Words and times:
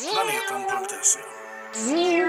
Planeten.se 0.00 1.20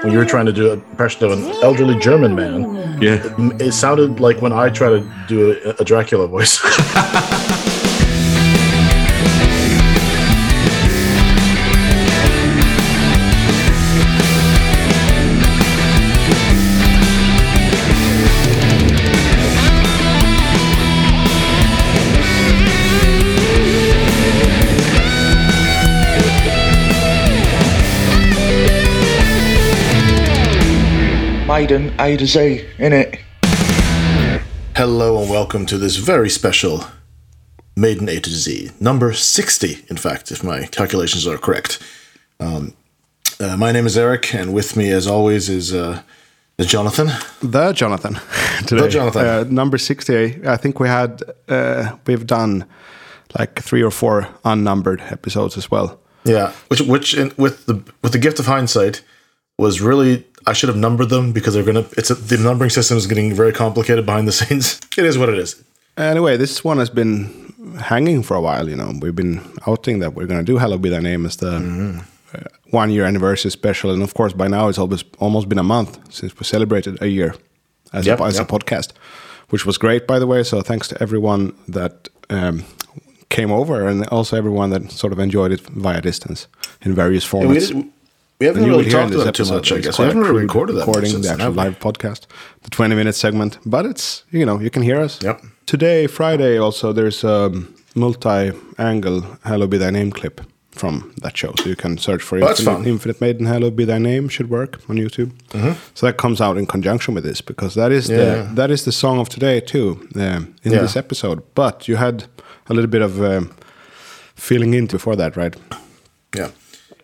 When 0.04 0.12
you 0.12 0.17
were 0.17 0.25
trying 0.25 0.46
to 0.48 0.54
do 0.54 0.73
an 0.73 0.79
impression 0.92 1.23
of 1.26 1.31
an 1.31 1.46
elderly 1.64 1.98
German 2.00 2.36
man, 2.36 3.02
Yeah. 3.02 3.22
it, 3.24 3.62
it 3.62 3.72
sounded 3.74 4.20
like 4.20 4.42
when 4.42 4.52
I 4.52 4.70
try 4.70 4.89
to 4.89 5.00
do 5.29 5.51
a, 5.65 5.81
a 5.81 5.86
Dracula 5.86 6.28
voice. 6.28 6.60
Maiden 31.53 31.93
A 31.99 32.17
to 32.17 32.25
Z, 32.25 32.67
innit? 32.80 33.20
Hello 34.75 35.21
and 35.21 35.30
welcome 35.30 35.67
to 35.67 35.77
this 35.77 35.98
very 35.98 36.27
special 36.27 36.84
Maiden 37.76 38.09
A 38.09 38.20
to 38.21 38.29
Z, 38.31 38.71
number 38.79 39.13
60, 39.13 39.85
in 39.88 39.98
fact, 39.98 40.31
if 40.31 40.43
my 40.43 40.66
calculations 40.66 41.27
are 41.27 41.38
correct. 41.38 41.77
Um, 42.39 42.73
uh, 43.39 43.55
my 43.55 43.71
name 43.71 43.85
is 43.85 43.95
Eric, 43.95 44.34
and 44.34 44.52
with 44.52 44.76
me, 44.76 44.89
as 44.89 45.05
always, 45.05 45.48
is, 45.48 45.76
uh, 45.76 46.02
is 46.57 46.66
Jonathan. 46.66 47.12
the 47.43 47.71
Jonathan 47.71 48.15
today. 48.65 48.90
Jonathan. 48.90 49.23
Uh, 49.23 49.45
number 49.48 49.77
60. 49.77 50.48
I 50.48 50.57
think 50.57 50.79
we 50.79 50.88
had, 50.88 51.21
uh, 51.49 51.95
we've 52.07 52.26
done 52.26 52.65
like 53.38 53.62
three 53.62 53.84
or 53.84 53.91
four 53.91 54.27
unnumbered 54.43 55.01
episodes 55.01 55.55
as 55.55 55.70
well. 55.70 55.99
Yeah, 56.23 56.51
which 56.70 56.81
which 56.81 57.13
in, 57.13 57.31
with 57.38 57.67
the 57.67 57.76
with 58.01 58.13
the 58.13 58.17
gift 58.17 58.40
of 58.40 58.48
hindsight 58.48 59.04
was 59.57 59.81
really 59.81 60.26
I 60.46 60.54
should 60.54 60.70
have 60.70 60.78
numbered 60.78 61.10
them 61.10 61.32
because 61.32 61.54
they're 61.54 61.63
gonna. 61.63 61.86
It's 61.98 62.10
a, 62.10 62.16
the 62.16 62.38
numbering 62.38 62.70
system 62.70 62.98
is 62.98 63.08
getting 63.08 63.34
very 63.34 63.54
complicated 63.54 64.05
behind 64.05 64.27
the 64.27 64.31
scenes. 64.39 64.80
It 64.97 65.05
is 65.05 65.17
what 65.17 65.30
it 65.30 65.38
is. 65.38 65.63
Anyway, 65.97 66.38
this 66.38 66.63
one 66.63 66.77
has 66.80 66.89
been 66.89 67.53
hanging 67.80 68.23
for 68.23 68.35
a 68.35 68.41
while, 68.41 68.67
you 68.69 68.75
know. 68.75 68.91
We've 69.02 69.16
been 69.16 69.41
outing 69.67 70.00
that 70.00 70.13
we're 70.16 70.25
going 70.27 70.39
to 70.39 70.52
do 70.52 70.58
Hallowed 70.58 70.81
Be 70.81 70.89
Thy 70.89 71.00
Name 71.00 71.25
as 71.25 71.38
the 71.38 71.59
Mm-hmm. 71.59 72.00
one 72.72 72.89
year 72.91 73.05
anniversary 73.05 73.52
special. 73.52 73.91
And 73.91 74.02
of 74.02 74.13
course, 74.16 74.33
by 74.33 74.47
now 74.47 74.67
it's 74.69 74.80
almost, 74.80 75.05
almost 75.19 75.47
been 75.50 75.59
a 75.59 75.63
month 75.63 76.00
since 76.11 76.38
we 76.39 76.44
celebrated 76.45 77.00
a 77.02 77.07
year 77.07 77.35
as, 77.94 78.07
Yep, 78.07 78.19
a, 78.19 78.23
as 78.23 78.38
yep. 78.39 78.50
a 78.50 78.52
podcast, 78.57 78.94
which 79.50 79.66
was 79.67 79.78
great, 79.78 80.07
by 80.07 80.17
the 80.17 80.25
way. 80.25 80.44
So 80.44 80.61
thanks 80.63 80.88
to 80.88 80.95
everyone 81.02 81.53
that 81.67 82.09
um, 82.31 82.63
came 83.30 83.52
over 83.52 83.88
and 83.88 84.07
also 84.07 84.35
everyone 84.35 84.72
that 84.72 84.91
sort 84.91 85.13
of 85.13 85.19
enjoyed 85.19 85.52
it 85.52 85.61
via 85.61 86.02
distance 86.02 86.47
in 86.81 86.95
various 86.95 87.23
formats. 87.23 87.72
We 88.44 88.47
haven't 88.47 88.63
really 88.63 88.83
will 88.83 88.89
hear 88.91 88.99
in 88.99 89.09
talked 89.11 89.22
about 89.22 89.36
too 89.36 89.45
much. 89.45 89.72
I 89.72 89.80
guess 89.80 89.97
we 89.99 90.05
haven't 90.05 90.22
really 90.22 90.41
recorded 90.41 90.73
that 90.73 90.86
recording 90.86 91.22
the 91.22 91.30
actual 91.30 91.52
live 91.53 91.80
podcast, 91.80 92.22
the 92.63 92.69
20 92.69 92.94
minute 92.95 93.16
segment. 93.16 93.58
But 93.66 93.85
it's 93.85 94.23
you 94.31 94.45
know 94.45 94.59
you 94.59 94.69
can 94.69 94.81
hear 94.83 95.00
us. 95.00 95.22
Yep. 95.23 95.41
Today, 95.66 96.08
Friday, 96.08 96.58
also 96.58 96.91
there's 96.91 97.23
a 97.23 97.52
multi-angle 97.95 99.22
"Hallowed 99.45 99.69
Be 99.69 99.77
Thy 99.77 99.91
Name" 99.91 100.11
clip 100.11 100.41
from 100.72 101.13
that 101.22 101.38
show, 101.38 101.53
so 101.58 101.69
you 101.69 101.77
can 101.77 101.97
search 101.97 102.22
for 102.22 102.35
Oh, 102.38 102.41
that's 102.41 102.59
Infinite, 102.59 102.73
fun. 102.73 102.81
Mm-hmm. 102.81 102.91
Infinite 102.91 103.22
Maiden 103.22 103.45
"Hallowed 103.45 103.75
Be 103.77 103.85
Thy 103.85 103.97
Name" 104.00 104.27
should 104.27 104.50
work 104.50 104.80
on 104.89 104.97
YouTube. 104.97 105.31
So 105.94 106.05
that 106.05 106.17
comes 106.17 106.41
out 106.41 106.57
in 106.57 106.66
conjunction 106.66 107.13
with 107.16 107.23
this 107.23 107.39
because 107.41 107.75
that 107.75 107.91
is 107.94 108.09
Yeah. 108.09 108.17
the 108.17 108.50
that 108.55 108.72
is 108.72 108.83
the 108.83 108.91
song 108.91 109.19
of 109.19 109.30
today 109.30 109.61
too 109.61 109.88
um, 110.16 110.53
in 110.63 110.73
Yeah. 110.73 110.81
this 110.81 110.97
episode. 110.97 111.39
But 111.55 111.88
you 111.88 111.95
had 111.97 112.25
a 112.69 112.73
little 112.73 112.89
bit 112.91 113.02
of 113.02 113.22
um, 113.22 113.52
feeling 114.35 114.73
in 114.73 114.88
before 114.88 115.16
that, 115.16 115.38
right? 115.38 115.55
Yeah. 116.35 116.50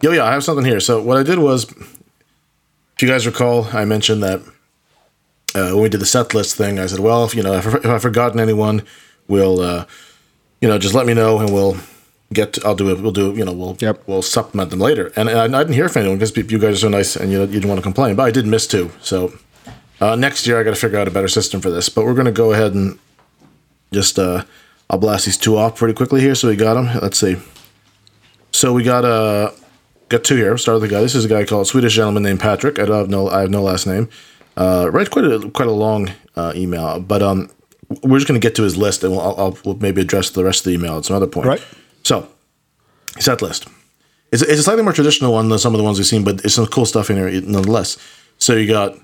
Yo, 0.02 0.12
yeah, 0.12 0.24
I 0.24 0.32
have 0.32 0.44
something 0.44 0.66
here. 0.66 0.80
So 0.80 1.02
what 1.02 1.18
I 1.18 1.24
did 1.24 1.40
was, 1.40 1.70
if 1.70 3.02
you 3.02 3.08
guys 3.08 3.26
recall, 3.26 3.66
I 3.74 3.84
mentioned 3.86 4.24
that 4.24 4.40
uh, 5.56 5.72
when 5.74 5.82
we 5.82 5.90
did 5.90 6.00
the 6.00 6.06
set 6.06 6.34
list 6.34 6.56
thing, 6.56 6.80
I 6.80 6.86
said, 6.86 7.00
well, 7.00 7.26
if 7.26 7.36
you 7.36 7.44
know, 7.44 7.54
if, 7.54 7.66
if 7.66 7.86
I've 7.86 8.02
forgotten 8.02 8.40
anyone, 8.40 8.84
we'll, 9.28 9.60
uh, 9.60 9.86
you 10.62 10.70
know, 10.70 10.78
just 10.78 10.94
let 10.94 11.06
me 11.06 11.14
know 11.14 11.40
and 11.40 11.54
we'll 11.54 11.78
get. 12.32 12.64
I'll 12.66 12.76
do 12.76 12.90
it. 12.92 13.02
We'll 13.02 13.12
do. 13.12 13.34
You 13.34 13.44
know, 13.44 13.52
we'll 13.52 13.76
Yep. 13.80 14.04
we'll 14.08 14.22
supplement 14.22 14.70
them 14.70 14.80
later. 14.80 15.12
And, 15.16 15.28
and 15.30 15.56
I 15.56 15.64
didn't 15.64 15.76
hear 15.76 15.90
from 15.90 16.02
anyone 16.02 16.20
because 16.20 16.36
you 16.52 16.60
guys 16.60 16.76
are 16.76 16.78
so 16.78 16.90
nice 16.90 17.16
and 17.16 17.32
you 17.32 17.42
you 17.42 17.48
didn't 17.48 17.68
want 17.70 17.80
to 17.80 17.84
complain, 17.84 18.16
but 18.16 18.24
I 18.24 18.32
did 18.32 18.46
miss 18.46 18.68
two. 18.68 18.92
So 19.02 19.34
uh, 20.00 20.16
next 20.16 20.48
year 20.48 20.60
I 20.60 20.64
got 20.64 20.72
to 20.72 20.76
figure 20.80 20.98
out 21.00 21.08
a 21.08 21.12
better 21.12 21.28
system 21.28 21.60
for 21.62 21.72
this. 21.72 21.90
But 21.90 22.06
we're 22.06 22.14
gonna 22.14 22.32
go 22.32 22.54
ahead 22.54 22.74
and 22.74 23.00
just 23.92 24.18
uh, 24.20 24.44
I'll 24.90 25.00
blast 25.00 25.26
these 25.26 25.38
two 25.38 25.58
off 25.58 25.76
pretty 25.78 25.94
quickly 25.94 26.22
here. 26.22 26.36
So 26.36 26.48
we 26.48 26.56
got 26.56 26.76
them. 26.76 27.02
Let's 27.02 27.18
see. 27.20 27.38
So 28.52 28.74
we 28.74 28.84
got 28.84 29.04
uh 29.06 29.52
got 30.10 30.24
two 30.24 30.36
here. 30.36 30.58
Start 30.58 30.82
with 30.82 30.90
the 30.90 30.96
guy. 30.96 31.02
This 31.02 31.16
is 31.16 31.26
a 31.26 31.30
guy 31.30 31.46
called 31.46 31.68
Swedish 31.68 31.96
gentleman 31.96 32.24
named 32.24 32.40
Patrick. 32.40 32.80
I 32.80 32.86
don't 32.86 32.98
have 32.98 33.10
no 33.10 33.30
I 33.30 33.42
have 33.42 33.50
no 33.50 33.62
last 33.62 33.88
name. 33.88 34.10
Uh, 34.58 34.90
write 34.92 35.10
quite 35.10 35.26
a 35.26 35.50
quite 35.52 35.68
a 35.68 35.72
long 35.72 36.12
uh, 36.36 36.52
email, 36.56 37.00
but 37.00 37.22
um, 37.22 37.50
we're 38.04 38.18
just 38.18 38.28
gonna 38.28 38.40
get 38.40 38.56
to 38.56 38.64
his 38.64 38.76
list 38.76 39.04
and 39.04 39.14
we'll, 39.14 39.22
I'll, 39.22 39.36
I'll 39.38 39.58
we'll 39.64 39.76
maybe 39.76 40.02
address 40.02 40.32
the 40.32 40.44
rest 40.44 40.62
of 40.62 40.66
the 40.66 40.72
email 40.72 40.98
at 40.98 41.06
some 41.06 41.16
other 41.16 41.28
point. 41.28 41.48
Right. 41.48 41.66
So 42.04 42.28
set 43.20 43.42
list. 43.42 43.68
It's, 44.32 44.44
it's 44.44 44.60
a 44.60 44.64
slightly 44.64 44.84
more 44.84 44.94
traditional 44.94 45.34
one 45.34 45.50
than 45.50 45.60
some 45.60 45.74
of 45.74 45.80
the 45.80 45.84
ones 45.84 45.98
we've 45.98 46.06
seen, 46.06 46.24
but 46.24 46.44
it's 46.46 46.54
some 46.54 46.68
cool 46.68 46.86
stuff 46.86 47.10
in 47.10 47.18
here 47.18 47.42
nonetheless. 47.42 47.98
So 48.38 48.56
you 48.56 48.68
got 48.68 48.98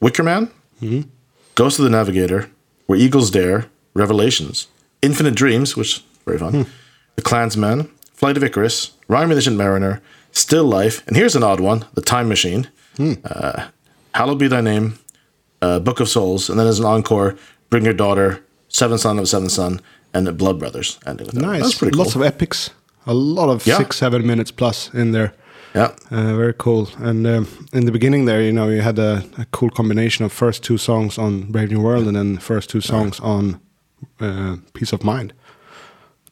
Wicker 0.00 0.22
Man, 0.22 0.50
Ghost 1.54 1.78
of 1.78 1.84
the 1.84 1.90
Navigator, 1.90 2.50
Where 2.86 2.98
Eagles 2.98 3.30
Dare, 3.30 3.66
Revelations, 3.92 4.68
Infinite 5.02 5.34
Dreams, 5.34 5.76
which 5.76 5.96
is 5.96 6.02
very 6.24 6.38
fun, 6.38 6.66
The 7.16 7.22
Clansman, 7.22 7.90
Flight 8.12 8.36
of 8.36 8.44
Icarus, 8.44 8.92
Rhyme 9.08 9.30
of 9.30 9.36
the 9.36 9.40
Ancient 9.40 9.56
Mariner, 9.56 10.00
Still 10.32 10.64
Life, 10.64 11.06
and 11.06 11.16
here's 11.16 11.36
an 11.36 11.42
odd 11.42 11.60
one, 11.60 11.84
The 11.94 12.00
Time 12.02 12.28
Machine, 12.28 12.68
uh, 13.24 13.68
Hallowed 14.14 14.38
Be 14.38 14.48
Thy 14.48 14.60
Name, 14.60 14.98
uh, 15.62 15.78
Book 15.80 16.00
of 16.00 16.08
Souls, 16.08 16.48
and 16.50 16.58
then 16.58 16.66
as 16.66 16.78
an 16.78 16.86
encore, 16.86 17.36
Bring 17.70 17.84
Your 17.84 17.94
Daughter, 17.94 18.44
Seventh 18.68 19.00
Son 19.02 19.18
of 19.18 19.24
a 19.24 19.26
Seventh 19.26 19.52
Son, 19.52 19.80
and 20.12 20.36
Blood 20.38 20.58
Brothers. 20.58 20.98
Ending 21.06 21.26
with 21.26 21.34
that. 21.34 21.40
Nice. 21.42 21.62
That's 21.62 21.78
pretty 21.78 21.96
Lots 21.96 22.14
of 22.14 22.22
epics. 22.22 22.70
A 23.06 23.14
lot 23.14 23.48
of 23.48 23.66
Yeah. 23.66 23.76
six, 23.78 23.96
seven 23.96 24.26
minutes 24.26 24.50
plus 24.50 24.90
in 24.94 25.12
there. 25.12 25.32
yeah. 25.74 25.92
Uh, 26.10 26.34
very 26.36 26.54
cool. 26.56 26.88
And 26.98 27.26
um, 27.26 27.46
in 27.72 27.84
the 27.84 27.92
beginning 27.92 28.24
there, 28.26 28.40
you 28.40 28.52
know, 28.52 28.68
you 28.68 28.80
had 28.80 28.98
a, 28.98 29.24
a 29.38 29.44
cool 29.50 29.70
combination 29.70 30.24
of 30.24 30.32
first 30.32 30.62
two 30.62 30.78
songs 30.78 31.18
on 31.18 31.50
Brave 31.52 31.70
New 31.72 31.80
World 31.82 32.06
and 32.06 32.16
then 32.16 32.38
first 32.38 32.70
two 32.70 32.80
songs 32.80 33.18
on 33.20 33.60
uh, 34.20 34.56
Piece 34.72 34.92
of 34.92 35.02
Mind. 35.04 35.32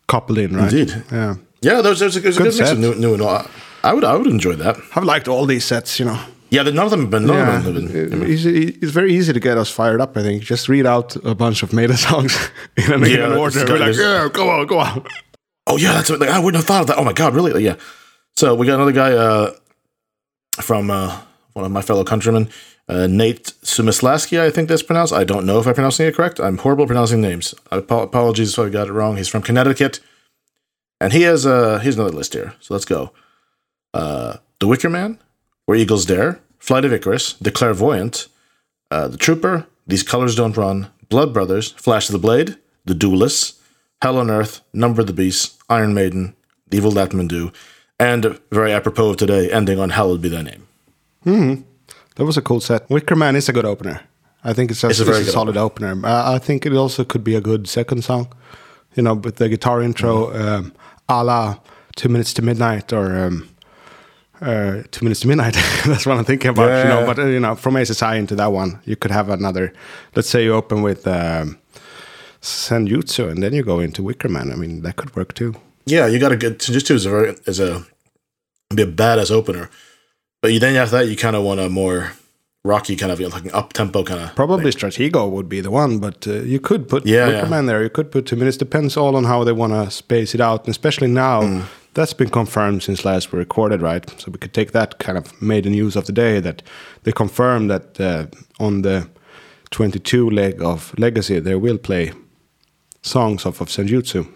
Coupled 0.06 0.38
in, 0.38 0.56
right? 0.56 0.72
Indeed. 0.72 1.04
Yeah. 1.12 1.34
Yeah, 1.62 1.80
there's, 1.80 2.00
there's 2.00 2.16
a, 2.16 2.20
there's 2.20 2.36
a 2.36 2.42
Good 2.42 2.52
good, 2.52 2.58
mix 2.58 2.70
of 2.70 2.78
new, 2.78 2.94
new 2.94 3.14
and 3.14 3.22
old. 3.22 3.48
I 3.84 3.94
would 3.94 4.04
I 4.04 4.14
would 4.16 4.26
enjoy 4.26 4.54
that. 4.56 4.76
I've 4.94 5.04
liked 5.04 5.28
all 5.28 5.46
these 5.46 5.64
sets, 5.64 5.98
you 5.98 6.04
know. 6.04 6.20
Yeah, 6.50 6.62
none 6.64 6.78
of 6.80 6.90
them 6.90 7.00
have 7.02 7.10
been. 7.10 7.26
None 7.26 7.36
yeah. 7.36 7.56
of 7.58 7.64
them 7.64 7.86
have 7.88 8.10
been. 8.10 8.22
It's, 8.30 8.44
it's 8.44 8.92
very 8.92 9.14
easy 9.14 9.32
to 9.32 9.40
get 9.40 9.56
us 9.56 9.70
fired 9.70 10.00
up, 10.00 10.16
I 10.16 10.22
think. 10.22 10.42
Just 10.42 10.68
read 10.68 10.84
out 10.86 11.16
a 11.24 11.34
bunch 11.34 11.62
of 11.62 11.72
meta 11.72 11.96
songs 12.08 12.36
in 12.76 12.92
an, 12.92 13.02
Yeah, 13.10 13.36
order. 13.36 13.64
We're 13.64 13.78
like, 13.78 13.96
yeah, 13.96 14.28
go 14.30 14.50
on, 14.50 14.66
go 14.66 14.78
on. 14.80 15.06
oh 15.66 15.78
yeah, 15.78 15.92
that's 15.94 16.10
what, 16.10 16.20
like, 16.20 16.28
I 16.28 16.38
wouldn't 16.38 16.58
have 16.60 16.66
thought 16.66 16.82
of 16.82 16.86
that. 16.88 16.98
Oh 16.98 17.04
my 17.04 17.14
god, 17.14 17.34
really? 17.34 17.64
Yeah. 17.64 17.76
So 18.36 18.54
we 18.54 18.66
got 18.66 18.74
another 18.74 18.92
guy 18.92 19.12
uh, 19.12 19.52
from 20.60 20.90
uh, 20.90 21.20
one 21.54 21.64
of 21.64 21.70
my 21.70 21.80
fellow 21.82 22.04
countrymen, 22.04 22.50
uh, 22.88 23.06
Nate 23.06 23.54
Sumislaski. 23.62 24.38
I 24.40 24.50
think 24.50 24.68
that's 24.68 24.82
pronounced. 24.82 25.12
I 25.12 25.24
don't 25.24 25.46
know 25.46 25.58
if 25.58 25.66
I'm 25.66 25.74
pronouncing 25.74 26.06
it 26.06 26.14
correct. 26.14 26.38
I'm 26.38 26.58
horrible 26.58 26.84
at 26.84 26.88
pronouncing 26.88 27.20
names. 27.20 27.54
Apo- 27.70 28.02
apologies 28.02 28.52
if 28.52 28.58
I 28.58 28.68
got 28.68 28.88
it 28.88 28.92
wrong. 28.92 29.16
He's 29.16 29.28
from 29.28 29.42
Connecticut, 29.42 30.00
and 31.02 31.12
he 31.12 31.22
has 31.22 31.44
uh, 31.44 31.78
here's 31.82 31.96
another 31.98 32.16
list 32.16 32.32
here. 32.34 32.54
So 32.60 32.74
let's 32.74 32.84
go. 32.86 33.12
Uh, 33.94 34.36
the 34.60 34.66
Wicker 34.66 34.88
Man, 34.88 35.18
Where 35.66 35.76
Eagles 35.76 36.06
Dare, 36.06 36.40
Flight 36.58 36.84
of 36.84 36.92
Icarus, 36.92 37.34
The 37.34 37.50
Clairvoyant, 37.50 38.28
uh, 38.90 39.08
The 39.08 39.18
Trooper, 39.18 39.66
These 39.86 40.02
Colors 40.02 40.34
Don't 40.36 40.56
Run, 40.56 40.88
Blood 41.08 41.32
Brothers, 41.34 41.72
Flash 41.72 42.08
of 42.08 42.12
the 42.14 42.18
Blade, 42.26 42.56
The 42.84 42.94
Duelists, 42.94 43.60
Hell 44.00 44.16
on 44.18 44.30
Earth, 44.30 44.60
Number 44.72 45.00
of 45.02 45.06
the 45.08 45.12
Beast, 45.12 45.60
Iron 45.68 45.92
Maiden, 45.94 46.34
The 46.68 46.76
Evil 46.78 46.92
That 46.92 47.12
Men 47.12 47.28
Do, 47.28 47.52
and 47.98 48.38
very 48.50 48.72
apropos 48.72 49.10
of 49.10 49.16
today, 49.16 49.50
ending 49.50 49.78
on 49.78 49.90
Hallowed 49.90 50.22
Be 50.22 50.28
Thy 50.28 50.42
Name. 50.42 50.66
Hmm. 51.24 51.54
That 52.16 52.24
was 52.24 52.36
a 52.36 52.42
cool 52.42 52.60
set. 52.60 52.88
Wicker 52.90 53.16
Man 53.16 53.36
is 53.36 53.48
a 53.48 53.52
good 53.52 53.64
opener. 53.64 54.00
I 54.44 54.52
think 54.54 54.70
it's 54.70 54.82
a, 54.84 54.88
It's 54.88 54.98
a 55.00 55.02
it's 55.02 55.10
very 55.10 55.22
a 55.22 55.30
solid 55.30 55.56
opener. 55.56 55.92
Uh, 56.04 56.32
I 56.34 56.38
think 56.38 56.66
it 56.66 56.72
also 56.74 57.04
could 57.04 57.22
be 57.24 57.34
a 57.36 57.40
good 57.40 57.68
second 57.68 58.02
song. 58.04 58.28
You 58.96 59.02
know, 59.02 59.14
with 59.14 59.36
the 59.36 59.48
guitar 59.48 59.82
intro, 59.82 60.26
Mm-hmm. 60.26 60.48
um, 60.48 60.72
a 61.20 61.24
la 61.24 61.58
Two 61.96 62.08
Minutes 62.08 62.32
to 62.34 62.42
Midnight 62.42 62.92
or 62.92 63.26
um, 63.26 63.48
uh, 64.40 64.82
Two 64.90 65.04
Minutes 65.04 65.20
to 65.20 65.28
Midnight. 65.28 65.54
That's 65.86 66.06
what 66.06 66.16
I'm 66.16 66.24
thinking 66.24 66.50
about. 66.50 66.82
You 66.82 66.88
know, 66.88 67.06
but 67.06 67.18
uh, 67.18 67.26
you 67.26 67.40
know, 67.40 67.54
from 67.54 67.74
SSI 67.74 68.18
into 68.18 68.34
that 68.36 68.52
one, 68.52 68.80
you 68.84 68.96
could 68.96 69.10
have 69.10 69.28
another. 69.28 69.72
Let's 70.16 70.28
say 70.28 70.44
you 70.44 70.54
open 70.54 70.82
with 70.82 71.06
um, 71.06 71.58
Senjutsu, 72.40 73.30
and 73.30 73.42
then 73.42 73.52
you 73.52 73.62
go 73.62 73.80
into 73.80 74.02
Wicker 74.02 74.28
Man. 74.28 74.50
I 74.50 74.56
mean, 74.56 74.82
that 74.82 74.96
could 74.96 75.14
work 75.14 75.34
too. 75.34 75.54
Yeah, 75.84 76.06
you 76.06 76.18
got 76.18 76.30
to 76.30 76.36
get 76.36 76.60
just 76.60 76.86
two 76.86 76.94
is 76.94 77.06
a 77.06 77.10
very 77.10 77.36
is 77.46 77.60
a 77.60 77.84
be 78.74 78.82
a 78.82 78.86
badass 78.86 79.30
opener, 79.30 79.68
but 80.40 80.52
you 80.52 80.58
then 80.58 80.76
after 80.76 80.96
that 80.96 81.08
you 81.08 81.16
kind 81.16 81.36
of 81.36 81.42
want 81.42 81.60
a 81.60 81.68
more 81.68 82.12
rocky 82.64 82.94
kind 82.96 83.10
of 83.10 83.20
you 83.20 83.28
know, 83.28 83.34
like 83.34 83.44
an 83.44 83.50
up 83.52 83.72
tempo 83.72 84.04
kind 84.04 84.20
of 84.20 84.34
Probably 84.36 84.70
Stratego 84.70 85.28
would 85.30 85.48
be 85.48 85.60
the 85.60 85.70
one, 85.70 85.98
but 85.98 86.26
uh, 86.28 86.42
you 86.42 86.60
could 86.60 86.88
put 86.88 87.04
Yeah, 87.06 87.26
Wicker 87.26 87.38
yeah. 87.42 87.48
Man 87.48 87.66
there. 87.66 87.82
You 87.82 87.90
could 87.90 88.10
put 88.10 88.26
two 88.26 88.36
minutes. 88.36 88.56
Depends 88.56 88.96
all 88.96 89.16
on 89.16 89.24
how 89.24 89.44
they 89.44 89.52
want 89.52 89.72
to 89.72 89.90
space 89.90 90.34
it 90.34 90.40
out, 90.40 90.60
and 90.64 90.68
especially 90.70 91.08
now 91.08 91.42
Mm. 91.42 91.62
that's 91.94 92.14
been 92.14 92.30
confirmed 92.30 92.82
since 92.82 93.04
last 93.04 93.32
we 93.32 93.38
recorded, 93.38 93.82
right? 93.82 94.08
So 94.20 94.30
we 94.30 94.38
could 94.38 94.52
take 94.54 94.70
that 94.72 94.98
kind 94.98 95.18
of 95.18 95.40
made 95.42 95.64
the 95.64 95.70
news 95.70 95.96
of 95.96 96.04
the 96.04 96.12
day 96.12 96.40
that 96.40 96.62
they 97.02 97.12
confirmed 97.12 97.68
that 97.70 98.00
uh, 98.00 98.26
on 98.60 98.82
the 98.82 99.08
22 99.70 100.30
leg 100.30 100.62
of 100.62 100.94
Legacy 100.98 101.40
they 101.40 101.54
will 101.56 101.78
play 101.78 102.12
songs 103.02 103.44
off 103.46 103.60
of 103.60 103.68
Senjutsu. 103.68 104.26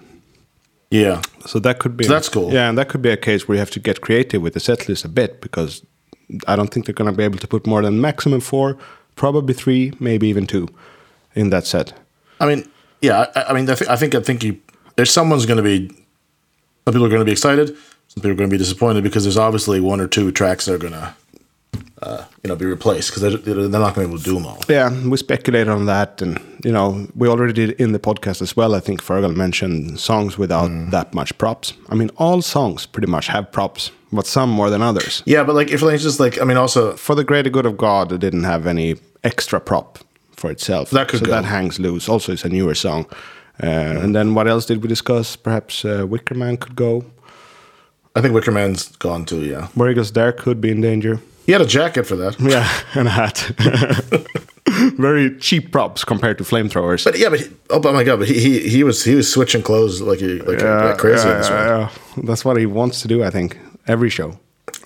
Yeah. 0.90 1.20
So 1.46 1.58
that 1.60 1.78
could 1.78 1.96
be 1.96 2.04
So 2.04 2.12
that's 2.12 2.28
cool. 2.28 2.52
Yeah, 2.52 2.68
and 2.68 2.76
that 2.78 2.88
could 2.88 3.02
be 3.02 3.10
a 3.10 3.16
case 3.16 3.46
where 3.46 3.54
you 3.56 3.60
have 3.60 3.70
to 3.72 3.80
get 3.80 4.00
creative 4.00 4.42
with 4.42 4.54
the 4.54 4.60
set 4.60 4.88
list 4.88 5.04
a 5.04 5.08
bit 5.08 5.40
because 5.40 5.82
I 6.46 6.56
don't 6.56 6.72
think 6.72 6.86
they're 6.86 6.94
going 6.94 7.10
to 7.10 7.16
be 7.16 7.24
able 7.24 7.38
to 7.38 7.48
put 7.48 7.66
more 7.66 7.82
than 7.82 8.00
maximum 8.00 8.40
four, 8.40 8.76
probably 9.14 9.54
three, 9.54 9.92
maybe 10.00 10.28
even 10.28 10.46
two 10.46 10.68
in 11.34 11.50
that 11.50 11.66
set. 11.66 11.92
I 12.40 12.46
mean, 12.46 12.68
yeah. 13.00 13.26
I, 13.34 13.44
I 13.44 13.52
mean, 13.52 13.68
I, 13.70 13.74
th- 13.74 13.90
I 13.90 13.96
think 13.96 14.14
I 14.14 14.20
think 14.20 14.42
you, 14.42 14.60
there's 14.96 15.10
someone's 15.10 15.46
going 15.46 15.58
to 15.58 15.62
be. 15.62 15.88
Some 16.84 16.92
people 16.92 17.06
are 17.06 17.10
going 17.10 17.20
to 17.20 17.24
be 17.24 17.32
excited. 17.32 17.68
Some 17.68 18.22
people 18.22 18.30
are 18.30 18.34
going 18.34 18.48
to 18.48 18.54
be 18.54 18.58
disappointed 18.58 19.02
because 19.02 19.24
there's 19.24 19.36
obviously 19.36 19.80
one 19.80 20.00
or 20.00 20.06
two 20.06 20.30
tracks 20.30 20.66
that 20.66 20.74
are 20.74 20.78
going 20.78 20.92
to, 20.92 21.14
uh, 22.02 22.24
you 22.42 22.48
know, 22.48 22.56
be 22.56 22.66
replaced 22.66 23.10
because 23.10 23.22
they're, 23.22 23.54
they're 23.68 23.80
not 23.80 23.94
going 23.94 24.06
to 24.06 24.08
be 24.08 24.12
able 24.12 24.18
to 24.18 24.24
do 24.24 24.34
them 24.34 24.46
all. 24.46 24.58
Yeah, 24.68 24.90
we 25.08 25.16
speculated 25.16 25.68
on 25.70 25.86
that, 25.86 26.20
and 26.22 26.38
you 26.64 26.72
know, 26.72 27.06
we 27.14 27.26
already 27.28 27.52
did 27.52 27.70
in 27.80 27.92
the 27.92 27.98
podcast 27.98 28.42
as 28.42 28.56
well. 28.56 28.74
I 28.74 28.80
think 28.80 29.02
Fergal 29.02 29.34
mentioned 29.34 29.98
songs 30.00 30.36
without 30.38 30.70
Mm. 30.70 30.90
that 30.90 31.14
much 31.14 31.36
props. 31.38 31.72
I 31.88 31.94
mean, 31.94 32.10
all 32.18 32.42
songs 32.42 32.86
pretty 32.86 33.08
much 33.10 33.28
have 33.28 33.50
props, 33.50 33.90
but 34.12 34.26
some 34.26 34.50
more 34.50 34.70
than 34.70 34.82
others. 34.82 35.22
Yeah, 35.26 35.44
but 35.46 35.54
like 35.54 35.70
if 35.74 35.82
it's 35.82 36.02
just 36.02 36.20
like 36.20 36.40
I 36.40 36.44
mean, 36.44 36.56
also 36.58 36.96
For 36.96 37.14
the 37.16 37.24
greater 37.24 37.50
good 37.50 37.66
of 37.66 37.76
God, 37.76 38.12
it 38.12 38.20
didn't 38.20 38.44
have 38.44 38.66
any 38.68 38.96
extra 39.22 39.60
prop 39.60 39.98
for 40.36 40.50
itself. 40.50 40.90
That 40.90 41.08
could 41.08 41.20
so 41.20 41.26
go. 41.26 41.32
that 41.32 41.44
hangs 41.44 41.78
loose. 41.78 42.08
Also, 42.12 42.32
it's 42.32 42.44
a 42.44 42.48
newer 42.48 42.74
song. 42.74 43.06
Uh, 43.62 44.02
And 44.02 44.14
then 44.14 44.34
what 44.34 44.46
else 44.46 44.66
did 44.66 44.82
we 44.82 44.88
discuss? 44.88 45.36
Perhaps 45.36 45.84
uh, 45.84 46.04
Wickerman 46.06 46.58
could 46.58 46.76
go. 46.76 47.04
I 48.14 48.20
think 48.20 48.34
Wickerman's 48.34 48.96
gone 48.98 49.24
too. 49.24 49.40
Yeah, 49.44 49.68
Where 49.74 49.90
Eagles 49.90 50.10
Dare 50.10 50.32
could 50.32 50.60
be 50.60 50.68
in 50.70 50.80
danger. 50.82 51.20
He 51.46 51.52
had 51.52 51.60
a 51.60 51.66
jacket 51.66 52.04
for 52.06 52.16
that. 52.16 52.38
Yeah, 52.40 52.68
and 52.94 53.08
a 53.08 53.10
hat. 53.10 53.38
Very 54.98 55.38
cheap 55.38 55.70
props 55.72 56.04
compared 56.04 56.38
to 56.38 56.44
flamethrowers. 56.44 57.04
But 57.04 57.18
yeah, 57.18 57.28
but 57.30 57.40
he, 57.40 57.46
oh 57.70 57.80
my 57.92 58.02
god, 58.04 58.18
but 58.18 58.28
he, 58.28 58.38
he 58.40 58.68
he 58.68 58.84
was 58.84 59.04
he 59.04 59.14
was 59.14 59.32
switching 59.32 59.62
clothes 59.62 60.00
like 60.00 60.18
he, 60.18 60.40
like, 60.40 60.60
like 60.60 60.98
crazy 60.98 61.28
this 61.28 61.48
one. 61.48 61.58
yeah. 61.58 61.90
That's 62.24 62.44
what 62.44 62.56
he 62.56 62.66
wants 62.66 63.00
to 63.02 63.08
do, 63.08 63.22
I 63.22 63.30
think. 63.30 63.58
Every 63.86 64.10
show, 64.10 64.38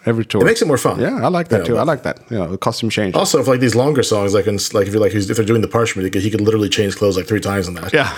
every 0.05 0.27
tour. 0.27 0.43
It 0.43 0.45
makes 0.45 0.61
it 0.61 0.69
more 0.69 0.77
fun. 0.79 1.01
Yeah, 1.01 1.25
I 1.25 1.29
like 1.29 1.49
that 1.49 1.61
Yeah, 1.61 1.67
too. 1.67 1.79
I 1.79 1.85
like 1.85 2.03
that. 2.03 2.21
You 2.31 2.39
know, 2.39 2.49
the 2.51 2.59
costume 2.59 2.91
change. 2.91 3.15
Also, 3.15 3.41
if 3.41 3.49
like 3.49 3.61
these 3.61 3.75
longer 3.75 4.03
songs, 4.03 4.35
like 4.35 4.47
in, 4.47 4.59
like 4.75 4.87
if 4.87 4.93
you're 4.93 5.01
like 5.03 5.15
if 5.15 5.27
they're 5.37 5.45
doing 5.47 5.63
the 5.63 5.69
parchment, 5.69 6.05
he 6.05 6.11
could, 6.11 6.23
he 6.23 6.31
could 6.31 6.43
literally 6.43 6.69
change 6.69 6.97
clothes 6.97 7.17
like 7.17 7.27
three 7.27 7.41
times 7.41 7.67
in 7.67 7.75
that. 7.75 7.93
Yeah, 7.95 8.13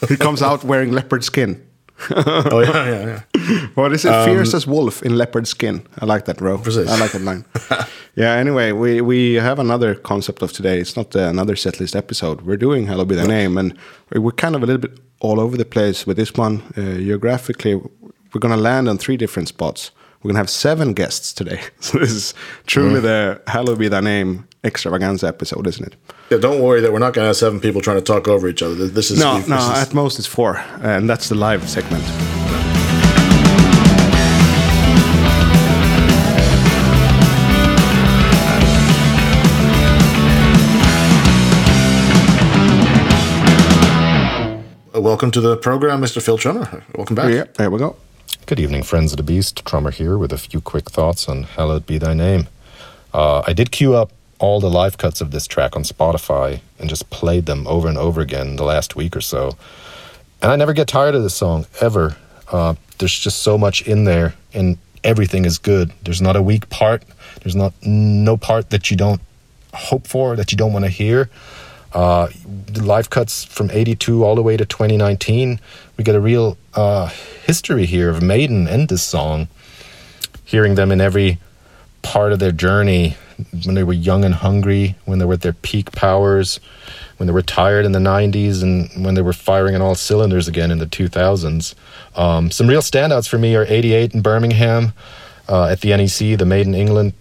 he 0.08 0.16
comes 0.16 0.42
out 0.42 0.64
wearing 0.64 0.90
leopard 0.92 1.22
skin. 1.22 1.64
oh 2.10 2.60
yeah, 2.60 2.88
yeah, 2.90 3.20
yeah. 3.34 3.66
What 3.74 3.92
is 3.92 4.04
it? 4.04 4.24
Fierce 4.24 4.54
as 4.54 4.66
wolf 4.66 5.02
in 5.02 5.16
leopard 5.16 5.48
skin. 5.48 5.86
I 5.98 6.04
like 6.04 6.26
that, 6.26 6.38
bro. 6.38 6.56
Um, 6.56 6.62
Precis. 6.62 6.90
I 6.90 6.98
like 6.98 7.12
that 7.12 7.22
line. 7.22 7.44
yeah. 8.14 8.32
Anyway, 8.32 8.72
we 8.72 9.00
we 9.00 9.34
have 9.34 9.58
another 9.58 9.94
concept 9.94 10.42
of 10.42 10.52
today. 10.52 10.78
It's 10.78 10.96
not 10.96 11.16
uh, 11.16 11.20
another 11.20 11.54
setlist 11.54 11.96
episode. 11.96 12.42
We're 12.42 12.58
doing 12.58 12.86
"Hallowed 12.86 13.08
Be 13.08 13.14
Thy 13.14 13.26
Name," 13.26 13.56
and 13.56 13.74
we're 14.14 14.32
kind 14.32 14.54
of 14.54 14.62
a 14.62 14.66
little 14.66 14.80
bit 14.80 14.98
all 15.20 15.40
over 15.40 15.56
the 15.56 15.64
place 15.64 16.06
with 16.06 16.16
this 16.16 16.34
one. 16.34 16.62
Uh, 16.76 16.98
geographically, 16.98 17.74
we're 17.74 18.40
gonna 18.40 18.56
land 18.56 18.88
on 18.88 18.98
three 18.98 19.16
different 19.16 19.48
spots. 19.48 19.90
We're 20.22 20.30
gonna 20.30 20.40
have 20.40 20.50
seven 20.50 20.92
guests 20.92 21.32
today, 21.32 21.60
so 21.80 21.98
this 21.98 22.10
is 22.10 22.34
truly 22.66 23.00
the 23.00 23.40
"Hallowed 23.46 23.78
Be 23.78 23.88
Thy 23.88 24.00
Name" 24.00 24.46
extravaganza 24.66 25.26
episode, 25.28 25.66
isn't 25.66 25.86
it? 25.86 25.94
Yeah, 26.30 26.38
don't 26.38 26.60
worry 26.60 26.80
that 26.80 26.92
we're 26.92 26.98
not 26.98 27.14
going 27.14 27.22
to 27.24 27.28
have 27.28 27.36
seven 27.36 27.60
people 27.60 27.80
trying 27.80 27.98
to 27.98 28.02
talk 28.02 28.28
over 28.28 28.48
each 28.48 28.62
other. 28.62 28.74
This- 28.74 28.90
This 28.92 29.10
is 29.12 29.18
No, 29.20 29.38
this 29.38 29.48
no. 29.48 29.56
is- 29.56 29.78
At 29.88 29.94
most, 29.94 30.18
it's 30.18 30.26
four, 30.28 30.56
and 30.82 31.08
that's 31.08 31.28
the 31.28 31.34
live 31.36 31.68
segment. 31.68 32.04
Uh, 44.94 45.00
welcome 45.00 45.30
to 45.30 45.40
the 45.42 45.56
program, 45.56 46.00
Mr. 46.00 46.22
Phil 46.22 46.38
Trummer. 46.38 46.82
Welcome 46.94 47.16
back. 47.16 47.30
Yeah, 47.32 47.44
there 47.58 47.70
we 47.70 47.78
go. 47.78 47.96
Good 48.46 48.58
evening, 48.60 48.82
friends 48.82 49.12
of 49.12 49.18
the 49.18 49.22
beast. 49.22 49.62
Trummer 49.66 49.90
here 49.90 50.16
with 50.16 50.32
a 50.32 50.38
few 50.38 50.60
quick 50.60 50.88
thoughts 50.90 51.28
on 51.28 51.42
Hallowed 51.42 51.84
Be 51.86 51.98
Thy 51.98 52.14
Name. 52.14 52.46
Uh, 53.12 53.42
I 53.46 53.52
did 53.52 53.70
queue 53.72 53.94
up 53.94 54.10
all 54.38 54.60
the 54.60 54.70
live 54.70 54.98
cuts 54.98 55.20
of 55.20 55.30
this 55.30 55.46
track 55.46 55.76
on 55.76 55.82
Spotify 55.82 56.60
and 56.78 56.88
just 56.88 57.08
played 57.10 57.46
them 57.46 57.66
over 57.66 57.88
and 57.88 57.98
over 57.98 58.20
again 58.20 58.56
the 58.56 58.64
last 58.64 58.96
week 58.96 59.16
or 59.16 59.20
so. 59.20 59.56
And 60.42 60.52
I 60.52 60.56
never 60.56 60.72
get 60.72 60.88
tired 60.88 61.14
of 61.14 61.22
this 61.22 61.34
song, 61.34 61.66
ever. 61.80 62.16
Uh, 62.50 62.74
there's 62.98 63.18
just 63.18 63.42
so 63.42 63.56
much 63.56 63.82
in 63.82 64.04
there, 64.04 64.34
and 64.52 64.78
everything 65.02 65.44
is 65.44 65.58
good. 65.58 65.92
There's 66.02 66.22
not 66.22 66.36
a 66.36 66.42
weak 66.42 66.68
part. 66.68 67.02
There's 67.42 67.56
not 67.56 67.72
no 67.82 68.36
part 68.36 68.70
that 68.70 68.90
you 68.90 68.96
don't 68.96 69.20
hope 69.74 70.06
for, 70.06 70.36
that 70.36 70.52
you 70.52 70.58
don't 70.58 70.72
want 70.72 70.84
to 70.84 70.90
hear. 70.90 71.30
Uh, 71.92 72.28
the 72.66 72.82
live 72.82 73.08
cuts 73.08 73.44
from 73.44 73.70
82 73.70 74.24
all 74.24 74.34
the 74.34 74.42
way 74.42 74.56
to 74.56 74.66
2019, 74.66 75.60
we 75.96 76.04
get 76.04 76.14
a 76.14 76.20
real 76.20 76.58
uh, 76.74 77.08
history 77.44 77.86
here 77.86 78.10
of 78.10 78.22
Maiden 78.22 78.68
and 78.68 78.88
this 78.88 79.02
song. 79.02 79.48
Hearing 80.44 80.74
them 80.74 80.92
in 80.92 81.00
every 81.00 81.38
part 82.02 82.32
of 82.32 82.38
their 82.38 82.52
journey 82.52 83.16
when 83.64 83.74
they 83.74 83.84
were 83.84 83.92
young 83.92 84.24
and 84.24 84.34
hungry, 84.34 84.96
when 85.04 85.18
they 85.18 85.24
were 85.24 85.34
at 85.34 85.42
their 85.42 85.52
peak 85.52 85.92
powers, 85.92 86.60
when 87.16 87.26
they 87.26 87.32
were 87.32 87.42
tired 87.42 87.84
in 87.84 87.92
the 87.92 87.98
90s, 87.98 88.62
and 88.62 89.04
when 89.04 89.14
they 89.14 89.22
were 89.22 89.32
firing 89.32 89.74
on 89.74 89.82
all 89.82 89.94
cylinders 89.94 90.48
again 90.48 90.70
in 90.70 90.78
the 90.78 90.86
2000s. 90.86 91.74
Um, 92.16 92.50
some 92.50 92.66
real 92.66 92.82
standouts 92.82 93.28
for 93.28 93.38
me 93.38 93.54
are 93.56 93.66
88 93.68 94.14
in 94.14 94.22
Birmingham 94.22 94.92
uh, 95.48 95.66
at 95.66 95.80
the 95.80 95.96
NEC, 95.96 96.38
the 96.38 96.46
Made 96.46 96.66
in 96.66 96.74
England, 96.74 97.12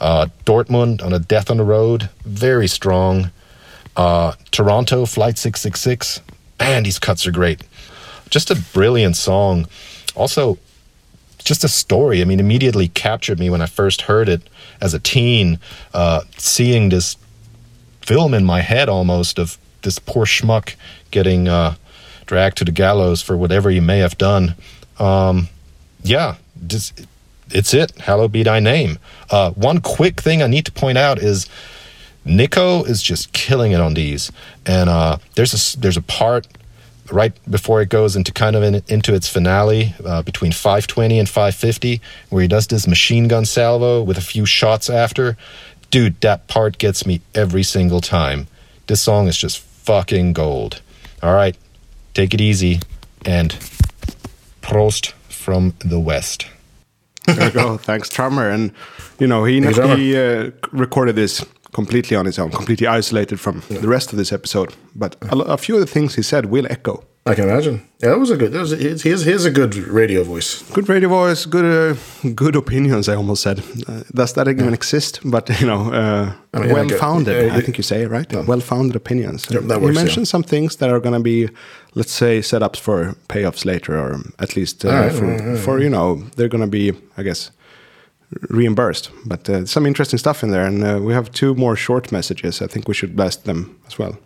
uh, 0.00 0.26
Dortmund 0.44 1.02
on 1.02 1.12
a 1.12 1.18
Death 1.18 1.50
on 1.50 1.56
the 1.56 1.64
Road, 1.64 2.08
very 2.24 2.68
strong. 2.68 3.30
Uh, 3.96 4.32
Toronto, 4.50 5.06
Flight 5.06 5.38
666, 5.38 6.20
and 6.58 6.84
these 6.84 6.98
cuts 6.98 7.26
are 7.26 7.32
great. 7.32 7.62
Just 8.28 8.50
a 8.50 8.56
brilliant 8.72 9.16
song. 9.16 9.68
Also, 10.16 10.58
just 11.44 11.62
a 11.62 11.68
story. 11.68 12.20
I 12.20 12.24
mean, 12.24 12.40
immediately 12.40 12.88
captured 12.88 13.38
me 13.38 13.50
when 13.50 13.60
I 13.60 13.66
first 13.66 14.02
heard 14.02 14.28
it 14.28 14.42
as 14.80 14.94
a 14.94 14.98
teen, 14.98 15.60
uh, 15.92 16.22
seeing 16.36 16.88
this 16.88 17.16
film 18.00 18.34
in 18.34 18.44
my 18.44 18.60
head 18.60 18.88
almost 18.88 19.38
of 19.38 19.58
this 19.82 19.98
poor 19.98 20.24
schmuck 20.24 20.74
getting 21.10 21.48
uh, 21.48 21.74
dragged 22.26 22.56
to 22.58 22.64
the 22.64 22.72
gallows 22.72 23.22
for 23.22 23.36
whatever 23.36 23.70
he 23.70 23.80
may 23.80 23.98
have 23.98 24.18
done. 24.18 24.54
Um, 24.98 25.48
yeah, 26.02 26.36
it's 27.50 27.74
it. 27.74 27.92
Hallowed 27.98 28.32
be 28.32 28.42
thy 28.42 28.60
name. 28.60 28.98
Uh, 29.30 29.50
one 29.52 29.80
quick 29.80 30.20
thing 30.20 30.42
I 30.42 30.46
need 30.46 30.66
to 30.66 30.72
point 30.72 30.98
out 30.98 31.18
is 31.18 31.48
Nicko 32.24 32.84
is 32.84 33.02
just 33.02 33.32
killing 33.32 33.72
it 33.72 33.80
on 33.80 33.94
these, 33.94 34.32
and 34.64 34.88
uh, 34.88 35.18
there's 35.34 35.52
a 35.52 35.78
there's 35.78 35.96
a 35.96 36.02
part 36.02 36.46
right 37.10 37.32
before 37.50 37.82
it 37.82 37.88
goes 37.88 38.16
into 38.16 38.32
kind 38.32 38.56
of 38.56 38.62
in, 38.62 38.82
into 38.88 39.14
its 39.14 39.28
finale 39.28 39.94
uh, 40.04 40.22
between 40.22 40.52
520 40.52 41.18
and 41.18 41.28
550 41.28 42.00
where 42.30 42.42
he 42.42 42.48
does 42.48 42.66
this 42.68 42.86
machine 42.86 43.28
gun 43.28 43.44
salvo 43.44 44.02
with 44.02 44.18
a 44.18 44.22
few 44.22 44.46
shots 44.46 44.88
after. 44.88 45.36
Dude 45.90 46.20
that 46.22 46.48
part 46.48 46.78
gets 46.78 47.06
me 47.06 47.20
every 47.34 47.62
single 47.62 48.00
time. 48.00 48.48
This 48.86 49.00
song 49.00 49.28
is 49.28 49.36
just 49.36 49.58
fucking 49.58 50.32
gold. 50.32 50.80
All 51.22 51.34
right 51.34 51.56
take 52.14 52.32
it 52.32 52.40
easy 52.40 52.80
and 53.26 53.50
prost 54.62 55.12
from 55.28 55.74
the 55.84 56.00
west. 56.00 56.46
There 57.26 57.46
you 57.46 57.50
go. 57.50 57.76
Thanks, 57.76 58.08
Trummer. 58.08 58.48
And 58.48 58.72
you 59.18 59.26
know, 59.26 59.44
he 59.44 59.60
Thank 59.60 59.76
you, 59.76 59.96
he 59.96 60.16
uh, 60.16 60.50
recorded 60.72 61.16
this 61.16 61.44
completely 61.74 62.16
on 62.16 62.24
his 62.24 62.38
own, 62.38 62.50
completely 62.50 62.86
isolated 62.86 63.38
from 63.38 63.62
the 63.68 63.88
rest 63.88 64.12
of 64.12 64.16
this 64.18 64.32
episode. 64.32 64.74
But 64.94 65.16
a, 65.22 65.36
a 65.36 65.56
few 65.58 65.74
of 65.74 65.80
the 65.80 65.92
things 65.92 66.14
he 66.14 66.22
said 66.22 66.46
will 66.46 66.66
echo. 66.70 67.04
I 67.26 67.34
can 67.34 67.48
imagine. 67.48 67.80
Yeah, 68.02 68.10
that 68.10 68.18
was 68.18 68.30
a 68.30 68.36
good. 68.36 68.52
That 68.52 68.60
was 68.60 68.70
he 68.72 68.88
has, 68.88 69.24
he 69.24 69.30
has 69.32 69.46
a 69.46 69.50
good 69.50 69.74
radio 69.74 70.24
voice. 70.24 70.62
Good 70.72 70.88
radio 70.90 71.08
voice, 71.08 71.46
good 71.46 71.64
uh, 71.64 72.30
good 72.34 72.54
opinions. 72.54 73.08
I 73.08 73.14
almost 73.14 73.42
said. 73.42 73.60
Uh, 73.88 74.02
does 74.12 74.34
that 74.34 74.46
even 74.46 74.74
exist? 74.74 75.20
But 75.24 75.48
you 75.60 75.66
know, 75.66 75.90
uh, 75.90 76.32
I 76.52 76.58
mean, 76.60 76.72
well 76.72 76.88
founded. 76.88 77.46
yeah, 77.46 77.56
I 77.56 77.62
think 77.62 77.78
you 77.78 77.82
say 77.82 78.02
it 78.02 78.10
right. 78.10 78.30
Well 78.46 78.60
founded 78.60 78.94
opinions. 78.94 79.46
Yeah, 79.50 79.60
that 79.60 79.80
you 79.80 79.92
mentioned 79.92 80.26
yeah. 80.26 80.34
some 80.34 80.42
things 80.42 80.76
that 80.76 80.90
are 80.90 81.00
going 81.00 81.14
to 81.14 81.22
be, 81.22 81.48
let's 81.94 82.12
say, 82.12 82.40
setups 82.40 82.78
for 82.78 83.14
payoffs 83.28 83.64
later, 83.64 83.98
or 83.98 84.20
at 84.38 84.54
least 84.54 84.84
uh, 84.84 84.88
right, 84.88 85.12
for, 85.12 85.26
right, 85.26 85.40
right, 85.40 85.58
for 85.58 85.80
you 85.80 85.88
know 85.88 86.16
they're 86.36 86.50
going 86.50 86.70
to 86.70 86.70
be, 86.70 86.92
I 87.16 87.22
guess, 87.22 87.50
reimbursed. 88.48 89.10
But 89.26 89.48
uh, 89.48 89.66
some 89.66 89.86
interesting 89.86 90.18
stuff 90.18 90.42
in 90.42 90.50
there, 90.50 90.66
and 90.66 90.84
uh, 90.84 91.00
we 91.02 91.12
have 91.12 91.30
two 91.32 91.54
more 91.54 91.76
short 91.76 92.12
messages. 92.12 92.62
I 92.62 92.66
think 92.66 92.88
we 92.88 92.94
should 92.94 93.16
blast 93.16 93.44
them 93.44 93.78
as 93.86 93.98
well. 93.98 94.18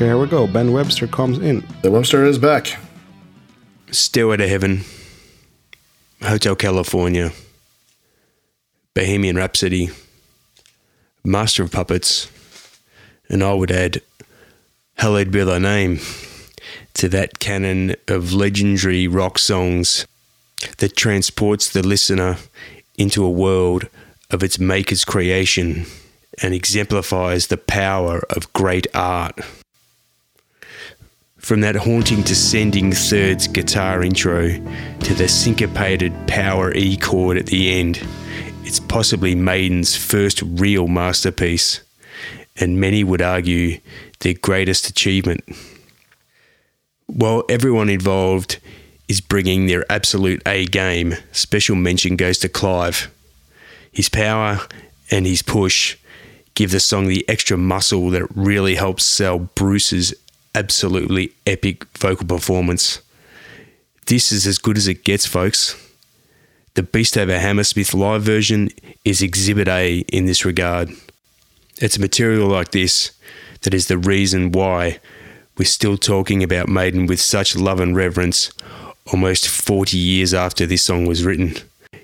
Okay, 0.00 0.06
here 0.06 0.18
we 0.18 0.26
go. 0.26 0.46
Ben 0.46 0.72
Webster 0.72 1.06
comes 1.06 1.38
in. 1.38 1.62
The 1.82 1.90
Webster 1.90 2.24
is 2.24 2.38
back. 2.38 2.78
Stairway 3.90 4.38
to 4.38 4.48
Heaven. 4.48 4.80
Hotel 6.22 6.56
California, 6.56 7.32
Bohemian 8.92 9.36
Rhapsody, 9.36 9.90
Master 11.22 11.62
of 11.62 11.70
Puppets, 11.70 12.28
and 13.28 13.40
I 13.40 13.54
would 13.54 13.70
add 13.70 14.02
Hallowed 14.94 15.30
Be 15.30 15.44
Thy 15.44 15.60
Name 15.60 16.00
to 16.94 17.08
that 17.10 17.38
canon 17.38 17.94
of 18.08 18.32
legendary 18.32 19.06
rock 19.06 19.38
songs 19.38 20.08
that 20.78 20.96
transports 20.96 21.70
the 21.70 21.86
listener 21.86 22.38
into 22.98 23.24
a 23.24 23.30
world 23.30 23.88
of 24.28 24.42
its 24.42 24.58
maker's 24.58 25.04
creation 25.04 25.86
and 26.42 26.52
exemplifies 26.52 27.46
the 27.46 27.56
power 27.56 28.24
of 28.30 28.52
great 28.52 28.88
art. 28.92 29.38
From 31.38 31.60
that 31.60 31.76
haunting 31.76 32.22
descending 32.22 32.90
thirds 32.92 33.46
guitar 33.46 34.02
intro 34.02 34.48
to 34.48 35.14
the 35.14 35.28
syncopated 35.28 36.12
power 36.26 36.74
E 36.74 36.96
chord 36.96 37.36
at 37.36 37.46
the 37.46 37.70
end, 37.70 38.04
it's 38.64 38.80
possibly 38.80 39.34
Maiden's 39.34 39.96
first 39.96 40.42
real 40.42 40.88
masterpiece, 40.88 41.80
and 42.56 42.80
many 42.80 43.02
would 43.04 43.22
argue 43.22 43.80
their 44.20 44.34
greatest 44.34 44.88
achievement. 44.88 45.44
While 47.06 47.44
everyone 47.48 47.88
involved 47.88 48.58
is 49.08 49.20
bringing 49.20 49.66
their 49.66 49.90
absolute 49.90 50.42
A 50.46 50.66
game, 50.66 51.14
special 51.32 51.74
mention 51.74 52.16
goes 52.16 52.38
to 52.38 52.48
Clive. 52.48 53.10
His 53.90 54.08
power 54.08 54.60
and 55.10 55.26
his 55.26 55.42
push 55.42 55.96
give 56.54 56.70
the 56.70 56.80
song 56.80 57.08
the 57.08 57.28
extra 57.28 57.56
muscle 57.56 58.10
that 58.10 58.26
really 58.34 58.76
helps 58.76 59.04
sell 59.04 59.38
Bruce's 59.38 60.14
absolutely 60.54 61.32
epic 61.46 61.84
vocal 61.98 62.26
performance. 62.26 63.00
This 64.06 64.30
is 64.30 64.46
as 64.46 64.58
good 64.58 64.76
as 64.76 64.86
it 64.86 65.04
gets, 65.04 65.26
folks. 65.26 65.89
The 66.74 66.84
Beast 66.84 67.18
Over 67.18 67.36
Hammersmith 67.36 67.94
live 67.94 68.22
version 68.22 68.68
is 69.04 69.22
Exhibit 69.22 69.66
A 69.66 69.98
in 70.12 70.26
this 70.26 70.44
regard. 70.44 70.90
It's 71.78 71.98
material 71.98 72.48
like 72.48 72.70
this 72.70 73.10
that 73.62 73.74
is 73.74 73.88
the 73.88 73.98
reason 73.98 74.52
why 74.52 75.00
we're 75.58 75.64
still 75.64 75.96
talking 75.96 76.44
about 76.44 76.68
Maiden 76.68 77.06
with 77.06 77.20
such 77.20 77.56
love 77.56 77.80
and 77.80 77.96
reverence 77.96 78.52
almost 79.12 79.48
40 79.48 79.96
years 79.96 80.32
after 80.32 80.64
this 80.64 80.84
song 80.84 81.06
was 81.06 81.24
written. 81.24 81.56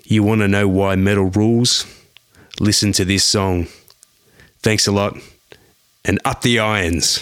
You 0.05 0.25
want 0.25 0.41
to 0.41 0.49
know 0.49 0.67
why 0.67 0.97
metal 0.97 1.27
rules? 1.27 1.87
Listen 2.59 2.91
to 2.93 3.05
this 3.05 3.23
song. 3.23 3.69
Thanks 4.63 4.89
a 4.89 4.93
lot, 4.93 5.17
and 6.05 6.19
up 6.25 6.43
the 6.43 6.59
irons. 6.59 7.21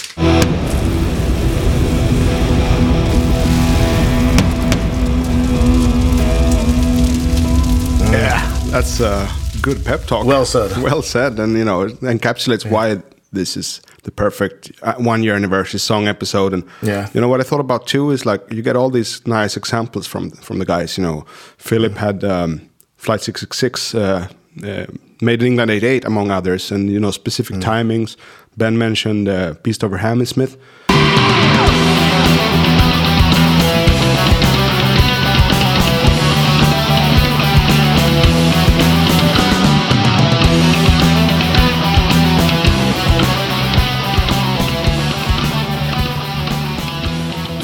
That's 8.75 8.99
a 8.99 9.28
good 9.62 9.85
pep 9.85 10.04
talk. 10.07 10.26
Well 10.26 10.45
said. 10.45 10.76
Well 10.83 11.00
said, 11.02 11.38
and 11.38 11.57
you 11.57 11.64
know, 11.64 11.83
it 11.83 12.00
encapsulates 12.00 12.69
why 12.69 13.00
this 13.33 13.57
is 13.57 13.81
the 14.02 14.11
perfect 14.11 14.73
uh, 14.83 14.95
one 14.95 15.23
year 15.23 15.37
anniversary 15.37 15.78
song 15.78 16.09
episode. 16.09 16.52
And 16.52 16.64
Yeah. 16.83 17.09
you 17.14 17.21
know 17.21 17.28
what 17.28 17.40
I 17.40 17.45
thought 17.45 17.61
about 17.61 17.87
too 17.87 18.11
is 18.11 18.26
like 18.26 18.40
you 18.52 18.62
get 18.62 18.75
all 18.76 18.90
these 18.90 19.21
nice 19.26 19.57
examples 19.57 20.09
from 20.09 20.31
from 20.33 20.59
the 20.59 20.64
guys. 20.64 20.99
You 20.99 21.04
know, 21.04 21.25
Philip 21.57 21.97
had 21.99 22.25
um, 22.25 22.61
Flight 22.97 23.23
Six 23.23 23.40
Six 23.40 23.57
Six. 23.59 23.95
Uh, 23.95 24.26
uh, 24.64 24.87
Made 25.21 25.40
in 25.43 25.47
England 25.47 25.71
88, 25.71 26.04
among 26.04 26.31
others, 26.33 26.73
and 26.73 26.90
you 26.90 26.99
know 27.00 27.12
specific 27.12 27.57
timings. 27.61 28.16
Ben 28.57 28.76
mentioned 28.76 29.28
uh, 29.28 29.54
Beast 29.62 29.85
Over 29.85 29.99
Hammersmith. 29.99 30.57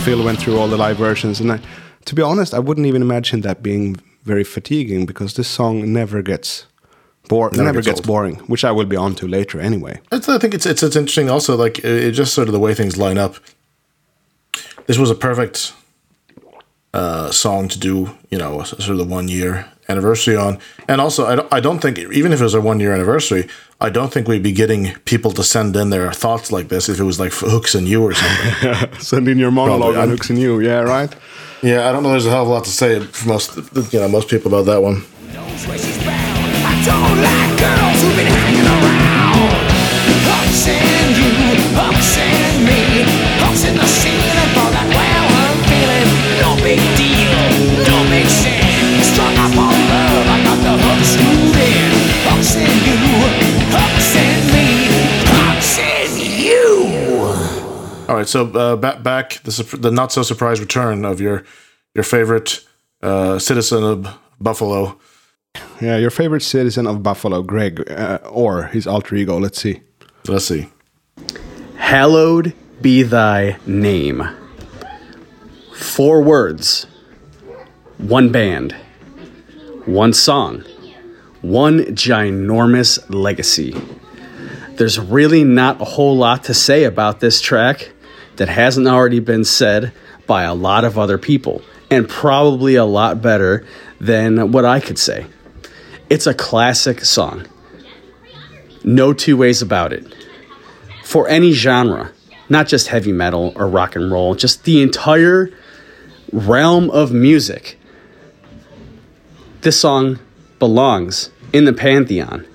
Phil 0.00 0.24
went 0.24 0.38
through 0.38 0.58
all 0.58 0.66
the 0.66 0.78
live 0.78 0.96
versions, 0.96 1.40
and 1.40 1.52
I, 1.52 1.60
to 2.06 2.14
be 2.14 2.22
honest, 2.22 2.54
I 2.54 2.58
wouldn't 2.58 2.86
even 2.86 3.02
imagine 3.02 3.42
that 3.42 3.62
being 3.62 3.96
very 4.24 4.44
fatiguing 4.44 5.04
because 5.04 5.34
this 5.34 5.46
song 5.46 5.92
never 5.92 6.22
gets 6.22 6.66
bored, 7.28 7.54
never, 7.54 7.82
gets 7.82 7.86
gets, 7.86 8.00
boring, 8.00 8.36
which 8.46 8.64
I 8.64 8.72
will 8.72 8.86
be 8.86 8.96
on 8.96 9.14
to 9.16 9.28
later 9.28 9.60
anyway. 9.60 10.00
It's, 10.10 10.26
I 10.26 10.38
think 10.38 10.54
it's, 10.54 10.64
it's 10.64 10.82
it's 10.82 10.96
interesting. 10.96 11.28
Also, 11.28 11.54
like 11.54 11.80
it, 11.80 11.84
it 11.84 12.12
just 12.12 12.32
sort 12.32 12.48
of 12.48 12.52
the 12.52 12.58
way 12.58 12.72
things 12.72 12.96
line 12.96 13.18
up. 13.18 13.36
This 14.86 14.96
was 14.96 15.10
a 15.10 15.14
perfect 15.14 15.74
uh, 16.92 17.30
song 17.30 17.68
to 17.68 17.78
do, 17.78 18.16
you 18.30 18.38
know, 18.38 18.62
sort 18.64 18.88
of 18.90 18.98
the 18.98 19.04
one 19.04 19.28
year 19.28 19.66
anniversary 19.88 20.36
on, 20.36 20.58
and 20.88 21.00
also 21.00 21.26
I 21.26 21.34
don't, 21.36 21.52
I 21.52 21.60
don't 21.60 21.80
think 21.80 21.98
even 21.98 22.32
if 22.32 22.40
it 22.40 22.44
was 22.44 22.54
a 22.54 22.60
one 22.60 22.78
year 22.80 22.92
anniversary, 22.92 23.48
I 23.80 23.90
don't 23.90 24.12
think 24.12 24.28
we'd 24.28 24.42
be 24.42 24.52
getting 24.52 24.94
people 25.04 25.32
to 25.32 25.42
send 25.42 25.74
in 25.76 25.90
their 25.90 26.12
thoughts 26.12 26.52
like 26.52 26.68
this 26.68 26.88
if 26.88 27.00
it 27.00 27.04
was 27.04 27.18
like 27.18 27.32
hooks 27.32 27.74
in 27.74 27.86
you 27.86 28.02
or 28.02 28.12
something. 28.14 28.94
Send 29.00 29.26
in 29.28 29.38
your 29.38 29.50
monologue 29.50 29.94
Probably, 29.94 30.00
on 30.02 30.08
Hooks 30.10 30.30
in 30.30 30.36
You, 30.36 30.60
yeah, 30.60 30.80
right? 30.80 31.14
yeah, 31.62 31.88
I 31.88 31.92
don't 31.92 32.02
know. 32.02 32.10
There's 32.10 32.26
a 32.26 32.30
hell 32.30 32.42
of 32.42 32.48
a 32.48 32.50
lot 32.52 32.64
to 32.64 32.70
say 32.70 33.00
for 33.00 33.28
most, 33.28 33.56
you 33.92 33.98
know, 34.00 34.08
most 34.08 34.28
people 34.28 34.52
about 34.52 34.66
that 34.66 34.82
one. 34.82 35.02
knows 35.32 35.66
where 35.66 35.78
she's 35.78 35.98
bound. 36.04 36.38
I 36.62 36.74
don't 36.84 37.16
like 37.24 37.58
girls 37.58 38.02
who've 38.02 38.16
been 38.16 38.26
hanging 38.26 38.66
around. 38.66 39.50
Hooks 40.28 40.66
in 40.68 41.08
you, 41.18 41.30
hooks 41.74 42.16
in 42.18 42.64
me, 42.68 42.80
hooks 43.42 43.64
in 43.64 43.76
the 43.76 43.86
ceiling 43.86 44.09
right, 58.20 58.28
so 58.28 58.46
uh, 58.52 58.76
back 58.76 59.02
back 59.02 59.42
the 59.44 59.76
the 59.78 59.90
not 59.90 60.12
so 60.12 60.22
surprised 60.22 60.60
return 60.60 61.04
of 61.04 61.20
your 61.20 61.44
your 61.94 62.04
favorite 62.04 62.60
uh, 63.02 63.38
citizen 63.38 63.82
of 63.82 64.18
Buffalo. 64.40 64.98
Yeah, 65.80 65.96
your 65.96 66.10
favorite 66.10 66.42
citizen 66.42 66.86
of 66.86 67.02
Buffalo, 67.02 67.42
Greg, 67.42 67.90
uh, 67.90 68.18
or 68.30 68.64
his 68.64 68.86
alter 68.86 69.16
ego. 69.16 69.38
Let's 69.38 69.60
see. 69.60 69.80
Let's 70.28 70.44
see. 70.44 70.68
Hallowed 71.76 72.52
be 72.80 73.02
thy 73.02 73.56
name. 73.66 74.22
Four 75.74 76.22
words, 76.22 76.86
one 77.98 78.30
band, 78.30 78.76
one 79.86 80.12
song, 80.12 80.62
one 81.40 81.80
ginormous 81.96 82.98
legacy. 83.08 83.74
There's 84.76 84.98
really 84.98 85.42
not 85.42 85.80
a 85.80 85.84
whole 85.84 86.16
lot 86.16 86.44
to 86.44 86.54
say 86.54 86.84
about 86.84 87.20
this 87.20 87.40
track 87.40 87.92
that 88.40 88.48
hasn't 88.48 88.88
already 88.88 89.20
been 89.20 89.44
said 89.44 89.92
by 90.26 90.44
a 90.44 90.54
lot 90.54 90.82
of 90.82 90.98
other 90.98 91.18
people, 91.18 91.60
and 91.90 92.08
probably 92.08 92.74
a 92.74 92.86
lot 92.86 93.20
better 93.20 93.66
than 94.00 94.50
what 94.50 94.64
I 94.64 94.80
could 94.80 94.98
say. 94.98 95.26
It's 96.08 96.26
a 96.26 96.32
classic 96.32 97.04
song. 97.04 97.46
No 98.82 99.12
two 99.12 99.36
ways 99.36 99.60
about 99.60 99.92
it 99.92 100.06
for 101.04 101.28
any 101.28 101.52
genre, 101.52 102.12
not 102.48 102.66
just 102.66 102.86
heavy 102.86 103.12
metal 103.12 103.52
or 103.56 103.68
rock 103.68 103.94
and 103.94 104.10
roll, 104.10 104.34
just 104.34 104.64
the 104.64 104.80
entire 104.80 105.50
realm 106.32 106.88
of 106.92 107.12
music. 107.12 107.78
This 109.60 109.78
song 109.78 110.18
belongs 110.58 111.28
in 111.52 111.66
the 111.66 111.74
pantheon 111.74 112.46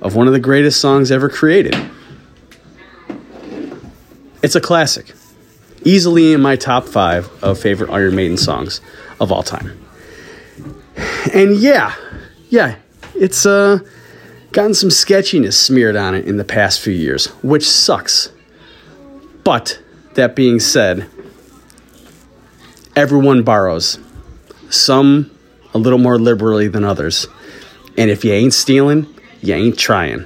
of 0.00 0.14
one 0.14 0.28
of 0.28 0.32
the 0.32 0.38
greatest 0.38 0.80
songs 0.80 1.10
ever 1.10 1.28
created. 1.28 1.74
It's 4.46 4.54
a 4.54 4.60
classic, 4.60 5.12
easily 5.82 6.32
in 6.32 6.40
my 6.40 6.54
top 6.54 6.84
five 6.86 7.28
of 7.42 7.58
favorite 7.58 7.90
Iron 7.90 8.14
Maiden 8.14 8.36
songs 8.36 8.80
of 9.18 9.32
all 9.32 9.42
time. 9.42 9.76
And 11.34 11.56
yeah, 11.56 11.96
yeah, 12.48 12.76
it's 13.16 13.44
uh 13.44 13.80
gotten 14.52 14.72
some 14.72 14.92
sketchiness 14.92 15.58
smeared 15.58 15.96
on 15.96 16.14
it 16.14 16.26
in 16.26 16.36
the 16.36 16.44
past 16.44 16.78
few 16.78 16.92
years, 16.92 17.26
which 17.42 17.68
sucks. 17.68 18.30
But 19.42 19.82
that 20.14 20.36
being 20.36 20.60
said, 20.60 21.10
everyone 22.94 23.42
borrows, 23.42 23.98
some 24.70 25.28
a 25.74 25.78
little 25.78 25.98
more 25.98 26.20
liberally 26.20 26.68
than 26.68 26.84
others. 26.84 27.26
And 27.98 28.12
if 28.12 28.24
you 28.24 28.32
ain't 28.32 28.54
stealing, 28.54 29.12
you 29.42 29.54
ain't 29.54 29.76
trying. 29.76 30.24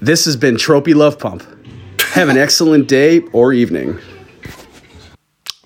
This 0.00 0.24
has 0.24 0.36
been 0.36 0.56
Trophy 0.56 0.94
Love 0.94 1.18
Pump. 1.18 1.44
Have 2.12 2.28
an 2.28 2.36
excellent 2.36 2.88
day 2.88 3.20
or 3.32 3.54
evening. 3.54 3.98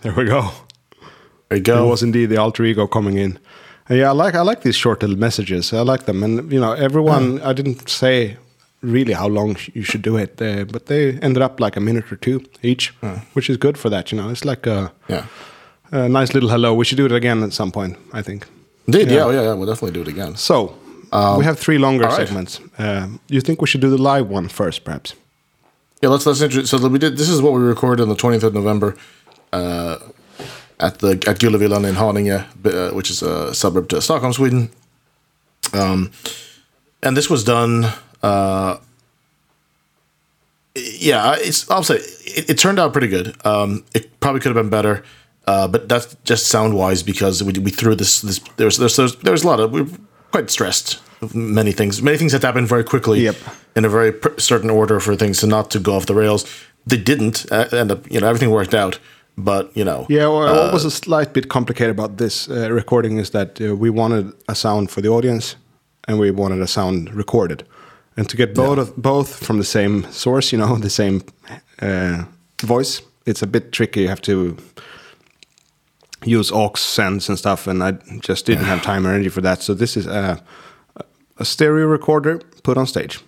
There 0.02 0.12
we 0.14 0.24
go. 0.24 0.52
There 1.48 1.58
you 1.58 1.64
go. 1.64 1.86
It 1.86 1.90
was 1.90 2.02
indeed 2.04 2.26
the 2.26 2.36
alter 2.36 2.64
ego 2.64 2.86
coming 2.86 3.18
in. 3.18 3.40
And 3.88 3.98
yeah, 3.98 4.10
I 4.10 4.12
like 4.12 4.36
I 4.36 4.42
like 4.42 4.62
these 4.62 4.76
short 4.76 5.02
little 5.02 5.18
messages. 5.18 5.72
I 5.72 5.80
like 5.80 6.04
them, 6.04 6.22
and 6.22 6.52
you 6.52 6.60
know, 6.60 6.72
everyone. 6.72 7.40
I 7.42 7.52
didn't 7.52 7.88
say 7.88 8.36
really 8.80 9.12
how 9.12 9.26
long 9.26 9.56
you 9.74 9.82
should 9.82 10.02
do 10.02 10.16
it, 10.16 10.40
uh, 10.40 10.64
but 10.66 10.86
they 10.86 11.18
ended 11.18 11.42
up 11.42 11.58
like 11.58 11.76
a 11.76 11.80
minute 11.80 12.12
or 12.12 12.16
two 12.16 12.44
each, 12.62 12.94
which 13.32 13.50
is 13.50 13.56
good 13.56 13.76
for 13.76 13.90
that. 13.90 14.12
You 14.12 14.18
know, 14.18 14.30
it's 14.30 14.44
like 14.44 14.68
a, 14.68 14.92
yeah. 15.08 15.26
a 15.90 16.08
nice 16.08 16.32
little 16.32 16.48
hello. 16.48 16.74
We 16.74 16.84
should 16.84 16.98
do 16.98 17.06
it 17.06 17.12
again 17.12 17.42
at 17.42 17.52
some 17.54 17.72
point. 17.72 17.96
I 18.12 18.22
think. 18.22 18.46
Indeed, 18.86 19.10
yeah, 19.10 19.28
yeah, 19.32 19.42
yeah, 19.42 19.54
we'll 19.54 19.66
definitely 19.66 19.94
do 19.94 20.02
it 20.02 20.08
again. 20.08 20.36
So 20.36 20.76
we 21.38 21.44
have 21.44 21.58
three 21.58 21.78
longer 21.78 22.04
all 22.04 22.16
right. 22.16 22.28
segments. 22.28 22.60
Uh, 22.78 23.08
you 23.28 23.40
think 23.40 23.60
we 23.60 23.66
should 23.66 23.80
do 23.80 23.90
the 23.90 23.98
live 23.98 24.28
one 24.28 24.48
first, 24.48 24.84
perhaps? 24.84 25.14
Yeah, 26.02 26.10
let's 26.10 26.26
let's 26.26 26.42
introduce. 26.42 26.70
So 26.70 26.88
we 26.88 26.98
did. 26.98 27.16
This 27.16 27.28
is 27.28 27.40
what 27.40 27.54
we 27.54 27.60
recorded 27.60 28.02
on 28.02 28.08
the 28.08 28.16
twentieth 28.16 28.42
of 28.42 28.52
November, 28.52 28.96
uh, 29.52 29.98
at 30.78 30.98
the 30.98 31.12
at 31.26 31.38
Gulavillan 31.38 31.88
in 31.88 31.94
Haninge, 31.94 32.44
uh, 32.64 32.94
which 32.94 33.10
is 33.10 33.22
a 33.22 33.54
suburb 33.54 33.88
to 33.88 34.02
Stockholm, 34.02 34.32
Sweden. 34.34 34.70
Um, 35.72 36.10
and 37.02 37.16
this 37.16 37.30
was 37.30 37.44
done. 37.44 37.86
Uh, 38.22 38.76
yeah, 40.74 41.36
it's. 41.38 41.70
I'll 41.70 41.82
say 41.82 41.96
it, 41.96 42.50
it 42.50 42.58
turned 42.58 42.78
out 42.78 42.92
pretty 42.92 43.08
good. 43.08 43.34
Um, 43.46 43.84
it 43.94 44.20
probably 44.20 44.40
could 44.40 44.54
have 44.54 44.62
been 44.62 44.70
better, 44.70 45.02
uh, 45.46 45.66
but 45.66 45.88
that's 45.88 46.14
just 46.24 46.48
sound 46.48 46.74
wise 46.74 47.02
because 47.02 47.42
we, 47.42 47.54
we 47.54 47.70
threw 47.70 47.94
this. 47.94 48.20
This 48.20 48.38
there's 48.56 48.76
there's 48.76 48.96
there's, 48.96 49.16
there's 49.16 49.44
a 49.44 49.46
lot 49.46 49.60
of 49.60 49.72
we 49.72 49.80
are 49.80 49.88
quite 50.30 50.50
stressed. 50.50 51.00
Many 51.35 51.73
things, 51.73 52.02
many 52.02 52.18
things 52.18 52.32
had 52.32 52.40
to 52.42 52.46
happen 52.46 52.66
very 52.66 52.85
quickly 52.85 53.20
Yep. 53.25 53.37
in 53.75 53.85
a 53.85 53.88
very 53.88 54.12
pr- 54.12 54.38
certain 54.38 54.70
order 54.70 55.00
for 55.00 55.16
things 55.16 55.40
to 55.40 55.46
not 55.46 55.70
to 55.70 55.78
go 55.80 55.94
off 55.94 56.04
the 56.06 56.14
rails. 56.14 56.44
They 56.87 56.99
didn't 56.99 57.46
uh, 57.50 57.68
end 57.73 57.90
up. 57.90 58.11
You 58.11 58.20
know, 58.20 58.28
everything 58.28 58.50
worked 58.50 58.75
out, 58.75 58.99
but 59.37 59.70
you 59.76 59.85
know, 59.85 60.06
Yeah, 60.08 60.28
well, 60.28 60.54
what 60.64 60.73
was 60.73 60.85
a 60.85 60.90
slight 60.90 61.32
bit 61.32 61.49
complicated 61.49 61.90
about 61.99 62.16
this 62.16 62.49
uh, 62.49 62.70
recording 62.70 63.18
is 63.18 63.30
that 63.30 63.61
uh, 63.61 63.75
we 63.75 63.90
wanted 63.90 64.32
a 64.49 64.54
sound 64.54 64.90
for 64.90 65.00
the 65.02 65.08
audience, 65.08 65.56
and 66.06 66.18
we 66.18 66.30
wanted 66.30 66.61
a 66.61 66.66
sound 66.66 67.12
recorded, 67.14 67.64
and 68.16 68.28
to 68.28 68.37
get 68.37 68.54
both 68.54 68.78
of, 68.78 68.96
both 68.96 69.44
from 69.46 69.58
the 69.58 69.64
same 69.64 70.04
source, 70.12 70.52
you 70.52 70.58
know, 70.58 70.76
the 70.80 70.90
same 70.90 71.20
uh, 71.82 72.25
voice, 72.62 73.02
it's 73.25 73.42
a 73.42 73.46
bit 73.46 73.73
tricky. 73.73 74.02
You 74.02 74.08
have 74.08 74.23
to 74.23 74.56
use 76.25 76.52
aux 76.52 76.73
sends 76.76 77.28
and 77.28 77.38
stuff, 77.38 77.66
and 77.66 77.82
I 77.82 77.92
just 78.20 78.46
didn't 78.46 78.64
have 78.66 78.82
time 78.92 79.06
or 79.06 79.11
energy 79.14 79.28
for 79.30 79.40
that. 79.42 79.62
So 79.62 79.75
this 79.75 79.96
is 79.96 80.06
a, 80.06 80.42
a 81.38 81.45
stereo 81.45 81.87
recorder 81.87 82.38
put 82.62 82.76
on 82.76 82.87
stage. 82.87 83.21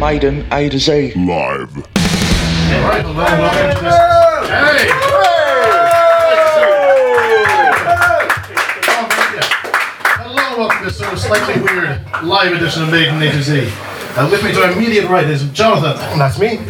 Maiden 0.00 0.46
A 0.52 0.68
to 0.70 0.78
Z. 0.78 1.12
Live. 1.16 1.97
Hey! 2.68 2.84
Hello, 10.20 10.58
welcome 10.58 10.90
to 10.90 11.10
of 11.10 11.18
slightly 11.18 11.62
weird 11.62 11.98
live 12.22 12.52
edition 12.52 12.82
of 12.82 12.90
Maiden 12.90 13.22
A 13.22 13.30
to 13.32 13.42
Z. 13.42 13.70
Uh, 14.16 14.28
with 14.30 14.44
me 14.44 14.52
to 14.52 14.62
our 14.64 14.72
immediate 14.72 15.08
right 15.08 15.26
is 15.26 15.48
Jonathan. 15.52 15.96
That's 16.18 16.38
me. 16.38 16.60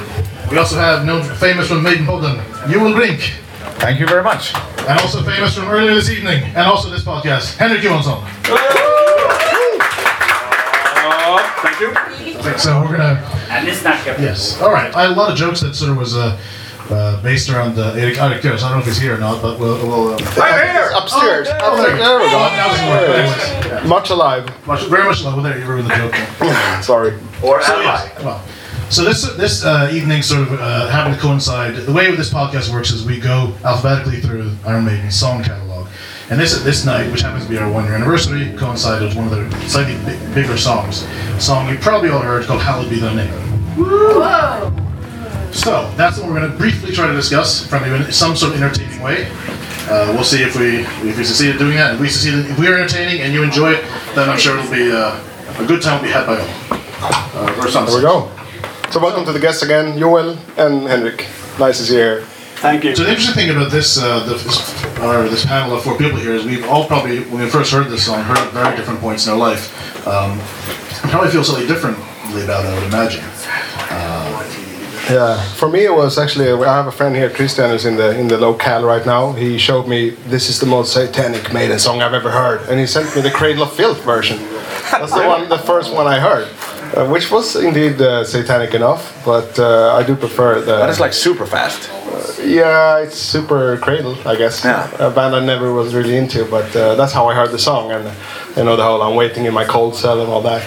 We 0.53 0.59
also 0.59 0.77
have 0.77 1.05
known 1.05 1.25
famous 1.39 1.67
from 1.67 1.83
Maiden 1.83 2.07
Podden, 2.07 2.41
Joel 2.71 2.95
Brink. 2.95 3.21
Thank 3.81 3.99
you 3.99 4.07
very 4.07 4.23
much. 4.23 4.55
And 4.55 5.01
also 5.01 5.21
famous 5.25 5.57
from 5.57 5.67
earlier 5.67 5.95
this 5.97 6.11
evening, 6.11 6.45
and 6.45 6.59
also 6.59 6.91
this 6.91 7.03
podcast, 7.03 7.57
Henrik 7.57 7.83
Johansson. 7.83 8.98
Thank 11.63 11.81
you. 11.81 12.59
So 12.59 12.81
we're 12.83 12.97
gonna 12.97 13.21
And 13.51 13.67
this 13.67 13.83
snackar. 13.83 14.19
Yes. 14.19 14.61
All 14.61 14.73
right. 14.73 14.95
I 14.95 15.03
had 15.03 15.11
a 15.11 15.15
lot 15.15 15.31
of 15.31 15.37
jokes 15.39 15.61
that 15.61 15.75
sort 15.75 15.91
of 15.91 15.97
was 15.97 16.17
uh, 16.17 16.39
uh, 16.91 17.21
based 17.23 17.51
around 17.51 17.79
Erik 17.79 18.19
Arcturus. 18.21 18.63
I 18.63 18.69
don't 18.69 18.79
know 18.79 18.83
if 18.83 18.87
he's 18.87 18.99
here 18.99 19.15
or 19.15 19.19
not, 19.19 19.43
but 19.43 19.59
we'll. 19.59 19.77
we'll 19.87 20.15
uh, 20.15 20.19
I'm 20.41 20.69
here, 20.71 20.91
upstairs. 20.95 21.49
oh, 21.61 21.77
there, 21.77 21.93
we 21.93 21.99
go. 21.99 22.29
Now 22.29 22.69
doesn't 22.69 23.73
work. 23.75 23.85
Much 23.87 24.11
alive. 24.11 24.49
Much, 24.67 24.85
very 24.85 25.05
much 25.05 25.21
alive. 25.21 25.35
Well, 25.35 25.43
there 25.45 25.59
you 25.59 25.67
ruined 25.67 25.89
the 25.91 25.95
joke. 25.97 26.15
Sorry. 26.83 27.13
Or 27.43 27.61
So, 27.63 27.75
am 27.77 27.83
yes, 27.83 28.19
I? 28.19 28.25
well, 28.25 28.43
so 28.91 29.05
this 29.05 29.23
this 29.37 29.65
uh, 29.65 29.91
evening 29.93 30.23
sort 30.23 30.43
of 30.49 30.53
uh, 30.61 30.89
happened 30.89 31.17
to 31.17 31.21
coincide. 31.21 31.75
The 31.77 31.93
way 31.93 32.11
this 32.17 32.31
podcast 32.33 32.73
works 32.73 32.91
is 32.91 33.05
we 33.05 33.21
go 33.21 33.53
alphabetically 33.65 34.21
through 34.21 34.51
Iron 34.65 34.87
Maiden's 34.87 35.15
song 35.19 35.43
catalog, 35.45 35.68
and 36.31 36.39
this 36.41 36.59
this 36.63 36.85
night, 36.85 37.11
which 37.11 37.23
happens 37.23 37.45
to 37.45 37.51
be 37.51 37.59
our 37.59 37.71
one 37.71 37.85
year 37.85 37.95
anniversary, 37.95 38.53
coincided 38.57 39.09
with 39.09 39.17
one 39.17 39.27
of 39.27 39.33
their 39.33 39.51
slightly 39.69 39.95
bi- 40.05 40.35
bigger 40.35 40.57
songs. 40.57 41.03
A 41.37 41.41
song 41.41 41.69
you 41.69 41.79
probably 41.79 42.11
all 42.11 42.21
heard 42.21 42.45
called 42.47 42.61
"Hallowed 42.63 42.91
Be 42.91 43.01
Thy 43.01 43.15
Name." 43.15 43.33
So 45.53 45.91
that's 45.97 46.19
what 46.19 46.29
we're 46.29 46.39
going 46.39 46.51
to 46.51 46.57
briefly 46.57 46.93
try 46.93 47.07
to 47.07 47.15
discuss 47.15 47.67
from 47.67 47.85
you 47.87 47.95
in 47.95 48.13
some 48.13 48.37
sort 48.37 48.55
of 48.55 48.63
entertaining 48.63 49.01
way. 49.03 49.27
Uh, 49.89 50.13
we'll 50.13 50.23
see 50.25 50.43
if 50.43 50.55
we 50.59 50.81
if 51.09 51.17
we 51.17 51.25
succeed 51.25 51.51
at 51.55 51.59
doing 51.59 51.77
that. 51.77 51.95
If 51.95 52.01
we 52.01 52.09
succeed, 52.09 52.35
in- 52.35 52.47
if 52.47 52.59
we 52.59 52.69
are 52.69 52.77
entertaining 52.77 53.23
and 53.23 53.33
you 53.33 53.43
enjoy 53.43 53.73
it, 53.73 53.85
then 54.15 54.29
I'm 54.29 54.39
sure 54.39 54.59
it'll 54.59 54.71
be 54.71 54.93
uh, 54.93 55.19
a 55.59 55.67
good 55.67 55.81
time 55.83 55.97
will 56.01 56.07
be 56.09 56.13
had 56.13 56.27
by 56.27 56.39
all. 56.39 56.49
Uh, 57.01 57.55
or 57.65 57.69
something. 57.69 57.95
There 57.95 58.03
we 58.03 58.03
go. 58.03 58.31
So 58.91 59.01
welcome 59.01 59.25
to 59.25 59.33
the 59.33 59.39
guests 59.41 59.63
again, 59.63 59.99
Joel 59.99 60.37
and 60.59 60.87
Henrik. 60.89 61.27
Nice 61.59 61.79
to 61.79 61.85
see 61.85 61.95
you 61.95 62.01
here. 62.01 62.27
Thank 62.61 62.85
you. 62.85 62.95
So 62.97 63.05
the 63.05 63.11
interesting 63.11 63.35
thing 63.35 63.51
about 63.51 63.71
this, 63.71 63.99
uh, 63.99 64.25
the, 64.25 64.35
this, 64.35 64.85
or 64.99 65.29
this 65.29 65.45
panel 65.47 65.77
of 65.77 65.85
four 65.85 65.97
people 65.97 66.19
here 66.19 66.35
is 66.35 66.45
we've 66.45 66.67
all 66.69 66.87
probably, 66.87 67.21
when 67.21 67.43
we 67.43 67.49
first 67.49 67.73
heard 67.73 67.87
this 67.89 68.07
song, 68.07 68.23
heard 68.23 68.39
it 68.39 68.47
at 68.47 68.53
very 68.53 68.77
different 68.77 69.01
points 69.01 69.27
in 69.27 69.33
our 69.33 69.39
life. 69.39 70.07
Um, 70.07 70.39
probably 71.11 71.31
feel 71.31 71.45
slightly 71.45 71.69
differently 71.69 72.43
about 72.45 72.65
it, 72.65 72.69
I 72.69 72.75
would 72.75 72.85
imagine. 72.85 73.25
Yeah, 75.09 75.43
for 75.55 75.71
me 75.71 75.87
it 75.87 75.95
was 75.95 76.19
actually 76.19 76.53
I 76.53 76.77
have 76.77 76.87
a 76.87 76.93
friend 76.93 77.17
here, 77.17 77.31
Christian, 77.31 77.71
who's 77.71 77.87
in 77.87 77.97
the 77.97 78.19
in 78.19 78.29
the 78.29 78.37
locale 78.37 78.85
right 78.85 79.07
now. 79.07 79.33
He 79.33 79.57
showed 79.57 79.89
me 79.89 80.11
this 80.29 80.51
is 80.51 80.61
the 80.61 80.67
most 80.67 80.93
satanic 80.93 81.51
Maiden 81.51 81.79
song 81.79 82.03
I've 82.03 82.13
ever 82.13 82.31
heard, 82.31 82.69
and 82.69 82.79
he 82.79 82.87
sent 82.87 83.17
me 83.17 83.23
the 83.23 83.31
Cradle 83.31 83.63
of 83.63 83.73
Filth 83.73 84.03
version. 84.05 84.37
That's 84.93 85.11
the 85.15 85.27
one, 85.27 85.49
the 85.49 85.57
first 85.57 85.95
one 85.95 86.07
I 86.07 86.21
heard, 86.21 86.47
uh, 86.97 87.07
which 87.07 87.31
was 87.31 87.57
indeed 87.57 88.01
uh, 88.01 88.25
satanic 88.25 88.75
enough, 88.75 89.21
but 89.25 89.59
uh, 89.59 89.95
I 89.95 90.03
do 90.03 90.17
prefer 90.17 90.61
the. 90.61 90.79
But 90.79 90.91
it's 90.91 91.01
like 91.01 91.13
super 91.13 91.47
fast. 91.47 91.91
Yeah, 92.41 92.99
it's 92.99 93.17
super 93.17 93.77
cradle, 93.79 94.17
I 94.27 94.37
guess. 94.37 94.65
Yeah. 94.65 94.91
A 94.99 95.11
band 95.11 95.35
I 95.35 95.45
never 95.45 95.73
was 95.73 95.95
really 95.95 96.17
into, 96.17 96.45
but 96.47 96.75
uh, 96.75 96.95
that's 96.95 97.13
how 97.13 97.27
I 97.27 97.35
heard 97.35 97.51
the 97.51 97.59
song, 97.59 97.91
and 97.91 98.05
you 98.57 98.65
know 98.65 98.77
the 98.77 98.85
whole 98.85 99.03
"I'm 99.03 99.17
waiting 99.17 99.45
in 99.47 99.55
my 99.55 99.65
cold 99.65 99.95
cell" 99.95 100.21
and 100.21 100.31
all 100.31 100.43
that. 100.43 100.63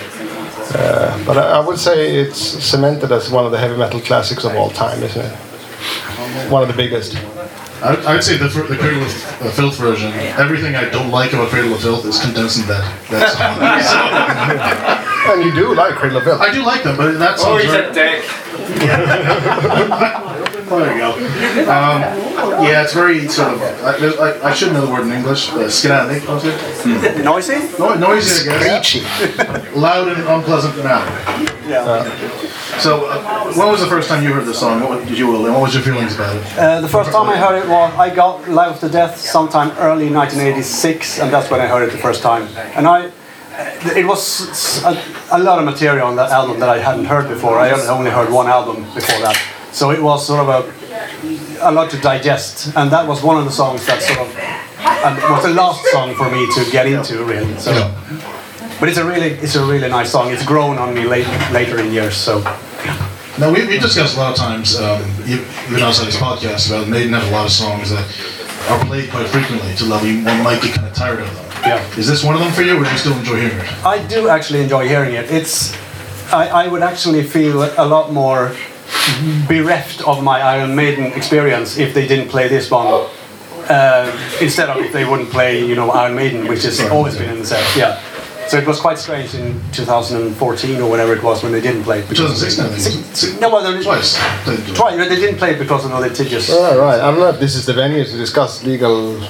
Uh, 0.74 1.26
but 1.26 1.38
I, 1.38 1.60
I 1.60 1.60
would 1.60 1.80
say 1.80 2.16
it's 2.16 2.40
cemented 2.40 3.12
as 3.12 3.30
one 3.30 3.46
of 3.46 3.52
the 3.52 3.58
heavy 3.58 3.78
metal 3.78 4.00
classics 4.00 4.44
of 4.46 4.56
all 4.56 4.70
time, 4.70 5.02
isn't 5.04 5.26
it? 5.26 5.36
One 6.50 6.62
of 6.62 6.68
the 6.68 6.76
biggest. 6.76 7.16
I, 7.84 7.96
I 8.06 8.14
would 8.14 8.24
say 8.24 8.38
the, 8.38 8.48
fir- 8.48 8.68
the 8.68 8.78
Cradle 8.78 9.02
of 9.02 9.42
uh, 9.42 9.52
Filth 9.52 9.78
version, 9.78 10.14
everything 10.38 10.76
I 10.76 10.88
don't 10.90 11.10
like 11.10 11.34
about 11.34 11.50
Cradle 11.50 11.74
of 11.74 11.82
Filth 11.82 12.06
is 12.06 12.22
condensed 12.22 12.60
in 12.60 12.68
that, 12.68 13.10
that 13.10 13.34
song. 13.34 14.98
And 15.28 15.44
you 15.44 15.54
do 15.54 15.74
like 15.76 15.96
Cradle 15.96 16.18
of 16.18 16.24
Filth. 16.24 16.42
I 16.42 16.52
do 16.52 16.64
like 16.64 16.84
them, 16.84 16.98
but 16.98 17.18
that 17.20 17.36
Oh, 17.40 17.44
song's 17.44 17.64
he's 17.64 17.72
very, 17.72 17.90
a 17.90 17.94
dick. 17.94 18.24
there 20.70 20.94
you 20.94 21.00
go. 21.00 21.12
Um, 21.72 22.02
yeah, 22.66 22.84
it's 22.84 22.94
very 22.94 23.28
sort 23.28 23.54
of, 23.54 23.62
I, 23.62 23.98
there's- 24.00 24.18
I, 24.20 24.50
I 24.50 24.54
should 24.54 24.72
know 24.74 24.86
the 24.86 24.92
word 24.92 25.06
in 25.06 25.12
English, 25.12 25.50
uh, 25.52 25.68
skinatic, 25.70 26.28
was 26.28 26.44
it? 26.46 27.24
Noisy? 27.24 27.60
No, 27.78 27.94
noisy, 27.96 28.50
I 28.50 28.60
guess. 28.64 28.92
Preachy. 28.92 29.80
Loud 29.80 30.08
and 30.10 30.24
unpleasant 30.28 30.76
manner. 30.84 31.50
Yeah. 31.68 32.10
So, 32.80 33.06
uh, 33.06 33.54
when 33.54 33.68
was 33.68 33.80
the 33.82 33.88
first 33.88 34.10
time 34.10 34.24
you 34.24 34.34
heard 34.34 34.46
the 34.46 34.54
song? 34.54 34.82
What 34.82 35.06
did 35.08 35.18
you, 35.18 35.28
Will, 35.28 35.46
and 35.46 35.54
what 35.54 35.64
was 35.64 35.74
your 35.76 35.84
feelings 35.84 36.16
about 36.16 36.36
it? 36.36 36.58
Uh, 36.58 36.82
the 36.82 36.88
first 36.88 37.12
time 37.12 37.30
I 37.30 37.38
heard 37.38 37.62
it 37.64 37.68
was 37.70 37.94
I 37.96 38.10
got 38.14 38.48
Live 38.50 38.72
After 38.74 38.90
Death 38.90 39.18
sometime 39.20 39.70
early 39.78 40.10
1986, 40.10 41.20
and 41.20 41.32
that's 41.32 41.50
when 41.52 41.60
I 41.62 41.68
heard 41.68 41.84
it 41.88 41.92
the 41.92 41.98
first 42.00 42.22
time. 42.24 42.48
And 42.76 42.88
I, 42.88 43.12
it 43.98 44.06
was 44.06 44.82
a 45.32 45.40
lot 45.40 45.60
of 45.60 45.66
material 45.66 46.08
on 46.08 46.16
that 46.16 46.32
album 46.32 46.60
that 46.60 46.70
I 46.70 46.78
hadn't 46.80 47.06
heard 47.06 47.28
before. 47.28 47.60
I 47.60 47.72
only- 47.72 47.88
only 47.88 48.12
heard 48.12 48.32
one 48.32 48.48
album 48.48 48.84
before 48.96 49.20
that, 49.22 49.38
so 49.72 49.92
it 49.92 50.02
was 50.02 50.26
sort 50.26 50.48
of 50.48 50.50
a, 50.50 51.70
a 51.70 51.72
lot 51.72 51.90
to 51.92 51.98
digest. 51.98 52.72
And 52.76 52.90
that 52.92 53.08
was 53.08 53.22
one 53.24 53.38
of 53.38 53.46
the 53.46 53.52
songs 53.52 53.86
that 53.88 54.02
sort 54.02 54.20
of 54.20 54.30
was 55.30 55.44
the 55.44 55.50
last 55.54 55.84
song 55.92 56.16
for 56.16 56.30
me 56.30 56.48
to 56.56 56.72
get 56.72 56.86
into, 56.88 57.24
really. 57.24 57.56
So, 57.58 57.72
but 58.80 58.90
it's 58.90 58.98
a 58.98 59.06
really, 59.06 59.32
it's 59.42 59.56
a 59.56 59.66
really 59.66 59.90
nice 59.90 60.12
song. 60.12 60.32
It's 60.32 60.46
grown 60.46 60.78
on 60.78 60.94
me 60.94 61.04
late, 61.06 61.28
later 61.52 61.80
in 61.80 61.92
years. 61.92 62.16
So. 62.16 62.42
Now, 63.40 63.52
we, 63.52 63.66
we 63.66 63.80
discussed 63.80 64.18
a 64.18 64.20
lot 64.20 64.32
of 64.32 64.38
times, 64.38 64.78
um, 64.78 65.02
even 65.26 65.80
outside 65.82 66.06
this 66.08 66.18
podcast, 66.18 66.68
about 66.70 66.88
Maiden 66.90 67.14
have 67.14 67.28
a 67.30 67.32
lot 67.32 67.46
of 67.46 67.52
songs 67.52 67.90
that 67.90 68.04
are 68.70 68.86
played 68.86 69.10
quite 69.10 69.26
frequently 69.28 69.74
to 69.76 69.86
level 69.86 70.08
you- 70.08 70.24
one 70.26 70.44
might 70.44 70.62
get 70.62 70.76
kind 70.76 70.88
of 70.88 70.94
tired 70.94 71.20
of 71.22 71.34
them. 71.36 71.46
Yeah. 71.64 71.98
Is 71.98 72.08
this 72.08 72.24
one 72.24 72.36
of 72.36 72.42
them 72.42 72.52
for 72.52 72.62
you, 72.64 72.80
or 72.80 72.84
do 72.84 72.90
you 72.90 72.98
still 72.98 73.18
enjoy 73.18 73.42
hearing 73.42 73.58
it? 73.58 73.86
I 73.86 74.06
do 74.08 74.30
actually 74.30 74.62
enjoy 74.62 74.88
hearing 74.88 75.14
it. 75.14 75.30
It's 75.32 75.74
I, 76.34 76.48
I 76.48 76.68
would 76.68 76.82
actually 76.82 77.24
feel 77.24 77.64
a 77.78 77.86
lot 77.86 78.12
more 78.14 78.56
bereft 79.48 80.02
of 80.08 80.24
my 80.24 80.42
Iron 80.42 80.76
Maiden 80.76 81.06
experience 81.14 81.78
if 81.78 81.94
they 81.94 82.08
didn't 82.08 82.30
play 82.30 82.48
this 82.48 82.70
one 82.72 83.10
uh, 83.70 84.38
instead 84.42 84.70
of 84.70 84.78
if 84.78 84.92
they 84.92 85.06
wouldn't 85.06 85.30
play 85.30 85.64
you 85.66 85.76
know 85.76 85.92
Iron 85.92 86.16
Maiden, 86.16 86.48
which 86.48 86.64
has 86.64 86.80
always 86.90 87.18
been 87.18 87.30
in 87.30 87.40
the 87.40 87.46
set. 87.46 87.76
Yeah. 87.76 88.02
So 88.48 88.58
it 88.58 88.68
was 88.68 88.82
quite 88.82 88.98
strange 88.98 89.34
in 89.34 89.62
2014 89.72 90.82
or 90.82 90.92
whenever 90.92 91.14
it 91.16 91.24
was 91.24 91.42
when 91.42 91.54
they 91.54 91.62
didn't 91.62 91.84
play 91.84 92.00
it. 92.00 92.10
2016, 92.10 92.66
I 92.66 92.68
think. 92.70 93.06
it 93.06 93.10
was. 93.10 93.40
No, 93.40 93.50
well, 93.50 93.72
they, 93.72 93.82
Twice. 93.82 94.18
They 94.46 94.58
did 94.58 94.70
it. 94.70 94.76
Twice, 94.76 94.98
they 94.98 95.16
didn't 95.16 95.38
play 95.38 95.52
it 95.52 95.60
because 95.60 95.86
of 95.86 95.92
the 95.92 96.00
litigious. 96.00 96.50
Right, 96.50 96.78
right. 96.78 97.00
I 97.00 97.12
don't 97.12 97.20
know 97.20 97.30
if 97.30 97.40
this 97.40 97.56
is 97.56 97.66
the 97.66 97.72
venue 97.74 98.04
to 98.04 98.18
discuss 98.18 98.62
legal 98.66 99.22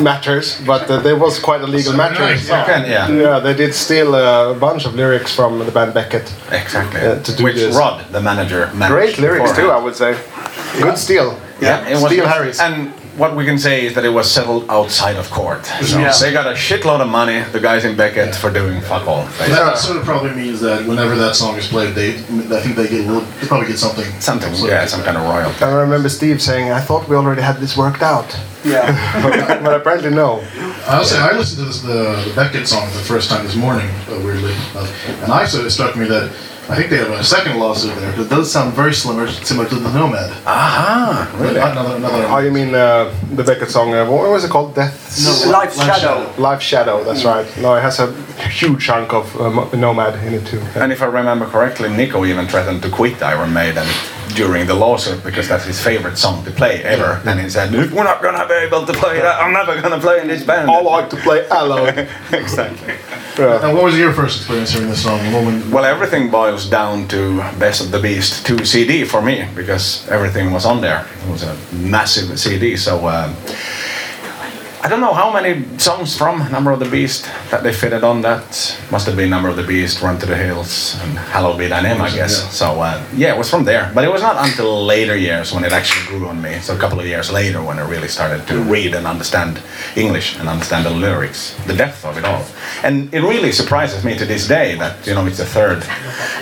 matters, 0.00 0.60
but 0.66 0.88
uh, 0.90 1.00
there 1.00 1.16
was 1.16 1.38
quite 1.38 1.60
a 1.60 1.66
legal 1.66 1.92
matter. 1.92 2.20
nice. 2.20 2.48
Okay, 2.50 2.90
yeah. 2.90 3.08
Yeah, 3.08 3.38
they 3.40 3.54
did 3.54 3.74
steal 3.74 4.14
a 4.14 4.54
bunch 4.54 4.86
of 4.86 4.94
lyrics 4.94 5.34
from 5.34 5.58
the 5.58 5.70
band 5.70 5.94
Beckett. 5.94 6.32
Exactly. 6.50 7.00
Uh, 7.00 7.20
to 7.22 7.36
do 7.36 7.44
Which 7.44 7.56
this. 7.56 7.76
Rod, 7.76 8.04
the 8.12 8.20
manager, 8.20 8.66
managed 8.74 8.90
Great 8.92 9.18
lyrics 9.18 9.52
too, 9.56 9.70
I 9.70 9.78
would 9.82 9.96
say. 9.96 10.16
Good 10.80 10.98
steal. 10.98 11.38
Yeah, 11.60 11.86
it 11.88 11.94
was 11.94 12.06
Steel 12.10 12.24
good. 12.24 12.28
Harris. 12.32 12.60
And 12.60 12.92
what 13.16 13.36
we 13.36 13.44
can 13.44 13.58
say 13.58 13.86
is 13.86 13.94
that 13.94 14.04
it 14.04 14.08
was 14.10 14.30
settled 14.30 14.64
outside 14.68 15.16
of 15.16 15.30
court. 15.30 15.64
So 15.66 15.98
Yeah. 15.98 16.12
They 16.20 16.32
got 16.32 16.46
a 16.46 16.54
shitload 16.54 17.00
of 17.00 17.08
money, 17.08 17.42
the 17.52 17.60
guys 17.60 17.84
in 17.84 17.96
Beckett, 17.96 18.34
for 18.34 18.50
doing 18.50 18.80
fuck 18.80 19.06
all. 19.06 19.24
basically. 19.26 19.54
That 19.54 19.78
sort 19.78 19.98
of 19.98 20.04
probably 20.04 20.30
means 20.30 20.60
that 20.60 20.86
whenever 20.86 21.14
that 21.16 21.36
song 21.36 21.56
is 21.56 21.68
played, 21.68 21.94
they 21.94 22.14
I 22.14 22.60
think 22.60 22.76
they 22.76 22.88
get 22.88 23.06
they 23.40 23.46
probably 23.46 23.68
get 23.68 23.78
something. 23.78 24.04
Something, 24.20 24.52
yeah, 24.66 24.86
some 24.86 25.02
kind 25.02 25.16
of 25.16 25.24
royalty. 25.24 25.64
I 25.64 25.72
remember 25.72 26.08
Steve 26.08 26.42
saying, 26.42 26.70
I 26.70 26.80
thought 26.80 27.08
we 27.08 27.16
already 27.16 27.42
had 27.42 27.56
this 27.58 27.76
worked 27.76 28.02
out. 28.02 28.28
Yeah. 28.64 28.90
but, 29.22 29.62
but 29.62 29.80
apparently 29.80 30.10
no. 30.10 30.42
I'll 30.86 31.04
say 31.04 31.18
I 31.18 31.32
listened 31.36 31.60
to 31.60 31.64
this, 31.66 31.80
the, 31.82 32.24
the 32.28 32.32
Beckett 32.34 32.66
song 32.66 32.88
for 32.90 32.98
the 32.98 33.04
first 33.04 33.30
time 33.30 33.44
this 33.44 33.56
morning, 33.56 33.88
uh, 34.08 34.20
weirdly, 34.24 34.54
uh, 34.74 34.92
and 35.22 35.32
I 35.32 35.44
so 35.46 35.60
it 35.64 35.70
struck 35.70 35.96
me 35.96 36.06
that 36.06 36.30
I 36.68 36.76
think 36.76 36.88
they 36.90 36.96
have 36.96 37.10
a 37.10 37.22
second 37.22 37.58
lawsuit 37.58 37.94
there. 37.96 38.10
But 38.12 38.20
it 38.22 38.30
does 38.30 38.50
sound 38.50 38.72
very 38.72 38.94
similar, 38.94 39.28
similar 39.28 39.68
to 39.68 39.74
the 39.74 39.92
Nomad. 39.92 40.30
Ah, 40.46 41.30
really? 41.38 41.60
Another, 41.60 41.96
another. 41.96 42.24
Oh, 42.26 42.38
you 42.38 42.50
mean 42.50 42.74
uh, 42.74 43.14
the 43.34 43.44
Beckett 43.44 43.70
song? 43.70 43.92
Uh, 43.92 44.10
what 44.10 44.30
was 44.30 44.44
it 44.44 44.50
called? 44.50 44.74
Death. 44.74 44.94
Life 45.46 45.74
Shadow. 45.76 46.32
Life 46.38 46.62
Shadow. 46.62 47.04
That's 47.04 47.24
right. 47.24 47.46
No, 47.58 47.74
it 47.74 47.82
has 47.82 48.00
a 48.00 48.12
huge 48.48 48.82
chunk 48.82 49.12
of 49.12 49.38
um, 49.40 49.68
Nomad 49.78 50.14
in 50.26 50.34
it 50.34 50.46
too. 50.46 50.60
And 50.74 50.90
if 50.90 51.02
I 51.02 51.06
remember 51.06 51.46
correctly, 51.46 51.90
Nicko 51.90 52.24
even 52.24 52.46
threatened 52.46 52.82
to 52.82 52.90
quit 52.90 53.22
Iron 53.22 53.52
Maiden 53.52 53.86
during 54.34 54.66
the 54.66 54.74
lawsuit 54.74 55.22
because 55.22 55.48
that's 55.48 55.64
his 55.64 55.80
favorite 55.82 56.18
song 56.18 56.44
to 56.44 56.50
play 56.50 56.82
ever. 56.82 57.22
And 57.24 57.40
he 57.40 57.48
said, 57.48 57.74
"If 57.74 57.92
we're 57.92 58.04
not 58.04 58.22
gonna 58.22 58.46
be 58.46 58.54
able 58.54 58.84
to 58.86 58.92
play 58.92 59.20
that, 59.20 59.40
I'm 59.42 59.52
never 59.52 59.80
gonna 59.80 60.00
play 60.00 60.20
in 60.20 60.28
this 60.28 60.42
band." 60.42 60.70
I 60.70 60.80
like 60.80 61.10
to 61.10 61.16
play 61.16 61.46
alloy. 61.48 62.06
exactly. 62.32 62.94
Yeah. 63.38 63.66
And 63.66 63.74
what 63.74 63.84
was 63.84 63.98
your 63.98 64.12
first 64.12 64.38
experience 64.38 64.70
hearing 64.70 64.88
this 64.88 65.02
song? 65.02 65.18
What 65.32 65.72
Well, 65.72 65.84
everything 65.84 66.30
boils 66.30 66.68
down 66.68 67.08
to 67.08 67.38
Best 67.58 67.80
of 67.80 67.90
the 67.90 67.98
Beast 67.98 68.46
2 68.46 68.64
CD 68.64 69.04
for 69.04 69.20
me 69.20 69.48
because 69.56 70.06
everything 70.08 70.52
was 70.52 70.64
on 70.64 70.80
there. 70.80 71.04
It 71.26 71.30
was 71.30 71.42
a 71.42 71.56
massive 71.72 72.38
CD, 72.38 72.76
so 72.76 73.08
um, 73.08 73.34
I 74.84 74.86
don't 74.86 75.00
know 75.00 75.14
how 75.14 75.32
many 75.32 75.64
songs 75.78 76.14
from 76.14 76.40
Number 76.52 76.70
of 76.70 76.78
the 76.78 76.90
Beast 76.90 77.24
that 77.50 77.62
they 77.62 77.72
fitted 77.72 78.04
on 78.04 78.20
that. 78.20 78.78
Must 78.90 79.06
have 79.06 79.16
been 79.16 79.30
Number 79.30 79.48
of 79.48 79.56
the 79.56 79.62
Beast, 79.62 80.02
Run 80.02 80.18
to 80.18 80.26
the 80.26 80.36
Hills, 80.36 81.00
and 81.00 81.16
Hallowed 81.16 81.58
Be 81.58 81.68
Thy 81.68 81.80
Name, 81.80 82.02
I 82.02 82.10
guess. 82.10 82.42
Yeah. 82.42 82.48
So 82.50 82.82
uh, 82.82 83.02
yeah, 83.16 83.34
it 83.34 83.38
was 83.38 83.48
from 83.48 83.64
there. 83.64 83.90
But 83.94 84.04
it 84.04 84.12
was 84.12 84.20
not 84.20 84.46
until 84.46 84.84
later 84.84 85.16
years 85.16 85.54
when 85.54 85.64
it 85.64 85.72
actually 85.72 86.04
grew 86.06 86.28
on 86.28 86.42
me. 86.42 86.58
So 86.58 86.76
a 86.76 86.78
couple 86.78 87.00
of 87.00 87.06
years 87.06 87.32
later 87.32 87.62
when 87.62 87.78
I 87.78 87.88
really 87.88 88.08
started 88.08 88.46
to 88.48 88.60
read 88.60 88.94
and 88.94 89.06
understand 89.06 89.62
English 89.96 90.38
and 90.38 90.50
understand 90.50 90.84
the 90.84 90.90
lyrics, 90.90 91.56
the 91.66 91.74
depth 91.74 92.04
of 92.04 92.18
it 92.18 92.26
all. 92.26 92.44
And 92.82 93.08
it 93.14 93.22
really 93.22 93.52
surprises 93.52 94.04
me 94.04 94.18
to 94.18 94.26
this 94.26 94.46
day 94.46 94.76
that 94.76 95.06
you 95.06 95.14
know 95.14 95.24
it's 95.24 95.38
the 95.38 95.46
third 95.46 95.82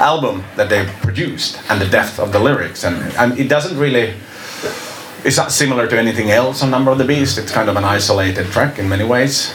album 0.01 0.43
that 0.57 0.69
they 0.69 0.85
produced 1.01 1.63
and 1.71 1.81
the 1.81 1.89
depth 1.89 2.19
of 2.19 2.33
the 2.33 2.41
lyrics 2.41 2.83
and, 2.83 2.97
and 3.19 3.39
it 3.39 3.47
doesn't 3.47 3.79
really 3.79 4.15
it's 5.25 5.37
not 5.37 5.53
similar 5.53 5.87
to 5.87 5.99
anything 5.99 6.31
else 6.31 6.63
on 6.63 6.71
Number 6.71 6.91
of 6.91 6.99
the 6.99 7.05
Beast. 7.05 7.39
It's 7.39 7.53
kind 7.53 7.69
of 7.69 7.77
an 7.77 7.85
isolated 7.85 8.47
track 8.47 8.79
in 8.79 8.89
many 8.89 9.05
ways. 9.05 9.53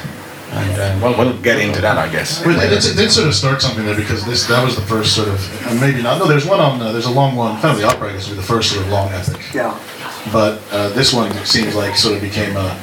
And 0.51 0.79
uh, 0.79 0.99
well, 1.01 1.17
we'll 1.17 1.41
get 1.41 1.59
into 1.59 1.81
that, 1.81 1.97
I 1.97 2.09
guess. 2.09 2.41
But 2.41 2.55
it, 2.55 2.71
it 2.71 2.95
did 2.95 3.11
sort 3.11 3.27
of 3.27 3.35
start 3.35 3.61
something 3.61 3.85
there 3.85 3.95
because 3.95 4.25
this 4.25 4.47
that 4.47 4.63
was 4.63 4.75
the 4.75 4.81
first 4.81 5.13
sort 5.13 5.27
of 5.27 5.67
and 5.67 5.79
maybe 5.79 6.01
not. 6.01 6.19
No, 6.19 6.27
there's 6.27 6.45
one 6.45 6.61
on 6.61 6.81
uh, 6.81 6.91
there's 6.93 7.05
a 7.05 7.11
long 7.11 7.35
one. 7.35 7.59
Family 7.61 7.83
Opera 7.83 8.09
I 8.09 8.13
guess 8.13 8.29
would 8.29 8.35
be 8.35 8.41
the 8.41 8.47
first 8.47 8.71
sort 8.71 8.85
of 8.85 8.91
long 8.91 9.11
epic. 9.11 9.41
Yeah. 9.53 9.77
But 10.31 10.61
uh, 10.71 10.89
this 10.89 11.13
one 11.13 11.31
seems 11.45 11.75
like 11.75 11.95
sort 11.97 12.15
of 12.15 12.21
became 12.21 12.55
a 12.55 12.79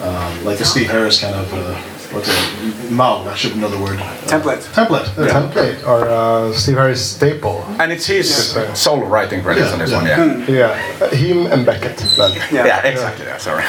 um, 0.00 0.44
like 0.44 0.58
a 0.58 0.64
Steve 0.64 0.90
Harris 0.90 1.20
kind 1.20 1.34
of 1.34 1.52
uh, 1.54 1.80
what's 2.14 2.28
it? 2.28 2.90
Mao. 2.90 3.24
I 3.24 3.34
should 3.34 3.56
know 3.56 3.68
the 3.68 3.78
word. 3.82 3.98
Template. 4.26 4.62
Template. 4.72 5.14
The 5.16 5.26
template 5.26 5.86
or 5.86 6.08
uh, 6.08 6.52
Steve 6.52 6.76
Harris 6.76 7.04
staple. 7.16 7.62
And 7.80 7.92
it's 7.92 8.06
his 8.06 8.28
solo 8.74 9.06
writing 9.06 9.42
credits 9.42 9.66
Yeah, 9.66 9.72
on 9.72 9.78
this 9.78 9.90
yeah. 9.90 9.96
one, 9.96 10.06
yeah. 10.06 10.54
Yeah, 10.54 11.04
uh, 11.04 11.10
him 11.10 11.46
and 11.46 11.66
Beckett. 11.66 11.96
Then. 12.16 12.32
Yeah, 12.52 12.86
exactly. 12.86 13.26
Yeah, 13.26 13.38
sorry. 13.38 13.64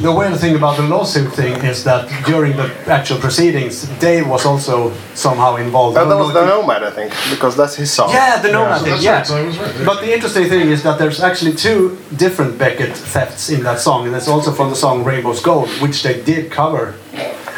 The 0.00 0.12
weird 0.12 0.38
thing 0.38 0.56
about 0.56 0.76
the 0.76 0.84
lawsuit 0.84 1.32
thing 1.32 1.54
is 1.64 1.82
that 1.84 2.08
during 2.26 2.56
the 2.56 2.72
actual 2.86 3.18
proceedings, 3.18 3.86
Dave 3.98 4.28
was 4.28 4.46
also 4.46 4.92
somehow 5.14 5.56
involved. 5.56 5.96
And 5.96 6.10
that 6.10 6.16
was 6.16 6.32
the 6.32 6.40
I 6.40 6.46
don't 6.46 6.48
know 6.48 6.60
if 6.60 6.66
Nomad, 6.66 6.84
I 6.84 6.90
think, 6.90 7.12
because 7.30 7.56
that's 7.56 7.74
his 7.74 7.92
song. 7.92 8.10
Yeah, 8.10 8.40
the 8.40 8.52
Nomad 8.52 8.80
So 8.80 8.84
thing, 8.86 9.02
yeah. 9.02 9.16
right. 9.16 9.26
So 9.26 9.44
was 9.46 9.58
right. 9.58 9.74
yeah. 9.76 9.84
But 9.84 10.00
the 10.00 10.12
interesting 10.12 10.48
thing 10.48 10.68
is 10.70 10.82
that 10.82 10.98
there's 10.98 11.20
actually 11.20 11.54
two 11.54 11.98
different 12.16 12.58
Beckett 12.58 12.94
thefts 12.96 13.50
in 13.50 13.62
that 13.64 13.80
song, 13.80 14.06
and 14.06 14.14
it's 14.14 14.28
also 14.28 14.52
from 14.52 14.70
the 14.70 14.76
song 14.76 15.04
Rainbow's 15.04 15.40
Gold, 15.40 15.68
which 15.80 16.02
they 16.02 16.22
did 16.22 16.50
cover 16.50 16.94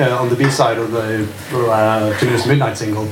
uh, 0.00 0.18
on 0.22 0.28
the 0.28 0.36
B 0.36 0.50
side 0.50 0.78
of 0.78 0.90
the 0.92 1.26
uh, 1.52 2.18
To 2.18 2.24
News 2.26 2.46
Midnight 2.46 2.76
single. 2.76 3.06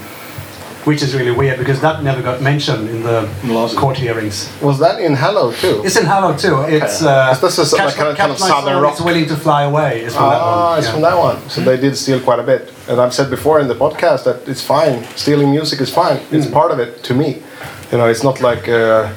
Which 0.84 1.00
is 1.00 1.14
really 1.14 1.30
weird 1.30 1.58
because 1.58 1.80
that 1.80 2.02
never 2.02 2.20
got 2.20 2.42
mentioned 2.42 2.90
in 2.90 3.02
the 3.02 3.26
lawsuit. 3.46 3.78
court 3.78 3.96
hearings. 3.96 4.52
Was 4.60 4.78
that 4.80 5.00
in 5.00 5.14
Hello 5.16 5.50
too? 5.50 5.80
It's 5.82 5.96
in 5.96 6.04
Hello 6.04 6.36
too. 6.36 6.60
It's 6.68 7.00
uh, 7.02 7.32
This 7.40 7.58
is 7.58 7.72
like 7.72 7.94
kind 7.94 8.10
of- 8.10 8.16
Catch 8.18 8.18
kind 8.18 8.32
of 8.32 8.40
My 8.40 8.48
southern 8.48 8.74
Soul 8.74 8.82
rock. 8.82 8.94
Is 8.94 9.00
Willing 9.00 9.26
to 9.28 9.36
Fly 9.36 9.62
Away. 9.62 10.02
Is 10.02 10.14
from 10.14 10.28
that 10.28 10.40
Ah, 10.42 10.68
one. 10.72 10.78
it's 10.78 10.86
yeah. 10.86 10.92
from 10.92 11.00
that 11.00 11.16
one. 11.16 11.48
So 11.48 11.62
they 11.62 11.78
did 11.78 11.96
steal 11.96 12.20
quite 12.20 12.38
a 12.38 12.42
bit. 12.42 12.70
And 12.86 13.00
I've 13.00 13.14
said 13.14 13.30
before 13.30 13.60
in 13.60 13.68
the 13.68 13.74
podcast 13.74 14.24
that 14.24 14.46
it's 14.46 14.60
fine. 14.62 15.04
Stealing 15.16 15.50
music 15.52 15.80
is 15.80 15.88
fine. 15.88 16.20
It's 16.30 16.46
part 16.46 16.70
of 16.70 16.78
it 16.78 17.02
to 17.04 17.14
me. 17.14 17.42
You 17.90 17.96
know, 17.96 18.06
it's 18.06 18.22
not 18.22 18.42
like 18.42 18.68
uh, 18.68 19.08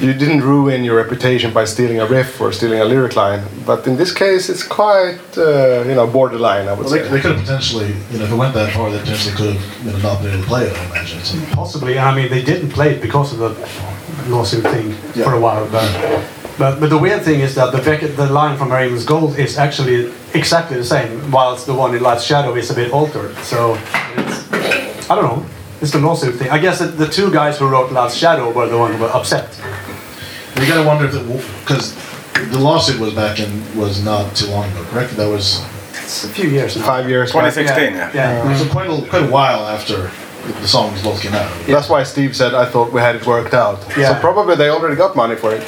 you 0.00 0.12
didn't 0.14 0.40
ruin 0.42 0.82
your 0.84 0.96
reputation 0.96 1.52
by 1.52 1.64
stealing 1.66 2.00
a 2.00 2.06
riff 2.06 2.40
or 2.40 2.52
stealing 2.52 2.80
a 2.80 2.84
lyric 2.84 3.16
line. 3.16 3.42
But 3.66 3.86
in 3.86 3.96
this 3.96 4.12
case, 4.12 4.48
it's 4.48 4.62
quite, 4.66 5.18
uh, 5.36 5.84
you 5.86 5.94
know, 5.94 6.06
borderline, 6.06 6.68
I 6.68 6.72
would 6.72 6.86
Well, 6.86 6.94
they, 6.94 7.02
say. 7.02 7.08
they 7.08 7.20
could 7.20 7.32
have 7.36 7.40
potentially, 7.40 7.94
you 8.10 8.18
know, 8.18 8.24
if 8.24 8.32
it 8.32 8.36
went 8.36 8.54
that 8.54 8.72
far, 8.72 8.90
they 8.90 8.98
potentially 8.98 9.34
could 9.36 9.54
have 9.56 9.84
you 9.86 9.92
know, 9.92 9.98
not 9.98 10.22
been 10.22 10.32
able 10.32 10.42
to 10.42 10.48
play 10.48 10.64
it. 10.64 10.76
I 10.76 10.84
imagine. 10.86 11.20
So, 11.22 11.38
Possibly. 11.54 11.98
I 11.98 12.14
mean, 12.14 12.28
they 12.30 12.42
didn't 12.42 12.70
play 12.70 12.94
it 12.94 13.02
because 13.02 13.32
of 13.32 13.38
the 13.38 13.50
lawsuit 14.30 14.64
thing 14.64 14.94
Yeah. 15.14 15.24
for 15.24 15.34
a 15.34 15.40
while. 15.40 15.66
But, 15.70 15.88
but 16.58 16.80
but 16.80 16.90
the 16.90 16.98
weird 16.98 17.22
thing 17.22 17.40
is 17.40 17.54
that 17.54 17.72
the 17.72 17.78
Beckett, 17.82 18.16
the 18.16 18.26
line 18.30 18.56
from 18.58 18.70
Rainbow's 18.72 19.04
Gold 19.04 19.38
is 19.38 19.56
actually 19.58 20.12
exactly 20.34 20.76
the 20.76 20.84
same, 20.84 21.30
whilst 21.30 21.66
the 21.66 21.74
one 21.74 21.94
in 21.94 22.02
Life's 22.02 22.24
Shadow 22.24 22.54
is 22.56 22.70
a 22.70 22.74
bit 22.74 22.90
altered. 22.92 23.34
So 23.38 23.78
it's, 24.16 25.10
I 25.10 25.14
don't 25.16 25.24
know. 25.24 25.46
It's 25.82 25.92
the 25.92 25.98
lawsuit 25.98 26.34
thing. 26.34 26.50
I 26.50 26.58
guess 26.58 26.78
the 26.80 27.08
two 27.08 27.30
guys 27.32 27.58
who 27.58 27.66
wrote 27.66 27.90
Life's 27.90 28.14
Shadow 28.14 28.50
were 28.52 28.68
the 28.68 28.76
one 28.76 28.92
who 28.94 28.98
were 29.02 29.08
upset. 29.14 29.48
You 30.56 30.66
got 30.66 30.82
to 30.82 30.86
wonder 30.86 31.06
if 31.06 31.60
because 31.60 31.94
the 32.50 32.58
lawsuit 32.58 33.00
was 33.00 33.14
back 33.14 33.38
in 33.40 33.50
was 33.76 34.04
not 34.04 34.34
too 34.34 34.46
long 34.46 34.70
ago, 34.70 34.82
correct? 34.84 35.16
That 35.16 35.28
was 35.28 35.64
It's 35.92 36.24
a 36.24 36.28
few 36.28 36.48
years 36.48 36.76
now. 36.76 36.86
Five 36.86 37.08
years 37.08 37.30
2016, 37.32 37.94
yeah. 37.94 38.10
Yeah. 38.14 38.56
so 38.56 38.68
quite 38.70 38.88
a, 38.90 39.08
quite 39.08 39.24
a 39.24 39.30
while 39.30 39.66
after 39.66 40.10
the 40.60 40.66
songs 40.68 41.02
both 41.02 41.20
came 41.20 41.34
out. 41.34 41.50
That's 41.66 41.88
why 41.88 42.02
Steve 42.02 42.34
said, 42.34 42.54
I 42.54 42.64
thought 42.66 42.92
we 42.92 43.00
had 43.00 43.14
it 43.14 43.26
worked 43.26 43.54
out. 43.54 43.78
Yeah. 43.96 44.14
So 44.14 44.20
probably 44.20 44.56
they 44.56 44.68
already 44.70 44.96
got 44.96 45.14
money 45.14 45.36
for 45.36 45.52
it. 45.54 45.62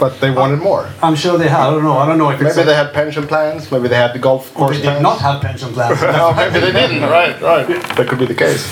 But 0.00 0.20
they 0.20 0.30
wanted 0.32 0.58
more. 0.58 0.90
I'm 1.02 1.14
sure 1.14 1.38
they 1.38 1.46
had. 1.46 1.60
I 1.60 1.70
don't 1.70 1.84
know. 1.84 1.96
I 1.96 2.04
don't 2.04 2.18
know 2.18 2.28
if 2.30 2.40
it's. 2.42 2.56
Maybe 2.56 2.66
they 2.66 2.74
had 2.74 2.92
pension 2.92 3.28
plans. 3.28 3.70
Maybe 3.70 3.86
they 3.86 3.94
had 3.94 4.12
the 4.12 4.18
golf 4.18 4.50
or 4.56 4.66
course 4.66 4.76
they 4.78 4.82
did 4.82 4.88
plans. 4.88 5.02
not 5.04 5.20
have 5.20 5.40
pension 5.40 5.72
plans. 5.72 6.00
no, 6.18 6.34
maybe 6.34 6.58
they 6.58 6.72
didn't. 6.72 7.02
Right, 7.14 7.40
right. 7.40 7.66
That 7.96 8.08
could 8.08 8.18
be 8.18 8.26
the 8.26 8.34
case. 8.34 8.66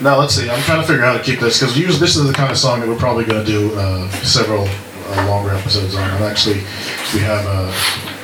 Now 0.00 0.18
let's 0.18 0.34
see. 0.34 0.48
I'm 0.48 0.62
trying 0.62 0.80
to 0.80 0.86
figure 0.86 1.04
out 1.04 1.12
how 1.12 1.18
to 1.18 1.24
keep 1.24 1.40
this 1.40 1.60
because 1.60 1.74
this 2.00 2.16
is 2.16 2.26
the 2.26 2.32
kind 2.32 2.50
of 2.50 2.56
song 2.56 2.80
that 2.80 2.88
we're 2.88 2.96
probably 2.96 3.24
going 3.26 3.44
to 3.44 3.50
do 3.50 3.74
uh, 3.74 4.08
several 4.22 4.66
uh, 4.66 5.26
longer 5.26 5.50
episodes 5.50 5.94
on. 5.94 6.08
And 6.10 6.24
actually, 6.24 6.60
we 7.12 7.20
have 7.20 7.44
uh, 7.46 7.70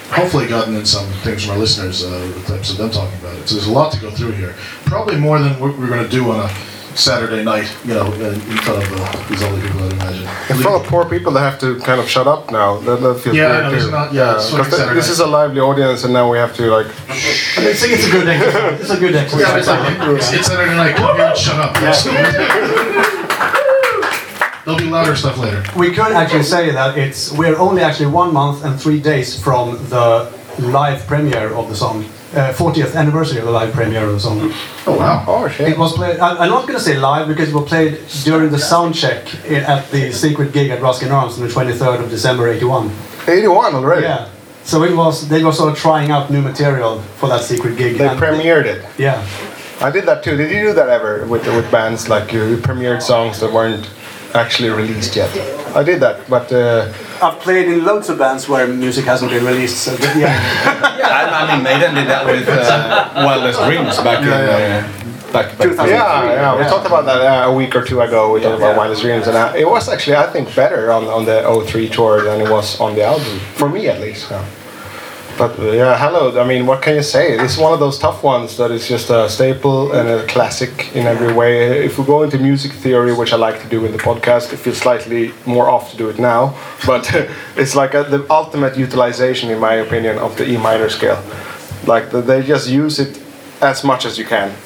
hopefully 0.09 0.47
gotten 0.47 0.75
in 0.75 0.87
some 0.87 1.07
things 1.21 1.45
from 1.45 1.53
our 1.53 1.59
listeners 1.59 2.03
uh, 2.03 2.33
with 2.35 2.47
clips 2.47 2.71
of 2.71 2.79
them 2.79 2.91
talking 2.91 3.19
about 3.19 3.37
it. 3.37 3.47
So 3.47 3.57
there's 3.57 3.67
a 3.67 3.73
lot 3.73 3.93
to 3.93 4.01
go 4.01 4.11
through 4.11 4.33
here. 4.33 4.55
Probably 4.87 5.19
more 5.19 5.39
than 5.39 5.61
what 5.61 5.77
we're 5.77 5.89
going 5.89 6.03
to 6.03 6.09
do 6.09 6.31
on 6.31 6.49
a 6.49 6.53
Saturday 6.97 7.45
night. 7.45 7.69
You 7.85 7.95
know, 7.95 8.13
in 8.15 8.35
in 8.35 8.41
front 8.65 8.83
of 8.83 8.93
uh, 8.93 9.29
these 9.29 9.43
other 9.43 9.61
people. 9.61 9.85
I'd 9.85 9.93
imagine. 9.93 10.23
In 10.51 10.57
front 10.63 10.83
of 10.83 10.89
poor 10.89 11.05
people, 11.09 11.33
they 11.33 11.41
have 11.41 11.59
to 11.61 11.79
kind 11.81 12.01
of 12.01 12.09
shut 12.09 12.27
up 12.27 12.51
now. 12.51 12.79
That, 12.81 13.01
that 13.03 13.15
feels 13.21 13.37
Yeah, 13.37 13.47
I 13.47 13.69
weird 13.69 13.73
know, 13.73 13.85
too. 13.87 13.91
not- 13.91 14.13
yeah, 14.13 14.35
it's 14.37 14.51
because 14.51 14.69
fucking 14.79 14.95
this 14.95 15.09
is 15.09 15.21
a 15.21 15.27
lively 15.27 15.61
audience, 15.61 16.05
and 16.05 16.13
now 16.13 16.31
we 16.31 16.39
have 16.39 16.55
to 16.57 16.63
like. 16.71 16.87
It's, 17.09 17.83
it's 17.83 18.07
a 18.07 18.11
good 18.11 18.29
exercise. 18.29 18.81
It's 18.81 18.91
a 18.91 18.97
good 18.99 19.15
Yeah, 19.15 19.57
it's, 19.59 19.67
like, 19.67 19.99
it's, 20.19 20.33
it's 20.33 20.47
Saturday 20.47 20.75
night. 20.77 20.95
Come 20.97 21.17
here 21.17 21.35
shut 21.37 21.59
up. 21.59 21.75
There'll 24.65 24.81
be 24.81 24.87
louder 24.91 25.15
stuff 25.15 25.39
later. 25.39 25.63
We 25.77 25.91
could 25.91 26.11
actually 26.13 26.43
say 26.43 26.73
that 26.73 26.99
it's 26.99 27.31
we're 27.33 27.57
only 27.57 27.83
actually 27.83 28.07
one 28.11 28.33
month 28.33 28.65
and 28.65 28.81
three 28.81 28.99
days 29.01 29.41
from 29.41 29.77
the 29.91 30.29
live 30.59 31.07
premiere 31.07 31.55
of 31.55 31.69
the 31.69 31.77
song, 31.77 32.05
uh, 32.37 32.53
40th 32.53 32.95
anniversary 32.95 33.39
of 33.39 33.47
the 33.47 33.51
live 33.51 33.73
premiere 33.73 34.05
of 34.07 34.13
the 34.13 34.21
song. 34.21 34.53
Oh 34.87 34.97
wow. 34.99 35.25
Oh 35.27 35.49
shit! 35.49 35.69
It 35.71 35.79
was 35.79 35.93
played. 35.95 36.19
I- 36.21 36.37
I'm 36.45 36.51
not 36.51 36.63
going 36.67 36.79
to 36.79 36.85
say 36.85 36.97
live 36.99 37.27
because 37.29 37.49
it 37.49 37.55
was 37.55 37.69
played 37.69 37.99
during 38.25 38.51
the 38.51 38.59
sound 38.59 38.95
check 38.95 39.23
at 39.51 39.91
the 39.91 40.13
secret 40.13 40.53
gig 40.53 40.71
at 40.71 40.81
Ruskin 40.83 41.11
Arms 41.11 41.39
on 41.39 41.47
the 41.47 41.53
23rd 41.53 42.05
of 42.05 42.11
December 42.11 42.49
'81. 42.49 42.91
81 43.29 43.75
already. 43.75 44.03
Yeah. 44.03 44.29
So 44.65 44.83
it 44.85 44.95
was 44.97 45.29
they 45.29 45.43
were 45.45 45.53
sort 45.53 45.73
of 45.73 45.79
trying 45.79 46.11
out 46.11 46.31
new 46.31 46.43
material 46.43 47.01
for 47.19 47.29
that 47.29 47.43
secret 47.43 47.77
gig. 47.77 47.99
They 47.99 48.09
and- 48.09 48.21
premiered 48.21 48.65
it. 48.67 48.85
Yeah. 48.99 49.27
I 49.81 49.91
did 49.91 50.07
that 50.07 50.23
too. 50.25 50.37
Did 50.37 50.51
you 50.51 50.69
do 50.69 50.73
that 50.75 50.89
ever 50.89 51.27
with 51.27 51.47
with 51.47 51.71
bands 51.71 52.09
like 52.09 52.33
you 52.33 52.57
premiered 52.59 53.03
songs 53.03 53.41
that 53.41 53.53
weren't 53.53 53.87
actually 54.35 54.71
released 54.71 55.17
yet? 55.17 55.31
I 55.77 55.83
did 55.83 56.01
that, 56.01 56.29
but 56.29 56.51
uh, 56.53 56.93
I've 57.23 57.39
played 57.41 57.69
in 57.69 57.85
loads 57.85 58.09
of 58.09 58.19
bands 58.19 58.49
where 58.49 58.67
music 58.67 59.05
hasn't 59.05 59.31
been 59.31 59.45
released. 59.45 59.79
So 59.85 59.93
yeah, 60.17 60.17
Yeah, 60.99 61.09
I, 61.09 61.47
I 61.47 61.55
mean, 61.55 61.63
Maiden 61.63 61.95
did 61.95 62.09
that 62.09 62.25
with 62.27 62.49
uh, 62.49 63.13
Wildest 63.27 63.61
Dreams 63.65 63.97
back 63.99 64.23
in 64.23 64.29
uh, 64.29 65.33
back, 65.33 65.59
back 65.59 65.89
yeah, 65.89 66.25
yeah, 66.33 66.57
we 66.57 66.65
talked 66.65 66.87
about 66.87 67.05
that 67.05 67.21
uh, 67.21 67.51
a 67.51 67.55
week 67.55 67.75
or 67.77 67.85
two 67.85 68.01
ago. 68.01 68.33
We 68.33 68.41
talked 68.41 68.59
about 68.59 68.77
Wildest 68.77 69.03
Dreams, 69.03 69.27
and 69.27 69.37
uh, 69.37 69.53
it 69.57 69.69
was 69.69 69.89
actually 69.89 70.17
I 70.17 70.27
think 70.27 70.55
better 70.55 70.91
on 70.93 71.05
on 71.05 71.25
the 71.25 71.43
03 71.67 71.89
tour 71.89 72.23
than 72.23 72.41
it 72.41 72.51
was 72.51 72.81
on 72.81 72.95
the 72.95 73.05
album 73.05 73.39
for 73.55 73.69
me 73.69 73.89
at 73.89 74.01
least. 74.01 74.31
yeah. 74.31 74.45
But 75.39 75.59
yeah, 75.59 75.99
hello. 75.99 76.41
I 76.41 76.47
mean, 76.47 76.65
what 76.65 76.81
can 76.81 76.95
you 76.95 77.03
say? 77.03 77.37
This 77.37 77.53
is 77.53 77.59
one 77.59 77.75
of 77.75 77.79
those 77.79 77.99
tough 77.99 78.23
ones 78.23 78.57
that 78.57 78.71
is 78.71 78.89
just 78.89 79.11
a 79.11 79.29
staple 79.29 79.93
and 79.93 80.09
a 80.09 80.27
classic 80.27 80.97
in 80.97 81.07
every 81.07 81.31
way. 81.35 81.85
If 81.85 81.99
we 81.99 82.07
go 82.07 82.23
into 82.23 82.39
music 82.39 82.73
theory, 82.73 83.13
which 83.13 83.35
I 83.35 83.37
like 83.37 83.61
to 83.61 83.69
do 83.69 83.85
in 83.85 83.93
the 83.93 83.99
podcast, 83.99 84.55
it 84.55 84.57
feels 84.57 84.79
slightly 84.79 85.33
more 85.45 85.69
off 85.69 85.91
to 85.91 85.97
do 85.99 86.09
it 86.09 86.19
now. 86.19 86.57
But 86.87 87.15
it's 87.57 87.75
like 87.77 87.93
a, 87.93 88.05
the 88.05 88.27
ultimate 88.31 88.79
utilization, 88.79 89.51
in 89.51 89.59
my 89.59 89.75
opinion, 89.75 90.17
of 90.19 90.39
the 90.39 90.49
E 90.49 90.57
minor 90.57 90.89
scale. 90.89 91.23
Like 91.87 92.11
the, 92.11 92.23
they 92.23 92.43
just 92.43 92.71
use 92.71 92.99
it 92.99 93.21
as 93.61 93.85
much 93.85 94.07
as 94.07 94.17
you 94.19 94.25
can. 94.25 94.57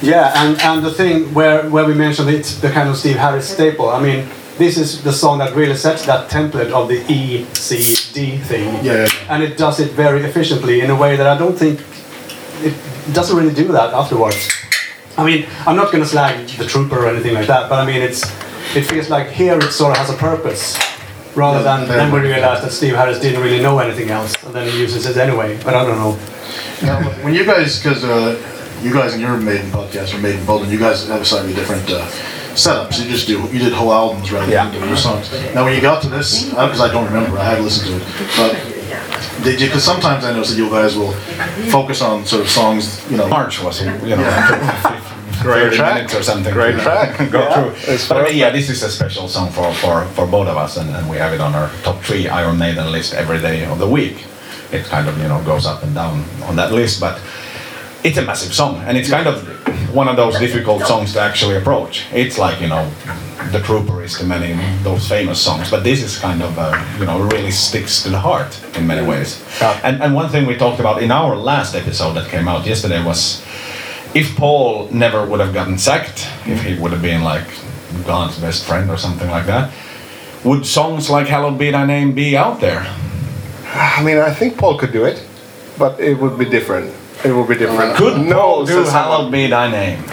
yeah, 0.00 0.32
and, 0.36 0.58
and 0.62 0.82
the 0.82 0.90
thing 0.92 1.34
where, 1.34 1.68
where 1.68 1.84
we 1.84 1.92
mentioned 1.92 2.30
it's 2.30 2.58
the 2.60 2.70
kind 2.70 2.88
of 2.88 2.96
Steve 2.96 3.16
Harris 3.16 3.50
staple. 3.50 3.90
I 3.90 4.00
mean, 4.02 4.26
this 4.60 4.76
is 4.76 5.02
the 5.02 5.12
song 5.12 5.38
that 5.38 5.56
really 5.56 5.74
sets 5.74 6.04
that 6.04 6.28
template 6.28 6.70
of 6.78 6.84
the 6.92 7.00
E 7.08 7.46
C 7.54 7.70
D 8.14 8.36
thing. 8.50 8.68
Yeah, 8.84 9.08
yeah. 9.08 9.32
And 9.32 9.42
it 9.42 9.56
does 9.56 9.80
it 9.80 9.90
very 9.92 10.22
efficiently 10.30 10.76
in 10.84 10.90
a 10.90 10.98
way 11.04 11.16
that 11.16 11.26
I 11.26 11.36
don't 11.42 11.58
think 11.62 11.80
it 12.68 12.74
doesn't 13.16 13.36
really 13.40 13.54
do 13.62 13.66
that 13.72 13.88
afterwards. 13.94 14.40
I 15.16 15.24
mean, 15.24 15.40
I'm 15.66 15.76
not 15.76 15.88
going 15.92 16.04
to 16.04 16.10
slag 16.14 16.46
the 16.60 16.66
trooper 16.66 16.98
or 17.02 17.08
anything 17.08 17.34
like 17.34 17.48
that, 17.48 17.68
but 17.70 17.78
I 17.82 17.86
mean, 17.90 18.02
it's 18.08 18.22
it 18.76 18.84
feels 18.84 19.08
like 19.08 19.26
here 19.40 19.58
it 19.58 19.72
sort 19.72 19.90
of 19.92 19.96
has 20.02 20.10
a 20.16 20.18
purpose, 20.30 20.78
rather 21.34 21.62
than 21.62 21.88
then 21.88 22.12
we 22.12 22.20
realize 22.20 22.60
that 22.62 22.72
Steve 22.72 22.94
Harris 23.00 23.18
didn't 23.18 23.42
really 23.42 23.62
know 23.66 23.78
anything 23.78 24.10
else, 24.10 24.32
and 24.44 24.52
then 24.54 24.64
he 24.70 24.74
uses 24.86 25.06
it 25.10 25.16
anyway. 25.16 25.58
But 25.64 25.74
I 25.74 25.82
don't 25.86 25.98
know. 26.04 26.14
Now, 26.82 26.96
when 27.24 27.34
you 27.34 27.44
guys, 27.44 27.82
because 27.82 28.04
uh, 28.04 28.36
you 28.84 28.92
guys 28.92 29.14
in 29.14 29.20
your 29.20 29.36
Maiden 29.40 29.70
podcast 29.70 30.14
or 30.14 30.20
Maiden 30.20 30.44
Podden, 30.44 30.70
you 30.70 30.78
guys 30.78 31.08
have 31.08 31.22
a 31.22 31.24
slightly 31.24 31.54
different 31.54 31.88
uh, 31.90 32.04
setups. 32.54 32.98
You 33.02 33.08
just 33.10 33.26
do 33.26 33.40
you 33.52 33.58
did 33.58 33.72
whole 33.72 33.92
albums 33.92 34.30
rather 34.32 34.50
than 34.50 34.66
individual 34.66 34.96
songs. 34.96 35.30
Now, 35.54 35.64
when 35.64 35.74
you 35.74 35.80
got 35.80 36.02
to 36.02 36.08
this, 36.08 36.52
uh, 36.54 36.66
because 36.66 36.80
I 36.80 36.90
don't 36.92 37.06
remember, 37.06 37.38
I 37.38 37.44
had 37.44 37.60
listened 37.60 37.88
to 37.88 37.96
it, 37.96 38.02
but 38.36 39.44
did 39.44 39.60
you? 39.60 39.66
Because 39.68 39.84
sometimes 39.84 40.24
I 40.24 40.32
notice 40.32 40.50
that 40.50 40.56
you 40.58 40.68
guys 40.70 40.96
will 40.96 41.12
focus 41.70 42.02
on 42.02 42.24
sort 42.26 42.42
of 42.42 42.48
songs, 42.48 43.00
you 43.10 43.16
know. 43.16 43.28
March 43.28 43.62
was, 43.62 43.80
you 43.82 43.90
know, 44.16 45.06
Great 45.42 45.62
30 45.72 45.76
track. 45.76 45.94
minutes 45.94 46.14
or 46.14 46.22
something. 46.22 46.52
Great 46.52 46.78
track. 46.80 47.16
Go 47.30 47.40
Yeah, 47.40 47.54
through. 47.72 47.94
it's 47.94 48.06
But 48.08 48.18
I 48.18 48.24
mean, 48.24 48.36
yeah, 48.36 48.50
this 48.50 48.68
is 48.68 48.82
a 48.82 48.90
special 48.90 49.26
song 49.26 49.50
for, 49.50 49.72
for, 49.74 50.04
for 50.08 50.26
both 50.26 50.48
of 50.48 50.56
us, 50.58 50.76
and, 50.76 50.90
and 50.90 51.08
we 51.08 51.16
have 51.16 51.32
it 51.32 51.40
on 51.40 51.54
our 51.54 51.70
top 51.82 52.02
three 52.02 52.28
Iron 52.28 52.58
Maiden 52.58 52.92
list 52.92 53.14
every 53.14 53.38
day 53.40 53.64
of 53.64 53.78
the 53.78 53.88
week. 53.88 54.26
It 54.70 54.84
kind 54.84 55.08
of, 55.08 55.16
you 55.16 55.28
know, 55.28 55.42
goes 55.44 55.64
up 55.64 55.82
and 55.82 55.94
down 55.94 56.24
on 56.44 56.56
that 56.56 56.72
list, 56.72 57.00
but 57.00 57.18
it's 58.02 58.18
a 58.18 58.22
massive 58.22 58.54
song, 58.54 58.82
and 58.86 58.96
it's 58.96 59.10
kind 59.10 59.26
of 59.26 59.46
one 59.94 60.08
of 60.08 60.16
those 60.16 60.38
difficult 60.38 60.82
songs 60.82 61.12
to 61.12 61.20
actually 61.20 61.56
approach. 61.56 62.06
It's 62.12 62.38
like, 62.38 62.60
you 62.60 62.68
know, 62.68 62.88
The 63.52 63.60
Trooper 63.60 64.02
is 64.02 64.16
to 64.18 64.24
many 64.24 64.54
those 64.82 65.08
famous 65.08 65.40
songs, 65.40 65.70
but 65.70 65.82
this 65.82 66.02
is 66.02 66.18
kind 66.18 66.42
of, 66.42 66.56
uh, 66.58 66.72
you 66.98 67.06
know, 67.06 67.20
really 67.20 67.50
sticks 67.50 68.02
to 68.04 68.08
the 68.08 68.18
heart 68.18 68.58
in 68.76 68.86
many 68.86 69.06
ways. 69.06 69.42
And, 69.82 70.02
and 70.02 70.14
one 70.14 70.28
thing 70.28 70.46
we 70.46 70.56
talked 70.56 70.80
about 70.80 71.02
in 71.02 71.10
our 71.10 71.36
last 71.36 71.74
episode 71.74 72.14
that 72.14 72.30
came 72.30 72.46
out 72.48 72.64
yesterday 72.66 73.02
was 73.04 73.44
if 74.14 74.36
Paul 74.36 74.88
never 74.92 75.26
would 75.26 75.40
have 75.40 75.52
gotten 75.52 75.76
sacked, 75.78 76.28
if 76.46 76.62
he 76.62 76.78
would 76.78 76.92
have 76.92 77.02
been 77.02 77.22
like 77.24 77.46
God's 78.06 78.38
best 78.38 78.64
friend 78.64 78.90
or 78.90 78.96
something 78.96 79.28
like 79.28 79.46
that, 79.46 79.72
would 80.44 80.64
songs 80.64 81.10
like 81.10 81.26
Hallowed 81.26 81.58
Be 81.58 81.70
Thy 81.70 81.84
Name 81.84 82.14
be 82.14 82.36
out 82.36 82.60
there? 82.60 82.86
I 83.72 84.02
mean, 84.02 84.18
I 84.18 84.32
think 84.32 84.56
Paul 84.56 84.78
could 84.78 84.92
do 84.92 85.04
it, 85.04 85.22
but 85.78 86.00
it 86.00 86.14
would 86.18 86.38
be 86.38 86.44
different. 86.44 86.94
It 87.24 87.32
will 87.32 87.46
be 87.46 87.54
different. 87.56 87.96
Could 87.96 88.30
Paul 88.32 88.64
do 88.64 88.72
says 88.84 88.92
Hallowed 88.92 89.30
Be 89.30 89.46
Thy 89.46 89.70
Name? 89.70 90.02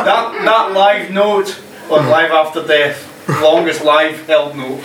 That, 0.00 0.32
that 0.44 0.72
live 0.72 1.10
note 1.10 1.60
was 1.90 2.06
live 2.06 2.30
after 2.30 2.66
death. 2.66 3.06
Longest 3.42 3.84
live 3.84 4.26
held 4.26 4.56
note. 4.56 4.80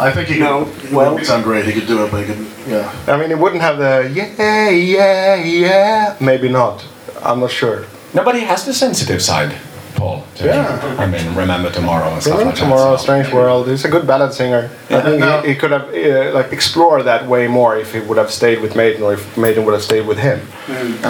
I 0.00 0.10
think 0.12 0.28
he 0.28 0.34
could. 0.34 0.40
No, 0.40 0.62
it 0.62 0.90
well- 0.90 1.10
wouldn't 1.12 1.26
sound 1.26 1.44
great. 1.44 1.64
He 1.66 1.72
could 1.72 1.86
do 1.86 2.04
it, 2.04 2.10
but 2.10 2.26
he 2.26 2.34
could. 2.34 2.46
Yeah. 2.66 2.90
I 3.06 3.16
mean, 3.16 3.30
it 3.30 3.38
wouldn't 3.38 3.62
have 3.62 3.78
the 3.78 4.10
yeah, 4.12 4.70
yeah, 4.70 5.34
yeah. 5.36 6.16
Maybe 6.20 6.48
not. 6.48 6.84
I'm 7.22 7.40
not 7.40 7.50
sure. 7.52 7.84
Nobody 8.12 8.40
has 8.40 8.64
the 8.64 8.74
sensitive 8.74 9.22
side, 9.22 9.52
Paul. 9.94 10.24
to- 10.36 10.44
Yeah. 10.46 10.96
I 10.98 11.06
mean, 11.06 11.26
Remember 11.34 11.70
Tomorrow 11.70 12.08
and 12.14 12.22
stuff 12.22 12.38
Remember 12.38 12.50
like 12.52 12.58
Tomorrow, 12.64 12.90
that. 12.92 12.98
so- 12.98 13.04
Strange 13.04 13.32
World. 13.32 13.68
He's 13.68 13.84
a 13.84 13.88
good 13.88 14.06
ballad 14.06 14.32
singer. 14.32 14.70
I 14.90 15.00
think 15.00 15.18
Now- 15.20 15.40
he, 15.42 15.48
he 15.50 15.54
could 15.54 15.70
have 15.72 15.86
uh, 15.94 16.32
like 16.38 16.52
explored 16.52 17.04
that 17.04 17.26
way 17.26 17.46
more 17.48 17.76
if 17.76 17.92
he 17.94 18.00
would 18.00 18.18
have 18.18 18.30
stayed 18.30 18.60
with 18.60 18.74
Maiden, 18.76 19.02
or 19.02 19.12
if 19.14 19.22
Maiden 19.36 19.64
would 19.64 19.74
have 19.78 19.82
stayed 19.90 20.06
with 20.06 20.18
him, 20.18 20.38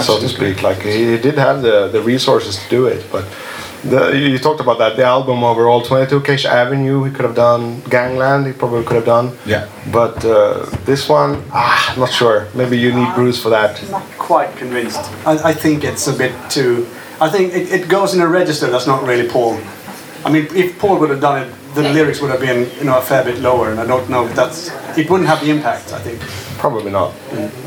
so 0.03 0.19
to 0.21 0.29
speak. 0.29 0.63
Like 0.63 0.81
he 0.83 1.17
did 1.27 1.37
have 1.39 1.63
the, 1.63 1.89
the 1.89 2.01
resources 2.01 2.57
to 2.63 2.69
do 2.69 2.87
it, 2.87 3.05
but. 3.13 3.25
The, 3.87 4.17
you 4.17 4.39
talked 4.39 4.61
about 4.63 4.79
that. 4.79 4.97
The 4.97 5.05
album 5.05 5.45
overall, 5.45 5.83
22 5.83 6.17
Acacia 6.17 6.49
Avenue, 6.49 7.05
he 7.05 7.11
could 7.11 7.27
have 7.27 7.35
done. 7.35 7.83
Gangland, 7.91 8.47
he 8.47 8.55
probably 8.55 8.83
could 8.83 8.97
have 8.97 9.05
done. 9.05 9.37
Yeah. 9.45 9.69
But 9.93 10.25
uh, 10.25 10.65
this 10.87 11.07
one, 11.07 11.45
ah, 11.53 11.93
I'm 11.93 12.01
not 12.01 12.11
sure. 12.11 12.47
Maybe 12.55 12.79
you 12.79 12.95
need 12.95 13.15
Bruce 13.15 13.39
for 13.43 13.51
that. 13.51 13.73
not 13.91 14.03
quite 14.17 14.57
convinced. 14.57 15.01
I, 15.27 15.51
I 15.51 15.53
think 15.53 15.85
it's 15.85 16.07
a 16.07 16.15
bit 16.15 16.33
too. 16.49 16.87
I 17.21 17.29
think 17.29 17.53
it, 17.55 17.71
it 17.73 17.89
goes 17.89 18.15
in 18.15 18.21
a 18.21 18.29
register 18.29 18.71
that's 18.71 18.87
not 18.87 19.03
really 19.05 19.29
Paul. 19.29 19.59
I 20.25 20.31
mean, 20.31 20.47
if 20.55 20.79
Paul 20.79 20.99
would 21.01 21.11
have 21.11 21.21
done 21.21 21.43
it, 21.43 21.55
the 21.75 21.83
lyrics 21.83 22.21
would 22.21 22.31
have 22.31 22.41
been 22.41 22.71
you 22.79 22.85
know 22.85 22.99
a 22.99 23.03
fair 23.03 23.25
bit 23.25 23.39
lower, 23.41 23.71
and 23.71 23.81
I 23.81 23.87
don't 23.87 24.09
know 24.09 24.27
if 24.27 24.35
that's. 24.35 24.71
It 24.97 25.11
wouldn't 25.11 25.29
have 25.29 25.41
the 25.41 25.51
impact. 25.51 25.93
I 25.93 26.01
think. 26.01 26.21
Probably 26.59 26.91
not. 26.91 27.13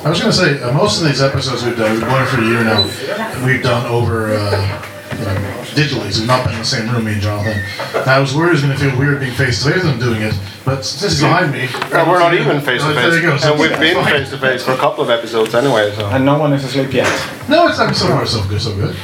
I 0.03 0.09
was 0.09 0.19
going 0.19 0.31
to 0.31 0.33
say, 0.33 0.61
uh, 0.61 0.71
most 0.73 1.01
of 1.01 1.07
these 1.07 1.21
episodes 1.21 1.63
we've 1.63 1.77
done, 1.77 1.91
we've 1.91 1.99
been 1.99 2.09
going 2.09 2.25
for 2.25 2.41
a 2.41 2.45
year 2.45 2.63
now, 2.63 3.45
we've 3.45 3.61
done 3.61 3.85
over 3.85 4.33
uh, 4.33 4.81
you 5.11 5.25
know, 5.25 5.63
digitally, 5.77 6.11
so 6.11 6.19
we've 6.21 6.27
not 6.27 6.43
been 6.43 6.53
in 6.53 6.59
the 6.59 6.65
same 6.65 6.89
room, 6.89 7.05
me 7.05 7.13
and 7.13 7.21
Jonathan. 7.21 7.61
And 7.95 8.09
I 8.09 8.19
was 8.19 8.33
worried 8.35 8.49
it 8.49 8.51
was 8.53 8.61
going 8.63 8.73
to 8.77 8.79
feel 8.83 8.97
weird 8.97 9.19
being 9.19 9.33
face 9.33 9.61
to 9.63 9.69
face 9.71 9.83
with 9.83 9.93
him 9.93 9.99
doing 9.99 10.21
it, 10.23 10.33
but 10.65 10.83
since 10.83 11.13
he's 11.13 11.21
behind 11.21 11.51
me. 11.53 11.69
And 11.93 12.09
we're 12.09 12.17
not 12.19 12.33
even 12.33 12.59
face 12.61 12.81
to 12.81 12.93
There 12.93 13.13
you 13.15 13.21
go. 13.21 13.31
face. 13.33 13.43
so 13.43 13.51
And 13.53 13.61
we've 13.61 13.71
it's 13.71 13.79
been 13.79 14.03
face 14.05 14.29
to 14.31 14.37
face 14.39 14.63
for 14.65 14.71
a 14.71 14.77
couple 14.77 15.03
of 15.03 15.09
episodes 15.11 15.53
anyway. 15.53 15.93
So. 15.95 16.07
And 16.09 16.25
no 16.25 16.37
one 16.39 16.51
is 16.53 16.63
asleep 16.65 16.91
yet. 16.93 17.07
No, 17.47 17.67
it's 17.67 17.79
I'm 17.79 17.93
so 17.93 18.07
far 18.07 18.25
so 18.25 18.41
good, 18.49 18.59
so 18.61 18.75
good. 18.75 18.95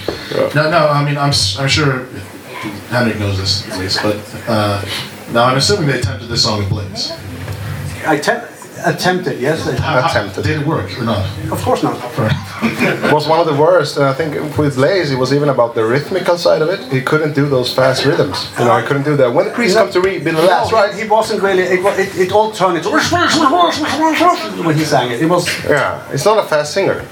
No, 0.55 0.69
no, 0.71 0.88
I 0.89 1.05
mean 1.05 1.17
I'm 1.17 1.29
s- 1.29 1.57
I'm 1.59 1.69
sure 1.69 2.05
Henrik 2.89 3.19
knows 3.19 3.38
this 3.38 3.69
at 3.69 3.77
least, 3.79 4.01
but 4.01 4.17
uh, 4.47 4.83
now 5.31 5.43
I'm 5.45 5.57
assuming 5.57 5.88
they 5.88 5.99
attempted 5.99 6.27
this 6.27 6.43
song 6.43 6.59
with 6.59 6.69
Blaze. 6.69 7.12
I 8.05 8.17
te- 8.17 8.47
attempted, 8.86 9.39
yes. 9.39 9.63
How- 9.80 10.02
how- 10.02 10.10
Attempted. 10.10 10.43
Did 10.43 10.62
it 10.62 10.67
work 10.67 10.89
or 11.00 11.04
not? 11.04 11.26
Of 11.52 11.62
course 11.63 11.84
not. 11.84 11.96
It 12.62 13.12
was 13.17 13.28
one 13.28 13.39
of 13.39 13.46
the 13.46 13.56
worst. 13.56 13.98
And 13.98 14.06
I 14.06 14.13
think 14.13 14.58
with 14.58 14.76
Blaze, 14.76 15.12
it 15.12 15.17
was 15.17 15.32
even 15.34 15.50
about 15.50 15.76
the 15.76 15.84
rhythmical 15.86 16.38
side 16.38 16.62
of 16.62 16.69
it. 16.69 16.80
He 16.91 17.02
couldn't 17.02 17.34
do 17.34 17.48
those 17.48 17.74
fast 17.74 18.06
rhythms. 18.06 18.50
You 18.60 18.65
know, 18.65 18.78
he 18.78 18.86
couldn't 18.88 19.04
do 19.04 19.15
that. 19.17 19.34
When 19.34 19.46
the 19.46 19.52
priest 19.52 19.76
comes 19.78 19.93
to 19.93 20.02
read, 20.02 20.24
be 20.24 20.32
the 20.32 20.41
last, 20.41 20.72
No, 20.72 20.78
right? 20.80 20.93
He 20.93 21.08
wasn't 21.08 21.41
really. 21.41 21.63
It, 21.63 21.80
it, 22.00 22.17
it 22.17 22.32
all 22.32 22.52
turned 22.52 22.78
into 22.78 22.89
when 22.89 24.76
he 24.78 24.86
sang 24.86 25.12
it. 25.12 25.22
It 25.22 25.30
was 25.30 25.48
Yeah, 25.65 26.10
he's 26.12 26.26
not 26.26 26.38
a 26.43 26.48
fast 26.48 26.74
singer. 26.74 27.04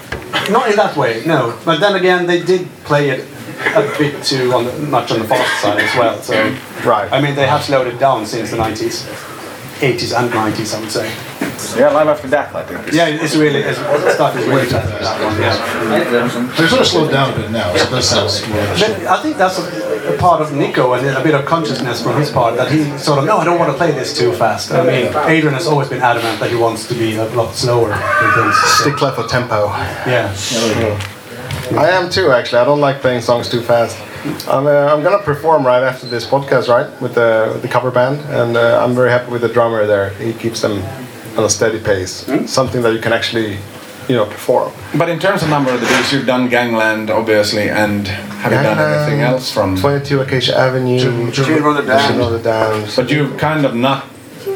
not 0.50 0.70
in 0.70 0.76
that 0.78 0.96
way, 0.96 1.24
no. 1.26 1.58
But 1.66 1.80
then 1.80 1.96
again, 1.96 2.26
they 2.26 2.42
did 2.42 2.68
play 2.84 3.10
it 3.10 3.28
a 3.76 3.82
bit 3.98 4.24
too 4.24 4.54
on 4.54 4.66
the, 4.66 4.74
much 4.90 5.12
on 5.12 5.20
the 5.20 5.28
fast 5.28 5.62
side 5.62 5.80
as 5.80 5.96
well. 5.98 6.22
So 6.22 6.34
Right. 6.86 7.12
I 7.12 7.22
mean, 7.22 7.36
they 7.36 7.46
have 7.48 7.64
slowed 7.64 7.88
it 7.88 8.00
down 8.00 8.26
since 8.26 8.50
the 8.52 8.58
90s, 8.58 9.06
80s 9.82 10.14
and 10.18 10.32
90s, 10.34 10.74
I 10.76 10.80
would 10.80 10.92
say. 10.92 11.12
Yeah, 11.78 11.92
Live 11.92 12.08
After 12.08 12.28
Death, 12.28 12.54
I 12.56 12.64
think. 12.64 12.94
Yeah, 12.94 13.08
it's 13.08 13.36
really 13.36 13.62
it's, 13.62 13.78
stuff 13.78 14.36
is 14.38 14.46
really 14.46 14.66
fast. 14.66 14.90
That 14.90 15.24
one, 15.24 15.40
yeah. 15.40 16.56
They're 16.58 16.68
sort 16.68 16.82
of 16.82 16.88
slowed 16.88 17.12
down 17.12 17.34
a 17.34 17.36
bit 17.36 17.52
now, 17.52 17.76
so 17.76 17.96
that 17.96 18.04
sounds 18.04 18.48
more. 18.48 18.58
But 18.58 19.08
I 19.08 19.22
think 19.22 19.38
that's 19.38 19.60
a, 19.60 20.14
a 20.14 20.18
part 20.18 20.42
of 20.42 20.54
Nicko 20.54 20.94
and 20.94 21.08
a 21.08 21.24
bit 21.24 21.36
of 21.36 21.46
consciousness 21.46 22.02
from 22.04 22.20
his 22.20 22.30
part 22.32 22.58
that 22.58 22.72
he 22.72 22.98
sort 22.98 23.20
of 23.20 23.26
no, 23.26 23.38
I 23.38 23.46
don't 23.46 23.60
want 23.60 23.72
to 23.72 23.78
play 23.78 23.92
this 23.92 24.18
too 24.18 24.34
fast. 24.34 24.72
I 24.72 24.84
mean, 24.84 25.14
Adrian 25.30 25.54
has 25.54 25.68
always 25.68 25.90
been 25.90 26.02
adamant 26.02 26.40
that 26.40 26.50
he 26.50 26.58
wants 26.58 26.88
to 26.88 26.94
be 26.94 27.16
a 27.16 27.26
lot 27.36 27.54
slower 27.54 27.94
in 27.94 28.34
things. 28.34 28.56
Stickler 28.82 29.12
for 29.12 29.28
tempo. 29.28 29.68
Yeah. 30.08 30.34
I 31.78 31.90
am 31.90 32.10
too, 32.10 32.32
actually. 32.32 32.60
I 32.60 32.66
don't 32.66 32.82
like 32.82 33.00
playing 33.00 33.22
songs 33.22 33.50
too 33.50 33.62
fast. 33.62 33.98
I'm, 34.48 34.68
uh, 34.68 34.94
I'm 34.94 35.02
gonna 35.02 35.24
perform 35.24 35.66
right 35.66 35.82
after 35.84 36.06
this 36.06 36.28
podcast, 36.28 36.68
right, 36.68 37.02
with 37.02 37.16
the 37.16 37.50
with 37.54 37.62
the 37.62 37.68
cover 37.68 37.90
band, 37.90 38.20
and 38.30 38.56
uh, 38.56 38.84
I'm 38.84 38.94
very 38.94 39.10
happy 39.10 39.32
with 39.32 39.42
the 39.42 39.50
drummer 39.50 39.88
there. 39.88 40.10
He 40.12 40.34
keeps 40.34 40.62
them 40.62 40.84
on 41.38 41.44
a 41.44 41.50
steady 41.50 41.80
pace, 41.80 42.26
hmm? 42.26 42.46
something 42.46 42.82
that 42.82 42.94
you 42.94 43.00
can 43.00 43.14
actually, 43.14 43.58
you 44.08 44.16
know, 44.16 44.26
perform. 44.26 44.72
But 44.98 45.10
in 45.10 45.20
terms 45.20 45.44
of 45.44 45.50
number 45.50 45.72
of 45.72 45.80
the 45.80 45.88
beast, 45.88 46.12
you've 46.14 46.26
done 46.26 46.50
Gangland, 46.50 47.10
obviously, 47.10 47.70
and 47.70 48.08
have 48.08 48.52
you 48.52 48.62
done 48.62 48.78
anything 48.78 49.22
else 49.22 49.52
from? 49.52 49.78
22 49.78 50.22
Acacia 50.22 50.58
Avenue, 50.58 51.00
Children 51.32 51.64
of 51.66 51.76
the 51.76 51.82
Damned. 51.84 52.18
Children 52.20 52.32
the 52.34 52.44
Damned. 52.44 52.94
But 52.96 53.10
you've 53.10 53.38
kind 53.38 53.66
of 53.66 53.76
not 53.76 54.06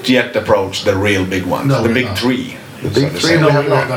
yet 0.03 0.35
approached 0.35 0.85
the 0.85 0.95
real 0.95 1.25
big 1.25 1.45
ones, 1.45 1.67
No, 1.67 1.81
the 1.81 1.93
big 1.93 2.05
not. 2.05 2.17
three. 2.17 2.57
The 2.81 2.89
big 2.89 3.11
to 3.11 3.19
three 3.19 3.29
say. 3.29 3.43
we 3.43 3.49
have 3.49 3.67
not. 3.69 3.88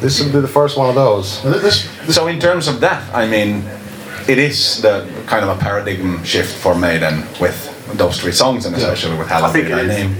This 0.00 0.20
will 0.22 0.32
be 0.32 0.40
the 0.40 0.48
first 0.48 0.78
one 0.78 0.88
of 0.88 0.94
those. 0.94 1.40
So 2.14 2.28
in 2.28 2.38
terms 2.38 2.68
of 2.68 2.80
that, 2.80 3.02
I 3.14 3.26
mean, 3.26 3.64
it 4.28 4.38
is 4.38 4.80
the 4.80 5.10
kind 5.26 5.44
of 5.44 5.56
a 5.56 5.60
paradigm 5.60 6.22
shift 6.24 6.54
for 6.56 6.74
Maiden 6.74 7.24
with 7.40 7.66
those 7.98 8.20
three 8.20 8.32
songs, 8.32 8.66
and 8.66 8.74
especially 8.76 9.18
with 9.18 9.28
Hallowed 9.28 9.52
Be 9.52 9.62
Thy 9.62 9.86
Name. 9.86 10.14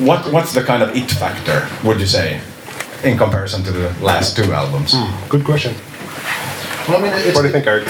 What 0.00 0.30
what's 0.32 0.52
the 0.52 0.62
kind 0.62 0.82
of 0.82 0.94
it 0.94 1.10
factor? 1.10 1.68
Would 1.86 2.00
you 2.00 2.06
say, 2.06 2.40
in 3.02 3.16
comparison 3.16 3.62
to 3.64 3.72
the 3.72 3.88
last 4.02 4.36
two 4.36 4.52
albums? 4.52 4.94
Good 5.28 5.44
question. 5.44 5.74
Well, 6.88 6.98
I 6.98 7.02
mean, 7.02 7.12
it's, 7.14 7.34
What 7.34 7.42
do 7.42 7.48
you 7.48 7.52
think, 7.52 7.66
Eric? 7.66 7.88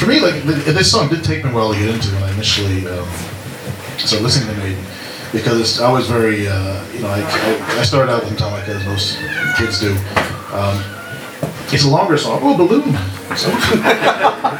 for 0.00 0.06
me, 0.06 0.18
like 0.20 0.42
this 0.44 0.90
song 0.90 1.08
did 1.10 1.22
take 1.22 1.44
me 1.44 1.50
a 1.50 1.54
while 1.54 1.72
to 1.74 1.78
get 1.78 1.94
into 1.94 2.08
when 2.14 2.22
I 2.22 2.32
initially 2.32 2.86
um, 2.88 3.06
started 3.98 4.22
listening 4.22 4.54
to 4.54 4.60
Maiden, 4.62 4.82
because 5.30 5.60
it's, 5.60 5.78
I 5.80 5.92
was 5.92 6.08
very, 6.08 6.48
uh, 6.48 6.86
you 6.92 7.00
know, 7.00 7.08
I, 7.08 7.20
I, 7.20 7.80
I 7.80 7.82
started 7.82 8.10
out 8.10 8.24
with 8.24 8.32
Metallica 8.32 8.68
as 8.68 8.84
most 8.86 9.18
kids 9.58 9.78
do. 9.78 9.92
Um, 10.56 10.82
it's 11.72 11.84
a 11.84 11.88
longer 11.90 12.18
song. 12.18 12.40
Oh, 12.42 12.56
balloon! 12.56 12.92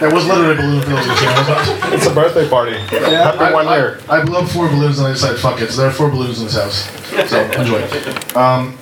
there 0.00 0.14
was 0.14 0.26
literally 0.26 0.54
a 0.54 0.56
balloon 0.56 0.82
fills 0.82 1.06
the 1.06 1.14
channel. 1.14 1.94
It's 1.94 2.06
a 2.06 2.14
birthday 2.14 2.48
party. 2.48 2.78
Happy 2.78 3.38
I, 3.38 3.52
one 3.52 3.66
I, 3.66 3.76
year. 3.76 4.00
I 4.08 4.24
blew 4.24 4.36
up 4.36 4.48
four 4.48 4.68
balloons 4.68 4.98
and 4.98 5.08
I 5.08 5.12
decided, 5.12 5.40
fuck 5.40 5.60
it. 5.60 5.70
So 5.70 5.80
there 5.80 5.90
are 5.90 5.92
four 5.92 6.10
balloons 6.10 6.38
in 6.38 6.46
this 6.46 6.54
house. 6.54 6.88
So 7.28 7.42
enjoy. 7.58 7.82
Um, 8.38 8.78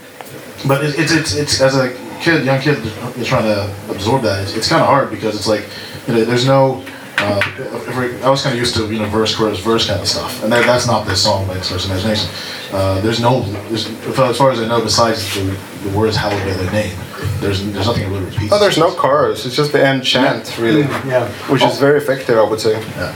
but 0.66 0.84
it, 0.84 0.98
it's, 0.98 1.12
it's, 1.12 1.34
it's, 1.34 1.60
as 1.60 1.76
a 1.76 1.92
kid, 2.20 2.44
young 2.44 2.60
kid, 2.60 2.84
you're 3.16 3.24
trying 3.24 3.44
to 3.44 3.74
absorb 3.90 4.22
that. 4.22 4.42
It's, 4.42 4.54
it's 4.56 4.68
kind 4.68 4.82
of 4.82 4.88
hard 4.88 5.10
because 5.10 5.34
it's 5.34 5.46
like, 5.46 5.66
you 6.06 6.14
know, 6.14 6.24
there's 6.24 6.46
no, 6.46 6.84
uh, 7.18 7.40
if 7.58 8.24
I 8.24 8.30
was 8.30 8.42
kind 8.42 8.54
of 8.54 8.58
used 8.58 8.74
to, 8.76 8.92
you 8.92 8.98
know, 8.98 9.06
verse, 9.06 9.34
chorus, 9.34 9.60
verse 9.60 9.86
kind 9.86 10.00
of 10.00 10.08
stuff. 10.08 10.42
And 10.42 10.52
that, 10.52 10.66
that's 10.66 10.86
not 10.86 11.06
this 11.06 11.22
song 11.22 11.46
by 11.46 11.56
Express 11.56 11.86
Imagination. 11.86 12.28
Uh, 12.72 13.00
there's 13.00 13.20
no, 13.20 13.42
there's, 13.68 13.88
as 13.88 14.36
far 14.36 14.50
as 14.50 14.60
I 14.60 14.68
know, 14.68 14.82
besides 14.82 15.34
the, 15.34 15.56
the 15.88 15.96
words 15.96 16.16
hallowed 16.16 16.44
be 16.44 16.52
thy 16.52 16.72
name, 16.72 16.96
there's, 17.40 17.64
there's 17.72 17.86
nothing 17.86 18.10
really 18.10 18.24
repeats. 18.26 18.52
Oh, 18.52 18.58
there's 18.58 18.78
no 18.78 18.90
chorus. 18.94 19.44
It's 19.46 19.56
just 19.56 19.72
the 19.72 19.84
end 19.86 20.04
chant, 20.04 20.56
really. 20.58 20.82
Yeah. 21.06 21.28
Which 21.50 21.62
is 21.62 21.78
very 21.78 21.98
effective, 21.98 22.36
I 22.38 22.42
would 22.42 22.60
say. 22.60 22.72
Yeah. 22.96 23.14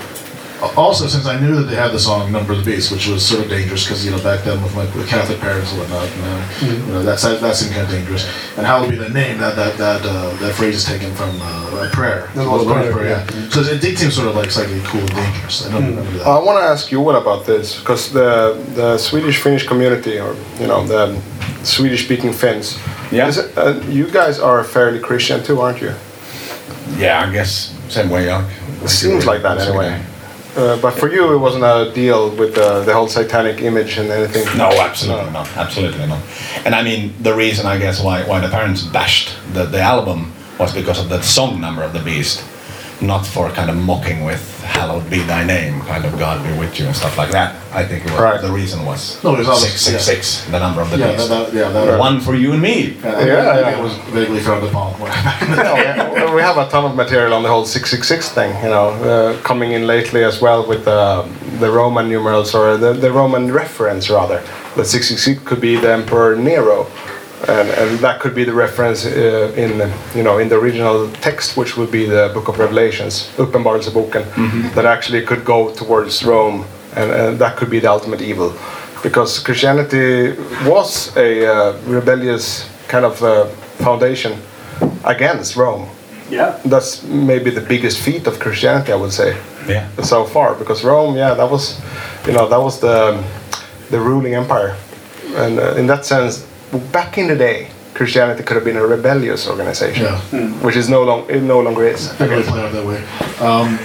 Also, 0.77 1.09
since 1.09 1.27
I 1.27 1.41
knew 1.41 1.57
that 1.57 1.63
they 1.65 1.75
had 1.75 1.91
the 1.91 1.99
song 1.99 2.31
"Number 2.31 2.53
of 2.53 2.59
the 2.65 2.65
Beast," 2.65 2.93
which 2.93 3.09
was 3.09 3.27
sort 3.27 3.43
of 3.43 3.51
dangerous 3.51 3.83
because 3.85 4.05
you 4.05 4.13
know 4.13 4.23
back 4.23 4.45
then 4.45 4.63
with 4.63 4.73
my 4.77 4.85
with 4.95 5.09
Catholic 5.09 5.41
parents 5.41 5.73
and 5.73 5.81
whatnot, 5.81 6.09
you 6.15 6.23
know, 6.23 6.39
Mm-hmm. 6.39 6.87
you 6.87 6.93
know 6.95 7.03
that's 7.03 7.23
that, 7.25 7.41
that 7.41 7.57
seemed 7.57 7.73
kind 7.75 7.83
of 7.85 7.91
dangerous. 7.91 8.25
And 8.57 8.65
Hallowed 8.65 8.91
be 8.91 8.97
thy 8.97 9.09
name 9.09 9.39
that 9.39 9.57
that 9.57 9.77
that 9.79 10.03
uh, 10.07 10.31
that 10.39 10.55
phrase 10.55 10.77
is 10.77 10.85
taken 10.85 11.13
from 11.17 11.31
uh, 11.43 11.87
a 11.87 11.91
prayer, 11.93 12.31
The 12.37 12.45
Lord's 12.45 12.65
Lord's 12.65 12.93
Prayer, 12.93 13.09
yeah. 13.11 13.27
yeah. 13.35 13.49
So 13.49 13.61
it 13.63 13.81
did 13.81 13.99
seem 13.99 14.13
sort 14.13 14.29
of 14.29 14.37
like 14.37 14.53
slightly 14.53 14.81
cool 14.85 15.01
and 15.01 15.11
dangerous. 15.11 15.67
I 15.67 15.73
don't 15.73 15.83
Mm. 15.83 15.97
remember 15.97 16.19
that. 16.19 16.27
I 16.29 16.39
want 16.39 16.59
to 16.61 16.65
ask 16.65 16.93
you 16.93 17.01
what 17.01 17.17
about 17.21 17.45
this 17.45 17.81
because 17.81 18.13
the 18.13 18.55
the 18.77 18.99
Swedish 18.99 19.39
Finnish 19.43 19.67
community, 19.67 20.21
or 20.21 20.37
you 20.61 20.69
know 20.69 20.87
the 20.87 21.21
Swedish 21.65 22.05
speaking 22.05 22.33
Finns, 22.33 22.79
Yeah. 23.13 23.29
is 23.29 23.39
uh, 23.39 23.83
you 23.89 24.11
guys 24.11 24.39
are 24.41 24.65
fairly 24.65 24.99
Christian 24.99 25.43
too, 25.43 25.61
aren't 25.61 25.81
you? 25.81 25.95
Yeah, 26.97 27.27
I 27.29 27.33
guess 27.33 27.75
same 27.89 28.11
way. 28.11 28.33
Like, 28.33 28.47
It 28.83 28.89
seems 28.89 29.27
like 29.27 29.43
that 29.43 29.59
anyway. 29.59 30.03
Uh, 30.57 30.79
but 30.83 30.93
for 30.93 31.11
you, 31.11 31.33
it 31.33 31.39
wasn't 31.39 31.65
a 31.65 31.91
deal 31.95 32.31
with 32.37 32.59
uh, 32.59 32.81
the 32.81 32.93
whole 32.93 33.09
satanic 33.09 33.63
image 33.63 33.97
and 33.97 34.11
anything. 34.11 34.45
No, 34.59 34.69
absolutely 34.69 35.31
not. 35.31 35.49
Absolutely 35.57 36.07
not. 36.07 36.23
And 36.67 36.75
I 36.75 36.83
mean, 36.83 37.15
the 37.23 37.35
reason 37.35 37.65
I 37.67 37.79
guess 37.79 38.03
why 38.03 38.23
why 38.25 38.41
the 38.41 38.49
parents 38.49 38.83
bashed 38.83 39.31
the, 39.55 39.65
the 39.65 39.81
album 39.81 40.33
was 40.59 40.75
because 40.75 41.01
of 41.01 41.09
the 41.09 41.23
song 41.23 41.61
number 41.61 41.83
of 41.83 41.93
the 41.93 42.01
beast, 42.01 42.45
not 43.01 43.27
for 43.27 43.51
kind 43.51 43.71
of 43.71 43.77
mocking 43.77 44.25
with 44.25 44.43
"Hallowed 44.63 45.09
be 45.11 45.19
Thy 45.21 45.45
name," 45.45 45.81
kind 45.83 46.05
of 46.05 46.19
"God 46.19 46.43
be 46.45 46.53
with 46.59 46.79
you" 46.79 46.87
and 46.87 46.95
stuff 46.97 47.17
like 47.19 47.31
that. 47.33 47.55
I 47.75 47.85
think 47.85 48.05
it 48.05 48.11
was, 48.11 48.21
Right. 48.21 48.41
the 48.41 48.51
reason 48.53 48.85
was 48.85 49.19
No, 49.25 49.35
it 49.35 49.39
was 49.39 49.49
obvious, 49.49 49.71
six 49.73 49.81
six 49.83 49.93
yeah. 50.09 50.15
six, 50.15 50.45
the 50.51 50.59
number 50.59 50.81
of 50.83 50.91
the 50.91 50.99
Yeah, 50.99 51.13
beast. 51.13 51.29
that- 51.29 51.53
that- 51.53 51.55
yeah, 51.55 51.69
that- 51.71 51.99
one 51.99 52.21
for 52.21 52.35
you 52.35 52.53
and 52.53 52.61
me. 52.63 52.97
Yeah, 53.03 53.11
I, 53.11 53.25
Yeah, 53.25 53.61
yeah. 53.61 53.69
it 53.79 53.83
was 53.83 53.93
vaguely 54.13 54.41
frowned 54.41 54.65
upon. 54.65 54.95
No, 55.57 55.75
we- 56.27 56.35
we 56.37 56.43
have 56.43 56.59
a 56.59 56.67
ton 56.69 56.85
of 56.85 56.95
material 56.97 57.35
on 57.35 57.43
the 57.43 57.49
whole 57.49 57.65
666 57.65 58.29
thing, 58.31 58.51
you 58.63 58.71
know, 58.71 58.89
uh, 59.13 59.37
coming 59.43 59.73
in 59.73 59.87
lately 59.87 60.23
as 60.25 60.41
well 60.41 60.67
with 60.67 60.87
uh, 60.89 61.23
the 61.61 61.71
Roman 61.71 62.09
numerals 62.09 62.55
or 62.55 62.77
the, 62.77 62.93
the 62.93 63.11
Roman 63.11 63.53
reference 63.53 64.09
rather. 64.11 64.41
The 64.77 64.85
666 64.85 65.41
could 65.49 65.61
be 65.61 65.77
the 65.77 65.93
Emperor 65.93 66.35
Nero. 66.37 66.87
And, 67.49 67.69
and 67.71 67.99
that 67.99 68.21
could 68.21 68.35
be 68.35 68.45
the 68.45 68.53
reference 68.53 69.05
uh, 69.05 69.53
in 69.57 69.71
you 70.15 70.23
know 70.23 70.39
in 70.39 70.49
the 70.49 70.55
original 70.57 71.11
text, 71.21 71.57
which 71.57 71.77
would 71.77 71.91
be 71.91 72.07
the 72.07 72.31
Book 72.35 72.49
of 72.49 72.59
Revelations, 72.59 73.29
Uppenbarelseboken, 73.37 74.75
that 74.75 74.85
actually 74.85 75.23
could 75.27 75.45
go 75.45 75.73
towards 75.75 76.23
Rome, 76.23 76.65
and, 76.95 77.11
and 77.11 77.39
that 77.41 77.57
could 77.57 77.69
be 77.71 77.81
the 77.81 77.91
ultimate 77.91 78.23
evil, 78.23 78.53
because 79.03 79.41
Christianity 79.41 80.37
was 80.67 81.17
a 81.17 81.47
uh, 81.47 81.73
rebellious 81.87 82.69
kind 82.87 83.05
of 83.05 83.21
uh, 83.23 83.47
foundation 83.85 84.39
against 85.05 85.57
Rome. 85.57 85.89
Yeah. 86.31 86.61
That's 86.65 87.03
maybe 87.03 87.51
the 87.51 87.61
biggest 87.61 87.99
feat 87.99 88.27
of 88.29 88.39
Christianity, 88.39 88.93
I 88.93 88.97
would 88.97 89.13
say, 89.13 89.37
Yeah. 89.69 89.87
so 90.03 90.25
far. 90.25 90.55
Because 90.55 90.85
Rome, 90.85 91.17
yeah, 91.17 91.35
that 91.35 91.51
was, 91.51 91.81
you 92.27 92.33
know, 92.33 92.47
that 92.49 92.61
was 92.61 92.79
the 92.81 93.19
the 93.91 93.99
ruling 94.01 94.35
empire, 94.35 94.77
and 95.37 95.59
uh, 95.59 95.75
in 95.81 95.87
that 95.89 96.05
sense, 96.07 96.47
back 96.79 97.19
in 97.19 97.29
the 97.29 97.37
day, 97.37 97.69
Christianity 97.95 98.43
could 98.43 98.57
have 98.57 98.65
been 98.65 98.77
a 98.77 98.87
rebellious 98.87 99.47
organization, 99.49 100.05
Yeah. 100.05 100.19
which 100.65 100.77
is 100.77 100.89
no 100.89 101.03
long 101.05 101.29
it 101.29 101.43
no 101.43 101.61
longer 101.61 101.85
is. 101.85 102.09
I 102.21 102.25
really 102.27 102.43
play 102.43 102.61
out 102.63 102.73
that 102.73 102.87
way. 102.87 103.01
Um, 103.41 103.79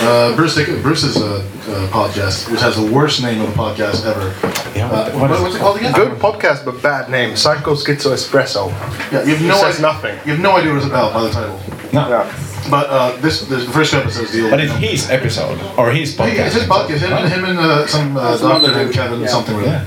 uh, 0.00 0.36
Bruce, 0.36 0.54
Dick- 0.54 0.82
Bruce's 0.82 1.16
uh, 1.16 1.26
uh, 1.26 1.88
podcast, 1.88 2.50
which 2.50 2.60
has 2.60 2.76
the 2.76 2.86
worst 2.92 3.22
name 3.22 3.40
of 3.40 3.48
a 3.48 3.52
podcast 3.52 4.04
ever. 4.06 4.32
Yeah, 4.76 4.86
Uh, 4.90 5.10
what- 5.10 5.14
what 5.20 5.30
is 5.32 5.40
what's 5.40 5.54
it 5.56 5.58
called 5.58 5.76
again? 5.78 5.92
Good 5.92 6.12
podcast, 6.18 6.64
but 6.64 6.80
bad 6.82 7.08
name. 7.10 7.36
Psycho 7.36 7.74
Schizo 7.74 8.12
Espresso. 8.12 8.70
Yeah, 9.10 9.22
you 9.24 9.34
have 9.34 9.42
no 9.42 9.56
It 9.56 9.60
says 9.60 9.74
idea, 9.76 9.82
nothing. 9.92 10.14
You 10.24 10.32
have 10.32 10.40
no 10.42 10.56
idea 10.58 10.70
what 10.72 10.78
it's 10.78 10.86
about 10.86 11.12
by 11.14 11.22
the 11.22 11.30
title. 11.30 11.58
No. 11.92 12.08
Yeah. 12.08 12.26
But 12.70 12.86
uh, 12.90 13.16
this, 13.20 13.42
this 13.42 13.64
the 13.66 13.72
first 13.72 13.94
episode's 13.94 14.32
deal. 14.32 14.50
But 14.50 14.60
it's 14.60 14.72
his 14.74 15.10
episode 15.10 15.58
or 15.78 15.90
his 15.90 16.16
Hey, 16.16 16.36
podcast. 16.36 16.46
it's 16.46 16.54
his 16.56 16.64
podcast. 16.64 16.98
Him, 16.98 17.12
and 17.12 17.28
him 17.32 17.44
and 17.44 17.58
uh, 17.58 17.86
some 17.86 18.16
uh, 18.16 18.36
doctor 18.38 18.72
named. 18.72 18.92
Kevin 18.92 19.20
Yeah. 19.20 19.26
something 19.28 19.56
really. 19.56 19.68
Yeah. 19.70 19.84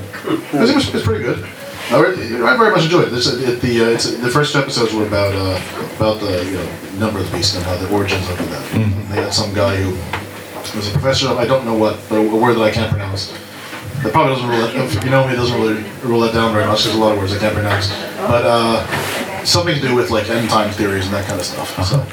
It 0.54 0.76
was, 0.76 0.94
it 0.94 1.04
pretty 1.04 1.24
good. 1.24 1.44
I, 1.92 1.98
I 1.98 2.58
very 2.58 2.72
much 2.72 2.84
enjoyed 2.86 3.08
it. 3.08 3.12
This, 3.12 3.28
it 3.28 3.60
the 3.62 3.82
uh, 3.86 3.90
it's, 3.90 4.06
the 4.18 4.30
first 4.30 4.56
episodes 4.56 4.94
were 4.94 5.06
about 5.06 5.34
uh, 5.36 5.60
about 5.98 6.20
the 6.22 6.44
you 6.46 6.52
know 6.58 6.70
number 7.06 7.20
of 7.20 7.30
the 7.30 7.38
beast 7.38 7.56
and 7.56 7.64
how 7.66 7.76
the 7.76 7.92
origins 7.94 8.30
of 8.30 8.38
that. 8.50 8.64
They 9.10 9.22
had 9.22 9.34
some 9.34 9.54
guy 9.54 9.76
who 9.78 9.92
was 10.78 10.88
a 10.88 10.92
professor 10.92 11.28
of 11.28 11.38
I 11.38 11.46
don't 11.46 11.66
know 11.66 11.74
what, 11.76 12.00
but 12.08 12.18
a 12.20 12.36
word 12.36 12.56
that 12.56 12.62
I 12.64 12.72
can't 12.72 12.90
pronounce. 12.90 13.34
That 14.04 14.14
probably 14.14 14.34
doesn't 14.36 14.50
rule 14.50 14.64
it. 14.66 14.76
If 14.96 15.04
you 15.04 15.10
know 15.12 15.28
me, 15.28 15.34
it 15.34 15.36
doesn't 15.38 15.60
really 15.60 15.84
rule 16.04 16.22
that 16.22 16.34
down 16.34 16.54
very 16.54 16.66
much. 16.66 16.84
There's 16.86 16.96
a 16.96 17.00
lot 17.00 17.12
of 17.14 17.18
words 17.20 17.34
I 17.34 17.40
can't 17.40 17.54
pronounce, 17.54 17.90
but 18.18 18.46
uh, 18.46 19.44
something 19.44 19.76
to 19.76 19.82
do 19.82 19.94
with 19.94 20.10
like 20.12 20.30
end 20.30 20.50
time 20.50 20.72
theories 20.72 21.06
and 21.06 21.14
that 21.14 21.28
kind 21.28 21.40
of 21.40 21.46
stuff. 21.46 21.70
So. 21.86 22.06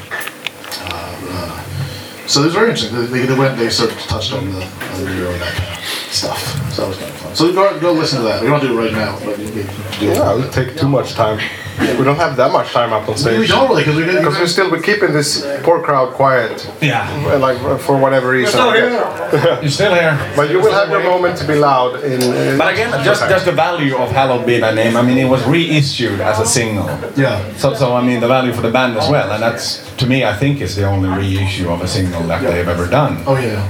So 2.29 2.43
it 2.43 2.45
was 2.45 2.55
very 2.55 2.69
interesting. 2.71 3.11
They, 3.11 3.25
they 3.25 3.39
went, 3.39 3.57
they 3.57 3.71
sort 3.71 3.91
of 3.91 3.99
touched 4.01 4.35
on 4.35 4.45
the, 4.53 4.61
on 4.61 5.07
and 5.07 5.41
that 5.41 5.55
kind 5.55 5.79
of 5.79 5.85
stuff. 6.13 6.73
So 6.75 6.83
that 6.83 6.89
was 6.89 6.99
kind 6.99 7.11
of 7.11 7.17
fun. 7.17 7.35
So 7.35 7.53
go, 7.55 7.81
go 7.81 7.93
listen 7.93 8.19
to 8.19 8.25
that. 8.25 8.43
We 8.43 8.49
don't 8.49 8.61
do 8.61 8.79
it 8.79 8.83
right 8.85 8.93
now, 8.93 9.19
but 9.25 9.39
you 9.39 9.47
can 9.47 9.55
do 9.55 9.61
it. 9.61 10.03
Yeah, 10.03 10.35
it 10.35 10.37
would 10.39 10.53
take 10.53 10.77
too 10.77 10.91
much 10.91 11.15
time. 11.15 11.41
We 11.79 12.05
don't 12.05 12.17
have 12.17 12.37
that 12.37 12.53
much 12.53 12.73
time 12.73 12.93
up 12.93 13.09
on 13.09 13.17
stage. 13.17 13.39
We 13.39 13.47
don't 13.47 13.69
really, 13.69 13.85
because 13.85 13.97
we 13.97 14.05
Because 14.05 14.39
we're 14.39 14.47
still 14.47 14.71
we're 14.71 14.83
keeping 14.83 15.13
this 15.13 15.47
poor 15.63 15.83
crowd 15.83 16.13
quiet. 16.15 16.69
Yeah. 16.81 17.09
Like 17.37 17.59
for 17.81 17.97
whatever 17.99 18.31
reason. 18.31 18.61
I 18.61 18.77
guess. 18.77 19.63
You're 19.63 19.71
still 19.71 19.95
here. 19.95 20.19
But 20.35 20.51
you 20.51 20.61
will 20.61 20.73
have 20.73 20.91
your 20.91 21.03
moment 21.03 21.39
to 21.39 21.47
be 21.47 21.55
loud 21.55 22.03
in. 22.03 22.21
in 22.23 22.59
But 22.59 22.73
again, 22.73 22.91
just 23.05 23.29
just 23.29 23.45
the 23.45 23.53
value 23.53 23.97
of 23.97 24.11
Hallowed 24.11 24.47
Be 24.47 24.59
Thy 24.59 24.75
Name. 24.75 24.97
I 24.97 25.03
mean, 25.03 25.19
it 25.19 25.29
was 25.29 25.43
reissued 25.47 26.21
as 26.21 26.41
a 26.41 26.47
single. 26.47 26.87
Yeah. 27.17 27.39
So, 27.57 27.75
so 27.75 27.95
I 27.95 28.03
mean, 28.05 28.21
the 28.21 28.29
value 28.29 28.53
for 28.53 28.63
the 28.63 28.71
band 28.71 28.97
as 28.97 29.09
well, 29.09 29.31
and 29.33 29.43
that's 29.43 29.89
to 29.97 30.07
me, 30.07 30.25
I 30.25 30.35
think, 30.35 30.61
is 30.61 30.75
the 30.77 30.85
only 30.85 31.09
reissue 31.09 31.69
of 31.71 31.81
a 31.83 31.89
single 31.89 32.23
that 32.25 32.43
they've 32.43 32.69
ever 32.69 32.87
done. 32.89 33.23
Oh 33.27 33.37
yeah. 33.37 33.63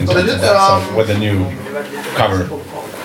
In 0.00 0.06
Well, 0.06 0.16
they 0.16 0.22
terms 0.22 0.34
of 0.34 0.40
did, 0.40 0.40
that, 0.40 0.82
so 0.82 0.90
um, 0.90 0.96
with 0.96 1.06
the 1.06 1.18
new 1.18 1.50
cover. 2.16 2.48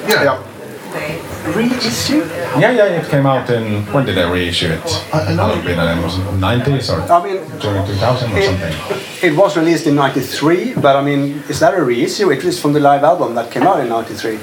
Yeah. 0.08 0.24
Yeah. 0.24 1.28
Reissue? 1.55 2.23
Yeah, 2.59 2.71
yeah, 2.71 2.85
it 3.01 3.09
came 3.09 3.25
out 3.25 3.49
in 3.49 3.85
when 3.93 4.05
did 4.05 4.17
I 4.17 4.29
reissue 4.31 4.67
it? 4.67 4.81
I- 5.13 5.25
I 5.29 5.33
know. 5.35 5.43
Hallowed 5.47 5.65
Be 5.65 5.74
Thy 5.74 5.91
uh, 5.93 6.01
was 6.01 6.15
90s 6.15 6.89
or 6.93 7.01
I 7.11 7.24
mean, 7.24 7.38
during 7.59 7.86
2000 7.86 8.32
or 8.34 8.41
something. 8.41 9.30
it 9.30 9.36
was 9.36 9.57
released 9.57 9.88
in 9.88 9.95
93, 9.95 10.76
but 10.76 10.95
I 10.95 11.01
mean, 11.03 11.43
is 11.49 11.59
that 11.59 11.74
a 11.74 11.84
reissue? 11.84 12.32
It 12.32 12.43
is 12.43 12.59
from 12.59 12.74
the 12.74 12.80
live 12.80 13.03
album 13.03 13.36
that 13.36 13.51
came 13.51 13.63
out 13.63 13.80
in 13.80 13.89
93. 13.89 14.39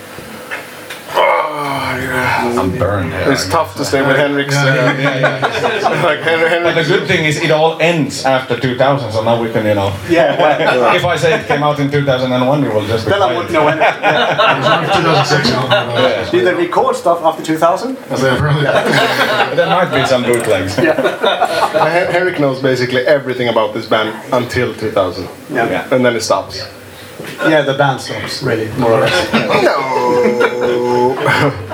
I'm 1.97 2.77
burned 2.79 3.13
here. 3.13 3.33
It's 3.33 3.49
tough 3.49 3.75
to 3.77 3.85
stay 3.85 4.07
with 4.07 4.17
Henrik's. 4.17 4.55
Uh, 4.55 6.03
like 6.05 6.21
Henry, 6.21 6.63
But 6.63 6.75
the 6.75 6.85
good 6.85 7.07
thing 7.09 7.25
is 7.25 7.37
it 7.41 7.51
all 7.51 7.81
ends 7.81 8.25
after 8.25 8.59
2000, 8.59 9.13
so 9.13 9.23
now 9.25 9.41
we 9.41 9.51
can, 9.51 9.65
you 9.67 9.75
know. 9.75 9.95
Yeah, 10.09 10.37
well, 10.39 10.95
If 10.95 11.05
I 11.05 11.17
say 11.17 11.39
it 11.41 11.47
came 11.47 11.63
out 11.63 11.79
in 11.81 11.91
2001, 11.91 12.63
we 12.63 12.69
will 12.69 12.87
just 12.87 13.05
be 13.07 13.11
then 13.13 13.23
I 13.23 13.27
quiet. 13.27 13.37
wouldn't 13.37 13.53
know 13.53 13.69
anything. 13.69 13.87
Yeah. 14.03 14.87
2006. 14.97 15.51
I 15.51 16.23
don't. 16.23 16.31
Did 16.31 16.47
they 16.47 16.55
record 16.55 16.97
stuff 16.97 17.23
after 17.23 17.43
2000? 17.43 17.97
As 18.11 18.21
There 18.21 18.41
might 19.67 19.91
be 19.95 20.07
some 20.07 20.23
bootlegs. 20.23 20.75
Hen- 20.77 22.13
Henrik 22.13 22.39
knows 22.41 22.61
basically 22.63 23.03
everything 23.07 23.49
about 23.49 23.75
this 23.75 23.87
band 23.87 24.15
until 24.33 24.75
2000. 24.75 25.25
Yeah. 25.51 25.71
Yeah. 25.71 25.95
And 25.95 26.05
then 26.05 26.15
it 26.17 26.23
stops. 26.23 26.67
Yeah, 27.49 27.63
the 27.63 27.75
band 27.75 28.01
stops, 28.01 28.43
really, 28.43 28.69
more 28.79 28.93
or 28.93 29.01
less. 29.01 29.33
No. 29.33 30.86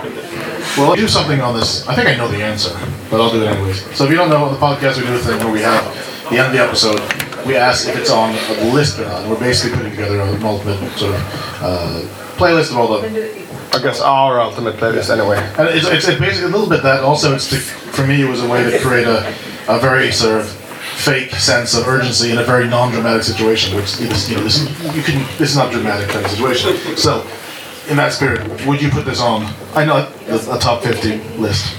Well, 0.78 0.88
I'll 0.88 0.96
do 0.96 1.07
something 1.07 1.40
on 1.42 1.55
this. 1.55 1.86
I 1.86 1.94
think 1.94 2.09
I 2.09 2.14
know 2.14 2.28
the 2.28 2.42
answer, 2.42 2.70
but 3.11 3.20
I'll 3.20 3.30
do 3.30 3.42
it 3.42 3.46
anyways. 3.46 3.82
So 3.94 4.05
if 4.05 4.11
you 4.11 4.16
don't 4.16 4.30
know, 4.30 4.44
on 4.44 4.55
the 4.55 4.59
podcast 4.59 4.96
we 4.96 5.07
do 5.07 5.14
a 5.14 5.18
thing 5.18 5.36
where 5.40 5.53
we 5.53 5.61
have 5.61 5.84
the 6.30 6.38
end 6.38 6.46
of 6.46 6.53
the 6.53 6.62
episode. 6.64 6.98
We 7.44 7.57
ask 7.57 7.86
if 7.88 7.96
it's 7.96 8.11
on 8.11 8.34
a 8.34 8.72
list 8.72 8.98
or 8.98 9.05
not. 9.05 9.28
We're 9.28 9.38
basically 9.38 9.76
putting 9.76 9.90
together 9.90 10.20
a 10.20 10.44
ultimate 10.44 10.78
sort 10.96 11.14
of 11.14 11.20
uh, 11.61 12.00
playlist 12.36 12.70
of 12.70 12.78
all 12.78 12.88
the 12.88 13.42
I 13.74 13.82
guess 13.82 14.00
our 14.00 14.40
ultimate 14.40 14.76
playlist 14.76 15.11
anyway. 15.11 15.38
And 15.59 15.68
it's, 15.68 15.86
it's, 15.86 16.09
it's 16.09 16.20
basically 16.20 16.48
a 16.48 16.53
little 16.53 16.68
bit 16.68 16.82
that. 16.82 17.03
Also, 17.03 17.34
it's 17.34 17.48
to, 17.50 17.57
for 17.57 18.07
me, 18.07 18.22
it 18.22 18.28
was 18.28 18.42
a 18.42 18.48
way 18.48 18.70
to 18.70 18.78
create 18.80 19.07
a, 19.07 19.28
a 19.68 19.78
very 19.78 20.12
sort 20.12 20.40
of 20.40 20.48
fake 20.48 21.32
sense 21.32 21.74
of 21.74 21.88
urgency 21.88 22.30
in 22.30 22.38
a 22.38 22.44
very 22.44 22.68
non-dramatic 22.68 23.22
situation. 23.22 23.74
Which 23.74 24.00
is, 24.00 24.30
you 24.30 24.36
know, 24.36 24.44
this, 24.44 24.61
you 24.94 25.03
can, 25.03 25.20
this 25.38 25.50
is 25.50 25.57
not 25.57 25.68
a 25.68 25.72
dramatic 25.72 26.09
kind 26.09 26.24
of 26.24 26.30
situation. 26.30 26.96
So, 26.96 27.26
in 27.93 27.99
that 27.99 28.12
spirit, 28.12 28.40
would 28.66 28.80
you 28.82 28.88
put 28.88 29.05
this 29.05 29.20
on? 29.20 29.45
I 29.74 29.84
know 29.84 30.11
a, 30.26 30.59
top 30.59 30.82
fifty 30.82 31.18
list. 31.38 31.76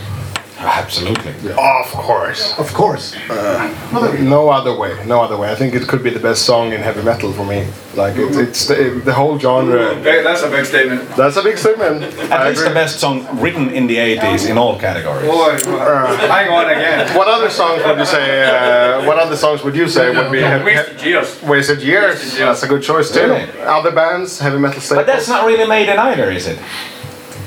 Uh, 0.64 0.68
absolutely. 0.84 1.34
Of 1.52 1.88
course. 1.92 2.58
Of 2.58 2.74
course. 2.74 3.16
Uh, 3.30 4.18
no 4.22 4.50
other 4.50 4.74
way. 4.78 4.94
No 5.06 5.22
other 5.22 5.36
way. 5.38 5.52
I 5.52 5.56
think 5.56 5.74
it 5.74 5.88
could 5.90 6.02
be 6.04 6.10
the 6.10 6.20
best 6.22 6.46
song 6.46 6.72
in 6.72 6.80
heavy 6.82 7.04
metal 7.04 7.34
for 7.34 7.46
me. 7.46 7.68
Like 7.96 8.16
it, 8.16 8.36
it's 8.38 8.66
the, 8.68 9.02
the 9.04 9.14
whole 9.14 9.38
genre. 9.38 9.94
That's 10.02 10.42
a 10.44 10.50
big 10.50 10.66
statement. 10.66 11.10
That's 11.18 11.36
a 11.36 11.44
big 11.44 11.58
statement. 11.58 12.04
At 12.32 12.48
least 12.48 12.64
the 12.64 12.70
best 12.74 13.00
song 13.00 13.28
written 13.42 13.70
in 13.72 13.88
the 13.88 13.98
80s 13.98 14.50
in 14.50 14.58
all 14.58 14.80
categories. 14.80 15.28
Boy, 15.30 15.58
uh, 15.74 16.18
hang 16.28 16.50
on 16.50 16.70
again. 16.70 17.14
What 17.18 17.28
other 17.28 17.50
songs 17.50 17.84
would 17.84 17.98
you 18.00 18.06
say? 18.06 18.44
Uh, 18.46 19.06
what 19.06 19.20
other 19.20 19.36
songs 19.36 19.64
would 19.64 19.76
you 19.76 19.88
say 19.90 20.16
would 20.16 20.32
be? 20.32 20.40
Heavy, 20.40 20.64
Wasted 20.64 21.02
years. 21.04 21.44
Wasted 21.44 21.82
years. 21.82 22.38
That's 22.38 22.64
a 22.64 22.68
good 22.68 22.82
choice 22.82 23.12
too. 23.12 23.20
Really? 23.28 23.62
Other 23.62 23.92
bands, 23.92 24.40
heavy 24.40 24.60
metal 24.60 24.80
staples. 24.80 25.06
But 25.06 25.12
that's 25.14 25.28
not 25.28 25.46
really 25.46 25.68
Maiden 25.68 26.00
either, 26.00 26.32
is 26.32 26.48
it? 26.48 26.58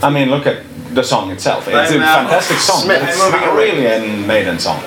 I 0.02 0.10
mean, 0.10 0.28
look 0.30 0.46
at 0.46 0.62
the 0.94 1.02
song 1.02 1.30
itself. 1.30 1.66
It's 1.68 1.90
a 1.92 1.96
I'm, 1.96 2.00
fantastic 2.02 2.56
song. 2.58 2.82
Smith. 2.82 3.02
It's 3.02 3.18
not 3.18 3.54
really 3.56 3.86
a 3.86 4.26
Maiden 4.26 4.58
song. 4.58 4.82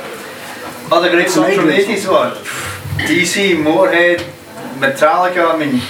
Other 0.91 1.09
great 1.11 1.29
songs 1.29 1.55
from 1.55 1.67
the 1.67 1.73
80s 1.73 2.07
were 2.07 2.31
DC, 3.07 3.55
Motorhead, 3.63 4.19
Metallica. 4.79 5.53
I 5.53 5.57
mean, 5.57 5.81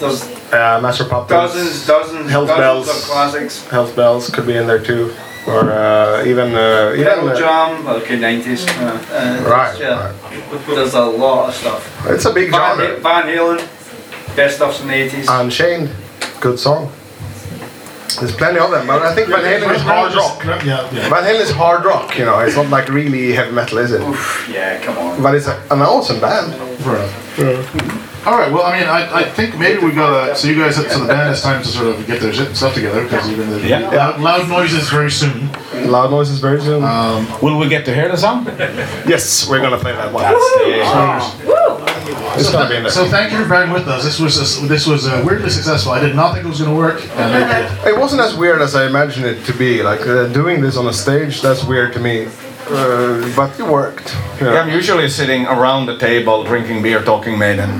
there's 0.00 0.24
Uh, 0.52 0.80
Master 0.82 1.04
Puppets. 1.04 1.28
dozens, 1.30 1.86
dozens, 1.86 2.30
Hell's 2.30 2.48
dozens 2.48 2.58
Bells. 2.64 2.88
of 2.88 2.94
classics. 3.10 3.66
Hell's 3.68 3.92
Bells 3.92 4.30
could 4.30 4.46
be 4.46 4.56
in 4.56 4.66
there 4.66 4.82
too, 4.82 5.12
or 5.46 5.70
uh, 5.70 6.24
even 6.24 6.54
uh, 6.54 6.92
even. 6.94 7.04
Pearl 7.04 7.28
uh, 7.28 7.38
Jam, 7.38 7.86
okay, 7.86 8.16
90s. 8.18 8.66
Uh, 8.66 8.98
uh, 9.14 9.48
Right, 9.48 9.78
yeah. 9.78 10.12
There's 10.66 10.94
a 10.94 11.04
lot 11.04 11.48
of 11.50 11.54
stuff. 11.54 12.06
It's 12.08 12.24
a 12.24 12.32
big 12.32 12.50
Van, 12.50 12.78
genre. 12.78 12.96
Van 13.00 13.24
Halen, 13.26 13.58
best 14.36 14.56
stuff's 14.56 14.78
from 14.78 14.88
the 14.88 14.94
80s. 14.94 15.26
Unchained, 15.28 15.90
good 16.40 16.58
song. 16.58 16.90
There's 18.16 18.34
plenty 18.34 18.58
of 18.58 18.70
them, 18.70 18.86
but 18.86 19.02
I 19.02 19.14
think 19.14 19.28
Van 19.28 19.40
Halen 19.40 19.74
is 19.74 19.82
hard 19.82 20.14
rock. 20.14 20.42
Yeah, 20.44 20.64
yeah. 20.92 21.08
Van 21.08 21.22
Halen 21.24 21.40
is 21.40 21.50
hard 21.50 21.84
rock, 21.84 22.16
you 22.18 22.24
know. 22.24 22.38
It's 22.40 22.56
not 22.56 22.68
like 22.68 22.88
really 22.88 23.32
heavy 23.32 23.52
metal, 23.52 23.78
is 23.78 23.92
it? 23.92 24.00
yeah, 24.50 24.80
come 24.82 24.96
on. 24.98 25.22
But 25.22 25.34
it's 25.34 25.46
a, 25.46 25.60
an 25.70 25.82
awesome 25.82 26.18
band. 26.20 26.54
Fair 26.82 26.96
enough. 27.50 28.26
All 28.26 28.36
right. 28.36 28.50
Well, 28.52 28.64
I 28.64 28.78
mean, 28.80 28.88
I, 28.88 29.20
I 29.20 29.24
think 29.24 29.56
maybe 29.58 29.82
we 29.84 29.92
got 29.92 30.26
to. 30.26 30.36
So 30.36 30.48
you 30.48 30.56
guys, 30.56 30.74
so 30.76 30.82
the 30.82 31.06
band 31.06 31.28
has 31.28 31.40
time 31.42 31.62
to 31.62 31.68
sort 31.68 31.94
of 31.94 32.06
get 32.06 32.20
their 32.20 32.32
shit, 32.32 32.56
stuff 32.56 32.74
together 32.74 33.04
because 33.04 33.28
you're 33.30 33.38
going 33.44 33.60
to 33.60 33.66
Yeah. 33.66 33.88
loud, 33.90 34.20
loud 34.20 34.48
noises 34.48 34.88
very 34.90 35.10
soon. 35.10 35.48
Loud 35.86 36.10
noises 36.10 36.40
very 36.40 36.60
soon. 36.60 36.82
Um, 36.82 37.26
will 37.40 37.58
we 37.58 37.68
get 37.68 37.84
to 37.86 37.94
hear 37.94 38.08
the 38.08 38.16
song? 38.16 38.44
yes, 39.06 39.48
we're 39.48 39.60
gonna 39.60 39.78
play 39.78 39.92
that 39.92 40.12
one. 40.12 40.24
It's 40.26 40.92
gonna 40.92 41.77
be 42.14 42.76
in 42.76 42.82
there. 42.82 42.90
So 42.90 43.06
thank 43.08 43.32
you 43.32 43.42
for 43.42 43.48
bearing 43.48 43.72
with 43.72 43.88
us. 43.88 44.04
This 44.04 44.18
was 44.18 44.62
a, 44.62 44.66
this 44.66 44.86
was 44.86 45.06
uh, 45.06 45.22
weirdly 45.26 45.50
successful. 45.50 45.92
I 45.92 46.00
did 46.00 46.14
not 46.14 46.34
think 46.34 46.44
it 46.44 46.48
was 46.48 46.60
going 46.60 46.70
to 46.70 46.76
work, 46.76 47.00
and 47.16 47.84
it. 47.84 47.88
It 47.88 47.98
wasn't 47.98 48.22
as 48.22 48.34
weird 48.34 48.60
as 48.62 48.74
I 48.74 48.86
imagined 48.86 49.26
it 49.26 49.44
to 49.46 49.52
be. 49.52 49.82
Like 49.82 50.00
uh, 50.06 50.28
doing 50.28 50.60
this 50.60 50.76
on 50.76 50.86
a 50.86 50.92
stage, 50.92 51.40
that's 51.42 51.64
weird 51.64 51.92
to 51.94 52.00
me. 52.00 52.28
Uh, 52.70 53.32
but 53.34 53.58
it 53.58 53.66
worked. 53.66 54.14
Yeah. 54.40 54.60
I'm 54.60 54.68
usually 54.68 55.08
sitting 55.08 55.46
around 55.46 55.86
the 55.86 55.96
table, 55.96 56.44
drinking 56.44 56.82
beer, 56.82 57.02
talking 57.02 57.38
Maiden. 57.38 57.70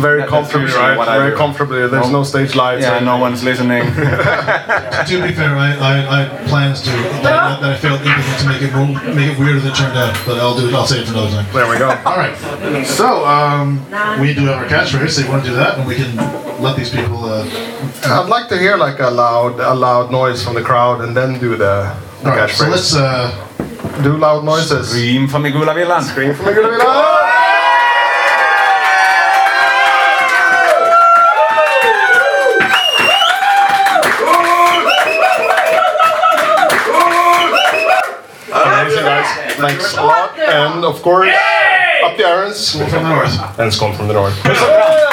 Very 0.00 0.20
That's 0.20 0.30
comfortably, 0.30 0.72
right? 0.72 0.96
what 0.96 1.08
I 1.08 1.18
Very 1.18 1.30
do. 1.32 1.36
comfortably. 1.36 1.86
There's 1.86 2.10
no 2.10 2.22
stage 2.24 2.54
lights. 2.54 2.82
Yeah, 2.82 2.98
no 3.00 3.18
one's 3.18 3.44
listening. 3.44 3.82
to 3.94 5.22
be 5.22 5.32
fair, 5.32 5.54
I, 5.56 5.76
I, 5.76 6.20
I 6.20 6.24
had 6.24 6.48
plans 6.48 6.80
to 6.82 6.90
that, 6.90 7.60
that 7.60 7.62
I 7.62 7.76
failed 7.76 8.00
impotent 8.00 8.38
to 8.40 8.48
make 8.48 8.62
it 8.62 8.72
more, 8.74 9.14
make 9.14 9.32
it 9.32 9.38
weirder 9.38 9.60
than 9.60 9.72
it 9.72 9.76
turned 9.76 9.98
out, 9.98 10.18
but 10.26 10.38
I'll 10.38 10.56
do 10.58 10.68
it. 10.68 10.74
I'll 10.74 10.86
save 10.86 11.02
it 11.02 11.06
for 11.06 11.12
another 11.12 11.30
time. 11.30 11.52
There 11.52 11.68
we 11.68 11.78
go. 11.78 11.90
All 12.06 12.16
right. 12.16 12.36
So 12.86 13.26
um, 13.26 13.84
we 14.20 14.34
do 14.34 14.46
have 14.46 14.62
our 14.62 14.66
catchphrase. 14.66 15.10
So 15.10 15.22
you 15.22 15.28
want 15.28 15.44
to 15.44 15.50
do 15.50 15.56
that, 15.56 15.78
and 15.78 15.86
we 15.86 15.94
can 15.94 16.16
let 16.62 16.76
these 16.76 16.90
people. 16.90 17.24
Uh, 17.24 17.44
I'd 18.04 18.28
like 18.28 18.48
to 18.48 18.58
hear 18.58 18.76
like 18.76 18.98
a 19.00 19.10
loud, 19.10 19.60
a 19.60 19.74
loud 19.74 20.10
noise 20.10 20.42
from 20.42 20.54
the 20.54 20.62
crowd, 20.62 21.02
and 21.02 21.16
then 21.16 21.38
do 21.38 21.50
the, 21.50 21.94
the 22.22 22.30
all 22.30 22.36
right. 22.36 22.50
So 22.50 22.66
let's. 22.68 22.94
Uh, 22.94 23.44
do 24.02 24.16
loud 24.16 24.44
noises. 24.44 24.90
Scream 24.90 25.28
from 25.28 25.42
the 25.42 25.50
Gula 25.50 25.74
Villan. 25.74 26.02
Scream 26.02 26.34
from 26.34 26.46
the 26.46 26.52
Gula 26.52 26.68
Villan. 26.68 27.28
Thanks 39.58 39.96
a 39.96 40.02
lot. 40.02 40.38
And 40.38 40.84
of 40.84 41.02
course, 41.02 41.34
up 42.04 42.16
the 42.16 42.24
irons. 42.24 42.76
from 42.76 42.90
the 42.90 43.08
north. 43.08 43.58
And 43.58 43.72
Skål 43.72 43.96
from 43.96 44.06
the 44.06 44.14
north. 44.14 45.07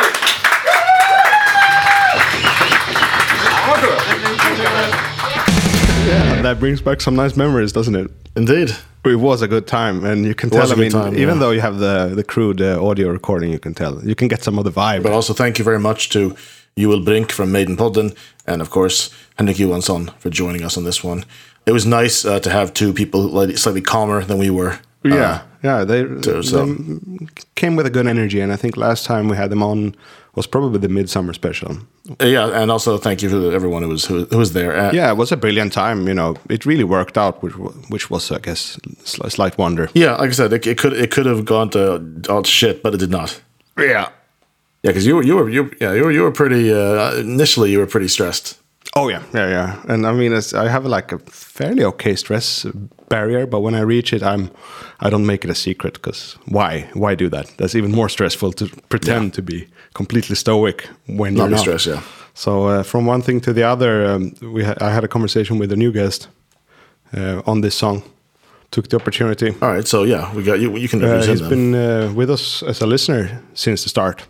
That 6.45 6.59
brings 6.59 6.81
back 6.81 7.01
some 7.01 7.15
nice 7.15 7.35
memories, 7.35 7.71
doesn't 7.73 7.95
it? 7.95 8.11
Indeed. 8.35 8.71
It 9.03 9.15
was 9.17 9.41
a 9.41 9.47
good 9.47 9.67
time, 9.67 10.03
and 10.03 10.25
you 10.25 10.33
can 10.33 10.49
It 10.49 10.53
tell. 10.53 10.71
I 10.71 10.75
mean, 10.75 10.91
time, 10.91 11.13
even 11.15 11.35
yeah. 11.35 11.39
though 11.39 11.51
you 11.51 11.61
have 11.61 11.77
the 11.77 12.13
the 12.15 12.23
crude 12.23 12.61
uh, 12.61 12.83
audio 12.83 13.09
recording, 13.09 13.51
you 13.51 13.59
can 13.59 13.73
tell 13.73 14.03
you 14.03 14.15
can 14.15 14.27
get 14.27 14.43
some 14.43 14.57
of 14.57 14.63
the 14.65 14.71
vibe. 14.71 15.03
But 15.03 15.11
also 15.11 15.33
thank 15.33 15.59
you 15.59 15.65
very 15.65 15.79
much 15.79 16.09
to 16.09 16.35
Joel 16.77 17.01
Brink 17.01 17.31
from 17.31 17.51
Maiden 17.51 17.77
Podden, 17.77 18.15
and 18.47 18.61
of 18.61 18.69
course 18.69 19.09
Henrik 19.37 19.57
Johansson 19.57 20.11
for 20.19 20.29
joining 20.31 20.63
us 20.63 20.77
on 20.77 20.83
this 20.85 21.03
one. 21.03 21.23
It 21.65 21.71
was 21.71 21.85
nice 21.85 22.25
uh, 22.25 22.39
to 22.39 22.49
have 22.49 22.73
two 22.73 22.93
people 22.93 23.21
slightly 23.57 23.81
calmer 23.81 24.23
than 24.23 24.37
we 24.37 24.49
were. 24.49 24.79
uh, 25.05 25.41
yeah, 25.65 25.85
they, 25.85 26.03
they 26.03 26.41
came 27.55 27.75
with 27.77 27.85
a 27.85 27.89
good 27.89 28.07
energy, 28.07 28.39
and 28.43 28.51
I 28.53 28.57
think 28.57 28.77
last 28.77 29.05
time 29.05 29.29
we 29.31 29.35
had 29.37 29.49
them 29.49 29.63
on 29.63 29.95
was 30.35 30.47
probably 30.47 30.79
the 30.79 30.89
midsummer 30.89 31.33
special. 31.33 31.71
Uh, 32.21 32.25
yeah, 32.25 32.61
and 32.61 32.69
also 32.71 32.97
thank 32.97 33.21
you 33.23 33.29
to 33.29 33.51
everyone 33.51 33.81
who 33.83 33.89
was 33.89 34.05
who, 34.09 34.25
who 34.31 34.37
was 34.37 34.51
there. 34.51 34.71
Uh, 34.75 34.91
Yeah, 34.93 35.11
it 35.11 35.17
was 35.17 35.31
a 35.31 35.37
brilliant 35.37 35.73
time. 35.73 36.07
You 36.07 36.13
know, 36.13 36.35
it 36.49 36.65
really 36.65 36.83
worked 36.83 37.17
out, 37.17 37.41
which 37.43 37.55
which 37.89 38.09
was, 38.09 38.31
I 38.31 38.39
guess, 38.39 38.79
a 39.23 39.29
slight 39.29 39.57
wonder. 39.57 39.87
yeah. 39.95 40.15
Like 40.21 40.29
I 40.29 40.33
said, 40.33 40.53
it, 40.53 40.67
it 40.67 40.77
could 40.77 40.93
it 40.93 41.09
could 41.11 41.25
have 41.25 41.43
gone 41.45 41.69
to 41.69 42.01
all 42.29 42.43
shit, 42.43 42.81
but 42.83 42.93
it 42.93 42.99
did 42.99 43.11
not. 43.11 43.41
Yeah, 43.77 44.09
Yeah, 44.83 44.91
because 44.91 45.05
you 45.07 45.15
were 45.15 45.23
you 45.25 45.35
were 45.35 45.49
you 45.49 45.69
yeah 45.81 45.93
you 45.95 46.03
were 46.05 46.11
you 46.13 46.23
were 46.23 46.31
pretty 46.33 46.71
uh, 46.73 47.15
initially 47.19 47.71
you 47.71 47.79
were 47.79 47.87
pretty 47.89 48.07
stressed. 48.07 48.57
Oh 48.93 49.09
yeah, 49.09 49.23
yeah, 49.33 49.49
yeah. 49.49 49.75
And 49.93 50.05
I 50.05 50.11
mean, 50.13 50.33
it's, 50.33 50.53
I 50.53 50.69
have 50.69 50.85
like 50.85 51.11
a 51.15 51.19
fairly 51.29 51.83
okay 51.83 52.15
stress 52.15 52.65
barrier, 53.09 53.45
but 53.47 53.59
when 53.61 53.75
I 53.75 53.81
reach 53.81 54.13
it, 54.13 54.21
I'm 54.23 54.49
I 55.01 55.09
don't 55.09 55.25
make 55.25 55.43
it 55.43 55.49
a 55.51 55.55
secret 55.55 55.93
because 55.93 56.37
why? 56.47 56.89
Why 56.93 57.15
do 57.15 57.29
that? 57.29 57.45
That's 57.57 57.75
even 57.75 57.91
more 57.91 58.09
stressful 58.09 58.53
to 58.53 58.65
pretend 58.89 59.33
to 59.33 59.41
be 59.41 59.67
completely 59.93 60.35
stoic 60.35 60.87
when 61.07 61.33
Not 61.33 61.41
you're 61.43 61.49
not. 61.49 61.59
stressed, 61.59 61.87
yeah. 61.87 62.01
So 62.33 62.67
uh, 62.67 62.83
from 62.83 63.05
one 63.07 63.21
thing 63.21 63.41
to 63.41 63.53
the 63.53 63.63
other, 63.63 64.05
um, 64.05 64.33
we 64.41 64.63
ha- 64.63 64.75
I 64.81 64.89
had 64.93 65.03
a 65.03 65.07
conversation 65.07 65.59
with 65.59 65.71
a 65.71 65.75
new 65.75 65.91
guest 65.91 66.29
uh, 67.17 67.41
on 67.45 67.61
this 67.61 67.75
song. 67.75 68.01
Took 68.71 68.87
the 68.89 68.95
opportunity. 68.97 69.53
All 69.61 69.73
right, 69.73 69.87
so 69.87 70.03
yeah, 70.05 70.33
we 70.35 70.43
got 70.43 70.59
you. 70.59 70.77
You 70.77 70.87
can 70.89 71.03
Uh, 71.03 71.21
he's 71.25 71.39
then. 71.39 71.49
been 71.49 71.75
uh, 71.75 72.13
with 72.15 72.29
us 72.29 72.63
as 72.63 72.81
a 72.81 72.85
listener 72.85 73.29
since 73.53 73.83
the 73.83 73.89
start. 73.89 74.27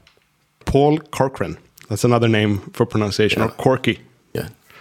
Paul 0.66 1.00
Corcoran. 1.12 1.58
That's 1.90 2.04
another 2.06 2.28
name 2.28 2.60
for 2.74 2.86
pronunciation, 2.86 3.42
or 3.44 3.50
Corky. 3.50 4.00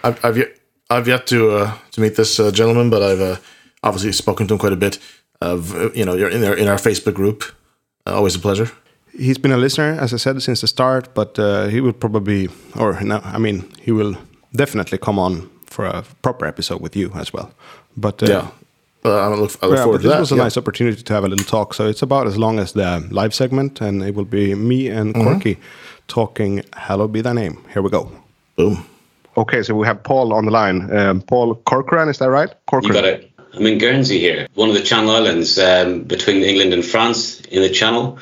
I've 0.07 0.19
I've 0.25 0.37
yet 0.37 0.49
I've 0.89 1.07
yet 1.07 1.27
to 1.27 1.37
uh, 1.57 1.71
to 1.91 2.01
meet 2.01 2.15
this 2.15 2.39
uh, 2.39 2.51
gentleman, 2.51 2.89
but 2.89 3.01
I've 3.01 3.21
uh, 3.21 3.35
obviously 3.81 4.11
spoken 4.13 4.47
to 4.47 4.53
him 4.53 4.59
quite 4.59 4.73
a 4.73 4.77
bit. 4.77 4.99
Of 5.41 5.73
you 5.95 6.05
know, 6.05 6.15
you're 6.15 6.31
in 6.31 6.43
our 6.43 6.55
in 6.57 6.67
our 6.67 6.77
Facebook 6.79 7.13
group. 7.13 7.43
Uh, 8.07 8.15
always 8.15 8.35
a 8.35 8.39
pleasure. 8.39 8.69
He's 9.17 9.37
been 9.39 9.51
a 9.53 9.57
listener, 9.57 9.97
as 10.03 10.13
I 10.13 10.17
said, 10.17 10.41
since 10.41 10.61
the 10.61 10.67
start, 10.67 11.13
but 11.13 11.39
uh, 11.39 11.67
he 11.67 11.81
will 11.81 11.93
probably, 11.93 12.49
or 12.75 12.99
no, 13.01 13.21
I 13.23 13.37
mean, 13.37 13.63
he 13.81 13.91
will 13.93 14.15
definitely 14.53 14.97
come 14.97 15.17
on 15.19 15.49
for 15.65 15.85
a 15.85 16.03
proper 16.21 16.45
episode 16.45 16.81
with 16.81 16.95
you 16.97 17.11
as 17.15 17.31
well. 17.33 17.49
But 17.95 18.21
uh, 18.23 18.25
Yeah, 18.27 18.47
I 19.11 19.27
look 19.29 19.51
I 19.61 19.67
look 19.67 19.77
yeah, 19.77 19.83
forward 19.83 20.01
to 20.01 20.07
this 20.07 20.13
that. 20.13 20.19
was 20.19 20.31
a 20.31 20.35
yeah. 20.35 20.43
nice 20.43 20.57
opportunity 20.57 21.01
to 21.03 21.13
have 21.13 21.25
a 21.25 21.27
little 21.29 21.45
talk. 21.45 21.73
So 21.73 21.87
it's 21.89 22.01
about 22.03 22.27
as 22.27 22.35
long 22.37 22.59
as 22.59 22.71
the 22.73 23.07
live 23.11 23.33
segment, 23.33 23.81
and 23.81 24.03
it 24.03 24.15
will 24.15 24.25
be 24.29 24.55
me 24.55 24.89
and 24.89 25.13
Mm-hmm. 25.15 25.61
Talking 26.07 26.63
Hallowed 26.73 27.11
Be 27.11 27.21
Thy 27.21 27.33
Name." 27.33 27.55
Here 27.73 27.81
we 27.81 27.89
go. 27.89 28.09
Boom. 28.55 28.85
Okay, 29.37 29.63
so 29.63 29.75
we 29.75 29.85
have 29.85 30.03
Paul 30.03 30.33
on 30.33 30.45
the 30.45 30.51
line. 30.51 30.95
Um, 30.95 31.21
Paul 31.21 31.55
Corcoran, 31.55 32.09
is 32.09 32.19
that 32.19 32.29
right? 32.29 32.53
You 32.71 32.93
got 32.93 33.05
it. 33.05 33.31
I'm 33.53 33.65
in 33.65 33.77
Guernsey 33.77 34.19
here, 34.19 34.47
one 34.53 34.69
of 34.69 34.75
the 34.75 34.81
Channel 34.81 35.11
Islands 35.11 35.57
um, 35.57 36.03
between 36.03 36.43
England 36.43 36.73
and 36.73 36.83
France 36.83 37.39
in 37.41 37.61
the 37.61 37.69
Channel. 37.69 38.19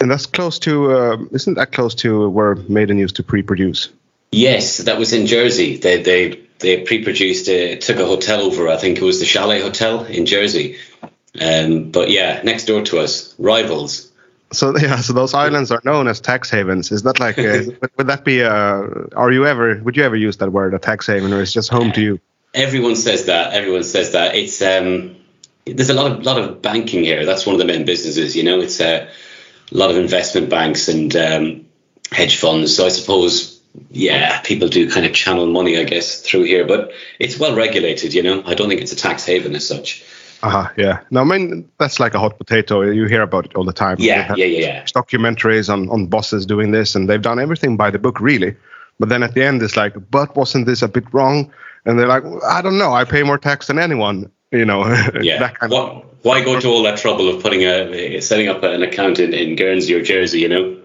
And 0.00 0.10
that's 0.10 0.26
close 0.26 0.58
to, 0.60 0.92
uh, 0.92 1.16
isn't 1.32 1.54
that 1.54 1.72
close 1.72 1.94
to 1.96 2.28
where 2.28 2.54
Maiden 2.54 2.98
used 2.98 3.16
to 3.16 3.22
pre-produce? 3.22 3.88
Yes, 4.30 4.78
that 4.78 4.98
was 4.98 5.12
in 5.12 5.26
Jersey. 5.26 5.76
They 5.76 6.02
they 6.02 6.40
they 6.58 6.82
pre-produced 6.82 7.46
it, 7.48 7.82
took 7.82 7.98
a 7.98 8.04
hotel 8.04 8.40
over. 8.40 8.68
I 8.68 8.76
think 8.76 8.98
it 8.98 9.04
was 9.04 9.20
the 9.20 9.26
Chalet 9.26 9.60
Hotel 9.60 10.04
in 10.04 10.26
Jersey. 10.26 10.78
Um, 11.40 11.92
but 11.92 12.10
yeah, 12.10 12.42
next 12.42 12.64
door 12.64 12.82
to 12.82 12.98
us, 12.98 13.34
rivals. 13.38 14.10
So 14.54 14.76
yeah, 14.78 14.96
so 14.96 15.12
those 15.12 15.34
islands 15.34 15.70
are 15.70 15.80
known 15.84 16.08
as 16.08 16.20
tax 16.20 16.50
havens. 16.50 16.92
Is 16.92 17.02
that 17.02 17.20
like? 17.20 17.38
Uh, 17.38 17.62
would, 17.96 18.06
that 18.06 18.24
be? 18.24 18.42
Uh, 18.42 18.86
are 19.16 19.32
you 19.32 19.46
ever? 19.46 19.80
Would 19.82 19.96
you 19.96 20.04
ever 20.04 20.16
use 20.16 20.36
that 20.38 20.50
word, 20.50 20.74
a 20.74 20.78
tax 20.78 21.06
haven, 21.06 21.32
or 21.32 21.42
is 21.42 21.50
it 21.50 21.52
just 21.52 21.70
home 21.70 21.92
to 21.92 22.00
you? 22.00 22.20
Everyone 22.54 22.96
says 22.96 23.26
that. 23.26 23.52
Everyone 23.52 23.82
says 23.84 24.12
that. 24.12 24.34
It's 24.34 24.62
um, 24.62 25.16
there's 25.66 25.90
a 25.90 25.94
lot 25.94 26.12
of 26.12 26.22
lot 26.24 26.38
of 26.38 26.62
banking 26.62 27.04
here. 27.04 27.24
That's 27.24 27.46
one 27.46 27.54
of 27.54 27.58
the 27.58 27.66
main 27.66 27.84
businesses. 27.84 28.36
You 28.36 28.44
know, 28.44 28.60
it's 28.60 28.80
a 28.80 29.08
lot 29.70 29.90
of 29.90 29.96
investment 29.96 30.50
banks 30.50 30.88
and 30.88 31.14
um, 31.16 31.66
hedge 32.12 32.38
funds. 32.38 32.76
So 32.76 32.86
I 32.86 32.90
suppose, 32.90 33.60
yeah, 33.90 34.40
people 34.40 34.68
do 34.68 34.90
kind 34.90 35.06
of 35.06 35.12
channel 35.12 35.46
money, 35.46 35.78
I 35.78 35.84
guess, 35.84 36.20
through 36.22 36.44
here. 36.44 36.66
But 36.66 36.92
it's 37.18 37.38
well 37.38 37.56
regulated. 37.56 38.14
You 38.14 38.22
know, 38.22 38.42
I 38.44 38.54
don't 38.54 38.68
think 38.68 38.80
it's 38.80 38.92
a 38.92 38.96
tax 38.96 39.24
haven 39.24 39.54
as 39.54 39.66
such. 39.66 40.04
Uh 40.44 40.50
huh. 40.50 40.72
Yeah. 40.76 41.00
No, 41.10 41.22
I 41.22 41.24
mean 41.24 41.70
that's 41.78 41.98
like 41.98 42.14
a 42.14 42.18
hot 42.18 42.36
potato. 42.36 42.82
You 42.82 43.06
hear 43.06 43.22
about 43.22 43.46
it 43.46 43.54
all 43.54 43.64
the 43.64 43.72
time. 43.72 43.96
Yeah, 43.98 44.34
yeah, 44.36 44.44
yeah, 44.44 44.66
yeah. 44.66 44.84
Documentaries 44.84 45.72
on 45.72 45.88
on 45.88 46.06
bosses 46.06 46.44
doing 46.44 46.70
this, 46.70 46.94
and 46.94 47.08
they've 47.08 47.22
done 47.22 47.40
everything 47.40 47.78
by 47.78 47.90
the 47.90 47.98
book, 47.98 48.20
really. 48.20 48.54
But 49.00 49.08
then 49.08 49.22
at 49.22 49.32
the 49.32 49.42
end, 49.42 49.62
it's 49.62 49.76
like, 49.76 49.94
but 50.10 50.36
wasn't 50.36 50.66
this 50.66 50.82
a 50.82 50.88
bit 50.88 51.04
wrong? 51.14 51.50
And 51.86 51.98
they're 51.98 52.06
like, 52.06 52.24
I 52.46 52.60
don't 52.60 52.78
know. 52.78 52.92
I 52.92 53.04
pay 53.04 53.22
more 53.22 53.38
tax 53.38 53.66
than 53.66 53.78
anyone. 53.78 54.30
You 54.52 54.64
know. 54.64 54.84
Yeah. 55.20 55.40
that 55.40 55.58
kind 55.58 55.72
Why, 55.72 56.04
why 56.22 56.44
go 56.44 56.60
to 56.60 56.68
all 56.68 56.84
that 56.84 56.96
trouble 56.98 57.28
of 57.28 57.42
putting 57.42 57.62
a 57.62 58.20
setting 58.20 58.46
up 58.48 58.62
an 58.62 58.84
account 58.84 59.18
in, 59.18 59.34
in 59.34 59.56
Guernsey 59.56 59.94
or 59.94 60.02
Jersey? 60.02 60.40
You 60.40 60.48
know, 60.48 60.76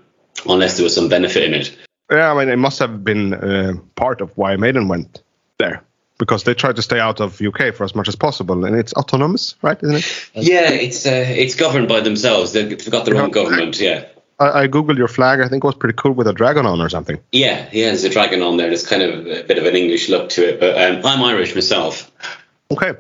unless 0.48 0.78
there 0.78 0.84
was 0.86 0.96
some 0.96 1.08
benefit 1.08 1.44
in 1.44 1.54
it. 1.54 1.78
Yeah, 2.10 2.32
I 2.32 2.40
mean, 2.40 2.50
it 2.50 2.58
must 2.58 2.80
have 2.80 3.04
been 3.04 3.36
uh, 3.36 3.74
part 3.96 4.22
of 4.22 4.36
why 4.38 4.56
Maiden 4.56 4.88
went 4.88 5.22
there 5.60 5.84
because 6.20 6.44
they 6.44 6.54
try 6.54 6.72
to 6.72 6.82
stay 6.82 7.00
out 7.00 7.20
of 7.20 7.42
UK 7.42 7.74
for 7.74 7.84
as 7.84 7.96
much 7.96 8.08
as 8.08 8.16
possible, 8.16 8.66
and 8.66 8.76
it's 8.76 8.94
autonomous, 8.94 9.56
right? 9.64 9.82
Isn't 9.82 9.96
it? 9.96 10.30
Yeah, 10.36 10.70
it's 10.70 11.08
uh, 11.08 11.26
it's 11.28 11.56
governed 11.56 11.88
by 11.88 12.02
themselves. 12.02 12.52
They've 12.52 12.92
got 12.92 13.06
their 13.06 13.16
own 13.16 13.32
government. 13.32 13.80
Yeah. 13.80 14.06
I, 14.40 14.62
I 14.62 14.68
googled 14.68 14.98
your 14.98 15.08
flag. 15.08 15.40
I 15.40 15.48
think 15.48 15.64
it 15.64 15.68
was 15.68 15.76
pretty 15.76 15.96
cool 15.98 16.12
with 16.12 16.28
a 16.28 16.34
dragon 16.34 16.66
on 16.66 16.80
or 16.80 16.90
something. 16.90 17.20
Yeah, 17.32 17.68
yeah, 17.72 17.88
there's 17.88 18.04
a 18.04 18.10
dragon 18.10 18.42
on 18.42 18.58
there. 18.58 18.68
There's 18.68 18.86
kind 18.86 19.02
of 19.02 19.26
a 19.26 19.44
bit 19.44 19.58
of 19.58 19.66
an 19.66 19.76
English 19.76 20.10
look 20.10 20.30
to 20.32 20.48
it, 20.48 20.60
but 20.60 20.78
um, 20.82 21.02
I'm 21.04 21.24
Irish 21.24 21.56
myself. 21.56 22.12
Okay. 22.70 22.94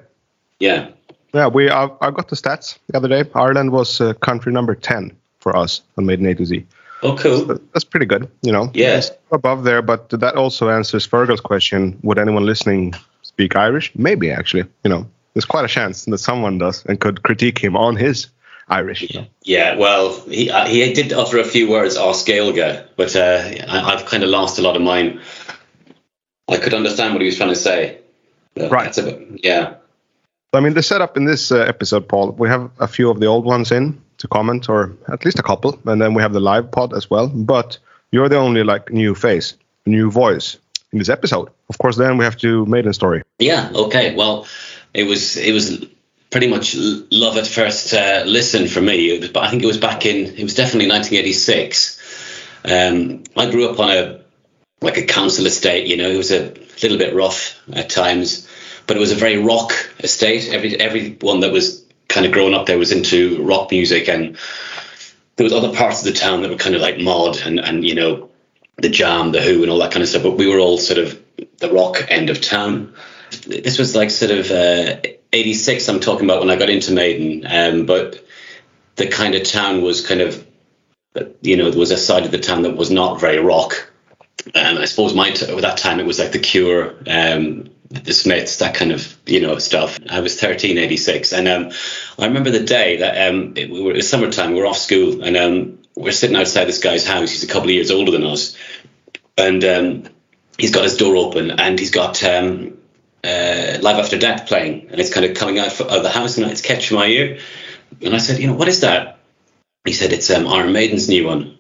Yeah. 0.60 0.90
Yeah, 1.34 1.48
we 1.48 1.70
I, 1.70 1.90
I 2.02 2.12
got 2.12 2.30
the 2.30 2.36
stats 2.36 2.80
the 2.88 2.98
other 2.98 3.08
day. 3.08 3.30
Ireland 3.36 3.72
was 3.72 4.02
uh, 4.02 4.14
country 4.14 4.52
number 4.52 4.76
ten 4.76 5.16
for 5.40 5.56
us 5.56 5.82
on 5.98 6.06
Maiden 6.06 6.26
A 6.26 6.36
to 6.36 6.46
Z. 6.46 6.66
Oh, 7.02 7.16
cool. 7.16 7.47
So 7.47 7.54
that's 7.74 7.86
pretty 7.86 8.06
good, 8.06 8.30
you 8.41 8.52
know. 8.52 8.72
Yeah. 8.74 9.02
Above 9.32 9.64
there, 9.64 9.82
but 9.82 10.10
that 10.10 10.36
also 10.36 10.70
answers 10.70 11.08
Fergal's 11.08 11.41
question: 11.41 11.97
Would 12.04 12.20
anyone 12.20 12.45
listening 12.45 12.93
speak 13.22 13.56
Irish? 13.56 13.91
Maybe, 13.95 14.32
actually. 14.32 14.66
You 14.84 14.89
know, 14.89 15.10
there's 15.34 15.45
quite 15.45 15.66
a 15.66 15.70
chance 15.70 16.06
that 16.06 16.18
someone 16.18 16.58
does 16.58 16.86
and 16.86 17.00
could 17.00 17.24
critique 17.24 17.60
him 17.60 17.78
on 17.78 17.95
his 17.95 18.28
Irish. 18.68 19.02
you 19.02 19.22
know. 19.22 19.28
Yeah, 19.43 19.76
well, 19.78 20.20
he 20.26 20.50
uh, 20.50 20.68
he 20.68 20.93
did 20.93 21.14
utter 21.14 21.39
a 21.39 21.43
few 21.43 21.70
words 21.70 21.95
as 21.95 22.26
Gaeilge, 22.26 22.88
but 22.95 23.16
uh, 23.16 23.50
I, 23.68 23.93
I've 23.93 24.06
kind 24.06 24.24
of 24.24 24.30
lost 24.30 24.60
a 24.60 24.62
lot 24.62 24.76
of 24.76 24.82
mine. 24.82 25.22
I 26.50 26.58
could 26.58 26.74
understand 26.74 27.14
what 27.14 27.22
he 27.22 27.28
was 27.28 27.38
trying 27.38 27.50
to 27.50 27.56
say. 27.56 28.00
Right. 28.58 28.86
That's 28.86 28.97
a 28.97 29.04
bit, 29.04 29.43
yeah. 29.43 29.76
I 30.52 30.60
mean, 30.60 30.74
the 30.74 30.82
setup 30.84 31.16
in 31.16 31.26
this 31.26 31.52
uh, 31.52 31.60
episode, 31.60 32.10
Paul, 32.10 32.32
we 32.32 32.50
have 32.50 32.72
a 32.80 32.88
few 32.88 33.10
of 33.10 33.20
the 33.20 33.28
old 33.28 33.45
ones 33.45 33.72
in 33.72 34.02
to 34.20 34.28
comment, 34.28 34.70
or 34.70 34.96
at 35.12 35.26
least 35.26 35.40
a 35.40 35.44
couple, 35.44 35.80
and 35.86 36.02
then 36.02 36.14
we 36.14 36.22
have 36.22 36.34
the 36.34 36.40
live 36.40 36.72
pod 36.72 36.94
as 36.94 37.10
well. 37.10 37.28
But 37.28 37.78
you're 38.12 38.30
the 38.30 38.38
only 38.38 38.64
like 38.64 38.92
new 38.92 39.16
face, 39.16 39.56
new 39.86 40.12
voice 40.12 40.58
in 40.92 41.00
this 41.00 41.10
episode. 41.10 41.50
Of 41.70 41.78
course, 41.78 41.98
then 41.98 42.18
we 42.18 42.26
have 42.26 42.38
to 42.38 42.66
Maiden 42.66 42.94
story. 42.94 43.24
Yeah. 43.40 43.72
Okay. 43.74 44.16
Well, 44.16 44.48
it 44.94 45.04
was 45.04 45.38
it 45.38 45.54
was 45.54 45.86
pretty 46.30 46.48
much 46.48 46.76
love 46.76 47.38
at 47.38 47.48
first 47.48 47.94
uh, 47.94 48.24
listen 48.26 48.68
for 48.68 48.82
me. 48.82 49.20
Was, 49.20 49.32
I 49.36 49.50
think 49.50 49.64
it 49.64 49.68
was 49.68 49.78
back 49.78 50.06
in 50.06 50.36
it 50.36 50.44
was 50.44 50.56
definitely 50.56 50.90
1986. 50.90 51.98
Um, 52.66 53.24
I 53.36 53.50
grew 53.50 53.70
up 53.70 53.80
on 53.80 53.90
a 53.90 54.20
like 54.82 54.98
a 54.98 55.06
council 55.06 55.46
estate. 55.46 55.88
You 55.88 55.98
know, 55.98 56.10
it 56.10 56.18
was 56.18 56.32
a 56.32 56.54
little 56.82 56.98
bit 56.98 57.16
rough 57.16 57.60
at 57.72 57.90
times, 57.90 58.48
but 58.88 58.98
it 58.98 59.00
was 59.00 59.12
a 59.12 59.16
very 59.16 59.38
rock 59.38 59.74
estate. 60.00 60.50
Every 60.50 60.80
everyone 60.80 61.42
that 61.42 61.52
was 61.52 61.84
kind 62.10 62.26
of 62.26 62.34
growing 62.34 62.53
up 62.53 62.66
there 62.66 62.78
was 62.78 62.91
into 62.91 63.41
rock 63.43 63.72
music, 63.72 64.10
and 64.10 64.38
there 65.38 65.45
was 65.45 65.53
other 65.53 65.74
parts 65.74 65.99
of 65.99 66.05
the 66.05 66.20
town 66.20 66.41
that 66.41 66.51
were 66.51 66.57
kind 66.57 66.76
of 66.76 66.82
like 66.82 66.99
mod 66.99 67.38
and 67.38 67.60
and 67.60 67.86
you 67.86 67.95
know 67.95 68.30
the 68.78 68.89
Jam, 68.89 69.32
the 69.32 69.41
Who, 69.41 69.62
and 69.62 69.72
all 69.72 69.80
that 69.80 69.91
kind 69.91 70.03
of 70.03 70.10
stuff. 70.10 70.24
But 70.24 70.38
we 70.38 70.47
were 70.47 70.60
all 70.60 70.78
sort 70.78 70.99
of 70.99 71.22
the 71.60 71.72
rock 71.72 72.05
end 72.10 72.30
of 72.30 72.41
town. 72.41 72.93
This 73.47 73.78
was 73.78 73.95
like 73.95 74.12
sort 74.12 74.32
of 74.32 74.51
uh, 74.51 74.97
'86. 75.32 75.88
I'm 75.88 75.99
talking 76.01 76.26
about 76.26 76.41
when 76.41 76.49
I 76.49 76.57
got 76.57 76.70
into 76.70 76.91
Maiden, 76.91 77.45
um, 77.47 77.86
but 77.86 78.26
the 78.95 79.07
kind 79.07 79.36
of 79.36 79.43
town 79.43 79.82
was 79.82 80.05
kind 80.05 80.20
of, 80.20 80.45
you 81.41 81.55
know, 81.55 81.70
there 81.70 81.80
was 81.80 81.91
a 81.91 81.97
side 81.97 82.26
of 82.26 82.32
the 82.32 82.39
town 82.39 82.64
that 82.64 82.76
was 82.76 82.91
not 82.91 83.22
very 83.22 83.39
rock. 83.39 83.91
Um, 84.55 84.78
I 84.78 84.86
suppose 84.86 85.14
my 85.14 85.32
t- 85.32 85.45
at 85.45 85.62
that 85.62 85.78
time 85.78 85.99
it 85.99 86.05
was 86.05 86.20
like 86.20 86.32
the 86.32 86.39
Cure, 86.39 86.95
um, 87.07 87.70
the 87.90 88.14
Smiths, 88.14 88.58
that 88.58 88.76
kind 88.76 88.92
of 88.92 89.16
you 89.26 89.42
know 89.42 89.58
stuff. 89.58 90.00
I 90.10 90.20
was 90.20 90.40
thirteen, 90.40 90.78
eighty 90.78 90.98
six, 90.98 91.34
and 91.34 91.48
um, 91.48 91.72
I 92.18 92.28
remember 92.28 92.52
the 92.52 92.64
day 92.64 92.98
that 92.98 93.30
um, 93.30 93.54
it, 93.56 93.70
we 93.70 93.82
were, 93.82 93.92
it 93.92 93.98
was 93.98 94.10
summertime. 94.10 94.54
We 94.54 94.62
were 94.62 94.68
off 94.68 94.78
school, 94.78 95.24
and 95.24 95.36
um, 95.36 95.80
we're 95.96 96.12
sitting 96.12 96.36
outside 96.36 96.66
this 96.66 96.80
guy's 96.80 97.06
house. 97.06 97.32
He's 97.32 97.44
a 97.44 97.48
couple 97.48 97.70
of 97.70 97.76
years 97.76 97.92
older 97.92 98.12
than 98.12 98.24
us, 98.24 98.56
and 99.38 99.64
um, 99.64 100.04
he's 100.58 100.72
got 100.72 100.84
his 100.84 100.98
door 100.98 101.16
open, 101.16 101.52
and 101.52 101.80
he's 101.80 101.92
got 101.92 102.24
um, 102.24 102.78
uh, 103.24 103.78
Live 103.82 103.98
After 103.98 104.18
Death 104.18 104.48
playing, 104.48 104.90
and 104.92 105.00
it's 105.02 105.14
kind 105.14 105.26
of 105.26 105.36
coming 105.36 105.58
out 105.58 105.80
of 105.82 106.04
the 106.04 106.10
house, 106.10 106.38
and 106.38 106.50
it's 106.50 106.62
catching 106.62 106.98
my 106.98 107.08
ear. 107.08 107.40
And 108.02 108.14
I 108.14 108.20
said, 108.20 108.40
you 108.40 108.48
know, 108.48 108.54
what 108.54 108.68
is 108.68 108.82
that? 108.82 109.20
He 109.84 109.94
said, 109.94 110.14
it's 110.14 110.30
um, 110.30 110.48
Iron 110.48 110.72
Maiden's 110.74 111.10
new 111.10 111.26
one. 111.26 111.58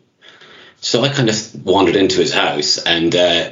So 0.81 1.03
I 1.03 1.09
kind 1.09 1.29
of 1.29 1.65
wandered 1.65 1.95
into 1.95 2.19
his 2.19 2.33
house, 2.33 2.77
and 2.77 3.15
uh, 3.15 3.51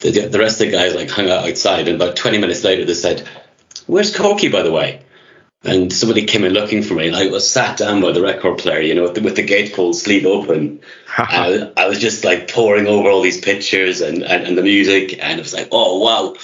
the, 0.00 0.10
the 0.28 0.38
rest 0.38 0.60
of 0.60 0.66
the 0.66 0.72
guys 0.72 0.94
like 0.94 1.10
hung 1.10 1.30
out 1.30 1.48
outside. 1.48 1.88
And 1.88 2.00
about 2.00 2.16
20 2.16 2.38
minutes 2.38 2.64
later, 2.64 2.84
they 2.84 2.94
said, 2.94 3.28
"Where's 3.86 4.14
Corky, 4.14 4.48
by 4.48 4.62
the 4.62 4.72
way?" 4.72 5.02
And 5.62 5.90
somebody 5.90 6.26
came 6.26 6.44
in 6.44 6.52
looking 6.52 6.82
for 6.82 6.94
me, 6.94 7.06
and 7.06 7.16
I 7.16 7.28
was 7.28 7.50
sat 7.50 7.78
down 7.78 8.02
by 8.02 8.12
the 8.12 8.20
record 8.20 8.58
player, 8.58 8.80
you 8.80 8.94
know, 8.94 9.04
with 9.04 9.14
the, 9.14 9.22
with 9.22 9.36
the 9.36 9.46
gatefold 9.46 9.94
sleeve 9.94 10.26
open. 10.26 10.80
I, 11.16 11.72
I 11.74 11.88
was 11.88 11.98
just 11.98 12.22
like 12.22 12.50
poring 12.50 12.86
over 12.86 13.08
all 13.08 13.22
these 13.22 13.40
pictures 13.40 14.02
and, 14.02 14.22
and, 14.22 14.44
and 14.44 14.58
the 14.58 14.62
music, 14.62 15.18
and 15.22 15.38
it 15.38 15.42
was 15.42 15.54
like, 15.54 15.68
oh 15.72 16.00
wow, 16.00 16.36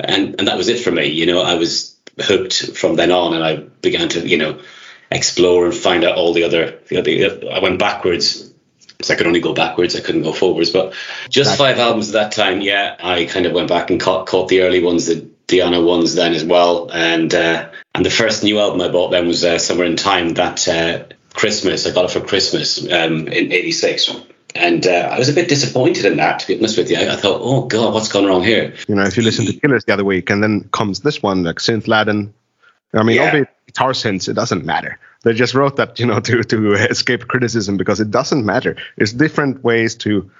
and 0.00 0.36
and 0.38 0.48
that 0.48 0.56
was 0.56 0.68
it 0.68 0.80
for 0.80 0.90
me. 0.90 1.06
You 1.06 1.26
know, 1.26 1.42
I 1.42 1.54
was 1.54 1.96
hooked 2.20 2.76
from 2.76 2.96
then 2.96 3.12
on, 3.12 3.34
and 3.34 3.44
I 3.44 3.56
began 3.56 4.08
to 4.10 4.26
you 4.26 4.38
know 4.38 4.60
explore 5.10 5.66
and 5.66 5.74
find 5.74 6.04
out 6.04 6.16
all 6.16 6.32
the 6.32 6.44
other. 6.44 6.78
You 6.90 7.02
know, 7.02 7.48
I 7.48 7.60
went 7.60 7.78
backwards. 7.78 8.51
So 9.04 9.14
I 9.14 9.16
could 9.16 9.26
only 9.26 9.40
go 9.40 9.54
backwards. 9.54 9.96
I 9.96 10.00
couldn't 10.00 10.22
go 10.22 10.32
forwards. 10.32 10.70
But 10.70 10.94
just 11.28 11.56
five 11.58 11.78
albums 11.78 12.08
at 12.08 12.12
that 12.14 12.32
time. 12.32 12.60
Yeah, 12.60 12.96
I 13.02 13.24
kind 13.24 13.46
of 13.46 13.52
went 13.52 13.68
back 13.68 13.90
and 13.90 14.00
caught, 14.00 14.26
caught 14.26 14.48
the 14.48 14.62
early 14.62 14.82
ones, 14.82 15.06
the 15.06 15.28
Di'Anno 15.48 15.84
ones 15.86 16.14
then 16.14 16.32
as 16.34 16.44
well. 16.44 16.90
And 16.92 17.34
uh, 17.34 17.70
and 17.94 18.04
the 18.04 18.10
first 18.10 18.42
new 18.42 18.58
album 18.58 18.80
I 18.80 18.88
bought 18.88 19.10
then 19.10 19.26
was 19.26 19.44
uh, 19.44 19.58
Somewhere 19.58 19.86
in 19.86 19.96
Time. 19.96 20.34
That 20.34 20.66
uh, 20.68 21.04
Christmas, 21.34 21.86
I 21.86 21.92
got 21.92 22.04
it 22.06 22.10
for 22.10 22.20
Christmas 22.20 22.82
um, 22.84 23.28
in 23.28 23.52
'86. 23.52 24.10
And 24.54 24.86
uh, 24.86 25.08
I 25.10 25.18
was 25.18 25.30
a 25.30 25.32
bit 25.32 25.48
disappointed 25.48 26.04
in 26.04 26.18
that, 26.18 26.40
to 26.40 26.46
be 26.46 26.58
honest 26.58 26.76
with 26.76 26.90
you. 26.90 26.98
I, 26.98 27.14
I 27.14 27.16
thought, 27.16 27.40
oh 27.42 27.66
god, 27.66 27.94
what's 27.94 28.08
gone 28.08 28.26
wrong 28.26 28.44
here? 28.44 28.74
You 28.86 28.94
know, 28.94 29.04
if 29.04 29.16
you 29.16 29.22
listen 29.22 29.46
to 29.46 29.52
Killers 29.54 29.84
the 29.86 29.94
other 29.94 30.04
week, 30.04 30.28
and 30.28 30.42
then 30.42 30.68
comes 30.72 31.00
this 31.00 31.22
one 31.22 31.42
like 31.42 31.56
Synth 31.56 31.88
Laden. 31.88 32.34
I 32.94 33.02
mean, 33.02 33.16
Yeah. 33.16 33.24
albeit 33.24 33.48
guitar 33.66 33.92
synths, 33.92 34.28
it 34.28 34.34
doesn't 34.34 34.66
matter. 34.66 34.98
They 35.24 35.32
just 35.34 35.54
wrote 35.54 35.76
that, 35.76 35.98
you 36.00 36.06
know, 36.06 36.20
to 36.20 36.42
to 36.42 36.72
escape 36.90 37.28
criticism 37.28 37.76
because 37.76 38.00
it 38.00 38.10
doesn't 38.10 38.44
matter. 38.44 38.76
There's 38.96 39.12
different 39.12 39.62
ways 39.62 39.94
to 39.96 40.30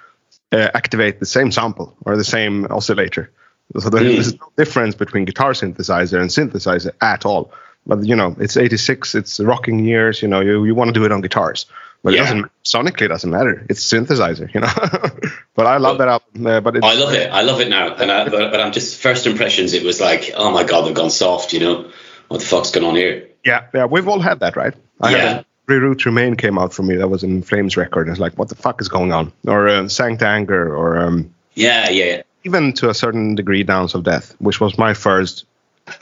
uh, 0.51 0.69
activate 0.73 1.19
the 1.19 1.25
same 1.25 1.51
sample 1.51 1.95
or 2.05 2.17
the 2.17 2.23
same 2.23 2.65
oscillator. 2.69 3.31
So 3.79 3.89
there- 3.89 4.01
Mm. 4.01 4.13
there's 4.15 4.33
no 4.33 4.51
difference 4.57 4.95
between 4.95 5.25
guitar 5.25 5.53
synthesizer 5.53 6.19
and 6.19 6.29
synthesizer 6.29 6.91
at 7.01 7.25
all. 7.25 7.51
But 7.87 8.05
you 8.05 8.15
know, 8.15 8.35
it's 8.39 8.55
'86, 8.57 9.15
it's 9.15 9.39
rocking 9.39 9.83
years. 9.85 10.21
You 10.21 10.27
know, 10.27 10.41
you, 10.41 10.63
you 10.65 10.75
want 10.75 10.89
to 10.93 10.99
do 10.99 11.05
it 11.05 11.11
on 11.11 11.21
guitars, 11.21 11.65
but 12.03 12.13
it 12.13 12.17
doesn't 12.23 12.45
sonically 12.63 13.03
it 13.03 13.07
doesn't 13.09 13.29
matter. 13.31 13.65
It's 13.69 13.83
synthesizer, 13.83 14.53
you 14.53 14.61
know. 14.61 14.71
but 15.55 15.65
I 15.65 15.77
love 15.77 15.97
that 15.97 16.07
album. 16.07 16.47
Uh, 16.47 16.61
but 16.61 16.75
it's, 16.77 16.85
I 16.85 16.93
love 16.95 17.13
it. 17.13 17.29
I 17.31 17.41
love 17.41 17.59
it 17.61 17.69
now. 17.69 17.93
And 17.95 18.11
I, 18.11 18.29
but, 18.29 18.51
but 18.51 18.59
I'm 18.61 18.71
just 18.73 19.01
first 19.01 19.25
impressions. 19.27 19.73
It 19.73 19.83
was 19.83 19.99
like, 19.99 20.31
oh 20.35 20.51
my 20.51 20.63
god, 20.63 20.85
they've 20.85 20.93
gone 20.93 21.09
soft. 21.11 21.51
You 21.53 21.59
know, 21.61 21.91
what 22.29 22.39
the 22.41 22.45
fuck's 22.45 22.71
going 22.71 22.85
on 22.85 22.95
here? 22.95 23.27
Yeah, 23.45 23.65
yeah, 23.73 23.85
we've 23.85 24.07
all 24.07 24.19
had 24.19 24.39
that, 24.39 24.55
right? 24.55 24.73
I 25.01 25.11
Yeah. 25.11 25.17
had 25.17 25.37
a 25.39 25.45
Reroute 25.71 26.05
Remain 26.05 26.35
came 26.35 26.57
out 26.57 26.73
for 26.73 26.83
me. 26.83 26.95
That 26.95 27.07
was 27.07 27.23
in 27.23 27.41
Flames 27.41 27.77
record. 27.77 28.09
It's 28.09 28.19
like, 28.19 28.37
what 28.37 28.49
the 28.49 28.55
fuck 28.55 28.81
is 28.81 28.89
going 28.89 29.11
on? 29.13 29.31
Or 29.47 29.67
uh, 29.67 29.87
St. 29.87 30.21
Anger, 30.21 30.75
or 30.75 30.97
um, 30.97 31.33
Yeah, 31.55 31.89
yeah. 31.89 32.21
even 32.43 32.73
to 32.73 32.89
a 32.89 32.93
certain 32.93 33.35
degree, 33.35 33.63
Dance 33.63 33.93
of 33.95 34.03
Death, 34.03 34.35
which 34.39 34.59
was 34.59 34.77
my 34.77 34.93
first 34.93 35.45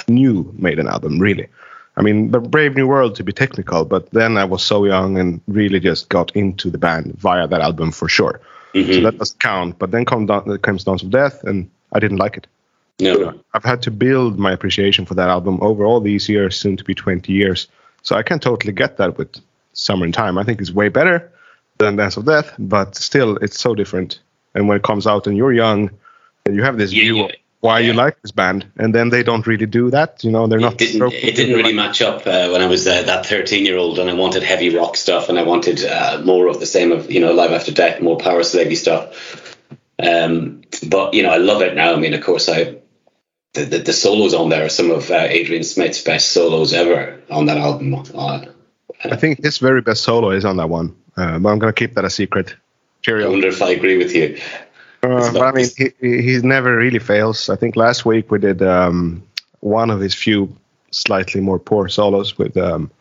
new 0.07 0.51
Maiden 0.57 0.87
album, 0.87 1.19
really. 1.19 1.47
I 1.97 2.01
mean, 2.01 2.31
the 2.31 2.39
Brave 2.39 2.75
New 2.75 2.87
World 2.87 3.15
to 3.15 3.23
be 3.23 3.33
technical, 3.33 3.83
but 3.85 4.09
then 4.11 4.37
I 4.37 4.45
was 4.45 4.63
so 4.63 4.85
young 4.85 5.17
and 5.17 5.41
really 5.47 5.79
just 5.79 6.09
got 6.09 6.35
into 6.35 6.69
the 6.69 6.77
band 6.77 7.15
via 7.19 7.47
that 7.47 7.61
album 7.61 7.91
for 7.91 8.07
sure. 8.07 8.39
So 8.73 9.01
that 9.01 9.17
doesn't 9.17 9.39
count. 9.41 9.77
But 9.77 9.91
then 9.91 10.05
come 10.05 10.25
down, 10.25 10.57
comes 10.59 10.85
Dance 10.85 11.03
of 11.03 11.09
Death, 11.09 11.43
and 11.43 11.69
I 11.91 11.99
didn't 11.99 12.17
like 12.17 12.37
it. 12.37 12.47
No. 13.01 13.39
I've 13.53 13.63
had 13.63 13.81
to 13.83 13.91
build 13.91 14.39
my 14.39 14.51
appreciation 14.51 15.05
for 15.05 15.15
that 15.15 15.29
album 15.29 15.59
over 15.61 15.85
all 15.85 15.99
these 15.99 16.29
years, 16.29 16.59
soon 16.59 16.77
to 16.77 16.83
be 16.83 16.93
20 16.93 17.31
years. 17.33 17.67
So 18.03 18.15
I 18.15 18.23
can 18.23 18.39
totally 18.39 18.73
get 18.73 18.97
that 18.97 19.17
with 19.17 19.35
Somewhere 19.73 20.07
in 20.07 20.11
Time. 20.11 20.37
I 20.37 20.43
think 20.43 20.61
it's 20.61 20.71
way 20.71 20.89
better 20.89 21.31
than 21.77 21.95
Dance 21.95 22.17
of 22.17 22.25
Death, 22.25 22.53
but 22.57 22.95
still, 22.95 23.37
it's 23.37 23.59
so 23.59 23.75
different. 23.75 24.19
And 24.53 24.67
when 24.67 24.77
it 24.77 24.83
comes 24.83 25.07
out 25.07 25.27
and 25.27 25.35
you're 25.35 25.53
young, 25.53 25.91
and 26.45 26.55
you 26.55 26.63
have 26.63 26.77
this 26.77 26.91
view 26.91 27.25
of 27.25 27.31
why 27.61 27.79
you 27.79 27.93
like 27.93 28.19
this 28.23 28.31
band, 28.31 28.65
and 28.77 28.93
then 28.93 29.09
they 29.09 29.21
don't 29.21 29.45
really 29.45 29.67
do 29.67 29.91
that. 29.91 30.23
You 30.23 30.31
know, 30.31 30.47
they're 30.47 30.59
not. 30.59 30.77
didn't, 30.77 31.13
it 31.13 31.35
didn't 31.35 31.55
really 31.55 31.73
match 31.73 32.01
up 32.01 32.25
uh, 32.25 32.49
when 32.49 32.61
I 32.61 32.65
was 32.65 32.87
uh, 32.87 33.03
that 33.03 33.27
13 33.27 33.65
year 33.65 33.77
old 33.77 33.99
and 33.99 34.09
I 34.09 34.13
wanted 34.13 34.41
heavy 34.41 34.75
rock 34.75 34.97
stuff 34.97 35.29
and 35.29 35.37
I 35.37 35.43
wanted 35.43 35.85
uh, 35.85 36.21
more 36.25 36.47
of 36.47 36.59
the 36.59 36.65
same 36.65 36.91
of, 36.91 37.11
you 37.11 37.19
know, 37.19 37.33
Live 37.33 37.51
After 37.51 37.71
Death, 37.71 38.01
more 38.01 38.17
power 38.17 38.41
slavey 38.41 38.75
stuff. 38.75 39.55
Um, 40.01 40.61
but, 40.87 41.13
you 41.13 41.21
know, 41.21 41.29
I 41.29 41.37
love 41.37 41.61
it 41.61 41.75
now. 41.75 41.93
I 41.93 41.97
mean, 41.97 42.15
of 42.15 42.23
course, 42.23 42.49
I 42.49 42.77
the, 43.53 43.65
the, 43.65 43.77
the 43.79 43.93
solos 43.93 44.33
on 44.33 44.49
there 44.49 44.65
are 44.65 44.69
some 44.69 44.91
of 44.91 45.11
uh, 45.11 45.27
Adrian 45.29 45.63
Smith's 45.63 46.01
best 46.01 46.31
solos 46.31 46.73
ever 46.73 47.21
on 47.29 47.45
that 47.47 47.57
album. 47.57 47.93
Uh, 47.93 48.45
I 49.03 49.15
think 49.15 49.43
his 49.43 49.57
very 49.57 49.81
best 49.81 50.03
solo 50.03 50.29
is 50.31 50.45
on 50.45 50.57
that 50.57 50.69
one, 50.69 50.95
uh, 51.17 51.39
but 51.39 51.49
I'm 51.49 51.59
going 51.59 51.73
to 51.73 51.77
keep 51.77 51.95
that 51.95 52.05
a 52.05 52.09
secret. 52.09 52.55
Cheerio. 53.01 53.27
I 53.27 53.29
wonder 53.29 53.47
if 53.47 53.61
I 53.61 53.71
agree 53.71 53.97
with 53.97 54.13
you. 54.13 54.39
Uh, 55.03 55.33
but 55.33 55.41
I 55.41 55.51
mean, 55.51 55.67
he, 55.75 55.91
he 55.99 56.21
he 56.21 56.37
never 56.41 56.77
really 56.77 56.99
fails. 56.99 57.49
I 57.49 57.55
think 57.55 57.75
last 57.75 58.05
week 58.05 58.29
we 58.29 58.37
did 58.37 58.61
um, 58.61 59.23
one 59.61 59.89
of 59.89 59.99
his 59.99 60.13
few 60.13 60.55
slightly 60.91 61.41
more 61.41 61.57
poor 61.57 61.87
solos 61.87 62.37
with 62.37 62.55
um, 62.57 62.91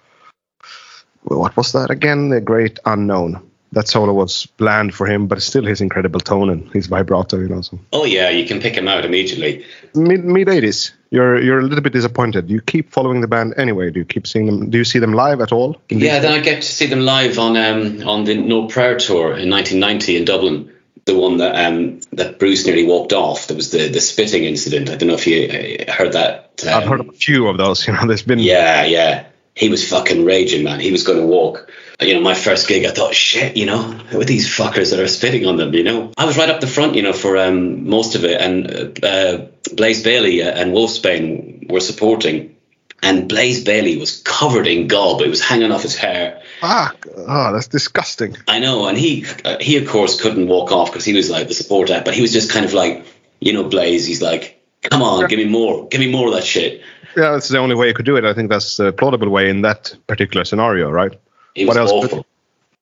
what 1.25 1.57
was 1.57 1.73
that 1.73 1.91
again? 1.91 2.31
The 2.31 2.41
Great 2.41 2.79
Unknown. 2.87 3.50
That 3.73 3.87
solo 3.87 4.13
was 4.13 4.47
bland 4.57 4.95
for 4.95 5.07
him, 5.07 5.29
but 5.29 5.41
still 5.43 5.65
his 5.65 5.81
incredible 5.81 6.19
tone 6.19 6.51
and 6.51 6.69
his 6.73 6.89
vibrato, 6.89 7.39
you 7.39 7.49
know. 7.49 7.61
So 7.61 7.79
Oh, 7.93 8.05
yeah, 8.05 8.29
you 8.29 8.45
can 8.47 8.61
pick 8.61 8.75
him 8.75 8.89
out 8.89 9.05
immediately. 9.05 9.65
mid 9.95 10.25
mid 10.25 10.49
eighties, 10.49 10.93
you're 11.11 11.41
you're 11.41 11.61
a 11.61 11.63
little 11.63 11.81
bit 11.83 11.93
disappointed. 11.93 12.49
Do 12.49 12.55
you 12.55 12.61
keep 12.61 12.91
following 12.91 13.21
the 13.21 13.29
band 13.29 13.55
anyway. 13.57 13.91
Do 13.91 14.01
you 14.01 14.05
keep 14.05 14.27
seeing 14.27 14.47
them? 14.47 14.71
Do 14.71 14.79
you 14.79 14.85
see 14.85 14.99
them 14.99 15.13
live 15.13 15.41
at 15.41 15.53
all? 15.53 15.81
Yeah, 15.89 16.19
then 16.19 16.33
I 16.33 16.41
get 16.41 16.63
to 16.63 16.69
see 16.69 16.87
them 16.87 17.01
live 17.01 17.39
on 17.39 17.57
um, 17.57 18.09
on 18.09 18.25
the 18.25 18.35
No 18.35 18.67
Prayer 18.67 18.99
tour 18.99 19.37
in 19.39 19.51
1990 19.51 20.17
in 20.17 20.25
Dublin. 20.25 20.73
The 21.07 21.17
one 21.17 21.39
that 21.39 21.55
um, 21.67 22.01
that 22.13 22.39
Bruce 22.39 22.67
nearly 22.67 22.85
walked 22.85 23.13
off. 23.13 23.47
There 23.47 23.57
was 23.57 23.71
the, 23.71 23.89
the 23.89 24.01
spitting 24.01 24.45
incident. 24.45 24.91
I 24.91 24.97
don't 24.97 25.09
know 25.09 25.15
if 25.15 25.27
you 25.27 25.47
uh, 25.89 25.93
heard 25.93 26.13
that. 26.13 26.63
I've 26.67 26.85
heard 26.89 27.01
a 27.01 27.13
few 27.13 27.47
of 27.49 27.57
those. 27.57 27.85
You 27.87 27.95
know, 27.95 28.07
there's 28.07 28.23
been 28.23 28.39
Yeah, 28.39 28.85
yeah. 28.85 29.27
He 29.61 29.69
was 29.69 29.87
fucking 29.87 30.25
raging, 30.25 30.65
man. 30.65 30.81
He 30.81 30.91
was 30.91 31.03
going 31.03 31.19
to 31.19 31.27
walk. 31.27 31.71
You 32.01 32.15
know, 32.15 32.23
my 32.23 32.33
first 32.33 32.67
gig, 32.67 32.87
I 32.87 32.93
thought, 32.93 33.15
shit, 33.15 33.59
you 33.59 33.67
know, 33.67 33.83
who 33.83 34.19
are 34.19 34.25
these 34.25 34.49
fuckers 34.49 34.89
that 34.89 35.01
are 35.01 35.07
spitting 35.07 35.45
on 35.45 35.59
them, 35.59 35.75
you 35.75 35.85
know? 35.85 36.15
I 36.17 36.25
was 36.25 36.39
right 36.39 36.49
up 36.49 36.63
the 36.63 36.67
front, 36.67 36.95
you 36.95 37.03
know, 37.03 37.13
for 37.13 37.37
um, 37.37 37.87
most 37.87 38.15
of 38.15 38.25
it. 38.25 38.41
And 38.41 39.05
uh, 39.05 39.49
Blaze 39.77 40.03
Bayley 40.03 40.41
and 40.41 40.73
Wolfsbane 40.73 41.71
were 41.71 41.81
supporting. 41.81 42.57
And 43.03 43.29
Blaze 43.29 43.63
Bayley 43.63 43.99
was 43.99 44.23
covered 44.23 44.67
in 44.67 44.89
gob. 44.89 45.21
It 45.21 45.29
was 45.29 45.43
hanging 45.43 45.73
off 45.73 45.83
his 45.83 45.95
hair. 45.95 46.41
Fuck. 46.63 47.07
Oh, 47.15 47.53
that's 47.53 47.69
disgusting. 47.69 48.39
I 48.49 48.61
know, 48.61 48.87
and 48.87 48.97
he 48.97 49.27
uh, 49.45 49.59
he 49.61 49.77
of 49.77 49.87
course 49.89 50.21
couldn't 50.21 50.49
walk 50.49 50.73
off 50.73 50.91
because 50.91 51.05
he 51.05 51.13
was 51.13 51.29
like 51.29 51.49
the 51.49 51.55
support 51.55 51.91
act, 51.91 52.05
but 52.07 52.15
he 52.15 52.23
was 52.23 52.33
just 52.33 52.51
kind 52.51 52.65
of 52.65 52.73
like, 52.73 53.05
you 53.41 53.53
know, 53.53 53.65
Blaze. 53.65 54.07
He's 54.07 54.23
like, 54.23 54.63
come 54.83 55.03
on, 55.03 55.29
give 55.29 55.39
me 55.39 55.47
more, 55.47 55.89
give 55.89 56.01
me 56.01 56.11
more 56.11 56.29
of 56.29 56.35
that 56.35 56.45
shit. 56.45 56.83
Yeah, 57.17 57.33
that's 57.33 57.49
the 57.49 57.59
only 57.59 57.75
way 57.75 57.89
you 57.89 57.95
could 57.95 58.07
do 58.07 58.17
it. 58.17 58.25
I 58.25 58.35
think 58.35 58.51
that's 58.51 58.77
the 58.77 58.93
plausible 58.93 59.29
way 59.29 59.51
in 59.51 59.63
that 59.63 59.97
particular 60.07 60.45
scenario, 60.45 60.91
right? 60.91 61.13
What 61.57 61.77
else? 61.77 61.91
awful. 61.91 62.27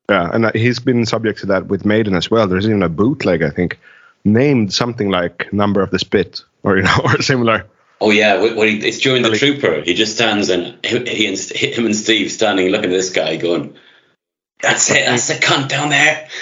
Yeah, 0.09 0.31
and 0.33 0.47
uh, 0.47 0.53
he's 0.55 0.79
been 0.79 1.05
subject 1.05 1.41
to 1.41 1.47
that 1.47 1.67
with 1.67 1.85
Maiden 1.85 2.15
as 2.15 2.31
well. 2.31 2.47
There's 2.47 2.67
even 2.67 2.83
a 2.83 2.89
bootleg, 2.89 3.43
I 3.43 3.51
think, 3.51 3.79
named 4.25 4.73
something 4.73 5.11
like 5.11 5.53
"Number 5.53 5.83
of 5.83 5.91
the 5.91 5.99
Spit" 5.99 6.43
or 6.63 6.77
you 6.77 6.83
know, 6.83 7.01
or 7.05 7.21
similar. 7.21 7.67
Oh 8.01 8.11
yeah, 8.11 8.41
he, 8.41 8.79
it's 8.79 8.99
during 8.99 9.23
the 9.23 9.37
trooper. 9.37 9.83
He 9.83 9.95
just 9.95 10.15
stands 10.15 10.51
and 10.51 10.79
he, 10.85 11.05
he 11.05 11.27
and 11.27 11.39
him 11.39 11.87
and 11.87 11.97
Steve 11.97 12.31
standing 12.31 12.69
looking 12.69 12.91
at 12.91 12.97
this 12.97 13.11
guy 13.11 13.37
going, 13.37 13.77
"That's 14.63 14.91
it, 14.91 15.05
that's 15.05 15.29
the 15.29 15.35
cunt 15.35 15.69
down 15.69 15.91
there." 15.91 16.29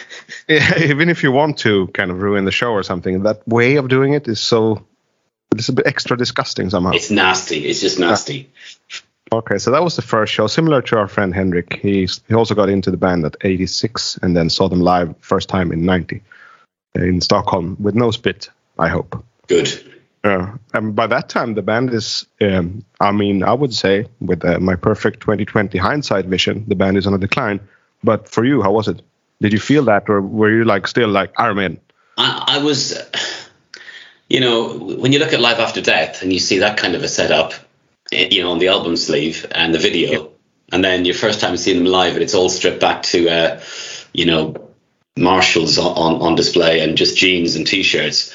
Yeah, 0.49 0.79
even 0.85 1.09
if 1.09 1.25
you 1.25 1.33
want 1.33 1.59
to 1.59 1.89
kind 1.89 2.11
of 2.11 2.23
ruin 2.23 2.45
the 2.45 2.53
show 2.53 2.71
or 2.71 2.85
something, 2.85 3.25
that 3.25 3.47
way 3.49 3.77
of 3.77 3.89
doing 3.89 4.13
it 4.13 4.29
is 4.29 4.39
so 4.39 4.87
it's 5.59 5.69
a 5.69 5.73
bit 5.73 5.87
extra 5.87 6.17
disgusting 6.17 6.71
somehow. 6.71 6.93
It's 6.93 7.11
nasty. 7.11 7.67
It's 7.67 7.81
just 7.81 7.99
nasty. 7.99 8.51
Okay, 9.33 9.59
so 9.59 9.73
that 9.73 9.83
was 9.83 9.97
the 9.97 10.03
first 10.03 10.33
show. 10.33 10.47
Similar 10.47 10.83
to 10.83 10.99
our 10.99 11.09
friend 11.09 11.35
Henrik, 11.35 11.81
he's, 11.83 12.21
he 12.29 12.35
also 12.35 12.55
got 12.55 12.69
into 12.69 12.93
the 12.93 12.97
band 12.97 13.25
at 13.25 13.37
86 13.41 14.19
and 14.23 14.37
then 14.37 14.49
saw 14.49 14.69
them 14.69 14.81
live 14.81 15.17
first 15.19 15.49
time 15.49 15.73
in 15.73 15.85
90 15.85 16.23
in 16.95 17.21
Stockholm 17.21 17.77
with 17.81 17.95
no 17.95 18.11
spit, 18.11 18.51
I 18.79 18.89
hope. 18.89 19.25
Good. 19.49 19.93
Yeah, 20.25 20.57
and 20.75 20.95
by 20.95 21.07
that 21.07 21.29
time, 21.29 21.55
the 21.55 21.63
band 21.63 21.93
is, 21.93 22.27
um, 22.41 22.85
I 23.01 23.13
mean, 23.13 23.43
I 23.43 23.53
would 23.53 23.73
say, 23.73 24.07
with 24.21 24.45
uh, 24.45 24.59
my 24.59 24.75
perfect 24.75 25.21
2020 25.21 25.79
hindsight 25.79 26.27
vision, 26.27 26.65
the 26.67 26.75
band 26.75 26.97
is 26.97 27.07
on 27.07 27.15
a 27.15 27.19
decline. 27.19 27.61
But 28.03 28.29
for 28.29 28.45
you, 28.45 28.61
how 28.63 28.73
was 28.73 28.89
it? 28.89 29.03
Did 29.41 29.53
you 29.53 29.61
feel 29.61 29.85
that, 29.85 30.09
or 30.09 30.21
were 30.21 30.51
you 30.51 30.65
like 30.65 30.89
still 30.89 31.09
like 31.09 31.33
Iron 31.39 31.57
Man? 31.57 31.81
I, 32.17 32.59
I 32.59 32.65
was, 32.65 32.99
you 34.29 34.41
know, 34.41 34.77
when 34.79 35.13
you 35.13 35.19
look 35.19 35.33
at 35.33 35.41
Live 35.41 35.59
After 35.59 35.81
Death 35.81 36.23
and 36.23 36.33
you 36.33 36.39
see 36.39 36.59
that 36.59 36.79
kind 36.79 36.95
of 36.95 37.03
a 37.03 37.09
setup, 37.09 37.53
eh, 38.13 38.29
you 38.31 38.43
know, 38.43 38.51
on 38.51 38.59
the 38.59 38.69
album 38.69 38.97
sleeve 38.97 39.47
and 39.51 39.75
the 39.75 39.79
video, 39.79 40.33
and 40.73 40.85
then 40.85 41.05
your 41.05 41.15
first 41.15 41.41
time 41.41 41.57
seeing 41.57 41.79
them 41.79 41.93
live 41.93 42.15
and 42.15 42.23
it's 42.23 42.35
all 42.35 42.49
stripped 42.49 42.81
back 42.81 43.05
to, 43.05 43.29
uh, 43.29 43.61
you 44.13 44.27
know, 44.27 44.71
Marshalls 45.17 45.79
on, 45.79 45.97
on, 45.97 46.23
on 46.23 46.35
display 46.35 46.81
and 46.81 46.97
just 46.97 47.17
jeans 47.17 47.57
and 47.57 47.67
t-shirts. 47.67 48.35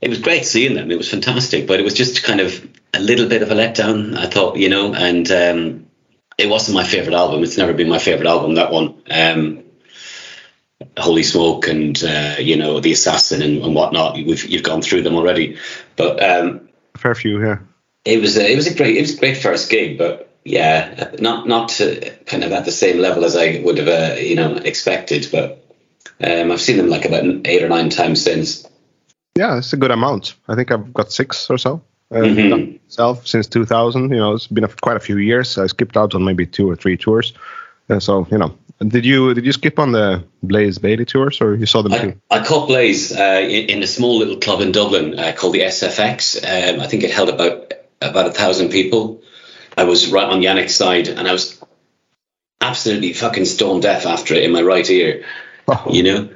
It 0.00 0.10
was 0.10 0.18
great 0.18 0.44
seeing 0.44 0.74
them. 0.74 0.90
It 0.90 0.98
was 0.98 1.10
fantastic, 1.10 1.66
but 1.66 1.78
it 1.78 1.84
was 1.84 1.94
just 1.94 2.24
kind 2.24 2.40
of 2.40 2.68
a 2.92 2.98
little 2.98 3.28
bit 3.28 3.42
of 3.42 3.50
a 3.50 3.54
letdown. 3.54 4.16
I 4.16 4.26
thought, 4.26 4.56
you 4.56 4.68
know, 4.68 4.94
and 4.94 5.30
um, 5.30 5.86
it 6.38 6.48
wasn't 6.48 6.74
my 6.74 6.84
favorite 6.84 7.14
album. 7.14 7.44
It's 7.44 7.56
never 7.56 7.72
been 7.72 7.88
my 7.88 7.98
favorite 7.98 8.26
album. 8.26 8.54
That 8.54 8.72
one. 8.72 9.00
Um, 9.10 9.64
Holy 10.98 11.22
Smoke 11.22 11.68
and 11.68 12.02
uh, 12.04 12.36
you 12.38 12.56
know 12.56 12.80
the 12.80 12.92
Assassin 12.92 13.42
and, 13.42 13.62
and 13.62 13.74
whatnot. 13.74 14.14
We've 14.14 14.44
you've 14.44 14.62
gone 14.62 14.82
through 14.82 15.02
them 15.02 15.14
already, 15.16 15.58
but 15.96 16.22
um, 16.22 16.68
Fair 16.96 17.14
few, 17.14 17.42
yeah. 17.42 17.58
it 18.04 18.20
was 18.20 18.36
a, 18.36 18.52
it 18.52 18.56
was 18.56 18.66
a 18.66 18.74
great 18.74 18.96
it 18.96 19.00
was 19.00 19.14
a 19.14 19.18
great 19.18 19.38
first 19.38 19.70
gig, 19.70 19.96
but 19.98 20.28
yeah, 20.44 21.12
not 21.18 21.48
not 21.48 21.70
to 21.70 22.10
kind 22.26 22.44
of 22.44 22.52
at 22.52 22.64
the 22.64 22.72
same 22.72 22.98
level 22.98 23.24
as 23.24 23.36
I 23.36 23.60
would 23.64 23.78
have 23.78 23.88
uh, 23.88 24.14
you 24.20 24.36
know 24.36 24.56
expected. 24.56 25.28
But 25.32 25.64
um, 26.20 26.52
I've 26.52 26.60
seen 26.60 26.76
them 26.76 26.88
like 26.88 27.04
about 27.04 27.24
eight 27.46 27.62
or 27.62 27.68
nine 27.68 27.90
times 27.90 28.22
since. 28.22 28.66
Yeah, 29.34 29.58
it's 29.58 29.72
a 29.72 29.78
good 29.78 29.90
amount. 29.90 30.34
I 30.46 30.54
think 30.54 30.70
I've 30.70 30.92
got 30.92 31.10
six 31.10 31.48
or 31.48 31.56
so. 31.56 31.82
Uh, 32.10 32.16
Mhm. 32.16 32.50
done 32.50 32.78
Myself 32.84 33.26
since 33.26 33.46
2000. 33.46 34.10
You 34.10 34.16
know, 34.18 34.34
it's 34.34 34.46
been 34.46 34.64
a, 34.64 34.68
quite 34.68 34.98
a 34.98 35.00
few 35.00 35.16
years. 35.16 35.56
I 35.56 35.66
skipped 35.66 35.96
out 35.96 36.14
on 36.14 36.22
maybe 36.22 36.44
two 36.44 36.68
or 36.70 36.76
three 36.76 36.98
tours. 36.98 37.32
Uh, 37.88 37.98
so 37.98 38.26
you 38.30 38.36
know, 38.36 38.54
did 38.88 39.04
you 39.04 39.34
did 39.34 39.44
you 39.44 39.52
skip 39.52 39.78
on 39.78 39.92
the 39.92 40.24
Blaze 40.42 40.78
Bayley 40.78 41.04
tours 41.04 41.40
or 41.40 41.54
you 41.54 41.66
saw 41.66 41.82
them 41.82 41.92
too? 41.92 42.20
I 42.30 42.44
caught 42.44 42.68
Blaze 42.68 43.12
uh, 43.12 43.40
in, 43.42 43.70
in 43.70 43.82
a 43.82 43.86
small 43.86 44.18
little 44.18 44.36
club 44.36 44.60
in 44.60 44.72
Dublin 44.72 45.18
uh, 45.18 45.32
called 45.36 45.54
the 45.54 45.60
SFX. 45.60 46.36
Um, 46.42 46.80
I 46.80 46.86
think 46.86 47.02
it 47.04 47.10
held 47.10 47.28
about 47.28 47.72
about 48.00 48.26
a 48.26 48.32
thousand 48.32 48.70
people. 48.70 49.22
I 49.76 49.84
was 49.84 50.10
right 50.10 50.26
on 50.28 50.42
Janick's 50.42 50.74
side, 50.74 51.08
and 51.08 51.26
I 51.26 51.32
was 51.32 51.62
absolutely 52.60 53.12
fucking 53.12 53.44
stone 53.44 53.80
deaf 53.80 54.06
after 54.06 54.34
it 54.34 54.44
in 54.44 54.52
my 54.52 54.62
right 54.62 54.88
ear. 54.90 55.24
You 55.88 56.02
know, 56.02 56.28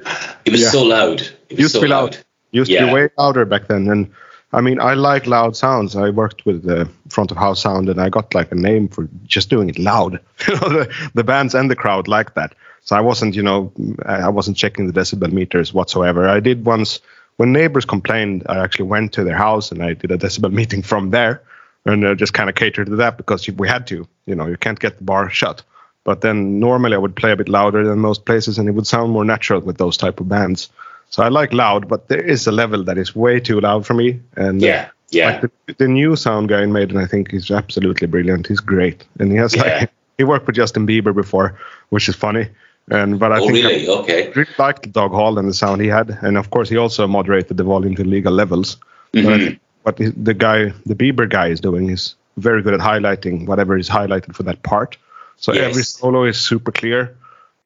it 0.45 0.51
was 0.51 0.61
Yeah. 0.61 0.69
so 0.69 0.83
loud. 0.83 1.21
It 1.21 1.51
was 1.51 1.59
used 1.59 1.73
so 1.73 1.79
to 1.79 1.85
be 1.85 1.89
loud. 1.89 2.15
loud. 2.15 2.23
Used 2.51 2.71
to 2.71 2.85
be 2.87 2.93
way 2.93 3.09
louder 3.17 3.45
back 3.45 3.67
then. 3.67 3.89
And 3.89 4.11
I 4.53 4.61
mean, 4.61 4.79
I 4.79 4.93
like 4.93 5.27
loud 5.27 5.57
sounds. 5.57 5.95
I 5.95 6.09
worked 6.09 6.45
with 6.45 6.63
the 6.63 6.89
front 7.09 7.31
of 7.31 7.37
house 7.37 7.61
sound, 7.61 7.89
and 7.89 7.99
I 7.99 8.09
got 8.09 8.33
like 8.33 8.51
a 8.51 8.55
name 8.55 8.87
for 8.87 9.09
just 9.25 9.49
doing 9.49 9.69
it 9.69 9.79
loud. 9.79 10.19
You 10.47 10.53
know, 10.53 10.69
the, 10.69 11.09
the 11.13 11.23
bands 11.23 11.53
and 11.53 11.69
the 11.69 11.75
crowd 11.75 12.07
like 12.07 12.35
that. 12.35 12.55
So 12.83 12.95
I 12.95 13.01
wasn't, 13.01 13.35
you 13.35 13.43
know, 13.43 13.73
I 14.05 14.29
wasn't 14.29 14.55
checking 14.55 14.87
the 14.87 14.93
decibel 14.93 15.31
meters 15.31 15.73
whatsoever. 15.73 16.29
I 16.29 16.39
did 16.39 16.65
once 16.65 17.01
when 17.35 17.51
neighbors 17.51 17.83
complained. 17.83 18.45
I 18.47 18.59
actually 18.59 18.85
went 18.85 19.11
to 19.13 19.25
their 19.25 19.35
house 19.35 19.71
and 19.71 19.83
I 19.83 19.93
did 19.93 20.11
a 20.11 20.17
decibel 20.17 20.51
meeting 20.61 20.81
from 20.81 21.09
there, 21.09 21.41
and 21.85 22.05
uh, 22.05 22.15
just 22.15 22.33
kind 22.33 22.49
of 22.49 22.55
catered 22.55 22.87
to 22.87 22.95
that 22.97 23.17
because 23.17 23.49
we 23.49 23.67
had 23.67 23.87
to. 23.87 24.07
You 24.25 24.35
know, 24.35 24.47
you 24.47 24.57
can't 24.57 24.79
get 24.79 24.97
the 24.97 25.03
bar 25.03 25.29
shut. 25.29 25.63
But 26.05 26.21
then 26.21 26.61
normally 26.61 26.95
I 26.95 26.99
would 26.99 27.17
play 27.17 27.31
a 27.33 27.35
bit 27.35 27.49
louder 27.49 27.85
than 27.85 27.99
most 27.99 28.23
places, 28.23 28.57
and 28.57 28.69
it 28.69 28.71
would 28.71 28.87
sound 28.87 29.11
more 29.11 29.25
natural 29.25 29.59
with 29.59 29.77
those 29.77 29.97
type 29.97 30.21
of 30.21 30.29
bands. 30.29 30.69
So 31.09 31.23
I 31.23 31.29
like 31.29 31.53
loud, 31.53 31.87
but 31.87 32.07
there 32.09 32.21
is 32.21 32.47
a 32.47 32.51
level 32.51 32.83
that 32.83 32.97
is 32.97 33.15
way 33.15 33.39
too 33.39 33.59
loud 33.59 33.85
for 33.85 33.93
me. 33.93 34.19
And 34.35 34.63
uh, 34.63 34.67
Yeah, 34.67 34.89
yeah. 35.11 35.25
like 35.31 35.41
the, 35.41 35.73
the 35.77 35.87
new 35.87 36.15
sound 36.15 36.49
guy 36.49 36.61
in 36.63 36.71
Maiden, 36.73 36.97
I 36.97 37.05
think 37.05 37.33
is 37.33 37.49
absolutely 37.49 38.07
brilliant. 38.07 38.47
He's 38.47 38.59
great, 38.59 39.05
and 39.19 39.31
he 39.31 39.37
has 39.37 39.55
Yeah. 39.55 39.63
like 39.63 39.89
he 40.17 40.23
worked 40.23 40.47
with 40.47 40.55
Justin 40.55 40.85
Bieber 40.87 41.13
before, 41.13 41.57
which 41.89 42.09
is 42.09 42.15
funny. 42.15 42.47
And 42.91 43.19
but 43.19 43.31
I 43.31 43.39
Oh, 43.39 43.47
think 43.47 43.63
really? 43.63 43.87
I 43.87 43.91
Okay. 43.99 44.31
really 44.35 44.53
liked 44.57 44.83
the 44.83 44.89
Doug 44.89 45.11
Hall 45.11 45.37
and 45.39 45.47
the 45.47 45.53
sound 45.53 45.81
he 45.81 45.87
had, 45.87 46.09
and 46.21 46.37
of 46.37 46.49
course 46.49 46.69
he 46.69 46.77
also 46.77 47.07
moderated 47.07 47.57
the 47.57 47.63
volume 47.63 47.95
to 47.95 48.03
legal 48.03 48.33
levels. 48.33 48.77
But 49.13 49.25
I 49.25 49.37
Mhm. 49.37 49.43
think 49.45 49.59
what 49.83 49.97
the 49.97 50.33
guy, 50.33 50.73
the 50.85 50.95
Bieber 50.95 51.27
guy, 51.29 51.47
is 51.47 51.59
doing 51.61 51.89
is 51.89 52.15
very 52.37 52.61
good 52.61 52.73
at 52.73 52.79
highlighting 52.81 53.45
whatever 53.47 53.77
is 53.77 53.89
highlighted 53.89 54.35
for 54.35 54.43
that 54.43 54.61
part. 54.63 54.97
So 55.37 55.53
Yes. 55.53 55.65
every 55.65 55.83
solo 55.83 56.23
is 56.25 56.37
super 56.37 56.71
clear, 56.71 57.15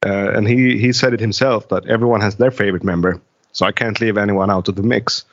uh, 0.05 0.31
and 0.35 0.47
he 0.47 0.77
he 0.77 0.91
said 0.93 1.13
it 1.13 1.19
himself 1.19 1.67
that 1.69 1.85
everyone 1.87 2.21
has 2.21 2.35
their 2.35 2.51
favorite 2.51 2.83
member. 2.83 3.19
So 3.51 3.65
I 3.65 3.71
can't 3.71 3.99
leave 3.99 4.17
anyone 4.17 4.49
out 4.49 4.67
of 4.67 4.75
the 4.75 4.83
mix. 4.83 5.25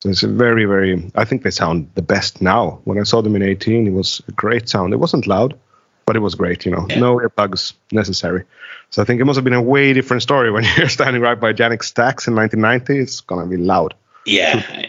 So 0.00 0.08
it's 0.08 0.22
a 0.22 0.28
very, 0.28 0.64
very. 0.64 1.10
I 1.14 1.24
think 1.24 1.42
they 1.42 1.50
sound 1.50 1.90
the 1.94 2.02
best 2.02 2.40
now. 2.40 2.80
When 2.84 2.98
I 2.98 3.02
saw 3.02 3.20
them 3.20 3.36
in 3.36 3.42
18, 3.42 3.86
it 3.86 3.90
was 3.90 4.22
a 4.28 4.32
great 4.32 4.68
sound. 4.68 4.92
It 4.92 4.96
wasn't 4.96 5.26
loud, 5.26 5.58
but 6.06 6.16
it 6.16 6.20
was 6.20 6.34
great. 6.34 6.64
You 6.64 6.72
know, 6.72 6.86
no 6.96 7.18
earplugs 7.18 7.74
necessary. 7.92 8.44
So 8.90 9.02
I 9.02 9.04
think 9.04 9.20
it 9.20 9.24
must 9.24 9.36
have 9.36 9.44
been 9.44 9.52
a 9.52 9.62
way 9.62 9.92
different 9.92 10.22
story 10.22 10.50
when 10.50 10.64
you're 10.76 10.88
standing 10.88 11.20
right 11.20 11.38
by 11.38 11.52
Janick 11.52 11.84
Stacks 11.84 12.26
in 12.26 12.34
1990. 12.34 13.02
It's 13.02 13.20
gonna 13.20 13.46
be 13.46 13.58
loud. 13.58 13.94
Yeah, 14.24 14.86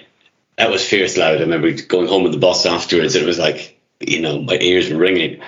that 0.57 0.69
was 0.69 0.87
fierce 0.87 1.17
loud. 1.17 1.37
I 1.37 1.41
remember 1.41 1.71
going 1.83 2.07
home 2.07 2.23
with 2.23 2.31
the 2.31 2.39
bus 2.39 2.65
afterwards. 2.65 3.15
It 3.15 3.25
was 3.25 3.37
like, 3.37 3.79
you 3.99 4.21
know, 4.21 4.41
my 4.41 4.57
ears 4.61 4.89
were 4.89 4.97
ringing. 4.97 5.41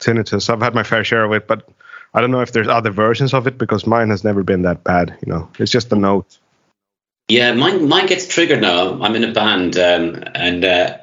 Tinnitus. 0.00 0.50
I've 0.50 0.60
had 0.60 0.74
my 0.74 0.82
fair 0.82 1.02
share 1.02 1.24
of 1.24 1.32
it, 1.32 1.46
but 1.46 1.68
I 2.14 2.20
don't 2.20 2.30
know 2.30 2.40
if 2.40 2.52
there's 2.52 2.68
other 2.68 2.90
versions 2.90 3.34
of 3.34 3.46
it 3.46 3.58
because 3.58 3.86
mine 3.86 4.10
has 4.10 4.24
never 4.24 4.42
been 4.42 4.62
that 4.62 4.84
bad. 4.84 5.16
You 5.24 5.32
know, 5.32 5.50
it's 5.58 5.70
just 5.70 5.90
the 5.90 5.96
note. 5.96 6.38
Yeah, 7.28 7.52
mine 7.52 7.88
mine 7.88 8.06
gets 8.06 8.26
triggered 8.26 8.60
now. 8.60 9.00
I'm 9.02 9.14
in 9.14 9.24
a 9.24 9.32
band, 9.32 9.76
um, 9.76 10.22
and 10.34 10.64
uh, 10.64 10.98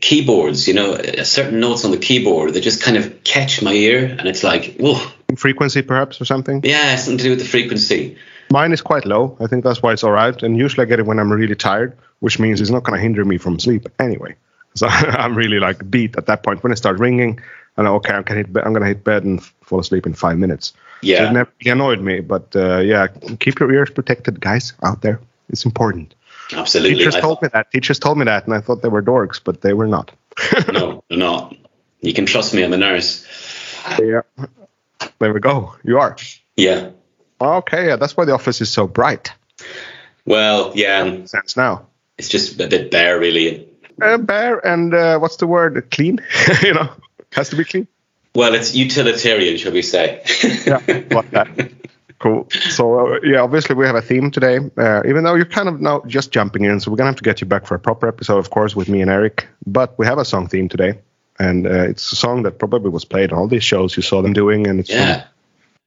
keyboards. 0.00 0.68
You 0.68 0.74
know, 0.74 1.00
certain 1.22 1.60
notes 1.60 1.84
on 1.84 1.90
the 1.90 1.98
keyboard 1.98 2.52
they 2.52 2.60
just 2.60 2.82
kind 2.82 2.96
of 2.96 3.24
catch 3.24 3.62
my 3.62 3.72
ear, 3.72 4.04
and 4.18 4.28
it's 4.28 4.44
like, 4.44 4.76
whoa. 4.78 5.00
Frequency, 5.36 5.82
perhaps, 5.82 6.20
or 6.20 6.24
something. 6.24 6.60
Yeah, 6.64 6.96
something 6.96 7.18
to 7.18 7.24
do 7.24 7.30
with 7.30 7.38
the 7.38 7.44
frequency. 7.44 8.18
Mine 8.50 8.72
is 8.72 8.82
quite 8.82 9.06
low. 9.06 9.36
I 9.40 9.46
think 9.46 9.62
that's 9.62 9.80
why 9.80 9.92
it's 9.92 10.02
all 10.02 10.10
right. 10.10 10.42
And 10.42 10.58
usually 10.58 10.84
I 10.84 10.88
get 10.88 10.98
it 10.98 11.06
when 11.06 11.20
I'm 11.20 11.32
really 11.32 11.54
tired, 11.54 11.96
which 12.18 12.40
means 12.40 12.60
it's 12.60 12.70
not 12.70 12.82
going 12.82 12.96
to 12.96 13.00
hinder 13.00 13.24
me 13.24 13.38
from 13.38 13.60
sleep 13.60 13.88
anyway. 14.00 14.34
So 14.74 14.86
I'm 14.90 15.36
really 15.36 15.60
like 15.60 15.88
beat 15.88 16.16
at 16.16 16.26
that 16.26 16.42
point. 16.42 16.62
When 16.64 16.72
it 16.72 16.76
starts 16.76 16.98
ringing, 16.98 17.40
I 17.76 17.82
know, 17.82 17.94
okay, 17.96 18.12
I'm 18.12 18.24
going 18.24 18.44
to 18.44 18.52
hit, 18.52 18.66
I'm 18.66 18.72
gonna 18.72 18.86
hit 18.86 19.04
bed 19.04 19.22
and 19.24 19.42
fall 19.42 19.78
asleep 19.78 20.04
in 20.04 20.14
five 20.14 20.36
minutes. 20.36 20.72
Yeah. 21.02 21.18
So 21.18 21.24
it 21.24 21.32
never 21.32 21.50
really 21.60 21.70
annoyed 21.70 22.00
me. 22.00 22.20
But 22.20 22.54
uh, 22.56 22.78
yeah, 22.78 23.06
keep 23.38 23.60
your 23.60 23.72
ears 23.72 23.90
protected, 23.90 24.40
guys, 24.40 24.72
out 24.82 25.00
there. 25.00 25.20
It's 25.50 25.64
important. 25.64 26.14
Absolutely. 26.52 26.96
Teachers 26.96 27.16
I- 27.16 27.20
told 27.20 27.42
me 27.42 27.48
that. 27.52 27.70
Teachers 27.70 27.98
told 27.98 28.18
me 28.18 28.24
that, 28.24 28.46
and 28.46 28.54
I 28.54 28.60
thought 28.60 28.82
they 28.82 28.88
were 28.88 29.02
dorks, 29.02 29.40
but 29.42 29.60
they 29.60 29.74
were 29.74 29.86
not. 29.86 30.10
no, 30.72 31.04
they're 31.08 31.18
not. 31.18 31.56
You 32.00 32.14
can 32.14 32.26
trust 32.26 32.54
me. 32.54 32.64
I'm 32.64 32.72
a 32.72 32.78
nurse. 32.78 33.26
Yeah. 33.98 34.22
There 35.18 35.32
we 35.32 35.40
go. 35.40 35.76
You 35.84 35.98
are. 35.98 36.16
Yeah. 36.56 36.90
Okay, 37.40 37.86
yeah, 37.88 37.96
that's 37.96 38.16
why 38.16 38.24
the 38.26 38.32
office 38.32 38.60
is 38.60 38.70
so 38.70 38.86
bright. 38.86 39.32
Well, 40.26 40.72
yeah. 40.74 41.24
Sense 41.24 41.56
now. 41.56 41.86
It's 42.18 42.28
just 42.28 42.60
a 42.60 42.68
bit 42.68 42.90
bare, 42.90 43.18
really. 43.18 43.66
Uh, 44.00 44.18
bare 44.18 44.64
and 44.66 44.94
uh, 44.94 45.18
what's 45.18 45.36
the 45.36 45.46
word? 45.46 45.90
Clean. 45.90 46.20
you 46.62 46.74
know, 46.74 46.90
has 47.32 47.48
to 47.50 47.56
be 47.56 47.64
clean. 47.64 47.88
Well, 48.34 48.54
it's 48.54 48.74
utilitarian, 48.74 49.56
shall 49.56 49.72
we 49.72 49.82
say? 49.82 50.22
yeah, 50.66 50.80
like 51.10 51.30
that. 51.30 51.72
Cool. 52.20 52.46
So 52.50 53.14
uh, 53.14 53.20
yeah, 53.24 53.40
obviously 53.40 53.74
we 53.74 53.86
have 53.86 53.96
a 53.96 54.02
theme 54.02 54.30
today. 54.30 54.58
Uh, 54.76 55.02
even 55.08 55.24
though 55.24 55.34
you're 55.34 55.46
kind 55.46 55.68
of 55.70 55.80
now 55.80 56.02
just 56.06 56.30
jumping 56.30 56.64
in, 56.64 56.78
so 56.78 56.90
we're 56.90 56.98
gonna 56.98 57.08
have 57.10 57.16
to 57.16 57.22
get 57.22 57.40
you 57.40 57.46
back 57.46 57.66
for 57.66 57.74
a 57.74 57.78
proper 57.78 58.06
episode, 58.06 58.36
of 58.38 58.50
course, 58.50 58.76
with 58.76 58.90
me 58.90 59.00
and 59.00 59.10
Eric. 59.10 59.48
But 59.66 59.98
we 59.98 60.04
have 60.04 60.18
a 60.18 60.24
song 60.26 60.46
theme 60.46 60.68
today, 60.68 60.98
and 61.38 61.66
uh, 61.66 61.88
it's 61.88 62.12
a 62.12 62.16
song 62.16 62.42
that 62.42 62.58
probably 62.58 62.90
was 62.90 63.06
played 63.06 63.32
on 63.32 63.38
all 63.38 63.48
these 63.48 63.64
shows 63.64 63.96
you 63.96 64.02
saw 64.02 64.20
them 64.20 64.34
doing, 64.34 64.66
and 64.66 64.80
it's 64.80 64.90
Yeah. 64.90 65.22
from 65.22 65.28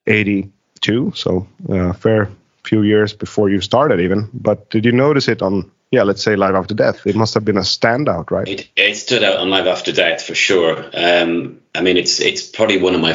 '82, 0.08 1.14
so 1.16 1.48
uh, 1.70 1.76
a 1.90 1.94
fair 1.94 2.30
few 2.64 2.82
years 2.82 3.14
before 3.14 3.50
you 3.50 3.62
started, 3.62 4.00
even. 4.00 4.28
But 4.34 4.72
did 4.72 4.86
you 4.86 4.92
notice 4.92 5.28
it 5.28 5.42
on? 5.44 5.70
Yeah, 5.92 6.02
let's 6.02 6.24
say 6.24 6.36
Live 6.36 6.56
After 6.56 6.74
Death. 6.74 7.06
It 7.06 7.16
must 7.16 7.36
have 7.36 7.46
been 7.46 7.58
a 7.58 7.62
standout, 7.62 8.32
right? 8.32 8.48
It, 8.48 8.70
it 8.76 8.96
stood 8.96 9.24
out 9.24 9.38
on 9.38 9.52
Live 9.52 9.68
After 9.68 9.92
Death 9.92 10.24
for 10.24 10.34
sure. 10.34 10.84
Um, 10.96 11.60
I 11.76 11.82
mean, 11.82 11.98
it's 11.98 12.20
it's 12.20 12.42
probably 12.42 12.82
one 12.82 12.96
of 12.96 13.02
my 13.02 13.14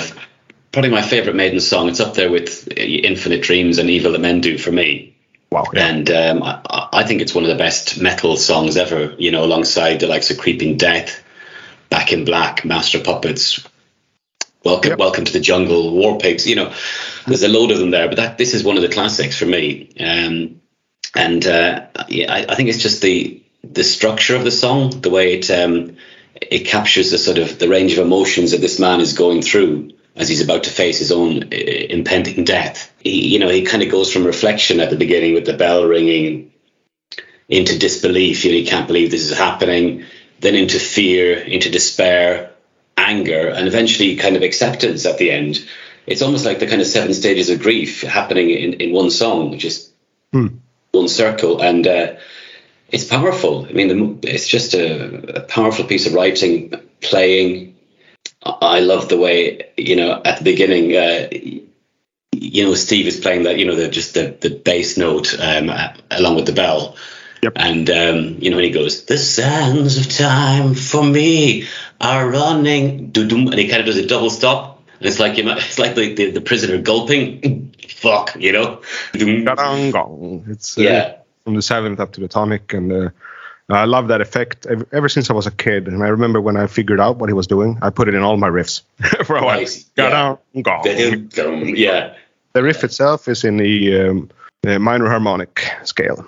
probably 0.73 0.91
my 0.91 1.03
favorite 1.03 1.37
Maiden 1.37 1.61
song. 1.61 1.89
It's 1.89 2.01
up 2.01 2.15
there 2.15 2.31
with 2.31 2.69
Infinite 2.77 3.43
Dreams 3.43 3.79
and 3.79 3.91
Evil 3.91 4.13
That 4.13 4.21
Men 4.21 4.41
Do 4.41 4.59
for 4.59 4.71
me. 4.71 5.17
Wow. 5.51 5.65
And 5.75 6.11
um, 6.11 6.43
I, 6.43 6.89
I 6.93 7.05
think 7.05 7.23
it's 7.23 7.35
one 7.35 7.45
of 7.45 7.51
the 7.51 7.57
best 7.57 8.01
metal 8.01 8.37
songs 8.37 8.77
ever. 8.77 9.15
You 9.19 9.31
know, 9.31 9.45
alongside 9.45 10.01
the 10.01 10.07
likes 10.07 10.31
of 10.31 10.39
Creeping 10.39 10.77
Death, 10.77 11.23
Back 11.89 12.13
in 12.13 12.25
Black, 12.25 12.65
Master 12.65 13.01
Puppets. 13.01 13.67
Welcome, 14.65 14.99
welcome 14.99 15.25
to 15.25 15.33
the 15.33 15.41
jungle, 15.41 15.95
War 15.95 16.19
Pigs. 16.19 16.47
You 16.47 16.57
know, 16.57 16.75
there's 17.27 17.45
a 17.45 17.49
load 17.49 17.71
of 17.71 17.79
them 17.79 17.91
there, 17.91 18.09
but 18.09 18.17
that 18.17 18.39
this 18.39 18.55
is 18.55 18.65
one 18.65 18.77
of 18.77 18.83
the 18.83 18.89
classics 18.89 19.39
for 19.39 19.47
me. 19.47 19.91
Um, 19.99 20.61
and 21.15 21.47
uh, 21.47 21.87
yeah, 22.09 22.33
I, 22.33 22.47
I 22.51 22.55
think 22.55 22.69
it's 22.69 22.83
just 22.83 23.01
the 23.01 23.43
the 23.65 23.85
structure 23.85 24.37
of 24.37 24.45
the 24.45 24.51
song, 24.51 25.01
the 25.01 25.11
way 25.11 25.39
it 25.39 25.51
um, 25.51 25.97
it 26.35 26.67
captures 26.67 27.11
the 27.11 27.19
sort 27.19 27.39
of 27.39 27.59
the 27.59 27.69
range 27.69 27.93
of 27.93 28.05
emotions 28.05 28.51
that 28.51 28.61
this 28.61 28.79
man 28.79 29.01
is 29.01 29.15
going 29.15 29.41
through 29.41 29.93
as 30.19 30.29
he's 30.29 30.43
about 30.43 30.65
to 30.65 30.71
face 30.71 30.99
his 30.99 31.13
own 31.13 31.45
uh, 31.45 31.47
impending 31.51 32.45
death. 32.45 32.93
He, 32.99 33.29
you 33.29 33.39
know, 33.39 33.49
he 33.49 33.63
kind 33.65 33.83
of 33.83 33.91
goes 33.91 34.13
from 34.13 34.25
reflection 34.25 34.81
at 34.81 34.91
the 34.91 34.97
beginning 34.97 35.35
with 35.35 35.47
the 35.47 35.57
bell 35.57 35.87
ringing 35.87 36.53
into 37.49 37.79
disbelief. 37.79 38.45
You 38.45 38.51
know, 38.51 38.59
he 38.59 38.67
can't 38.67 38.89
believe 38.89 39.11
this 39.11 39.31
is 39.31 39.39
happening. 39.39 40.05
Then 40.41 40.55
into 40.55 40.79
fear, 40.79 41.39
into 41.39 41.71
despair, 41.71 42.53
anger, 42.97 43.49
and 43.49 43.67
eventually 43.67 44.17
kind 44.17 44.37
of 44.37 44.43
acceptance 44.43 45.07
at 45.07 45.19
the 45.19 45.31
end. 45.31 45.67
It's 46.07 46.23
almost 46.23 46.45
like 46.45 46.59
the 46.59 46.67
kind 46.67 46.81
of 46.81 46.87
seven 46.87 47.15
stages 47.15 47.51
of 47.51 47.61
grief 47.61 48.03
happening 48.03 48.51
in, 48.51 48.75
in 48.75 48.93
one 48.93 49.11
song, 49.11 49.51
which 49.51 49.63
just 49.63 49.91
one 50.93 51.09
circle. 51.09 51.61
And 51.61 51.87
uh, 51.87 52.17
it's 52.91 53.05
powerful. 53.05 53.67
I 53.67 53.73
mean, 53.73 53.89
the, 53.89 54.29
it's 54.29 54.49
just 54.49 54.75
a, 54.75 55.39
a 55.39 55.41
powerful 55.41 55.85
piece 55.85 56.07
of 56.07 56.15
writing, 56.15 56.73
playing. 57.01 57.77
I 58.45 58.57
I 58.61 58.81
love 58.81 59.09
the 59.09 59.19
way, 59.19 59.71
you 59.77 59.97
know, 59.97 60.21
at 60.25 60.39
the 60.39 60.45
beginning, 60.45 60.97
uh, 60.97 61.29
you 62.33 62.65
know, 62.65 62.75
Steve 62.75 63.07
is 63.07 63.19
playing 63.19 63.45
that, 63.45 63.59
you 63.59 63.65
know, 63.65 63.75
the, 63.75 63.89
just 63.89 64.15
the, 64.15 64.37
the 64.41 64.51
bass 64.51 64.97
note 64.97 65.35
um, 65.41 65.71
along 66.11 66.37
with 66.37 66.47
the 66.47 66.53
bell. 66.53 66.97
Yep. 67.43 67.53
And, 67.57 67.91
um, 67.91 68.37
you 68.41 68.51
know, 68.51 68.57
when 68.57 68.65
he 68.65 68.71
goes, 68.71 69.05
the 69.05 69.17
sands 69.19 69.97
of 69.99 70.09
time 70.09 70.75
for 70.75 71.05
me 71.05 71.67
are 72.01 72.29
running, 72.29 73.11
doo-doom, 73.11 73.49
and 73.49 73.59
he 73.59 73.69
kind 73.69 73.81
of 73.81 73.87
does 73.87 73.97
a 73.97 74.07
double 74.07 74.31
stop. 74.31 74.83
And 74.99 75.07
it's 75.07 75.21
like, 75.21 75.37
you 75.37 75.45
know, 75.45 75.55
it's 75.57 75.79
like 75.79 75.95
the, 75.95 76.15
the, 76.15 76.31
the 76.33 76.41
prisoner 76.41 76.79
gulping. 76.81 77.75
Fuck, 77.89 78.37
you 78.39 78.53
know? 78.53 78.83
Ga-dang-gong. 79.13 80.45
It's 80.49 80.79
uh, 80.79 80.83
Yeah. 80.83 81.17
from 81.45 81.55
the 81.55 81.63
seventh 81.63 81.99
up 82.01 82.13
to 82.13 82.21
the 82.21 82.29
tonic, 82.29 82.73
and 82.73 82.93
uh, 82.93 83.11
I 83.71 83.85
love 83.85 84.09
that 84.09 84.21
effect 84.21 84.67
ever, 84.67 84.87
ever 84.93 85.09
since 85.09 85.29
I 85.31 85.35
was 85.35 85.47
a 85.47 85.51
kid. 85.51 85.89
And 85.89 86.03
I 86.03 86.09
remember 86.09 86.41
when 86.41 86.57
I 86.57 86.67
figured 86.67 87.01
out 87.01 87.19
what 87.19 87.29
he 87.29 87.35
was 87.35 87.47
doing, 87.47 87.79
I 87.83 87.91
put 87.91 88.09
it 88.09 88.15
in 88.15 88.23
all 88.23 88.37
my 88.39 88.49
riffs 88.49 88.83
for 89.27 89.37
a 89.37 89.45
while. 89.45 89.59
Ga-dang-gong. 89.97 91.77
Yeah. 91.77 92.15
The 92.55 92.63
riff 92.63 92.83
itself 92.83 93.29
is 93.29 93.45
in 93.45 93.59
the, 93.59 94.01
um, 94.09 94.31
the 94.63 94.79
minor 94.79 95.09
harmonic 95.09 95.63
scale, 95.85 96.27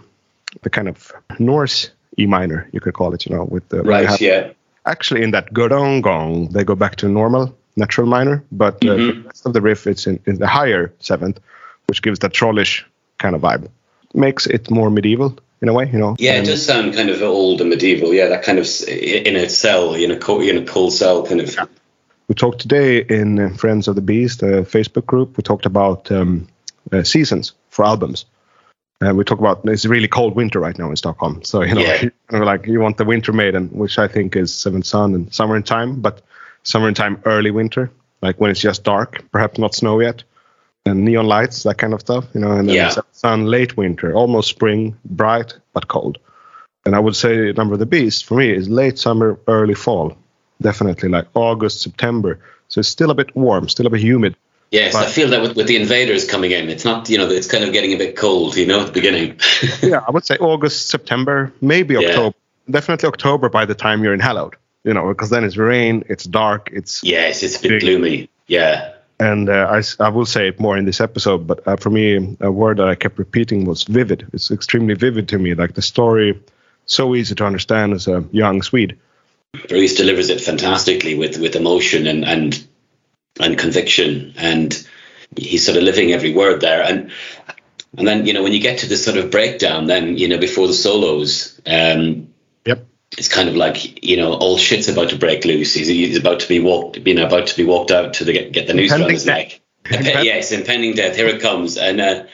the 0.63 0.71
kind 0.71 0.87
of 0.89 1.13
Norse 1.39 1.91
E 2.19 2.27
minor, 2.27 2.69
you 2.73 2.81
could 2.81 2.93
call 2.95 3.15
it. 3.15 3.25
You 3.27 3.35
know, 3.37 3.45
with 3.45 3.67
the 3.71 3.83
Right, 3.83 4.21
yeah. 4.21 4.51
Actually, 4.85 5.23
in 5.23 5.31
that 5.31 5.53
gong 5.53 6.03
gong, 6.03 6.49
they 6.49 6.65
go 6.65 6.75
back 6.75 6.97
to 6.97 7.09
normal 7.09 7.57
natural 7.77 8.07
minor, 8.07 8.43
but 8.53 8.75
uh, 8.85 8.97
Mhm. 8.97 9.23
the 9.23 9.29
rest 9.29 9.47
of 9.47 9.53
the 9.55 9.61
riff 9.61 9.87
it's 9.87 10.07
in, 10.07 10.19
in 10.27 10.39
the 10.39 10.47
higher 10.47 10.93
seventh, 10.99 11.41
which 11.87 12.03
gives 12.03 12.19
that 12.19 12.33
trollish 12.33 12.85
kind 13.19 13.35
of 13.35 13.41
vibe. 13.43 13.69
Makes 14.13 14.47
it 14.47 14.71
more 14.71 14.91
medieval 14.91 15.39
in 15.63 15.69
a 15.69 15.73
way, 15.73 15.89
you 15.93 15.99
know. 15.99 16.17
Yeah, 16.19 16.35
it 16.35 16.39
And- 16.39 16.47
does 16.47 16.65
sound 16.65 16.95
kind 16.95 17.11
of 17.11 17.23
old 17.23 17.61
and 17.61 17.71
medieval. 17.71 18.15
Yeah, 18.15 18.29
that 18.29 18.43
kind 18.43 18.59
of 18.59 18.67
in 18.89 19.37
a 19.37 19.49
cell, 19.49 19.95
in 19.95 20.11
a 20.11 20.17
co- 20.17 20.41
in 20.41 20.57
a 20.59 20.65
cold 20.65 20.93
cell, 20.93 21.25
kind 21.27 21.41
of. 21.41 21.57
We 22.29 22.35
talked 22.35 22.61
today 22.61 22.99
in 23.09 23.39
uh, 23.41 23.49
Friends 23.57 23.89
of 23.89 23.97
the 23.97 24.01
Beast, 24.03 24.41
the 24.41 24.63
Facebook 24.69 25.05
group. 25.07 25.37
We 25.37 25.43
talked 25.43 25.67
about 25.67 26.11
um, 26.13 26.47
uh, 26.93 27.03
seasons 27.03 27.53
for 27.71 27.85
albums. 27.85 28.25
And 29.03 29.17
we 29.17 29.25
talk 29.25 29.39
about 29.39 29.63
it's 29.65 29.87
really 29.87 30.09
cold 30.09 30.37
winter 30.37 30.61
right 30.61 30.79
now 30.79 30.91
in 30.91 30.97
Stockholm. 30.97 31.43
So 31.43 31.63
you 31.63 31.75
know, 31.75 31.81
Yeah. 31.81 31.99
kind 32.29 32.43
of 32.43 32.45
like 32.45 32.67
you 32.67 32.81
want 32.81 32.99
the 32.99 33.05
Winter 33.05 33.33
Maiden, 33.33 33.69
which 33.69 33.99
I 33.99 34.07
think 34.09 34.37
is 34.37 34.55
Seventh 34.55 34.85
Son 34.87 35.15
and 35.15 35.33
Somewhere 35.35 35.57
in 35.57 35.63
Time, 35.63 36.01
but 36.03 36.21
Somewhere 36.63 36.89
in 36.91 36.95
Time 36.95 37.21
early 37.25 37.51
winter, 37.51 37.91
like 38.21 38.39
when 38.39 38.51
it's 38.51 38.61
just 38.61 38.85
dark, 38.85 39.25
perhaps 39.33 39.59
not 39.59 39.75
snow 39.75 40.01
yet, 40.01 40.23
and 40.91 41.05
neon 41.05 41.27
lights, 41.27 41.63
that 41.63 41.79
kind 41.79 41.95
of 41.95 42.01
stuff. 42.01 42.27
You 42.35 42.41
know, 42.41 42.53
and 42.53 42.69
then 42.69 42.77
Yeah. 42.77 42.95
Son 43.13 43.47
late 43.47 43.77
winter, 43.77 44.13
almost 44.15 44.49
spring, 44.49 44.97
bright 45.05 45.55
but 45.73 45.89
cold. 45.89 46.19
And 46.87 46.95
I 46.97 46.99
would 46.99 47.17
say 47.17 47.53
Number 47.53 47.75
of 47.75 47.81
the 47.81 47.87
Beast 47.87 48.25
for 48.27 48.37
me 48.37 48.51
is 48.51 48.69
late 48.69 48.99
summer, 48.99 49.39
early 49.47 49.75
fall, 49.75 50.17
definitely 50.63 51.09
like 51.09 51.27
August, 51.35 51.83
September. 51.83 52.39
So 52.69 52.81
it's 52.81 52.89
still 52.89 53.11
a 53.11 53.15
bit 53.15 53.35
warm, 53.37 53.69
still 53.69 53.87
a 53.87 53.91
bit 53.91 54.01
humid. 54.01 54.35
Yes, 54.71 54.95
I 54.95 55.07
feel 55.07 55.29
that 55.31 55.43
with, 55.43 55.57
with 55.57 55.67
the 55.67 55.75
invaders 55.77 56.25
coming 56.25 56.53
in, 56.53 56.69
it's 56.69 56.85
not 56.85 57.09
you 57.11 57.19
know 57.19 57.29
it's 57.29 57.49
kind 57.49 57.65
of 57.65 57.73
getting 57.73 57.93
a 57.93 57.97
bit 57.97 58.17
cold, 58.17 58.57
you 58.57 58.67
know, 58.67 58.81
at 58.81 58.87
the 58.87 58.93
beginning. 58.93 59.39
yeah, 59.83 60.05
I 60.07 60.11
would 60.13 60.25
say 60.25 60.37
August, 60.37 60.89
September, 60.89 61.53
maybe 61.61 61.95
Yeah. 61.95 62.09
October. 62.09 62.37
Definitely 62.71 63.09
October 63.09 63.49
by 63.49 63.65
the 63.65 63.75
time 63.75 64.05
you're 64.05 64.15
in 64.15 64.21
Hallowed, 64.21 64.55
you 64.85 64.95
know, 64.95 65.09
because 65.09 65.29
then 65.31 65.43
it's 65.43 65.57
rain, 65.57 66.05
it's 66.09 66.23
dark, 66.25 66.71
it's 66.73 67.03
yes, 67.03 67.43
it's 67.43 67.57
a 67.59 67.69
bit 67.69 67.81
gloomy. 67.81 68.31
Yeah, 68.47 68.93
and 69.21 69.49
uh, 69.49 69.69
I, 69.71 69.83
I 70.05 70.09
will 70.09 70.27
say 70.27 70.49
it 70.49 70.59
more 70.59 70.77
in 70.77 70.87
this 70.87 71.01
episode, 71.01 71.47
but 71.47 71.67
uh, 71.69 71.77
for 71.77 71.91
me, 71.91 72.37
a 72.41 72.51
word 72.51 72.79
that 72.79 72.89
I 72.89 72.95
kept 72.95 73.19
repeating 73.19 73.67
was 73.67 73.85
vivid. 73.85 74.29
It's 74.33 74.51
extremely 74.51 74.95
vivid 74.95 75.29
to 75.29 75.39
me. 75.39 75.55
Like 75.55 75.75
the 75.75 75.83
story, 75.83 76.41
so 76.87 77.15
easy 77.15 77.35
to 77.35 77.45
understand 77.45 77.93
as 77.93 78.09
a 78.09 78.25
young 78.33 78.63
Swede. 78.63 78.99
Bruce 79.69 79.95
delivers 79.95 80.31
it 80.31 80.41
fantastically 80.41 81.17
with 81.17 81.39
with 81.39 81.55
emotion 81.55 82.07
and 82.07 82.25
and 82.25 82.67
and 83.39 83.59
conviction, 83.59 84.35
and 84.37 84.87
he's 85.37 85.67
sort 85.67 85.77
of 85.77 85.85
living 85.85 86.13
every 86.13 86.33
word 86.33 86.61
there. 86.61 86.83
And 86.83 87.11
And 87.97 88.07
then 88.07 88.25
you 88.27 88.33
know 88.33 88.43
when 88.43 88.53
you 88.53 88.61
get 88.61 88.79
to 88.81 88.87
this 88.87 89.05
sort 89.05 89.17
of 89.17 89.31
breakdown, 89.31 89.87
then 89.87 90.17
you 90.17 90.29
know 90.29 90.39
before 90.39 90.67
the 90.67 90.75
solos, 90.75 91.61
um. 91.67 92.30
It's 93.21 93.29
kind 93.29 93.51
of 93.51 93.55
like 93.55 94.03
you 94.03 94.17
know 94.17 94.33
all 94.33 94.57
shit's 94.57 94.89
about 94.89 95.11
to 95.11 95.17
break 95.17 95.45
loose. 95.45 95.75
He's, 95.75 95.89
he's 95.89 96.17
about 96.17 96.41
to 96.41 96.49
be 96.49 96.59
walked, 96.59 96.97
you 96.97 97.15
know, 97.15 97.27
about 97.27 97.49
to 97.49 97.57
be 97.57 97.65
walked 97.65 97.91
out 97.91 98.15
to 98.15 98.25
the, 98.25 98.33
get, 98.33 98.51
get 98.51 98.67
the 98.67 98.73
noose 98.73 98.91
around 98.91 99.11
his 99.11 99.27
neck. 99.27 99.61
Impe- 99.85 100.25
yes, 100.25 100.53
impending 100.53 100.95
death. 100.95 101.17
Here 101.17 101.29
it 101.29 101.43
comes, 101.43 101.77
and 101.77 102.01
uh, 102.01 102.25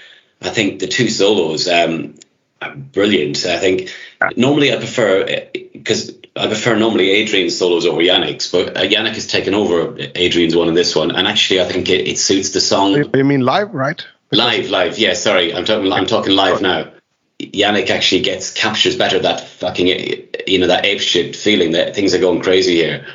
I 0.41 0.51
think 0.51 0.79
the 0.79 0.87
two 0.87 1.09
solos 1.09 1.67
um, 1.67 2.15
are 2.63 2.77
brilliant. 2.77 3.45
I 3.47 3.59
think 3.59 3.93
normally 4.37 4.73
I 4.73 4.77
prefer 4.77 5.49
because 5.73 6.17
I 6.37 6.47
prefer 6.47 6.77
normally 6.77 7.11
Adrian's 7.11 7.59
solos 7.59 7.85
over 7.85 8.01
Janick's, 8.01 8.49
but 8.53 8.77
uh, 8.77 8.83
Janick 8.83 9.15
has 9.15 9.27
taken 9.27 9.55
over 9.55 9.97
Adrian's 10.15 10.55
one 10.55 10.69
in 10.69 10.75
this 10.75 10.95
one, 10.95 11.11
and 11.11 11.27
actually 11.27 11.63
I 11.63 11.65
think 11.65 11.89
it, 11.89 12.07
it 12.07 12.19
suits 12.21 12.51
the 12.51 12.61
song. 12.61 13.11
You 13.13 13.25
mean 13.25 13.41
live, 13.41 13.75
right? 13.75 14.07
Live, 14.31 14.71
live. 14.71 14.99
Yeah, 14.99 15.15
sorry, 15.15 15.53
I'm 15.53 15.65
talking. 15.65 15.93
I'm 15.93 16.07
talking 16.07 16.33
live 16.33 16.63
now. 16.63 16.93
Janick 17.41 17.91
actually 17.91 18.23
gets 18.23 18.51
captures 18.51 18.97
better 18.97 19.19
that 19.19 19.41
fucking 19.41 19.87
you 20.47 20.59
know 20.59 20.67
that 20.67 20.87
ape 20.87 21.01
shit 21.01 21.37
feeling 21.37 21.73
that 21.73 21.95
things 21.95 22.15
are 22.15 22.19
going 22.19 22.41
crazy 22.41 22.75
here. 22.75 23.07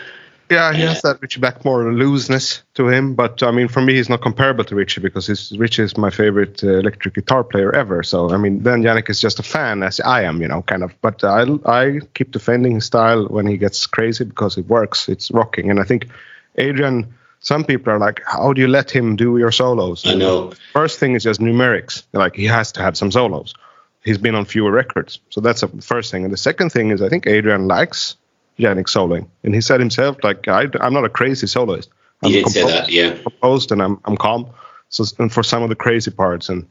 Yeah, 0.51 0.73
he 0.73 0.81
has 0.81 1.01
that 1.03 1.21
Richie 1.21 1.39
Blackmore 1.39 1.93
looseness 1.93 2.61
to 2.73 2.89
him, 2.89 3.15
but 3.15 3.41
I 3.41 3.51
mean, 3.51 3.69
for 3.69 3.81
me, 3.81 3.93
he's 3.95 4.09
not 4.09 4.21
comparable 4.21 4.65
to 4.65 4.75
Richie 4.75 4.99
because 4.99 5.25
his, 5.27 5.57
Richie 5.57 5.83
is 5.83 5.95
my 5.95 6.09
favorite 6.09 6.61
uh, 6.61 6.79
electric 6.79 7.13
guitar 7.13 7.45
player 7.45 7.73
ever. 7.73 8.03
So, 8.03 8.31
I 8.31 8.37
mean, 8.37 8.61
then 8.61 8.83
Janick 8.83 9.09
is 9.09 9.21
just 9.21 9.39
a 9.39 9.43
fan, 9.43 9.81
as 9.81 10.01
I 10.01 10.23
am, 10.23 10.41
you 10.41 10.49
know, 10.49 10.61
kind 10.61 10.83
of. 10.83 10.93
But 10.99 11.23
I, 11.23 11.45
I 11.65 12.01
keep 12.15 12.31
defending 12.31 12.73
his 12.73 12.85
style 12.85 13.27
when 13.27 13.47
he 13.47 13.55
gets 13.55 13.85
crazy 13.87 14.25
because 14.25 14.57
it 14.57 14.67
works. 14.67 15.07
It's 15.07 15.31
rocking, 15.31 15.71
and 15.71 15.79
I 15.79 15.83
think 15.83 16.09
Adrian. 16.57 17.13
Some 17.43 17.63
people 17.63 17.91
are 17.91 17.97
like, 17.97 18.21
"How 18.27 18.53
do 18.53 18.61
you 18.61 18.67
let 18.67 18.91
him 18.91 19.15
do 19.15 19.39
your 19.39 19.51
solos?" 19.51 20.05
I 20.05 20.13
know. 20.13 20.51
First 20.73 20.99
thing 20.99 21.15
is 21.15 21.23
just 21.23 21.39
numerics. 21.39 22.03
Like 22.11 22.35
he 22.35 22.45
has 22.45 22.71
to 22.73 22.83
have 22.83 22.95
some 22.95 23.09
solos. 23.09 23.55
He's 24.03 24.17
been 24.17 24.35
on 24.35 24.45
fewer 24.45 24.71
records, 24.71 25.19
so 25.29 25.41
that's 25.41 25.61
the 25.61 25.67
first 25.81 26.11
thing. 26.11 26.23
And 26.23 26.33
the 26.33 26.37
second 26.37 26.71
thing 26.71 26.89
is, 26.89 27.01
I 27.01 27.09
think 27.09 27.27
Adrian 27.27 27.67
likes 27.67 28.15
Janick 28.57 28.87
soloing, 28.87 29.27
and 29.43 29.53
he 29.53 29.61
said 29.61 29.79
himself, 29.79 30.17
like, 30.23 30.47
I, 30.47 30.63
am 30.79 30.93
not 30.93 31.05
a 31.05 31.09
crazy 31.09 31.47
soloist. 31.47 31.89
He 32.21 32.27
I'm 32.27 32.43
did 32.43 32.51
say 32.51 32.65
that, 32.65 32.89
yeah. 32.89 33.17
composed 33.17 33.71
and 33.71 33.81
I'm 33.81 33.99
I'm 34.05 34.17
calm. 34.17 34.49
So 34.89 35.05
and 35.19 35.31
for 35.31 35.43
some 35.43 35.63
of 35.63 35.69
the 35.69 35.75
crazy 35.75 36.11
parts, 36.11 36.49
and 36.49 36.67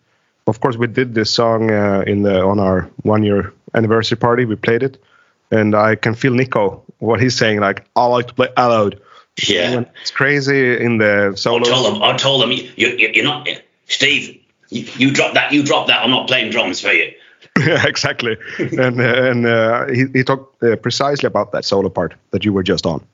of 0.46 0.60
course 0.60 0.76
we 0.76 0.86
did 0.86 1.14
this 1.14 1.30
song 1.30 1.70
uh, 1.70 2.04
in 2.06 2.22
the 2.22 2.42
on 2.42 2.60
our 2.60 2.88
one 3.02 3.22
year 3.22 3.52
anniversary 3.74 4.16
party. 4.16 4.44
We 4.44 4.56
played 4.56 4.82
it, 4.82 5.02
and 5.50 5.74
I 5.74 5.96
can 5.96 6.14
feel 6.14 6.32
Nicko 6.32 6.84
what 6.98 7.20
he's 7.20 7.36
saying. 7.36 7.60
Like 7.60 7.84
I 7.96 8.06
like 8.06 8.28
to 8.28 8.34
play 8.34 8.48
loud. 8.56 9.00
Yeah, 9.42 9.84
it's 10.02 10.10
crazy 10.10 10.76
in 10.76 10.98
the 10.98 11.32
solo. 11.36 11.62
I 11.62 11.70
told 11.70 11.96
him. 11.96 12.02
I 12.02 12.16
told 12.16 12.42
him. 12.44 12.52
You, 12.52 12.70
you, 12.76 13.10
you're 13.14 13.24
not, 13.24 13.48
Steve. 13.86 14.40
You, 14.68 14.86
you 14.96 15.10
drop 15.12 15.34
that. 15.34 15.52
You 15.52 15.64
drop 15.64 15.88
that. 15.88 16.04
I'm 16.04 16.10
not 16.10 16.28
playing 16.28 16.50
drums 16.50 16.80
for 16.80 16.92
you. 16.92 17.12
yeah, 17.66 17.86
exactly. 17.86 18.36
and 18.58 19.00
uh, 19.00 19.30
and 19.30 19.46
uh, 19.46 19.86
he, 19.86 20.06
he 20.12 20.24
talked 20.24 20.62
uh, 20.62 20.76
precisely 20.76 21.26
about 21.26 21.52
that 21.52 21.64
solo 21.64 21.88
part 21.88 22.14
that 22.30 22.44
you 22.44 22.52
were 22.52 22.62
just 22.62 22.86
on. 22.86 23.04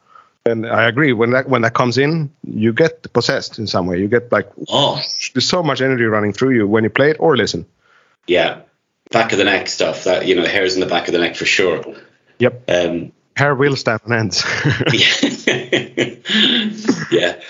And 0.45 0.67
I 0.67 0.85
agree. 0.85 1.13
When 1.13 1.31
that 1.33 1.49
when 1.49 1.63
that 1.63 1.75
comes 1.75 1.99
in, 1.99 2.31
you 2.45 2.73
get 2.73 3.13
possessed 3.13 3.59
in 3.59 3.67
some 3.67 3.87
way. 3.87 3.99
You 3.99 4.09
get 4.09 4.31
like, 4.31 4.49
oh, 4.69 5.01
there's 5.35 5.49
so 5.49 5.63
much 5.63 5.81
energy 5.81 6.05
running 6.05 6.33
through 6.33 6.55
you 6.55 6.67
when 6.69 6.85
you 6.85 6.91
play 6.91 7.11
it 7.11 7.17
or 7.19 7.37
listen. 7.37 7.67
Yeah, 8.27 8.61
back 9.11 9.33
of 9.33 9.39
the 9.39 9.45
neck 9.45 9.69
stuff. 9.69 10.05
That 10.05 10.27
you 10.27 10.37
know, 10.37 10.43
the 10.43 10.49
hairs 10.49 10.75
in 10.75 10.81
the 10.81 10.87
back 10.87 11.09
of 11.09 11.13
the 11.13 11.19
neck 11.19 11.37
for 11.37 11.47
sure. 11.47 11.83
Yep. 12.39 12.63
Um, 12.69 13.13
Hair 13.37 13.55
will 13.55 13.77
stand 13.77 14.01
on 14.07 14.13
ends. 14.13 14.45
yeah. 17.11 17.41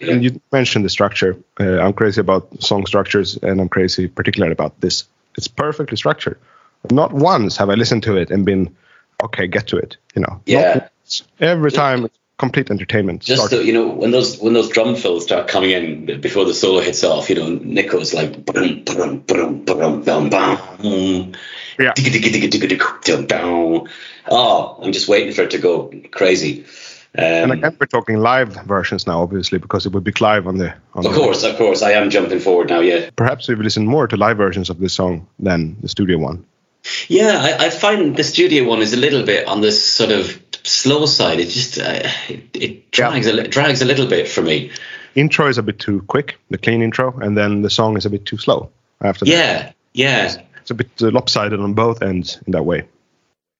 And 0.00 0.22
you 0.22 0.40
mentioned 0.52 0.84
the 0.84 0.90
structure. 0.90 1.36
Uh, 1.58 1.80
I'm 1.80 1.92
crazy 1.92 2.20
about 2.20 2.62
song 2.62 2.86
structures, 2.86 3.36
and 3.36 3.60
I'm 3.60 3.68
crazy 3.68 4.06
particularly 4.06 4.52
about 4.52 4.80
this. 4.80 5.04
It's 5.36 5.48
perfectly 5.48 5.96
structured. 5.96 6.38
Not 6.90 7.12
once 7.12 7.56
have 7.56 7.70
I 7.70 7.74
listened 7.74 8.02
to 8.04 8.16
it 8.16 8.30
and 8.30 8.44
been, 8.44 8.74
okay, 9.22 9.46
get 9.46 9.66
to 9.68 9.76
it. 9.76 9.96
You 10.14 10.22
know. 10.22 10.40
Yeah. 10.46 10.88
Every 11.40 11.70
time, 11.70 12.04
it's 12.04 12.18
complete 12.38 12.70
entertainment. 12.70 13.22
Just 13.22 13.40
Started- 13.40 13.56
so, 13.56 13.62
you 13.62 13.72
know, 13.72 13.88
when 13.88 14.10
those 14.10 14.38
when 14.38 14.54
those 14.54 14.68
drum 14.68 14.96
fills 14.96 15.24
start 15.24 15.48
coming 15.48 15.70
in 15.70 16.20
before 16.20 16.44
the 16.44 16.54
solo 16.54 16.80
hits 16.80 17.04
off, 17.04 17.28
you 17.30 17.36
know, 17.36 17.48
Nicko's 17.48 18.12
like, 18.14 18.44
brum, 18.44 18.82
brum, 18.84 19.18
brum, 19.20 19.64
brum, 19.64 20.02
bum, 20.02 20.30
bum. 20.30 21.32
Yeah. 21.78 21.92
Oh, 24.30 24.78
I'm 24.80 24.92
just 24.92 25.08
waiting 25.08 25.32
for 25.32 25.42
it 25.42 25.50
to 25.50 25.58
go 25.58 25.92
crazy. 26.10 26.64
And 27.14 27.52
Um, 27.52 27.58
again, 27.58 27.76
we're 27.80 27.86
talking 27.86 28.16
live 28.18 28.54
versions 28.66 29.06
now, 29.06 29.22
obviously, 29.22 29.58
because 29.58 29.86
it 29.86 29.92
would 29.92 30.04
be 30.04 30.12
live 30.20 30.46
on 30.46 30.58
the. 30.58 30.74
On 30.94 31.04
of 31.06 31.12
the 31.12 31.18
course, 31.18 31.44
of 31.44 31.56
course, 31.56 31.82
I 31.82 31.92
am 31.92 32.10
jumping 32.10 32.40
forward 32.40 32.70
now. 32.70 32.80
Yeah, 32.80 33.10
Perhaps 33.16 33.48
we've 33.48 33.58
listened 33.60 33.86
more 33.88 34.08
to 34.08 34.16
live 34.16 34.36
versions 34.36 34.70
of 34.70 34.78
this 34.78 34.92
song 34.94 35.26
than 35.38 35.76
the 35.80 35.88
studio 35.88 36.18
one. 36.18 36.44
yeah. 37.08 37.38
I, 37.40 37.66
I 37.66 37.70
find 37.70 38.16
the 38.16 38.24
studio 38.24 38.64
one 38.68 38.82
is 38.82 38.92
a 38.92 38.96
little 38.98 39.24
bit 39.24 39.46
on 39.46 39.60
this 39.60 39.84
sort 39.84 40.10
of 40.10 40.40
slow 40.64 41.06
side. 41.06 41.40
It 41.40 41.48
just 41.48 41.78
uh, 41.78 42.08
it, 42.28 42.44
it 42.54 42.90
drags 42.90 43.26
a 43.26 43.48
drags 43.48 43.82
a 43.82 43.84
little 43.84 44.06
bit 44.06 44.28
for 44.28 44.42
me. 44.42 44.70
Intro 45.14 45.46
is 45.46 45.58
a 45.58 45.62
bit 45.62 45.78
too 45.78 46.02
quick, 46.08 46.38
the 46.50 46.58
clean 46.58 46.82
intro, 46.82 47.16
and 47.20 47.36
then 47.36 47.62
the 47.62 47.70
song 47.70 47.96
is 47.96 48.04
a 48.06 48.10
bit 48.10 48.26
too 48.26 48.36
slow 48.38 48.70
after 49.00 49.24
that. 49.24 49.30
Yeah, 49.30 49.72
yeah. 49.92 50.42
It's 50.60 50.70
a 50.70 50.74
bit 50.74 50.90
uh, 51.00 51.10
lopsided 51.10 51.60
on 51.60 51.74
both 51.74 52.02
ends 52.02 52.40
in 52.46 52.52
that 52.52 52.64
way. 52.64 52.88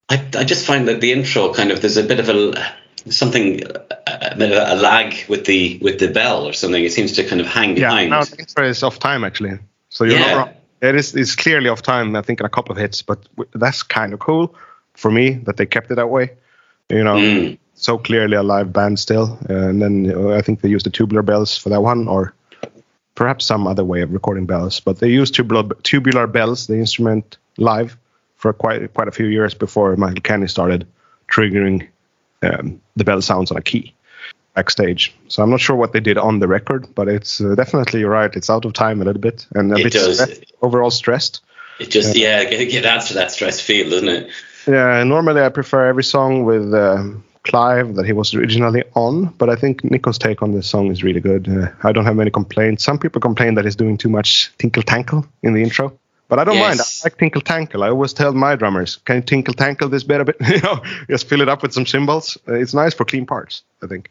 I, 0.09 0.27
I 0.37 0.45
just 0.45 0.67
find 0.67 0.89
that 0.89 1.01
the 1.01 1.13
intro 1.13 1.55
kind 1.55 1.71
of 1.71 1.81
there's 1.81 1.97
a 1.97 2.03
bit 2.03 2.19
of 2.19 2.29
a 2.29 2.75
something 3.09 3.63
a, 4.07 4.35
bit 4.37 4.53
of 4.53 4.79
a 4.79 4.81
lag 4.81 5.15
with 5.29 5.45
the 5.47 5.79
with 5.83 5.99
the 5.99 6.09
bell 6.09 6.47
or 6.47 6.53
something. 6.53 6.83
It 6.85 6.93
seems 6.93 7.13
to 7.13 7.25
kind 7.25 7.41
of 7.41 7.47
hang 7.47 7.77
Yeah, 7.77 7.89
behind. 7.89 8.11
no, 8.11 8.25
the 8.25 8.39
intro 8.39 8.67
is 8.67 8.83
off 8.83 8.99
time 8.99 9.25
actually. 9.25 9.59
So 9.91 10.05
you're 10.05 10.19
Yeah. 10.19 10.27
not 10.27 10.37
wrong. 10.37 10.55
It 10.83 10.95
is 10.97 11.15
it's 11.15 11.35
clearly 11.35 11.69
off 11.69 11.83
time. 11.83 12.17
I 12.17 12.23
think 12.23 12.41
in 12.41 12.47
a 12.47 12.51
couple 12.51 12.73
of 12.73 12.79
hits, 12.79 13.03
but 13.03 13.19
that's 13.55 13.83
kind 13.83 14.13
of 14.13 14.19
cool 14.21 14.55
for 14.95 15.11
me 15.11 15.31
that 15.45 15.57
they 15.57 15.67
kept 15.67 15.91
it 15.91 15.95
that 15.97 16.11
way. 16.11 16.31
You 16.91 17.03
know, 17.05 17.17
Mm. 17.17 17.59
so 17.75 17.99
clearly 17.99 18.37
a 18.37 18.43
live 18.43 18.73
band 18.73 18.99
still. 18.99 19.39
And 19.49 19.81
then 19.81 20.33
I 20.33 20.43
think 20.43 20.61
they 20.61 20.69
used 20.69 20.87
the 20.87 20.91
tubular 20.91 21.23
bells 21.23 21.57
for 21.57 21.71
that 21.71 21.83
one, 21.83 22.07
or 22.09 22.35
perhaps 23.15 23.45
some 23.47 23.67
other 23.67 23.85
way 23.85 24.03
of 24.03 24.13
recording 24.13 24.47
bells. 24.47 24.81
But 24.81 24.99
they 24.99 25.09
used 25.09 25.35
tubular 25.35 25.65
tubular 25.83 26.27
bells, 26.27 26.67
the 26.67 26.77
instrument, 26.77 27.39
live 27.57 27.97
for 28.37 28.53
quite 28.53 28.93
quite 28.95 29.09
a 29.09 29.13
few 29.13 29.27
years 29.27 29.55
before 29.55 29.97
Michael 29.97 30.21
Kenney 30.21 30.49
started 30.49 30.87
triggering 31.29 31.89
um, 32.45 32.81
the 32.97 33.05
bell 33.05 33.23
sounds 33.23 33.51
on 33.51 33.57
a 33.57 33.63
key 33.63 33.95
backstage. 34.55 35.15
So 35.29 35.43
I'm 35.43 35.51
not 35.51 35.61
sure 35.61 35.77
what 35.77 35.93
they 35.93 36.01
did 36.01 36.17
on 36.17 36.39
the 36.39 36.49
record, 36.49 36.95
but 36.95 37.09
it's 37.09 37.41
uh, 37.41 37.55
definitely 37.55 38.05
right. 38.05 38.35
It's 38.35 38.49
out 38.49 38.65
of 38.65 38.73
time 38.73 39.03
a 39.03 39.05
little 39.05 39.21
bit 39.21 39.47
and 39.55 39.73
a 39.73 39.77
It 39.77 39.85
bit 39.85 39.93
stressed, 39.95 40.53
overall 40.63 40.91
stressed. 40.91 41.41
It 41.81 41.91
just 41.91 42.17
yeah, 42.17 42.41
it, 42.41 42.85
adds 42.85 43.09
to 43.09 43.15
that 43.15 43.33
stress 43.33 43.61
feel, 43.61 43.91
doesn't 43.91 44.09
it? 44.09 44.31
Yeah, 44.67 45.03
normally 45.03 45.43
I 45.43 45.49
prefer 45.49 45.87
every 45.89 46.05
song 46.05 46.45
with 46.45 46.73
um, 46.73 47.25
Clive 47.43 47.97
that 47.97 48.07
he 48.07 48.13
was 48.13 48.33
originally 48.33 48.85
on, 48.95 49.27
but 49.27 49.51
I 49.51 49.57
think 49.57 49.83
Nicko's 49.83 50.19
take 50.19 50.41
on 50.41 50.53
this 50.53 50.69
song 50.69 50.91
is 50.91 51.03
really 51.03 51.21
good. 51.21 51.49
Uh, 51.49 51.69
I 51.83 51.93
don't 51.93 52.05
have 52.05 52.17
many 52.17 52.31
complaints. 52.31 52.85
Some 52.85 52.99
people 52.99 53.21
complain 53.21 53.55
that 53.55 53.65
he's 53.65 53.77
doing 53.77 53.99
too 53.99 54.09
much 54.09 54.53
tinkle 54.57 54.83
tankle 54.83 55.27
in 55.43 55.53
the 55.53 55.63
intro, 55.63 55.99
but 56.29 56.39
I 56.39 56.45
don't 56.45 56.59
mind. 56.59 56.81
I 56.81 56.85
like 57.05 57.19
tinkle 57.19 57.41
tankle. 57.43 57.83
I 57.85 57.89
always 57.91 58.13
tell 58.13 58.33
my 58.33 58.57
drummers, 58.57 58.97
"Can 59.05 59.17
you 59.17 59.23
tinkle 59.23 59.55
tankle 59.55 59.89
this 59.89 60.05
bit 60.05 60.21
a 60.21 60.25
bit? 60.31 60.37
you 60.41 60.61
know, 60.61 60.83
just 61.09 61.29
fill 61.29 61.41
it 61.41 61.49
up 61.49 61.63
with 61.63 61.73
some 61.73 61.87
cymbals. 61.87 62.39
Uh, 62.49 62.55
it's 62.55 62.75
nice 62.75 62.95
for 62.95 63.05
clean 63.05 63.27
parts. 63.27 63.63
I 63.83 63.87
think. 63.87 64.11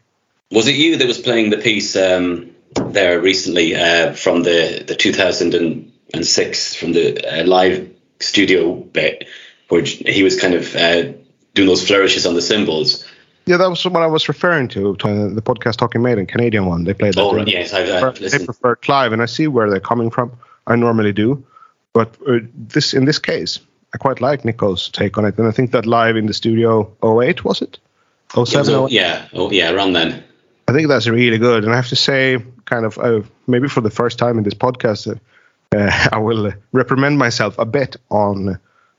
Was 0.50 0.66
it 0.68 0.74
you 0.76 0.96
that 0.96 1.06
was 1.06 1.18
playing 1.18 1.50
the 1.50 1.56
piece 1.58 1.96
um, 1.96 2.50
there 2.74 3.20
recently 3.20 3.74
uh, 3.74 4.12
from 4.14 4.42
the 4.42 4.84
the 4.86 4.94
2006 6.12 6.74
from 6.76 6.92
the 6.92 7.40
uh, 7.40 7.44
live 7.46 7.90
studio 8.20 8.74
bit 8.74 9.26
where 9.68 9.82
he 9.82 10.22
was 10.22 10.38
kind 10.40 10.54
of 10.54 10.74
uh, 10.76 11.12
doing 11.54 11.68
those 11.68 11.86
flourishes 11.86 12.26
on 12.26 12.34
the 12.34 12.42
cymbals? 12.42 13.04
Yeah, 13.46 13.58
that 13.58 13.68
was 13.68 13.84
what 13.84 14.02
I 14.02 14.06
was 14.06 14.26
referring 14.28 14.68
to, 14.68 14.96
to 14.96 15.08
uh, 15.08 15.28
the 15.34 15.42
podcast 15.42 15.76
Talking 15.76 16.00
Maiden, 16.02 16.24
Canadian 16.26 16.64
one. 16.66 16.84
They 16.84 16.94
played 16.94 17.14
that. 17.14 17.20
Oh, 17.22 17.44
They- 17.44 17.52
yes, 17.52 17.74
I've, 17.74 17.90
I've 18.02 18.14
they 18.14 18.22
listened. 18.22 18.46
prefer 18.46 18.76
Clive, 18.76 19.12
and 19.12 19.20
I 19.20 19.26
see 19.26 19.48
where 19.48 19.68
they're 19.68 19.80
coming 19.80 20.10
from. 20.10 20.32
I 20.66 20.76
normally 20.76 21.12
do, 21.12 21.44
but 21.94 22.16
uh, 22.28 22.40
this 22.54 22.92
in 22.94 23.06
this 23.06 23.18
case, 23.18 23.60
I 23.94 23.98
quite 23.98 24.20
like 24.20 24.44
Nicko's 24.44 24.90
take 24.90 25.16
on 25.18 25.24
it, 25.24 25.38
and 25.38 25.48
I 25.48 25.52
think 25.52 25.70
that 25.70 25.86
live 25.86 26.16
in 26.16 26.26
the 26.26 26.34
studio 26.34 26.92
08 27.02 27.44
was 27.44 27.62
it? 27.62 27.78
It 28.36 28.46
07, 28.46 28.74
all- 28.74 28.86
08? 28.86 28.92
yeah, 28.92 29.28
oh 29.32 29.50
yeah, 29.50 29.70
around 29.72 29.94
then. 29.94 30.22
I 30.68 30.72
think 30.72 30.88
that's 30.88 31.06
really 31.06 31.38
good, 31.38 31.64
and 31.64 31.72
I 31.72 31.76
have 31.76 31.88
to 31.88 31.96
say, 31.96 32.38
kind 32.64 32.84
of, 32.86 32.98
uh, 32.98 33.20
maybe 33.46 33.68
for 33.68 33.82
the 33.82 33.90
first 33.90 34.18
time 34.18 34.38
in 34.38 34.44
this 34.44 34.54
podcast, 34.54 35.06
uh, 35.06 35.76
uh, 35.76 36.08
I 36.12 36.18
will 36.18 36.46
uh, 36.46 36.52
reprimand 36.72 37.18
myself 37.18 37.58
a 37.58 37.64
bit 37.66 37.96
on 38.10 38.58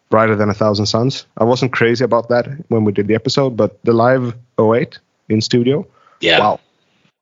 Brighter 0.10 0.36
Than 0.36 0.50
a 0.50 0.54
Thousand 0.54 0.86
Suns. 0.86 1.26
I 1.38 1.44
wasn't 1.44 1.74
crazy 1.74 2.04
about 2.04 2.30
that 2.30 2.46
when 2.70 2.84
we 2.86 2.92
did 2.92 3.08
the 3.08 3.16
episode, 3.16 3.58
but 3.58 3.84
the 3.84 3.94
live 3.94 4.36
08 4.60 5.00
in 5.30 5.42
studio, 5.42 5.86
Yeah. 6.22 6.40
wow, 6.40 6.60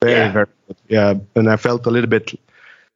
very, 0.01 0.13
Yeah. 0.13 0.31
very 0.33 0.45
good. 0.67 0.77
Yeah, 0.89 1.13
and 1.35 1.49
I 1.49 1.55
felt 1.55 1.85
a 1.87 1.89
little 1.89 2.09
bit 2.09 2.37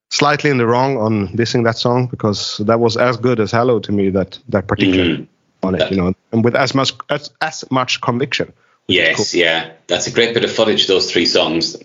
slightly 0.09 0.49
in 0.49 0.57
the 0.57 0.65
wrong 0.67 0.97
on 0.97 1.29
dissing 1.29 1.63
that 1.65 1.77
song 1.77 2.07
because 2.07 2.57
that 2.65 2.79
was 2.79 2.97
as 2.97 3.17
good 3.17 3.39
as 3.39 3.51
Hello 3.51 3.79
to 3.79 3.91
me. 3.91 4.09
That 4.09 4.39
that 4.49 4.67
particular 4.67 5.05
Mhm. 5.17 5.27
on 5.63 5.75
it, 5.75 5.91
you 5.91 5.97
know, 5.97 6.13
and 6.31 6.43
with 6.43 6.55
as 6.55 6.73
much 6.73 6.93
as 7.09 7.31
as 7.41 7.63
much 7.71 8.01
conviction. 8.01 8.53
Yes, 8.87 9.33
yeah, 9.33 9.71
that's 9.87 10.07
a 10.07 10.11
great 10.11 10.33
bit 10.33 10.43
of 10.45 10.51
footage. 10.51 10.87
Those 10.87 11.11
three 11.11 11.25
songs, 11.25 11.75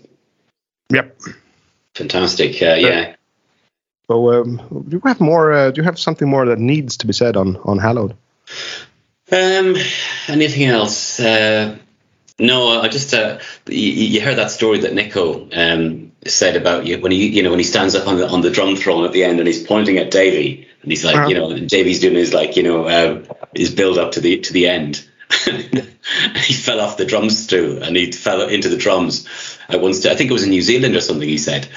Yep. 0.89 1.17
fantastic. 1.95 2.61
Uh, 2.61 2.75
yeah, 2.79 3.15
So, 4.09 4.33
um, 4.33 4.61
do 4.87 4.95
you 4.97 5.01
have 5.05 5.19
more? 5.19 5.53
Uh, 5.53 5.71
do 5.71 5.81
you 5.81 5.85
have 5.85 5.97
something 5.97 6.29
more 6.29 6.45
that 6.45 6.59
needs 6.59 6.97
to 6.97 7.07
be 7.07 7.13
said 7.13 7.35
on 7.37 7.57
on 7.65 7.77
Hallowed? 7.79 8.13
Um, 9.31 9.75
anything 10.27 10.65
else? 10.65 11.19
Uh, 11.19 11.75
no, 12.39 12.81
I 12.81 12.87
just 12.89 13.13
uh, 13.13 13.39
you, 13.67 13.89
you 14.13 14.21
heard 14.21 14.37
that 14.37 14.51
story 14.51 14.79
that 14.79 14.93
Nicko 14.93 15.47
um, 15.53 16.02
said 16.27 16.55
about 16.55 16.85
you 16.85 16.99
when 16.99 17.11
he 17.11 17.27
you 17.29 17.43
know 17.43 17.49
when 17.49 17.59
he 17.59 17.65
stands 17.65 17.95
up 17.95 18.07
on 18.07 18.17
the 18.17 18.27
on 18.27 18.41
the 18.41 18.49
drum 18.49 18.75
throne 18.75 19.05
at 19.05 19.11
the 19.11 19.23
end 19.23 19.39
and 19.39 19.47
he's 19.47 19.63
pointing 19.63 19.97
at 19.97 20.11
Davey 20.11 20.67
and 20.81 20.91
he's 20.91 21.03
like 21.03 21.29
you 21.29 21.35
know 21.35 21.51
and 21.51 21.69
Davey's 21.69 21.99
doing 21.99 22.15
his 22.15 22.33
like 22.33 22.55
you 22.55 22.63
know 22.63 22.85
uh, 22.85 23.23
his 23.55 23.73
build 23.73 23.97
up 23.97 24.13
to 24.13 24.21
the 24.21 24.39
to 24.39 24.53
the 24.53 24.67
end. 24.67 25.07
he 25.45 26.53
fell 26.53 26.79
off 26.79 26.97
the 26.97 27.05
drums 27.05 27.39
stool 27.39 27.81
and 27.81 27.95
he 27.95 28.11
fell 28.11 28.47
into 28.47 28.69
the 28.69 28.77
drums 28.77 29.27
at 29.67 29.81
one 29.81 29.93
stage. 29.93 30.11
I 30.11 30.15
think 30.15 30.29
it 30.29 30.33
was 30.33 30.43
in 30.43 30.51
New 30.51 30.61
Zealand 30.61 30.95
or 30.95 31.01
something. 31.01 31.27
He 31.27 31.39
said, 31.39 31.67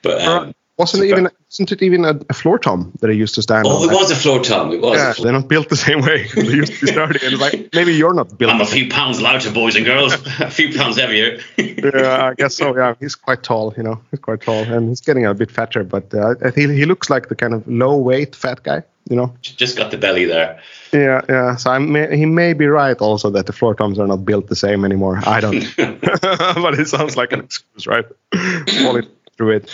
but 0.00 0.22
um, 0.22 0.54
Wasn't 0.76 1.04
it 1.04 1.06
even? 1.06 1.28
Wasn't 1.50 1.70
it 1.70 1.82
even 1.82 2.04
a, 2.04 2.18
a 2.28 2.34
floor 2.34 2.58
tom 2.58 2.92
that 3.00 3.08
he 3.08 3.16
used 3.16 3.36
to 3.36 3.42
stand 3.42 3.64
oh, 3.64 3.84
on? 3.84 3.90
it 3.90 3.94
was 3.94 4.10
a 4.10 4.16
floor 4.16 4.42
tom. 4.42 4.72
It 4.72 4.80
was. 4.80 4.98
Yeah, 4.98 5.14
they're 5.22 5.32
not 5.32 5.46
built 5.46 5.68
the 5.68 5.76
same 5.76 6.00
way. 6.00 6.26
they 6.34 6.42
used 6.42 6.72
to 6.72 6.86
be 6.86 6.92
starting, 6.92 7.22
and 7.22 7.38
like 7.38 7.68
maybe 7.72 7.94
you're 7.94 8.12
not 8.12 8.36
built. 8.36 8.50
I'm 8.50 8.60
a 8.60 8.66
few 8.66 8.88
pounds 8.88 9.20
lighter, 9.20 9.52
boys 9.52 9.76
and 9.76 9.84
girls. 9.86 10.14
a 10.40 10.50
few 10.50 10.76
pounds 10.76 10.98
heavier. 10.98 11.38
yeah, 11.56 12.30
I 12.30 12.34
guess 12.34 12.56
so. 12.56 12.76
Yeah, 12.76 12.94
he's 12.98 13.14
quite 13.14 13.44
tall. 13.44 13.72
You 13.76 13.84
know, 13.84 14.00
he's 14.10 14.18
quite 14.18 14.40
tall, 14.40 14.64
and 14.64 14.88
he's 14.88 15.00
getting 15.00 15.26
a 15.26 15.32
bit 15.32 15.50
fatter. 15.50 15.84
But 15.84 16.12
uh, 16.12 16.34
I 16.44 16.50
think 16.50 16.72
he 16.72 16.86
looks 16.86 17.08
like 17.08 17.28
the 17.28 17.36
kind 17.36 17.54
of 17.54 17.66
low 17.68 17.96
weight 17.96 18.34
fat 18.34 18.64
guy. 18.64 18.82
You 19.08 19.14
know. 19.14 19.32
Just 19.42 19.76
got 19.76 19.92
the 19.92 19.98
belly 19.98 20.24
there. 20.24 20.60
Yeah, 20.92 21.20
yeah. 21.28 21.54
So 21.54 21.70
I 21.70 21.78
may, 21.78 22.16
he 22.16 22.26
may 22.26 22.52
be 22.52 22.66
right 22.66 22.96
also 22.96 23.30
that 23.30 23.46
the 23.46 23.52
floor 23.52 23.76
toms 23.76 24.00
are 24.00 24.08
not 24.08 24.24
built 24.24 24.48
the 24.48 24.56
same 24.56 24.84
anymore. 24.84 25.20
I 25.24 25.38
don't. 25.38 25.72
but 25.76 26.78
it 26.78 26.88
sounds 26.88 27.16
like 27.16 27.32
an 27.32 27.40
excuse, 27.40 27.86
right? 27.86 28.06
Falling 28.82 29.06
through 29.36 29.50
it. 29.50 29.70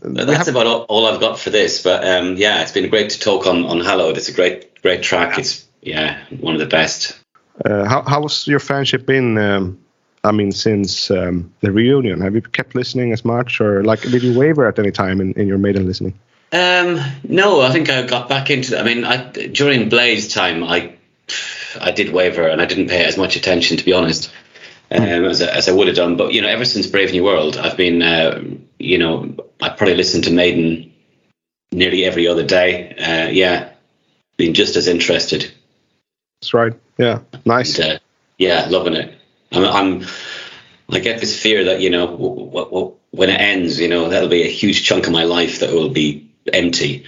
That's 0.00 0.48
about 0.48 0.66
all, 0.66 0.82
all 0.82 1.06
I've 1.06 1.20
got 1.20 1.38
for 1.38 1.50
this. 1.50 1.82
But 1.82 2.06
um, 2.06 2.36
yeah, 2.36 2.62
it's 2.62 2.72
been 2.72 2.88
great 2.90 3.10
to 3.10 3.18
talk 3.18 3.46
on 3.46 3.64
on 3.66 3.80
Hallowed. 3.80 4.16
It's 4.16 4.28
a 4.28 4.32
great 4.32 4.80
great 4.82 5.02
track. 5.02 5.38
It's 5.38 5.66
yeah 5.82 6.24
one 6.40 6.54
of 6.54 6.60
the 6.60 6.66
best. 6.66 7.18
Uh, 7.64 7.88
how 7.88 8.02
how 8.02 8.22
was 8.22 8.46
your 8.46 8.60
fanship 8.60 9.06
been? 9.06 9.36
Um, 9.38 9.78
I 10.24 10.32
mean, 10.32 10.52
since 10.52 11.10
um, 11.10 11.52
the 11.60 11.70
reunion, 11.70 12.20
have 12.20 12.34
you 12.34 12.42
kept 12.42 12.74
listening 12.74 13.12
as 13.12 13.24
much, 13.24 13.60
or 13.60 13.84
like 13.84 14.02
did 14.02 14.22
you 14.22 14.38
waver 14.38 14.66
at 14.66 14.78
any 14.78 14.90
time 14.90 15.20
in, 15.20 15.32
in 15.34 15.46
your 15.46 15.58
maiden 15.58 15.86
listening? 15.86 16.18
Um, 16.52 16.98
no, 17.24 17.60
I 17.60 17.70
think 17.70 17.90
I 17.90 18.02
got 18.02 18.28
back 18.28 18.50
into. 18.50 18.78
I 18.78 18.82
mean, 18.82 19.04
I, 19.04 19.30
during 19.30 19.88
Blaze 19.88 20.32
time, 20.32 20.64
I 20.64 20.94
I 21.80 21.90
did 21.90 22.12
waver 22.12 22.46
and 22.48 22.60
I 22.60 22.66
didn't 22.66 22.88
pay 22.88 23.04
as 23.04 23.16
much 23.16 23.36
attention, 23.36 23.76
to 23.76 23.84
be 23.84 23.92
honest, 23.92 24.32
um, 24.90 25.24
as, 25.24 25.42
I- 25.42 25.46
as 25.56 25.68
I 25.68 25.72
would 25.72 25.86
have 25.86 25.96
done. 25.96 26.16
But 26.16 26.32
you 26.32 26.42
know, 26.42 26.48
ever 26.48 26.64
since 26.64 26.86
Brave 26.86 27.12
New 27.12 27.24
World, 27.24 27.56
I've 27.56 27.76
been, 27.76 28.02
uh, 28.02 28.42
you 28.78 28.98
know, 28.98 29.34
I 29.60 29.70
probably 29.70 29.94
listened 29.96 30.24
to 30.24 30.32
Maiden 30.32 30.92
nearly 31.72 32.04
every 32.04 32.26
other 32.28 32.44
day. 32.44 32.94
Uh, 32.96 33.30
yeah, 33.30 33.70
been 34.36 34.54
just 34.54 34.76
as 34.76 34.88
interested. 34.88 35.50
That's 36.40 36.54
right. 36.54 36.72
Yeah, 36.98 37.20
nice. 37.44 37.78
And, 37.78 37.94
uh, 37.94 37.98
yeah, 38.38 38.66
loving 38.70 38.94
it. 38.94 39.14
I'm, 39.52 39.64
I'm. 39.64 40.06
I 40.90 41.00
get 41.00 41.20
this 41.20 41.38
fear 41.40 41.64
that 41.64 41.80
you 41.80 41.90
know, 41.90 42.06
w- 42.06 42.46
w- 42.46 42.64
w- 42.64 42.94
when 43.10 43.28
it 43.30 43.40
ends, 43.40 43.78
you 43.80 43.88
know, 43.88 44.08
that'll 44.08 44.28
be 44.28 44.42
a 44.42 44.50
huge 44.50 44.84
chunk 44.84 45.06
of 45.06 45.12
my 45.12 45.24
life 45.24 45.60
that 45.60 45.70
will 45.72 45.90
be 45.90 46.30
empty. 46.52 47.04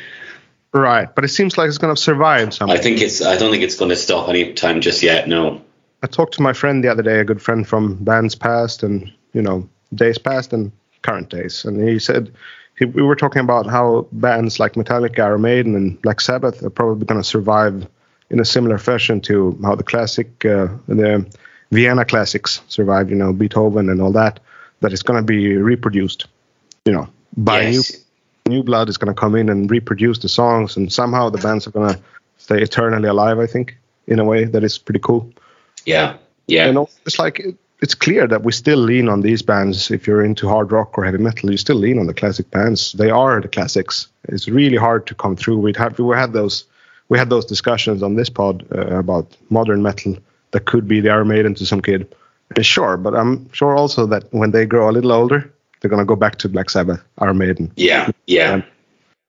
Right, 0.72 1.12
but 1.14 1.24
it 1.24 1.28
seems 1.28 1.56
like 1.58 1.68
it's 1.68 1.78
going 1.78 1.94
to 1.94 2.00
survive 2.00 2.52
somehow. 2.54 2.74
I 2.74 2.78
think 2.78 3.00
it's. 3.00 3.22
I 3.22 3.36
don't 3.36 3.50
think 3.50 3.62
it's 3.62 3.76
going 3.76 3.88
to 3.88 3.96
stop 3.96 4.28
any 4.28 4.52
time 4.52 4.80
just 4.82 5.02
yet. 5.02 5.26
No. 5.28 5.62
I 6.02 6.06
talked 6.06 6.34
to 6.34 6.42
my 6.42 6.52
friend 6.52 6.82
the 6.82 6.88
other 6.88 7.02
day, 7.02 7.20
a 7.20 7.24
good 7.24 7.42
friend 7.42 7.66
from 7.66 7.96
bands 8.04 8.34
past 8.34 8.82
and 8.82 9.10
you 9.32 9.42
know 9.42 9.68
days 9.94 10.18
past 10.18 10.52
and 10.52 10.72
current 11.02 11.30
days, 11.30 11.64
and 11.64 11.88
he 11.88 11.98
said 11.98 12.32
he, 12.78 12.84
we 12.86 13.02
were 13.02 13.16
talking 13.16 13.40
about 13.40 13.66
how 13.66 14.06
bands 14.12 14.58
like 14.58 14.74
Metallica, 14.74 15.20
Iron 15.20 15.42
Maiden, 15.42 15.74
and 15.74 16.00
Black 16.02 16.20
Sabbath 16.20 16.62
are 16.62 16.70
probably 16.70 17.06
going 17.06 17.20
to 17.20 17.26
survive 17.28 17.86
in 18.30 18.40
a 18.40 18.44
similar 18.44 18.78
fashion 18.78 19.20
to 19.20 19.58
how 19.62 19.74
the 19.74 19.82
classic, 19.82 20.44
uh, 20.44 20.68
the 20.88 21.26
Vienna 21.70 22.04
classics 22.04 22.62
survived. 22.68 23.10
You 23.10 23.16
know, 23.16 23.32
Beethoven 23.32 23.90
and 23.90 24.00
all 24.00 24.12
that. 24.12 24.40
That 24.80 24.92
is 24.92 25.02
going 25.02 25.18
to 25.20 25.24
be 25.24 25.56
reproduced. 25.56 26.26
You 26.86 26.92
know, 26.92 27.08
by 27.36 27.62
Yes. 27.62 27.92
new 28.46 28.56
new 28.56 28.62
blood 28.62 28.88
is 28.88 28.96
going 28.96 29.14
to 29.14 29.20
come 29.20 29.36
in 29.36 29.48
and 29.48 29.70
reproduce 29.70 30.18
the 30.18 30.28
songs, 30.28 30.76
and 30.76 30.90
somehow 30.92 31.28
the 31.28 31.38
bands 31.38 31.66
are 31.66 31.70
going 31.70 31.94
to 31.94 32.00
stay 32.38 32.62
eternally 32.62 33.08
alive. 33.08 33.38
I 33.38 33.46
think 33.46 33.76
in 34.06 34.18
a 34.18 34.24
way 34.24 34.44
that 34.44 34.64
is 34.64 34.78
pretty 34.78 35.00
cool. 35.00 35.30
Yeah. 35.86 36.16
Yeah. 36.46 36.66
And 36.68 36.86
it's 37.06 37.18
like 37.18 37.40
it- 37.40 37.56
it's 37.82 37.94
clear 37.94 38.26
that 38.26 38.42
we 38.44 38.52
still 38.52 38.76
lean 38.78 39.08
on 39.08 39.22
these 39.22 39.40
bands. 39.40 39.90
If 39.90 40.06
you're 40.06 40.22
into 40.22 40.46
hard 40.46 40.70
rock 40.70 40.98
or 40.98 41.04
heavy 41.04 41.16
metal, 41.16 41.50
you 41.50 41.56
still 41.56 41.76
lean 41.76 41.98
on 41.98 42.06
the 42.06 42.12
classic 42.12 42.50
bands. 42.50 42.92
They 42.92 43.08
are 43.08 43.40
the 43.40 43.48
classics. 43.48 44.06
It's 44.28 44.46
really 44.48 44.76
hard 44.76 45.06
to 45.06 45.14
come 45.14 45.34
through. 45.34 45.56
We'd 45.60 45.78
have 45.78 45.98
we 45.98 46.14
had 46.14 46.34
those 46.34 46.64
we 47.08 47.18
had 47.18 47.30
those 47.30 47.46
discussions 47.46 48.02
on 48.02 48.16
this 48.16 48.28
pod 48.28 48.66
uh, 48.74 48.98
about 48.98 49.34
modern 49.48 49.82
metal 49.82 50.14
that 50.50 50.66
could 50.66 50.86
be 50.86 51.00
the 51.00 51.08
Iron 51.10 51.28
Maiden 51.28 51.54
to 51.54 51.64
some 51.64 51.80
kid. 51.80 52.14
And 52.54 52.66
sure, 52.66 52.98
but 52.98 53.14
I'm 53.14 53.50
sure 53.52 53.74
also 53.74 54.04
that 54.06 54.24
when 54.32 54.50
they 54.50 54.66
grow 54.66 54.90
a 54.90 54.92
little 54.92 55.12
older, 55.12 55.50
they're 55.80 55.90
gonna 55.90 56.04
go 56.04 56.16
back 56.16 56.36
to 56.40 56.48
Black 56.50 56.68
Sabbath, 56.68 57.00
Iron 57.18 57.38
Maiden. 57.38 57.72
Yeah. 57.76 58.10
Yeah. 58.26 58.52
Um, 58.54 58.64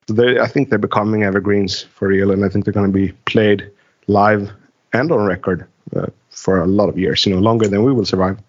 so 0.09 0.13
they, 0.15 0.39
I 0.39 0.47
think 0.47 0.69
they're 0.69 0.77
becoming 0.89 1.23
evergreens 1.23 1.83
for 1.83 2.09
real, 2.09 2.31
and 2.31 2.43
I 2.43 2.49
think 2.49 2.65
they're 2.65 2.73
going 2.73 2.91
to 2.91 2.97
be 3.07 3.13
played 3.25 3.71
live 4.07 4.51
and 4.91 5.09
on 5.11 5.25
record 5.25 5.65
uh, 5.95 6.07
for 6.29 6.61
a 6.61 6.67
lot 6.67 6.89
of 6.89 6.97
years. 6.97 7.25
You 7.25 7.35
know, 7.35 7.41
longer 7.41 7.67
than 7.67 7.83
we 7.83 7.93
will 7.93 8.05
survive. 8.05 8.39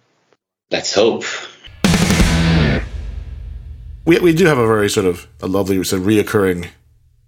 Let's 0.70 0.94
hope. 0.94 1.24
we 4.04 4.18
we 4.18 4.32
do 4.32 4.46
have 4.46 4.58
a 4.58 4.66
very 4.66 4.88
sort 4.88 5.06
of 5.06 5.26
a 5.40 5.46
lovely 5.46 5.82
sort 5.84 6.02
of 6.02 6.08
reoccurring 6.08 6.68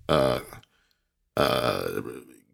uh, 0.08 0.40
uh, 1.36 2.00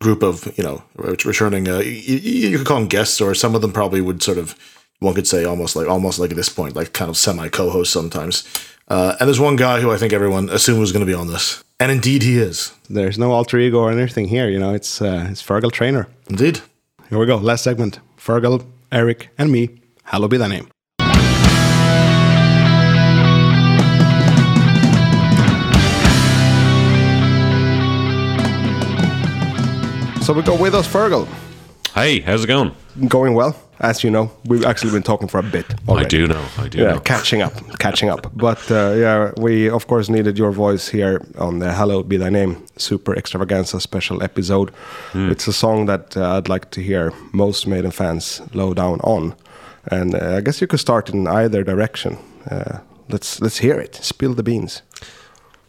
group 0.00 0.22
of 0.22 0.52
you 0.58 0.64
know 0.64 0.82
returning. 0.96 1.68
Uh, 1.68 1.78
you, 1.78 2.16
you 2.50 2.58
could 2.58 2.66
call 2.66 2.78
them 2.78 2.88
guests, 2.88 3.20
or 3.20 3.34
some 3.34 3.54
of 3.54 3.60
them 3.62 3.72
probably 3.72 4.00
would 4.00 4.22
sort 4.22 4.38
of 4.38 4.54
one 4.98 5.14
could 5.14 5.26
say 5.26 5.44
almost 5.44 5.76
like 5.76 5.88
almost 5.88 6.18
like 6.18 6.30
at 6.30 6.36
this 6.36 6.48
point 6.48 6.76
like 6.76 6.92
kind 6.92 7.08
of 7.08 7.16
semi 7.16 7.48
co-host 7.48 7.92
sometimes. 7.92 8.48
Uh, 8.88 9.16
and 9.20 9.28
there's 9.28 9.38
one 9.38 9.54
guy 9.54 9.80
who 9.80 9.92
I 9.92 9.96
think 9.96 10.12
everyone 10.12 10.48
assumed 10.48 10.80
was 10.80 10.90
going 10.90 11.06
to 11.06 11.10
be 11.10 11.14
on 11.14 11.28
this, 11.28 11.62
and 11.78 11.92
indeed 11.92 12.22
he 12.22 12.38
is. 12.38 12.72
There's 12.88 13.18
no 13.18 13.32
alter 13.32 13.58
ego 13.58 13.78
or 13.78 13.92
anything 13.92 14.26
here. 14.26 14.48
You 14.48 14.58
know, 14.58 14.74
it's 14.74 15.00
uh, 15.00 15.28
it's 15.30 15.42
Fergal 15.42 15.70
Trainer. 15.70 16.08
Indeed. 16.28 16.60
Here 17.10 17.18
we 17.18 17.26
go. 17.26 17.38
Last 17.38 17.64
segment. 17.64 17.98
Fergal, 18.16 18.64
Eric, 18.92 19.30
and 19.36 19.50
me. 19.50 19.80
Hallowed 20.04 20.30
be 20.30 20.36
thy 20.36 20.46
name. 20.46 20.68
So 30.22 30.32
we 30.32 30.42
go 30.42 30.56
with 30.56 30.76
us, 30.76 30.86
Fergal. 30.86 31.26
Hey, 31.94 32.20
how's 32.20 32.44
it 32.44 32.46
going? 32.46 32.72
Going 33.08 33.34
well, 33.34 33.56
as 33.80 34.04
you 34.04 34.10
know. 34.10 34.30
We've 34.44 34.64
actually 34.64 34.92
been 34.92 35.02
talking 35.02 35.28
for 35.28 35.38
a 35.38 35.42
bit. 35.42 35.66
I 35.88 36.04
do 36.04 36.26
know. 36.26 36.44
I 36.58 36.68
do 36.68 36.78
yeah, 36.78 36.92
know. 36.92 37.00
catching 37.00 37.42
up, 37.42 37.52
catching 37.78 38.10
up. 38.10 38.30
But 38.34 38.70
uh, 38.70 38.94
yeah, 38.96 39.32
we 39.36 39.68
of 39.68 39.86
course 39.86 40.08
needed 40.08 40.38
your 40.38 40.52
voice 40.52 40.88
here 40.88 41.20
on 41.38 41.58
the 41.58 41.72
"Hallowed 41.72 42.08
Be 42.08 42.16
Thy 42.16 42.30
Name" 42.30 42.64
Super 42.76 43.14
Extravaganza 43.16 43.80
special 43.80 44.22
episode. 44.22 44.70
Hmm. 45.12 45.30
It's 45.30 45.48
a 45.48 45.52
song 45.52 45.86
that 45.86 46.16
uh, 46.16 46.36
I'd 46.36 46.48
like 46.48 46.70
to 46.72 46.82
hear 46.82 47.12
most 47.32 47.66
Maiden 47.66 47.90
fans 47.90 48.42
low 48.54 48.74
down 48.74 49.00
on, 49.00 49.34
and 49.90 50.14
uh, 50.14 50.36
I 50.36 50.40
guess 50.40 50.60
you 50.60 50.66
could 50.66 50.80
start 50.80 51.10
in 51.10 51.26
either 51.26 51.64
direction. 51.64 52.18
Uh, 52.50 52.78
let's 53.08 53.40
let's 53.40 53.58
hear 53.58 53.80
it. 53.80 53.94
Spill 53.96 54.34
the 54.34 54.42
beans. 54.42 54.82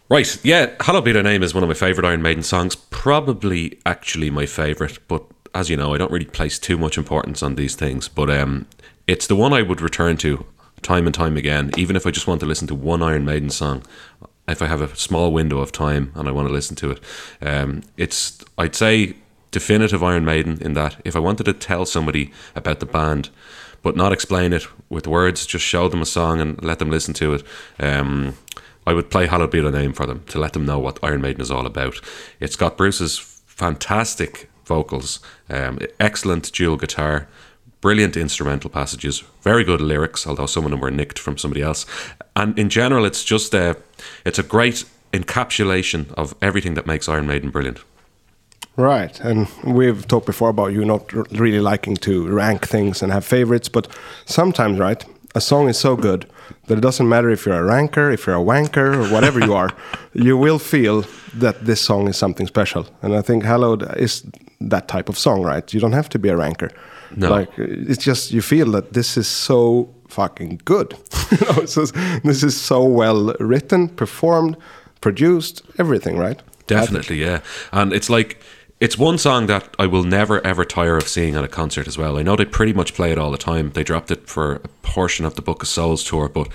Right, 0.10 0.38
yeah, 0.44 0.72
Hallowed 0.82 1.06
Be 1.06 1.14
Thy 1.14 1.22
Name 1.22 1.42
is 1.42 1.54
one 1.54 1.64
of 1.64 1.70
my 1.70 1.74
favourite 1.74 2.06
Iron 2.06 2.22
Maiden 2.22 2.44
songs. 2.44 2.76
Probably 2.76 3.80
actually 3.86 4.30
my 4.30 4.46
favourite, 4.46 5.00
but 5.08 5.24
as 5.54 5.70
you 5.70 5.78
know, 5.78 5.94
I 5.94 5.98
don't 5.98 6.12
really 6.12 6.26
place 6.26 6.60
too 6.60 6.78
much 6.78 6.98
importance 6.98 7.44
on 7.44 7.56
these 7.56 7.76
things. 7.76 8.08
But 8.08 8.30
um, 8.30 8.68
it's 9.08 9.28
the 9.28 9.36
one 9.36 9.54
I 9.54 9.62
would 9.62 9.82
return 9.82 10.18
to 10.18 10.46
time 10.82 11.06
and 11.06 11.14
time 11.14 11.38
again, 11.38 11.72
even 11.78 11.96
if 11.96 12.08
I 12.08 12.12
just 12.12 12.28
want 12.28 12.40
to 12.42 12.46
listen 12.46 12.68
to 12.68 12.76
one 12.76 13.04
Iron 13.04 13.26
Maiden 13.26 13.50
song. 13.50 13.84
If 14.48 14.62
I 14.62 14.66
have 14.66 14.82
a 14.82 14.96
small 14.96 15.32
window 15.32 15.60
of 15.60 15.72
time 15.72 16.12
and 16.16 16.28
I 16.28 16.32
want 16.32 16.48
to 16.48 16.54
listen 16.54 16.76
to 16.78 16.92
it, 16.92 17.00
um, 17.42 17.84
it's 17.96 18.44
I'd 18.58 18.76
say 18.76 19.16
definitive 19.52 20.04
Iron 20.04 20.26
Maiden 20.26 20.58
in 20.62 20.74
that 20.74 21.00
if 21.06 21.16
I 21.16 21.20
wanted 21.20 21.44
to 21.44 21.54
tell 21.54 21.86
somebody 21.86 22.34
about 22.56 22.80
the 22.80 22.86
band, 22.86 23.30
but 23.82 23.96
not 23.96 24.12
explain 24.12 24.54
it 24.54 24.66
with 24.90 25.08
words, 25.08 25.46
just 25.46 25.66
show 25.66 25.88
them 25.88 26.02
a 26.02 26.06
song 26.06 26.40
and 26.42 26.62
let 26.64 26.80
them 26.80 26.90
listen 26.90 27.14
to 27.16 27.36
it. 27.36 27.44
Um, 27.80 28.36
I 28.86 28.94
would 28.94 29.12
play 29.12 29.28
Hallowed 29.28 29.52
Be 29.52 29.62
Thy 29.62 29.70
Name 29.70 29.94
for 29.94 30.06
them 30.06 30.24
to 30.30 30.40
let 30.40 30.54
them 30.54 30.66
know 30.66 30.80
what 30.80 31.00
Iron 31.04 31.22
Maiden 31.22 31.42
is 31.42 31.52
all 31.52 31.66
about. 31.66 32.02
It's 32.40 32.56
got 32.56 32.78
Bruce's 32.78 33.20
fantastic 33.46 34.50
vocals, 34.76 35.20
um, 35.50 35.80
excellent 36.00 36.52
dual 36.54 36.78
guitar, 36.78 37.28
brilliant 37.82 38.16
instrumental 38.16 38.70
passages, 38.70 39.24
very 39.42 39.64
good 39.64 39.82
lyrics, 39.82 40.28
although 40.28 40.46
some 40.46 40.66
of 40.66 40.72
them 40.72 40.80
were 40.80 40.92
nicked 40.92 41.20
from 41.20 41.38
somebody 41.38 41.62
else. 41.62 41.86
And 42.36 42.58
in 42.58 42.70
general, 42.70 43.06
it's 43.06 43.24
just 43.24 43.54
a, 43.54 43.76
it's 44.26 44.40
a 44.40 44.44
great 44.44 44.86
encapsulation 45.12 46.02
of 46.14 46.34
everything 46.42 46.76
that 46.76 46.86
makes 46.86 47.10
Iron 47.10 47.28
Maiden 47.28 47.50
brilliant. 47.50 47.80
Right, 48.78 49.20
and 49.20 49.48
we've 49.64 50.08
talked 50.08 50.26
before 50.26 50.50
about 50.50 50.74
you 50.74 50.86
not 50.86 51.12
really 51.32 51.60
liking 51.60 51.98
to 51.98 52.28
rank 52.28 52.68
things 52.68 53.04
and 53.04 53.12
have 53.12 53.26
favorites, 53.26 53.70
but 53.70 53.88
sometimes, 54.26 54.80
right, 54.80 55.04
a 55.36 55.42
song 55.42 55.70
is 55.70 55.78
so 55.78 55.96
good 55.96 56.26
that 56.68 56.78
it 56.78 56.82
doesn't 56.82 57.10
matter 57.10 57.30
if 57.30 57.46
you're 57.46 57.60
a 57.60 57.64
ranker, 57.64 58.12
if 58.12 58.26
you're 58.26 58.36
a 58.36 58.44
wanker, 58.44 58.96
or 58.96 59.14
whatever 59.14 59.40
you 59.40 59.54
are, 59.54 59.70
you 60.14 60.38
will 60.38 60.60
feel 60.60 61.04
that 61.34 61.66
this 61.66 61.82
song 61.82 62.08
is 62.08 62.18
something 62.18 62.48
special. 62.48 62.86
And 63.02 63.16
I 63.16 63.22
think 63.22 63.44
Hallowed 63.44 63.84
is 63.98 64.24
that 64.70 64.88
type 64.88 65.10
of 65.10 65.18
song, 65.18 65.44
right? 65.44 65.74
You 65.74 65.80
don't 65.80 65.94
have 65.94 66.10
to 66.10 66.20
be 66.20 66.30
a 66.30 66.38
ranker. 66.38 66.70
No. 67.16 67.30
Like 67.30 67.50
it's 67.58 68.04
just 68.04 68.32
you 68.32 68.42
feel 68.42 68.72
that 68.72 68.94
this 68.94 69.18
is 69.18 69.28
so 69.28 69.94
fucking 70.08 70.62
good. 70.66 70.94
you 71.32 71.46
know, 71.48 71.62
this 71.62 72.44
is 72.44 72.60
so 72.60 72.84
well 72.84 73.34
written, 73.40 73.90
performed, 73.90 74.58
produced, 75.02 75.64
everything, 75.78 76.18
right? 76.18 76.42
Definitely, 76.68 77.18
yeah. 77.18 77.42
And 77.72 77.92
it's 77.92 78.10
like 78.10 78.42
it's 78.80 78.98
one 78.98 79.18
song 79.18 79.48
that 79.48 79.76
I 79.78 79.88
will 79.88 80.04
never 80.04 80.46
ever 80.46 80.66
tire 80.66 80.98
of 80.98 81.08
seeing 81.08 81.36
at 81.36 81.44
a 81.44 81.48
concert 81.48 81.88
as 81.88 81.98
well. 81.98 82.18
I 82.18 82.24
know 82.24 82.36
they 82.36 82.46
pretty 82.46 82.74
much 82.74 82.94
play 82.94 83.12
it 83.12 83.18
all 83.18 83.32
the 83.32 83.38
time. 83.38 83.72
They 83.72 83.84
dropped 83.84 84.12
it 84.12 84.28
for 84.28 84.56
a 84.56 84.68
portion 84.82 85.26
of 85.26 85.36
the 85.36 85.42
Book 85.42 85.62
of 85.62 85.68
Souls 85.68 86.04
tour, 86.04 86.30
but 86.30 86.48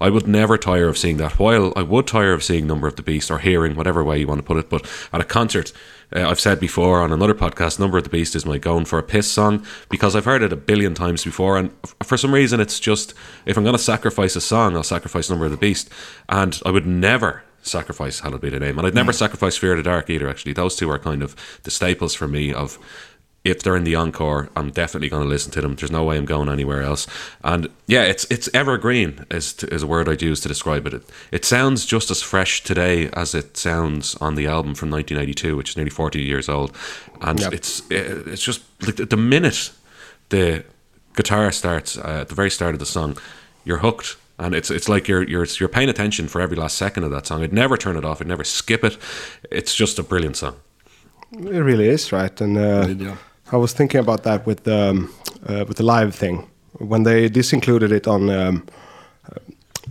I 0.00 0.10
would 0.10 0.26
never 0.26 0.56
tire 0.56 0.88
of 0.88 0.98
seeing 0.98 1.18
that. 1.18 1.38
While 1.38 1.72
I 1.76 1.82
would 1.82 2.06
tire 2.06 2.32
of 2.32 2.42
seeing 2.42 2.66
Number 2.66 2.86
of 2.86 2.96
the 2.96 3.02
Beast 3.02 3.30
or 3.30 3.38
hearing 3.38 3.76
whatever 3.76 4.02
way 4.02 4.18
you 4.18 4.26
want 4.26 4.38
to 4.38 4.46
put 4.46 4.56
it, 4.56 4.70
but 4.70 4.86
at 5.12 5.20
a 5.20 5.24
concert, 5.24 5.72
uh, 6.14 6.28
I've 6.28 6.40
said 6.40 6.60
before 6.60 7.00
on 7.00 7.12
another 7.12 7.34
podcast, 7.34 7.78
Number 7.78 7.98
of 7.98 8.04
the 8.04 8.10
Beast 8.10 8.34
is 8.34 8.44
my 8.46 8.58
going 8.58 8.84
for 8.84 8.98
a 8.98 9.02
piss 9.02 9.30
song 9.30 9.64
because 9.88 10.16
I've 10.16 10.24
heard 10.24 10.42
it 10.42 10.52
a 10.52 10.56
billion 10.56 10.94
times 10.94 11.24
before, 11.24 11.56
and 11.56 11.70
f- 11.84 11.94
for 12.02 12.16
some 12.16 12.32
reason, 12.34 12.60
it's 12.60 12.80
just 12.80 13.14
if 13.46 13.56
I'm 13.56 13.64
going 13.64 13.76
to 13.76 13.82
sacrifice 13.82 14.36
a 14.36 14.40
song, 14.40 14.76
I'll 14.76 14.82
sacrifice 14.82 15.30
Number 15.30 15.44
of 15.44 15.50
the 15.50 15.56
Beast, 15.56 15.90
and 16.28 16.60
I 16.64 16.70
would 16.70 16.86
never 16.86 17.42
sacrifice 17.62 18.20
Hallowed 18.20 18.40
Be 18.40 18.50
the 18.50 18.60
Name. 18.60 18.78
And 18.78 18.86
I'd 18.86 18.94
never 18.94 19.12
sacrifice 19.12 19.56
Fear 19.56 19.72
of 19.72 19.78
the 19.78 19.82
Dark 19.82 20.08
either, 20.10 20.28
actually. 20.28 20.54
Those 20.54 20.76
two 20.76 20.90
are 20.90 20.98
kind 20.98 21.22
of 21.22 21.36
the 21.62 21.70
staples 21.70 22.14
for 22.14 22.26
me 22.26 22.52
of 22.52 22.78
if 23.42 23.62
they're 23.62 23.76
in 23.76 23.84
the 23.84 23.94
encore, 23.94 24.50
I'm 24.54 24.70
definitely 24.70 25.08
going 25.08 25.22
to 25.22 25.28
listen 25.28 25.50
to 25.52 25.60
them. 25.62 25.74
There's 25.74 25.90
no 25.90 26.04
way 26.04 26.18
I'm 26.18 26.26
going 26.26 26.48
anywhere 26.50 26.82
else. 26.82 27.06
And 27.42 27.68
yeah, 27.86 28.02
it's 28.02 28.24
it's 28.30 28.50
evergreen 28.52 29.24
is, 29.30 29.54
to, 29.54 29.66
is 29.74 29.82
a 29.82 29.86
word 29.86 30.08
I'd 30.08 30.20
use 30.22 30.40
to 30.42 30.48
describe 30.48 30.86
it. 30.86 30.94
it. 30.94 31.02
It 31.32 31.44
sounds 31.46 31.86
just 31.86 32.10
as 32.10 32.20
fresh 32.22 32.62
today 32.62 33.08
as 33.14 33.34
it 33.34 33.56
sounds 33.56 34.14
on 34.16 34.34
the 34.34 34.46
album 34.46 34.74
from 34.74 34.90
1982, 34.90 35.56
which 35.56 35.70
is 35.70 35.76
nearly 35.76 35.90
40 35.90 36.20
years 36.22 36.48
old. 36.48 36.76
And 37.22 37.40
Yep. 37.40 37.52
it's 37.54 37.82
it's 37.90 38.42
just 38.42 38.62
like 38.86 38.96
the, 38.96 39.06
the 39.06 39.16
minute 39.16 39.70
the 40.28 40.64
guitar 41.14 41.50
starts 41.52 41.96
uh, 41.98 42.20
at 42.22 42.28
the 42.28 42.34
very 42.34 42.50
start 42.50 42.74
of 42.74 42.78
the 42.78 42.86
song, 42.86 43.16
you're 43.64 43.78
hooked. 43.78 44.16
And 44.38 44.54
it's 44.54 44.70
it's 44.70 44.88
like 44.88 45.08
you're 45.08 45.22
you're 45.22 45.46
you're 45.58 45.68
paying 45.68 45.88
attention 45.88 46.28
for 46.28 46.40
every 46.42 46.56
last 46.56 46.76
second 46.76 47.04
of 47.04 47.10
that 47.10 47.26
song. 47.26 47.42
I'd 47.42 47.52
never 47.52 47.76
turn 47.78 47.96
it 47.96 48.04
off. 48.04 48.20
I'd 48.20 48.28
never 48.28 48.44
skip 48.44 48.84
it. 48.84 48.98
It's 49.50 49.74
just 49.74 49.98
a 49.98 50.02
brilliant 50.02 50.36
song. 50.36 50.56
It 51.32 51.60
really 51.62 51.88
is, 51.88 52.10
right? 52.12 52.40
And 52.40 52.56
uh, 52.58 53.14
I 53.52 53.56
was 53.56 53.72
thinking 53.72 54.00
about 54.00 54.22
that 54.22 54.46
with 54.46 54.66
um, 54.68 55.08
uh, 55.48 55.64
with 55.68 55.76
the 55.76 55.84
live 55.84 56.14
thing 56.14 56.46
when 56.78 57.02
they 57.04 57.28
disincluded 57.28 57.92
it 57.92 58.06
on 58.06 58.30
um, 58.30 58.62
uh, 59.30 59.38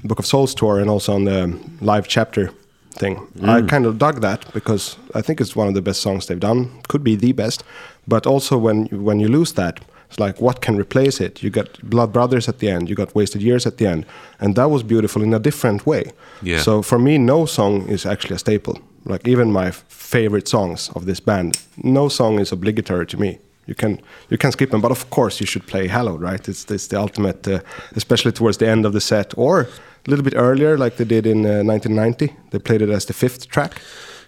Book 0.03 0.20
of 0.20 0.26
Souls 0.26 0.55
tour 0.55 0.80
and 0.80 0.89
also 0.89 1.14
on 1.14 1.26
the 1.26 1.53
live 1.82 2.07
chapter 2.07 2.51
thing. 2.99 3.18
I 3.43 3.62
Mm. 3.62 3.70
kind 3.70 3.86
of 3.86 3.97
dug 3.97 4.22
that 4.22 4.45
because 4.53 4.97
I 5.16 5.22
think 5.22 5.39
it's 5.41 5.55
one 5.55 5.68
of 5.68 5.74
the 5.74 5.82
best 5.82 6.01
songs 6.01 6.26
they've 6.26 6.39
done. 6.39 6.68
Could 6.88 7.03
be 7.03 7.16
the 7.18 7.34
best, 7.34 7.64
but 8.07 8.26
also 8.26 8.57
when 8.57 8.88
you, 8.91 9.03
when 9.03 9.20
you 9.20 9.28
lose 9.30 9.53
that, 9.53 9.80
it's 10.10 10.20
like 10.20 10.41
what 10.41 10.60
can 10.62 10.78
replace 10.80 11.26
it? 11.26 11.43
You 11.43 11.49
got 11.51 11.68
Blood 11.84 12.12
Brothers 12.12 12.47
at 12.49 12.57
the 12.60 12.70
end, 12.70 12.89
you 12.89 12.95
got 12.95 13.14
Wasted 13.16 13.41
Years 13.41 13.66
at 13.66 13.78
the 13.78 13.88
end, 13.88 14.05
and 14.39 14.55
that 14.55 14.70
was 14.72 14.84
beautiful 14.84 15.22
in 15.22 15.34
a 15.34 15.39
different 15.39 15.86
way. 15.86 16.03
Yeah. 16.41 16.62
So 16.64 16.82
for 16.82 16.97
me, 16.99 17.18
no 17.18 17.45
song 17.45 17.88
is 17.89 18.05
actually 18.05 18.36
a 18.36 18.39
staple. 18.39 18.76
Like 19.05 19.28
even 19.32 19.51
my 19.51 19.72
favorite 19.88 20.47
songs 20.47 20.89
of 20.95 21.05
this 21.05 21.20
band, 21.22 21.60
no 21.84 22.10
song 22.10 22.39
is 22.39 22.51
obligatory 22.51 23.05
to 23.07 23.18
me. 23.18 23.38
You 23.70 23.76
can 23.76 24.02
you 24.30 24.38
can 24.38 24.52
skip 24.52 24.72
them, 24.72 24.82
but 24.82 24.92
of 24.92 25.10
course 25.10 25.40
you 25.40 25.46
should 25.46 25.66
play 25.68 25.88
Hallowed, 25.88 26.22
right? 26.22 26.50
It's 26.50 26.72
it's 26.72 26.88
the 26.88 27.00
ultimate, 27.00 27.48
uh, 27.48 27.60
especially 27.96 28.32
towards 28.32 28.58
the 28.58 28.68
end 28.68 28.86
of 28.86 28.94
the 28.94 29.02
set, 29.02 29.38
or 29.38 29.62
a 29.62 30.10
little 30.10 30.24
bit 30.24 30.34
earlier, 30.36 30.76
like 30.76 30.96
they 30.96 31.06
did 31.06 31.26
in 31.26 31.46
uh, 31.46 31.64
1990. 31.64 32.36
They 32.50 32.60
played 32.60 32.82
it 32.82 32.90
as 32.90 33.06
the 33.06 33.14
fifth 33.14 33.48
track. 33.48 33.82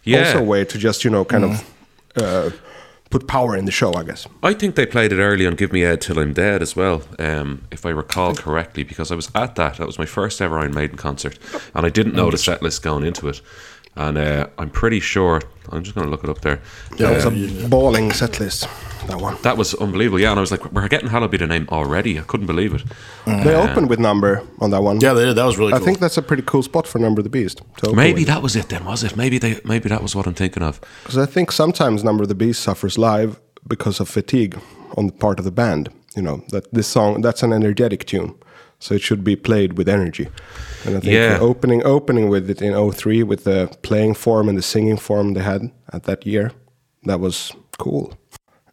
Yeah. 0.03 0.19
Also 0.19 0.39
a 0.39 0.43
way 0.43 0.65
to 0.65 0.77
just 0.77 1.03
you 1.03 1.09
know 1.09 1.25
kind 1.25 1.43
of 1.43 1.63
uh, 2.15 2.51
put 3.09 3.27
power 3.27 3.57
in 3.57 3.65
the 3.65 3.71
show, 3.71 3.91
I 3.93 4.03
guess. 4.03 4.27
I 4.43 4.53
think 4.53 4.75
they 4.75 4.85
played 4.85 5.11
it 5.11 5.19
early 5.19 5.47
on 5.47 5.55
Give 5.55 5.73
Me 5.73 5.83
Ed 5.83 6.01
Till 6.01 6.19
I'm 6.19 6.33
Dead 6.33 6.61
as 6.61 6.75
well, 6.75 7.01
um, 7.17 7.61
if 7.71 7.85
I 7.85 7.89
recall 7.89 8.35
correctly, 8.35 8.83
because 8.83 9.11
I 9.11 9.15
was 9.15 9.31
at 9.33 9.55
that. 9.55 9.77
That 9.77 9.87
was 9.87 9.97
my 9.97 10.05
first 10.05 10.41
ever 10.41 10.59
Iron 10.59 10.73
Maiden 10.73 10.97
concert, 10.97 11.39
and 11.73 11.85
I 11.85 11.89
didn't 11.89 12.13
know 12.13 12.29
the 12.29 12.37
set 12.37 12.61
list 12.61 12.83
going 12.83 13.05
into 13.05 13.27
it. 13.27 13.41
And 13.95 14.17
uh, 14.17 14.47
I'm 14.57 14.69
pretty 14.69 14.99
sure, 15.01 15.41
I'm 15.69 15.83
just 15.83 15.95
going 15.95 16.05
to 16.05 16.11
look 16.11 16.23
it 16.23 16.29
up 16.29 16.41
there. 16.41 16.61
That 16.97 17.13
was 17.15 17.25
Um, 17.25 17.65
a 17.65 17.67
balling 17.67 18.11
set 18.13 18.39
list. 18.39 18.67
That 19.07 19.19
one. 19.19 19.35
that 19.41 19.57
was 19.57 19.73
unbelievable, 19.73 20.19
yeah. 20.19 20.29
And 20.29 20.37
I 20.37 20.41
was 20.41 20.51
like, 20.51 20.71
we're 20.71 20.87
getting 20.87 21.09
Hallowed 21.09 21.31
Be 21.31 21.37
the 21.37 21.47
Name 21.47 21.67
already. 21.71 22.17
I 22.19 22.21
couldn't 22.21 22.45
believe 22.47 22.73
it. 22.73 22.83
They 23.25 23.53
Uh, 23.55 23.63
opened 23.69 23.89
with 23.89 23.99
Number 23.99 24.43
on 24.59 24.69
that 24.71 24.81
one. 24.83 25.01
Yeah, 25.01 25.13
they 25.13 25.25
did. 25.25 25.35
That 25.35 25.45
was 25.45 25.57
really 25.57 25.71
cool. 25.71 25.75
I 25.77 25.79
cool. 25.79 25.85
think 25.87 25.99
that's 25.99 26.17
a 26.17 26.21
pretty 26.21 26.43
cool 26.45 26.61
spot 26.63 26.87
for 26.87 26.99
Number 26.99 27.19
of 27.19 27.23
the 27.25 27.29
Beast. 27.29 27.61
to 27.77 27.93
Maybe 27.93 28.21
with. 28.21 28.27
that 28.27 28.41
was 28.41 28.55
it 28.55 28.69
then, 28.69 28.85
was 28.85 29.03
it? 29.03 29.17
Maybe 29.17 29.39
they, 29.39 29.59
maybe 29.65 29.89
that 29.89 30.01
was 30.01 30.15
what 30.15 30.27
I'm 30.27 30.35
thinking 30.35 30.63
of. 30.63 30.79
Because 31.03 31.17
I 31.17 31.25
think 31.25 31.51
sometimes 31.51 32.03
Number 32.03 32.21
of 32.23 32.29
the 32.29 32.35
Beast 32.35 32.61
suffers 32.61 32.97
live 32.97 33.39
because 33.67 33.99
of 33.99 34.07
fatigue 34.07 34.57
on 34.95 35.07
the 35.07 35.13
part 35.13 35.39
of 35.39 35.45
the 35.45 35.51
band. 35.51 35.89
You 36.15 36.21
know 36.21 36.43
that 36.49 36.71
this 36.73 36.87
song 36.87 37.21
that's 37.21 37.41
an 37.43 37.51
energetic 37.53 38.05
tune, 38.05 38.35
so 38.81 38.93
it 38.95 39.01
should 39.01 39.23
be 39.23 39.35
played 39.37 39.77
with 39.77 39.87
energy. 39.87 40.27
And 40.85 40.97
I 40.97 40.99
think 40.99 41.13
Yeah. 41.13 41.37
opening 41.39 41.81
opening 41.85 42.27
with 42.29 42.49
it 42.49 42.61
in 42.61 42.73
03 42.73 43.23
with 43.23 43.43
the 43.45 43.69
playing 43.83 44.15
form 44.15 44.49
and 44.49 44.57
the 44.57 44.61
singing 44.63 44.97
form 44.97 45.33
they 45.35 45.43
had 45.43 45.71
at 45.93 46.03
that 46.03 46.25
year, 46.25 46.51
that 47.05 47.19
was 47.19 47.53
cool. 47.77 48.13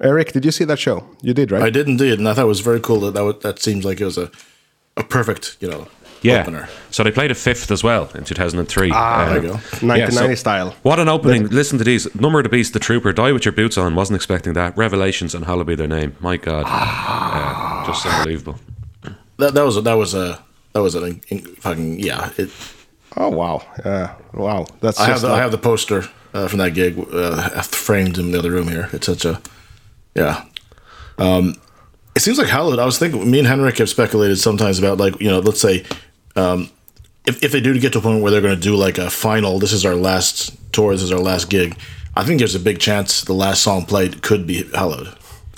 Eric, 0.01 0.33
did 0.33 0.45
you 0.45 0.53
see 0.53 0.65
that 0.65 0.79
show? 0.79 1.05
You 1.23 1.35
did, 1.35 1.51
right? 1.53 1.63
I 1.63 1.71
did 1.71 1.87
indeed, 1.89 2.19
and 2.19 2.29
I 2.29 2.35
thought 2.35 2.45
it 2.45 2.55
was 2.57 2.61
very 2.61 2.81
cool 2.81 3.01
that 3.01 3.15
that, 3.15 3.25
would, 3.25 3.41
that 3.43 3.59
seems 3.61 3.85
like 3.85 4.01
it 4.01 4.05
was 4.05 4.17
a, 4.19 4.31
a 4.97 5.03
perfect, 5.03 5.57
you 5.61 5.69
know, 5.69 5.87
Yeah. 6.23 6.41
opener. 6.43 6.69
So 6.91 7.03
they 7.05 7.11
played 7.11 7.31
a 7.33 7.35
fifth 7.35 7.71
as 7.71 7.83
well 7.85 8.09
in 8.15 8.25
2003. 8.25 8.91
Ah, 8.93 9.27
there 9.29 9.37
you 9.43 9.49
go. 9.49 9.55
1990 9.83 10.37
style. 10.37 10.75
What 10.83 10.99
an 11.01 11.09
opening. 11.09 11.49
Listen 11.49 11.79
to 11.79 11.85
these. 11.85 12.07
Number 12.15 12.39
of 12.39 12.45
the 12.45 12.49
Beast, 12.49 12.73
The 12.73 12.79
Trooper, 12.81 13.13
Die 13.13 13.33
With 13.33 13.45
Your 13.45 13.53
Boots 13.53 13.77
On. 13.77 13.95
Wasn't 13.95 14.15
expecting 14.17 14.53
that. 14.55 14.77
Revelations 14.79 15.35
and 15.35 15.45
Hallowed 15.47 15.67
Be 15.67 15.75
Their 15.75 15.89
Name. 15.89 16.15
My 16.21 16.37
God. 16.37 16.65
Uh, 16.67 17.87
just 17.87 18.07
unbelievable. 18.07 18.59
That 19.39 19.55
that 19.55 19.63
was 19.63 19.77
a, 19.77 19.81
that 19.83 19.95
was 19.95 20.15
a 20.15 20.43
that 20.73 20.83
was 20.83 20.95
an 20.95 21.21
in, 21.29 21.41
fucking 21.57 22.01
yeah. 22.01 22.33
It, 22.37 22.51
Oh 23.17 23.31
wow, 23.31 23.67
yeah, 23.85 24.15
wow. 24.33 24.67
That's 24.81 25.01
I 25.01 25.07
have 25.07 25.23
the, 25.23 25.29
I 25.29 25.39
have 25.39 25.51
the 25.51 25.59
poster 25.59 26.05
uh, 26.35 26.47
from 26.47 26.59
that 26.59 26.75
gig 26.75 26.99
uh, 27.13 27.63
framed 27.63 28.17
in 28.17 28.31
the 28.31 28.39
other 28.39 28.53
room 28.53 28.69
here. 28.69 28.89
It's 28.93 29.07
such 29.07 29.25
a 29.25 29.41
yeah. 30.15 30.45
Um, 31.19 31.55
it 32.15 32.21
seems 32.21 32.39
like 32.39 32.49
Hallowed. 32.49 32.79
I 32.79 32.85
was 32.85 32.99
thinking. 32.99 33.29
Me 33.29 33.39
and 33.39 33.49
Henrik 33.49 33.79
have 33.79 33.89
speculated 33.89 34.37
sometimes 34.37 34.79
about 34.79 34.99
like 34.99 35.21
you 35.21 35.29
know, 35.29 35.41
let's 35.41 35.61
say. 35.61 35.85
Um, 36.37 36.71
if, 37.27 37.43
if 37.43 37.53
they 37.53 37.61
do 37.61 37.79
get 37.79 37.93
to 37.93 37.99
a 37.99 38.03
point 38.03 38.23
where 38.23 38.31
they're 38.31 38.41
going 38.41 38.55
to 38.55 38.61
do 38.61 38.75
like 38.75 38.97
a 38.97 39.11
final, 39.11 39.59
this 39.59 39.73
is 39.73 39.85
our 39.85 39.97
last 39.97 40.57
tour, 40.73 40.93
this 40.93 41.03
is 41.03 41.13
our 41.13 41.19
last 41.19 41.51
gig. 41.51 41.77
I 42.17 42.25
think 42.25 42.39
there's 42.39 42.55
a 42.55 42.61
big 42.61 42.79
chance 42.79 43.23
the 43.23 43.35
last 43.35 43.63
song 43.63 43.85
played 43.85 44.23
could 44.23 44.47
be 44.47 44.63
Hallowed, 44.75 45.15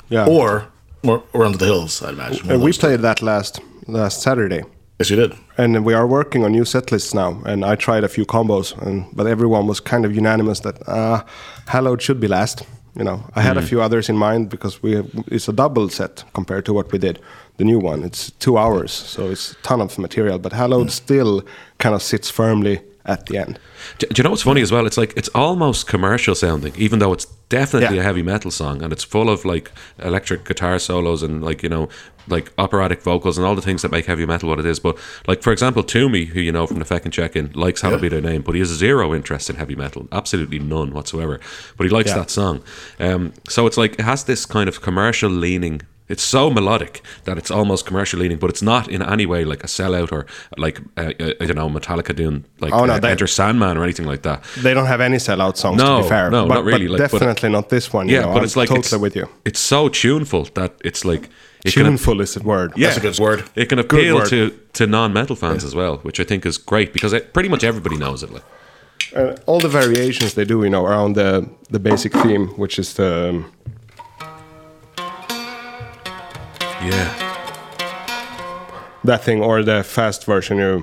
yeah. 0.09 0.27
or 0.27 0.67
or, 1.05 1.23
or 1.33 1.45
Under 1.45 1.59
the 1.59 1.67
Hills. 1.67 2.03
I'd 2.03 2.15
imagine. 2.15 2.61
We 2.61 2.73
played 2.73 3.01
that 3.01 3.23
last 3.23 3.61
last 3.87 4.23
Saturday. 4.23 4.63
Yes, 4.99 5.11
you 5.11 5.17
did. 5.17 5.33
And 5.57 5.85
we 5.85 5.95
are 5.95 6.07
working 6.07 6.45
on 6.45 6.53
new 6.53 6.65
set 6.65 6.93
lists 6.93 7.15
now. 7.15 7.41
And 7.47 7.65
I 7.65 7.75
tried 7.75 8.05
a 8.05 8.09
few 8.09 8.27
combos, 8.27 8.77
and 8.87 9.07
but 9.13 9.27
everyone 9.27 9.67
was 9.67 9.81
kind 9.81 10.05
of 10.05 10.15
unanimous 10.15 10.61
that 10.61 10.77
uh, 10.89 11.23
Hallowed 11.67 12.03
should 12.03 12.21
be 12.21 12.29
last. 12.29 12.63
You 12.97 13.05
know, 13.05 13.23
I 13.37 13.41
had 13.41 13.57
a 13.57 13.61
Mm. 13.61 13.69
few 13.69 13.81
others 13.83 14.09
in 14.09 14.17
mind 14.17 14.49
because 14.51 14.83
we 14.83 14.97
it's 15.29 15.49
a 15.49 15.53
double 15.53 15.89
set 15.89 16.25
compared 16.35 16.65
to 16.65 16.73
what 16.75 16.93
we 16.93 16.99
did. 16.99 17.19
The 17.57 17.65
new 17.65 17.79
one, 17.79 18.03
it's 18.07 18.31
two 18.39 18.59
hours, 18.59 18.91
so 18.93 19.31
it's 19.31 19.53
a 19.53 19.55
ton 19.63 19.81
of 19.81 19.99
material. 19.99 20.39
But 20.39 20.53
Hallowed 20.53 20.91
still 20.91 21.43
kind 21.79 21.95
of 21.95 22.03
sits 22.03 22.31
firmly 22.31 22.81
at 23.05 23.27
the 23.27 23.39
end. 23.39 23.59
Do, 23.99 24.07
do 24.09 24.15
you 24.21 24.25
know 24.25 24.31
what's 24.31 24.43
funny 24.43 24.61
as 24.63 24.71
well? 24.73 24.87
It's 24.87 24.99
like 24.99 25.15
it's 25.17 25.31
almost 25.35 25.87
commercial 25.87 26.35
sounding, 26.35 26.73
even 26.77 26.99
though 26.99 27.13
it's 27.15 27.27
definitely 27.49 27.97
Yeah. 27.97 28.03
a 28.03 28.05
heavy 28.05 28.23
metal 28.23 28.51
song, 28.51 28.83
and 28.83 28.93
it's 28.93 29.05
full 29.05 29.29
of 29.31 29.45
like 29.45 29.71
electric 29.99 30.45
guitar 30.45 30.79
solos 30.79 31.23
and 31.23 31.43
like 31.45 31.63
you 31.63 31.69
know 31.71 31.89
like 32.31 32.53
operatic 32.59 33.03
vocals 33.03 33.37
and 33.39 33.47
all 33.47 33.55
the 33.55 33.63
things 33.63 33.83
that 33.83 33.91
make 33.91 34.07
heavy 34.07 34.25
metal 34.27 34.49
what 34.49 34.59
it 34.59 34.67
is. 34.67 34.79
But 34.81 34.97
like 35.27 35.43
for 35.43 35.53
example, 35.53 35.83
Toomey, 35.83 36.27
who 36.27 36.41
you 36.41 36.53
know 36.53 36.67
from 36.67 36.79
the 36.79 36.85
Feckin' 36.85 37.13
Check-In, 37.13 37.53
likes 37.55 37.81
Hallowed 37.83 38.01
Be 38.01 38.09
Their 38.09 38.21
Name, 38.21 38.43
but 38.43 38.55
he 38.55 38.61
has 38.61 38.69
zero 38.69 39.15
interest 39.15 39.51
in 39.51 39.57
heavy 39.57 39.75
metal, 39.77 40.09
absolutely 40.13 40.59
none 40.59 40.93
whatsoever. 40.93 41.41
But 41.77 41.85
he 41.85 41.91
likes 41.91 42.11
Yeah. 42.11 42.19
that 42.19 42.31
song, 42.31 42.63
um, 42.99 43.33
so 43.49 43.67
it's 43.67 43.77
like 43.77 43.95
it 43.95 44.03
has 44.03 44.25
this 44.25 44.47
kind 44.47 44.69
of 44.69 44.81
commercial 44.81 45.31
leaning. 45.31 45.83
It's 46.09 46.25
so 46.25 46.51
melodic 46.51 47.03
that 47.23 47.39
it's 47.39 47.53
almost 47.53 47.87
commercial 47.87 48.19
leaning, 48.19 48.39
but 48.39 48.51
it's 48.51 48.63
not 48.63 48.89
in 48.89 49.01
any 49.01 49.27
way 49.27 49.45
like 49.45 49.63
a 49.63 49.69
sellout 49.69 50.11
or 50.11 50.27
like 50.59 50.81
uh, 50.97 51.13
uh, 51.21 51.33
I 51.41 51.47
don't 51.47 51.55
know 51.55 51.69
Metallica 51.71 52.13
doing 52.17 52.45
like 52.59 52.73
Oh, 52.73 52.85
no, 52.85 52.95
uh, 52.95 52.99
they- 52.99 53.13
Enter 53.13 53.29
Sandman 53.29 53.77
or 53.79 53.85
anything 53.85 54.07
like 54.07 54.23
that. 54.23 54.43
They 54.57 54.75
don't 54.75 54.87
have 54.87 55.01
any 55.01 55.19
sellout 55.19 55.57
songs, 55.57 55.79
No, 55.81 55.99
to 55.99 56.03
be 56.03 56.09
fair. 56.09 56.29
no, 56.29 56.49
but, 56.49 56.55
not 56.55 56.65
really, 56.65 56.89
But 56.89 56.99
like, 56.99 57.11
but- 57.13 57.19
definitely 57.21 57.51
not 57.51 57.69
this 57.69 57.93
one. 57.93 58.09
you 58.09 58.15
Yeah, 58.17 58.23
know, 58.23 58.33
but 58.33 58.39
I'm 58.39 58.45
it's 58.45 58.57
like 58.57 58.71
totally 58.71 58.81
it's, 58.81 58.93
with 58.99 59.15
you. 59.15 59.29
It's 59.45 59.61
so 59.61 59.89
tuneful 59.89 60.49
that 60.55 60.73
it's 60.85 61.05
like 61.05 61.29
it 61.65 61.73
can- 61.75 62.21
is 62.21 62.35
the 62.35 62.43
word. 62.43 62.73
yeah, 62.77 62.87
That's 62.87 62.99
a 62.99 63.01
good 63.01 63.19
word. 63.19 63.45
It 63.55 63.69
can 63.69 63.79
appeal 63.79 64.23
to 64.27 64.51
to 64.73 64.87
non-metal 64.87 65.37
fans 65.37 65.65
as 65.65 65.75
well, 65.75 65.99
which 66.03 66.21
I 66.21 66.25
think 66.25 66.47
is 66.47 66.59
great 66.59 66.93
because 66.93 67.13
it, 67.13 67.33
pretty 67.33 67.49
much 67.49 67.65
everybody 67.65 67.97
knows 67.97 68.23
it. 68.23 68.31
Like, 68.33 68.45
uh, 69.17 69.35
all 69.47 69.61
the 69.61 69.69
variations 69.69 70.35
they 70.35 70.45
do, 70.45 70.63
you 70.63 70.71
know, 70.71 70.87
around 70.87 71.15
the 71.17 71.49
the 71.71 71.79
basic 71.79 72.13
theme, 72.13 72.49
which 72.57 72.79
is 72.79 72.95
the 72.95 73.29
um, 73.31 73.45
yeah, 76.83 77.09
that 79.05 79.25
thing 79.25 79.43
or 79.43 79.63
the 79.63 79.83
fast 79.83 80.25
version. 80.25 80.59
You. 80.59 80.83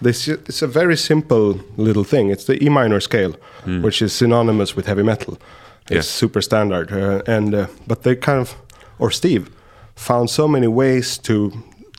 This 0.00 0.28
it's 0.28 0.62
a 0.62 0.66
very 0.66 0.96
simple 0.96 1.60
little 1.76 2.04
thing. 2.04 2.30
It's 2.30 2.44
the 2.44 2.62
E 2.62 2.68
minor 2.68 3.00
scale, 3.00 3.34
which 3.82 4.02
is 4.02 4.12
synonymous 4.12 4.76
with 4.76 4.86
heavy 4.86 5.02
metal. 5.02 5.38
It's 5.88 5.94
Yeah. 5.94 6.02
super 6.02 6.42
standard, 6.42 6.90
uh, 6.92 7.22
and 7.36 7.54
uh, 7.54 7.66
but 7.86 8.02
they 8.02 8.16
kind 8.16 8.40
of, 8.40 8.54
or 8.98 9.10
Steve, 9.10 9.46
found 9.94 10.28
so 10.30 10.48
many 10.48 10.66
ways 10.66 11.18
to 11.18 11.50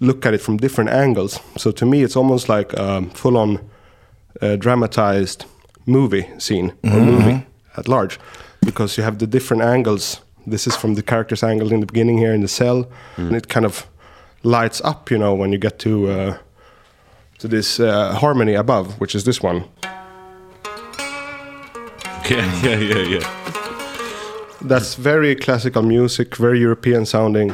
look 0.01 0.25
at 0.25 0.33
it 0.33 0.41
from 0.41 0.57
different 0.57 0.89
angles. 0.89 1.39
So 1.57 1.71
to 1.71 1.85
me, 1.85 2.03
it's 2.03 2.15
almost 2.17 2.49
like 2.49 2.73
a 2.73 3.01
full-on 3.13 3.59
uh, 4.41 4.55
dramatized 4.57 5.45
movie 5.85 6.25
scene 6.37 6.71
or 6.83 6.99
movie 6.99 7.45
at 7.77 7.87
large, 7.87 8.19
because 8.65 8.97
you 8.97 9.03
have 9.05 9.17
the 9.17 9.27
different 9.27 9.63
angles. 9.63 10.21
This 10.51 10.67
is 10.67 10.75
from 10.75 10.95
the 10.95 11.01
character's 11.03 11.43
angle 11.43 11.71
in 11.73 11.79
the 11.79 11.85
beginning 11.85 12.17
here 12.19 12.33
in 12.33 12.41
the 12.41 12.47
cell, 12.47 12.85
and 13.17 13.35
it 13.35 13.47
kind 13.47 13.65
of 13.65 13.85
lights 14.43 14.81
up, 14.83 15.09
you 15.11 15.17
know, 15.17 15.33
when 15.33 15.51
you 15.51 15.57
get 15.59 15.79
to 15.79 15.89
uh, 16.09 16.37
to 17.39 17.47
this 17.47 17.79
uh, 17.79 18.13
harmony 18.19 18.55
above, 18.55 18.87
which 18.99 19.15
is 19.15 19.23
this 19.23 19.41
one. 19.43 19.63
Yeah, 22.29 22.61
yeah, 22.61 22.79
yeah, 22.79 23.03
yeah. 23.19 23.46
That's 24.61 24.95
very 24.95 25.35
classical 25.35 25.81
music, 25.83 26.35
very 26.35 26.59
European 26.59 27.05
sounding, 27.05 27.53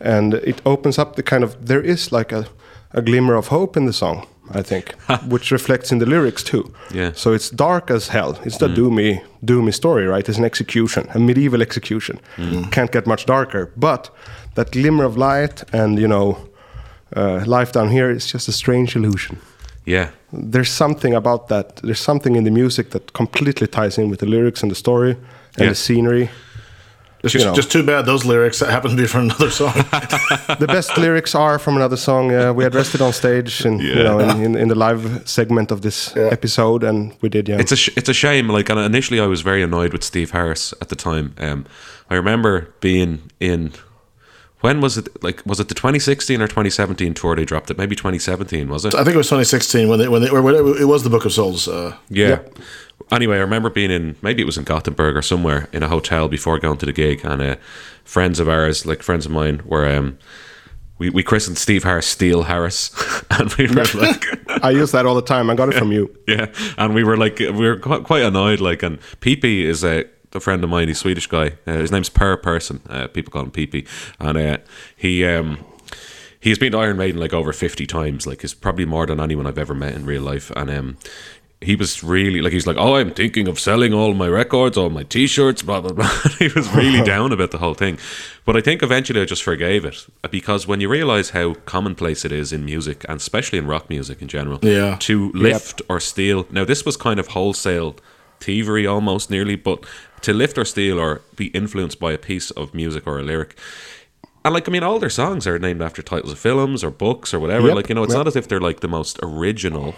and 0.00 0.34
it 0.34 0.60
opens 0.64 0.98
up 0.98 1.16
the 1.16 1.22
kind 1.22 1.42
of 1.44 1.66
there 1.66 1.80
is 1.80 2.12
like 2.12 2.32
a, 2.32 2.44
a 2.92 3.02
glimmer 3.02 3.34
of 3.34 3.48
hope 3.48 3.76
in 3.76 3.86
the 3.86 3.92
song, 3.92 4.26
I 4.54 4.62
think, 4.62 4.94
which 5.28 5.50
reflects 5.50 5.90
in 5.92 5.98
the 5.98 6.06
lyrics 6.06 6.42
too. 6.42 6.72
Yeah. 6.92 7.12
So 7.14 7.32
it's 7.32 7.50
dark 7.50 7.90
as 7.90 8.08
hell. 8.08 8.38
It's 8.44 8.58
the 8.58 8.68
doomy 8.68 9.20
doomy 9.44 9.72
story, 9.72 10.06
right? 10.06 10.28
It's 10.28 10.38
an 10.38 10.44
execution, 10.44 11.08
a 11.14 11.18
medieval 11.18 11.60
execution. 11.62 12.18
Can't 12.70 12.92
get 12.92 13.06
much 13.06 13.26
darker. 13.26 13.70
But 13.76 14.10
that 14.54 14.70
glimmer 14.70 15.04
of 15.04 15.16
light 15.16 15.64
and 15.72 15.98
you 15.98 16.08
know, 16.08 16.36
uh, 17.16 17.42
life 17.46 17.72
down 17.72 17.88
here 17.88 18.10
is 18.10 18.32
just 18.32 18.48
a 18.48 18.52
strange 18.52 18.96
illusion. 18.96 19.38
Yeah. 19.86 20.10
There's 20.32 20.70
something 20.70 21.14
about 21.14 21.48
that. 21.48 21.76
There's 21.82 22.00
something 22.00 22.36
in 22.36 22.44
the 22.44 22.50
music 22.50 22.90
that 22.90 23.12
completely 23.12 23.66
ties 23.66 23.98
in 23.98 24.08
with 24.10 24.20
the 24.20 24.26
lyrics 24.26 24.62
and 24.62 24.70
the 24.70 24.76
story 24.76 25.10
and 25.56 25.64
Yeah. 25.64 25.68
the 25.68 25.74
scenery. 25.74 26.28
It's 27.24 27.34
You 27.34 27.40
just, 27.40 27.46
know. 27.50 27.54
just 27.54 27.72
too 27.72 27.82
bad 27.82 28.06
those 28.06 28.24
lyrics 28.24 28.60
happen 28.60 28.90
to 28.96 28.96
be 28.96 29.06
from 29.06 29.22
another 29.22 29.50
song. 29.50 29.72
the 30.60 30.66
best 30.68 30.96
lyrics 30.98 31.34
are 31.34 31.58
from 31.58 31.76
another 31.76 31.96
song. 31.96 32.32
Uh, 32.32 32.52
we 32.52 32.64
addressed 32.64 32.94
it 32.94 33.00
on 33.00 33.12
stage 33.12 33.64
and 33.64 33.80
you 33.80 34.02
know 34.02 34.18
in, 34.18 34.42
in, 34.42 34.56
in 34.56 34.68
the 34.68 34.74
live 34.74 35.22
segment 35.28 35.70
of 35.70 35.80
this 35.82 36.16
episode, 36.16 36.84
and 36.84 37.16
we 37.22 37.28
did. 37.28 37.48
Yeah, 37.48 37.58
It's 37.60 37.72
a 37.72 37.76
sh- 37.76 37.90
it's 37.96 38.08
a 38.08 38.14
shame. 38.14 38.48
Like, 38.48 38.68
and 38.70 38.78
initially, 38.78 39.20
I 39.20 39.26
was 39.26 39.40
very 39.42 39.62
annoyed 39.62 39.92
with 39.92 40.04
Steve 40.04 40.30
Harris 40.32 40.72
at 40.80 40.88
the 40.88 40.96
time. 40.96 41.34
Um, 41.38 41.64
I 42.10 42.14
remember 42.14 42.72
being 42.80 43.30
in. 43.40 43.72
When 44.60 44.80
was 44.80 44.96
it? 44.96 45.22
Like, 45.22 45.42
was 45.44 45.60
it 45.60 45.68
the 45.68 45.74
2016 45.74 46.40
or 46.40 46.46
2017 46.48 47.12
tour 47.12 47.36
they 47.36 47.44
dropped 47.44 47.70
it? 47.70 47.76
Maybe 47.76 47.94
2017 47.94 48.68
was 48.68 48.86
it? 48.86 48.94
I 48.94 49.04
think 49.04 49.14
it 49.14 49.18
was 49.18 49.26
2016 49.26 49.88
when 49.90 49.98
they, 49.98 50.08
when 50.08 50.22
they, 50.22 50.30
or 50.30 50.40
when 50.40 50.54
it 50.54 50.86
was 50.88 51.02
the 51.04 51.10
Book 51.10 51.26
of 51.26 51.32
Souls. 51.34 51.68
Uh, 51.68 51.94
Yeah. 52.08 52.38
Anyway, 53.10 53.36
I 53.36 53.40
remember 53.40 53.70
being 53.70 53.90
in 53.90 54.16
maybe 54.22 54.42
it 54.42 54.46
was 54.46 54.56
in 54.56 54.64
Gothenburg 54.64 55.16
or 55.16 55.22
somewhere 55.22 55.68
in 55.72 55.82
a 55.82 55.88
hotel 55.88 56.28
before 56.28 56.58
going 56.58 56.78
to 56.78 56.86
the 56.86 56.92
gig, 56.92 57.24
and 57.24 57.42
uh, 57.42 57.56
friends 58.04 58.40
of 58.40 58.48
ours, 58.48 58.86
like 58.86 59.02
friends 59.02 59.26
of 59.26 59.32
mine, 59.32 59.62
were 59.64 59.86
um, 59.88 60.18
we 60.98 61.10
we 61.10 61.22
christened 61.22 61.58
Steve 61.58 61.84
Harris 61.84 62.06
Steel 62.06 62.44
Harris, 62.44 62.90
and 63.30 63.52
we 63.54 63.66
were 63.66 63.84
like, 63.94 64.24
I 64.64 64.70
use 64.70 64.92
that 64.92 65.06
all 65.06 65.14
the 65.14 65.22
time. 65.22 65.50
I 65.50 65.54
got 65.54 65.68
it 65.68 65.74
from 65.74 65.92
you. 65.92 66.16
yeah, 66.28 66.46
and 66.78 66.94
we 66.94 67.04
were 67.04 67.16
like, 67.16 67.38
we 67.38 67.50
were 67.52 67.78
quite, 67.78 68.04
quite 68.04 68.22
annoyed. 68.22 68.60
Like, 68.60 68.82
and 68.82 69.00
Peepee 69.20 69.64
is 69.64 69.84
a, 69.84 70.04
a 70.32 70.40
friend 70.40 70.62
of 70.64 70.70
mine. 70.70 70.88
He's 70.88 70.98
a 70.98 71.00
Swedish 71.00 71.26
guy. 71.26 71.52
Uh, 71.66 71.74
his 71.74 71.92
name's 71.92 72.08
Per 72.08 72.36
Person. 72.36 72.80
Uh, 72.88 73.08
people 73.08 73.32
call 73.32 73.42
him 73.42 73.50
Peepee, 73.50 73.86
and 74.18 74.38
uh, 74.38 74.58
he 74.96 75.26
um, 75.26 75.64
he's 76.40 76.58
been 76.58 76.72
to 76.72 76.78
Iron 76.78 76.96
Maiden 76.96 77.20
like 77.20 77.32
over 77.32 77.52
fifty 77.52 77.86
times. 77.86 78.26
Like, 78.26 78.42
he's 78.42 78.54
probably 78.54 78.86
more 78.86 79.06
than 79.06 79.20
anyone 79.20 79.46
I've 79.46 79.58
ever 79.58 79.74
met 79.74 79.94
in 79.94 80.06
real 80.06 80.22
life. 80.22 80.50
And 80.56 80.70
um, 80.70 80.96
he 81.60 81.76
was 81.76 82.04
really 82.04 82.42
like, 82.42 82.52
he's 82.52 82.66
like, 82.66 82.76
oh, 82.78 82.96
I'm 82.96 83.10
thinking 83.12 83.48
of 83.48 83.58
selling 83.58 83.94
all 83.94 84.12
my 84.12 84.28
records, 84.28 84.76
all 84.76 84.90
my 84.90 85.02
T-shirts, 85.02 85.62
blah 85.62 85.80
blah 85.80 85.92
blah. 85.92 86.10
he 86.38 86.48
was 86.48 86.68
really 86.74 87.02
down 87.02 87.32
about 87.32 87.50
the 87.52 87.58
whole 87.58 87.74
thing. 87.74 87.98
But 88.44 88.56
I 88.56 88.60
think 88.60 88.82
eventually 88.82 89.20
I 89.22 89.24
just 89.24 89.42
forgave 89.42 89.84
it 89.84 90.06
because 90.30 90.66
when 90.66 90.80
you 90.80 90.88
realize 90.90 91.30
how 91.30 91.54
commonplace 91.64 92.24
it 92.24 92.32
is 92.32 92.52
in 92.52 92.64
music 92.64 93.04
and 93.08 93.16
especially 93.18 93.58
in 93.58 93.66
rock 93.66 93.88
music 93.88 94.20
in 94.20 94.28
general, 94.28 94.58
Yeah. 94.62 94.96
to 95.00 95.32
lift 95.32 95.80
or 95.88 96.00
steal. 96.00 96.46
Now, 96.50 96.64
this 96.66 96.84
was 96.84 96.96
kind 96.98 97.18
of 97.18 97.28
wholesale 97.28 97.96
thievery 98.40 98.86
almost 98.86 99.30
nearly, 99.30 99.56
but 99.56 99.84
to 100.20 100.34
lift 100.34 100.58
or 100.58 100.64
steal 100.66 100.98
or 100.98 101.22
be 101.36 101.46
influenced 101.46 101.98
by 101.98 102.12
a 102.12 102.18
piece 102.18 102.50
of 102.50 102.74
music 102.74 103.06
or 103.06 103.18
a 103.18 103.22
lyric. 103.22 103.56
And 104.44 104.52
like, 104.52 104.68
I 104.68 104.72
mean, 104.72 104.82
all 104.82 104.98
their 104.98 105.08
songs 105.08 105.46
are 105.46 105.58
named 105.58 105.80
after 105.80 106.02
titles 106.02 106.32
of 106.32 106.38
films 106.38 106.84
or 106.84 106.90
books 106.90 107.32
or 107.32 107.40
whatever. 107.40 107.68
Yep, 107.68 107.76
Like, 107.76 107.88
you 107.88 107.94
know, 107.94 108.02
it's 108.02 108.12
yep. 108.12 108.18
not 108.20 108.26
as 108.26 108.36
if 108.36 108.46
they're 108.48 108.60
like 108.60 108.80
the 108.80 108.88
most 108.88 109.18
original 109.22 109.94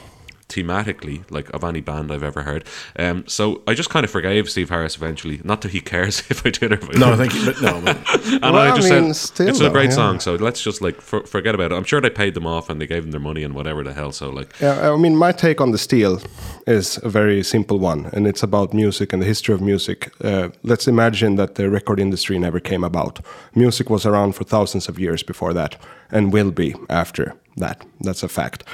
thematically 0.48 1.28
like 1.30 1.48
of 1.52 1.64
any 1.64 1.80
band 1.80 2.12
I've 2.12 2.22
ever 2.22 2.42
heard. 2.42 2.64
Um, 2.98 3.24
so 3.26 3.62
I 3.66 3.74
just 3.74 3.90
kind 3.90 4.04
of 4.04 4.10
forgave 4.10 4.48
Steve 4.48 4.68
Harris 4.70 4.96
eventually. 4.96 5.40
Not 5.44 5.60
that 5.62 5.72
he 5.72 5.80
cares 5.80 6.20
if 6.30 6.46
I 6.46 6.50
did 6.50 6.72
or 6.72 6.76
if 6.76 6.88
I 6.90 6.98
No, 6.98 7.12
I 7.12 7.26
didn't. 7.26 7.44
but 7.46 7.60
no. 7.62 7.80
But, 7.80 7.96
and 8.26 8.40
Well, 8.42 8.56
I 8.56 8.70
I 8.70 8.76
just 8.76 8.90
mean, 8.90 9.12
said 9.14 9.16
still 9.16 9.48
it's 9.48 9.60
a 9.60 9.70
great 9.70 9.90
yeah. 9.90 9.96
song, 9.96 10.20
so 10.20 10.34
let's 10.36 10.62
just 10.62 10.80
like 10.80 11.00
for, 11.00 11.24
forget 11.26 11.54
about 11.54 11.72
it. 11.72 11.74
I'm 11.76 11.84
sure 11.84 12.00
they 12.00 12.10
paid 12.10 12.34
them 12.34 12.46
off 12.46 12.70
and 12.70 12.80
they 12.80 12.86
gave 12.86 13.02
them 13.02 13.10
their 13.10 13.20
money 13.20 13.42
and 13.42 13.54
whatever 13.54 13.82
the 13.82 13.92
hell. 13.92 14.12
So 14.12 14.30
like, 14.30 14.54
Yeah, 14.60 14.92
I 14.92 14.96
mean, 14.96 15.16
my 15.16 15.32
take 15.32 15.60
on 15.60 15.72
the 15.72 15.78
steel 15.78 16.20
is 16.66 16.98
a 17.02 17.08
very 17.08 17.42
simple 17.42 17.78
one, 17.78 18.06
and 18.12 18.26
it's 18.26 18.42
about 18.42 18.72
music 18.72 19.12
and 19.12 19.20
the 19.22 19.26
history 19.26 19.54
of 19.54 19.60
music. 19.60 20.10
Uh, 20.22 20.48
let's 20.62 20.86
imagine 20.88 21.36
that 21.36 21.54
the 21.56 21.68
record 21.70 21.98
industry 22.00 22.38
never 22.38 22.60
came 22.60 22.84
about. 22.84 23.20
Music 23.54 23.90
was 23.90 24.06
around 24.06 24.34
for 24.34 24.44
thousands 24.44 24.88
of 24.88 24.98
years 24.98 25.22
before 25.24 25.52
that, 25.54 25.76
and 26.10 26.32
will 26.32 26.50
be 26.50 26.74
after 26.88 27.34
that. 27.56 27.84
That's 28.00 28.22
a 28.22 28.28
fact. 28.28 28.64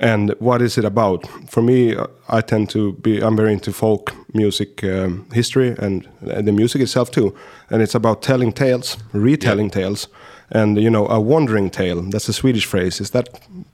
And 0.00 0.34
what 0.38 0.60
is 0.62 0.76
it 0.78 0.84
about? 0.84 1.26
For 1.50 1.62
me, 1.62 1.96
I 2.28 2.40
tend 2.42 2.68
to 2.70 2.92
be. 2.92 3.20
I'm 3.22 3.36
very 3.36 3.52
into 3.52 3.72
folk 3.72 4.12
music 4.34 4.84
um, 4.84 5.26
history 5.32 5.74
and, 5.78 6.06
and 6.20 6.46
the 6.46 6.52
music 6.52 6.82
itself 6.82 7.10
too. 7.10 7.34
And 7.70 7.82
it's 7.82 7.94
about 7.94 8.22
telling 8.22 8.52
tales, 8.52 8.96
retelling 9.14 9.70
tales, 9.70 10.08
and 10.50 10.76
you 10.78 10.90
know, 10.90 11.06
a 11.08 11.18
wandering 11.20 11.70
tale. 11.70 12.02
That's 12.02 12.28
a 12.28 12.32
Swedish 12.34 12.66
phrase. 12.66 13.00
Is 13.00 13.10
that 13.10 13.28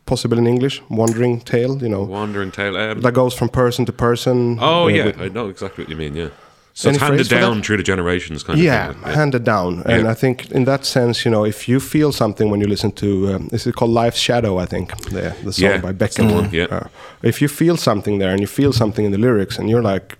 possible 0.06 0.38
in 0.38 0.46
English? 0.46 0.82
Wandering 0.88 1.40
tale. 1.40 1.82
You 1.82 1.88
know, 1.88 2.04
Wandering 2.04 2.52
Tale. 2.52 2.76
Um, 2.76 3.00
that 3.00 3.14
goes 3.14 3.34
from 3.34 3.48
person 3.48 3.84
to 3.86 3.92
person. 3.92 4.58
oh 4.60 4.86
yeah, 4.88 5.06
with- 5.06 5.20
I 5.20 5.28
know 5.28 5.48
exactly 5.48 5.82
what 5.84 5.90
you 5.90 5.96
mean. 5.96 6.14
Yeah. 6.16 6.28
So 6.76 6.88
it's 6.90 6.98
handed 6.98 7.28
down 7.28 7.62
through 7.62 7.76
the 7.76 7.84
generations, 7.84 8.42
kind 8.42 8.58
yeah, 8.58 8.88
of 8.90 8.94
thing. 8.96 9.02
Yeah, 9.06 9.14
handed 9.16 9.44
down. 9.44 9.82
And 9.86 10.08
I 10.08 10.14
think 10.14 10.50
in 10.50 10.64
that 10.64 10.84
sense, 10.84 11.24
you 11.24 11.30
know, 11.30 11.44
if 11.46 11.68
you 11.68 11.78
feel 11.80 12.10
something 12.12 12.50
when 12.50 12.60
you 12.60 12.66
listen 12.68 12.90
to, 12.92 13.06
um, 13.34 13.48
is 13.52 13.66
it 13.66 13.74
called 13.76 13.92
Life's 13.92 14.18
Shadow? 14.18 14.58
I 14.62 14.66
think 14.66 14.90
the 15.10 15.32
the 15.44 15.52
song 15.52 15.70
Yeah, 15.70 15.80
by 15.82 15.92
Beckett. 15.92 16.52
yeah. 16.52 16.66
Uh, 16.70 16.86
if 17.22 17.40
you 17.40 17.48
feel 17.48 17.76
something 17.76 18.18
there 18.20 18.30
and 18.30 18.40
you 18.40 18.48
feel 18.48 18.72
something 18.72 19.04
in 19.06 19.12
the 19.12 19.18
lyrics, 19.18 19.58
and 19.58 19.68
you're 19.70 19.92
like, 19.94 20.16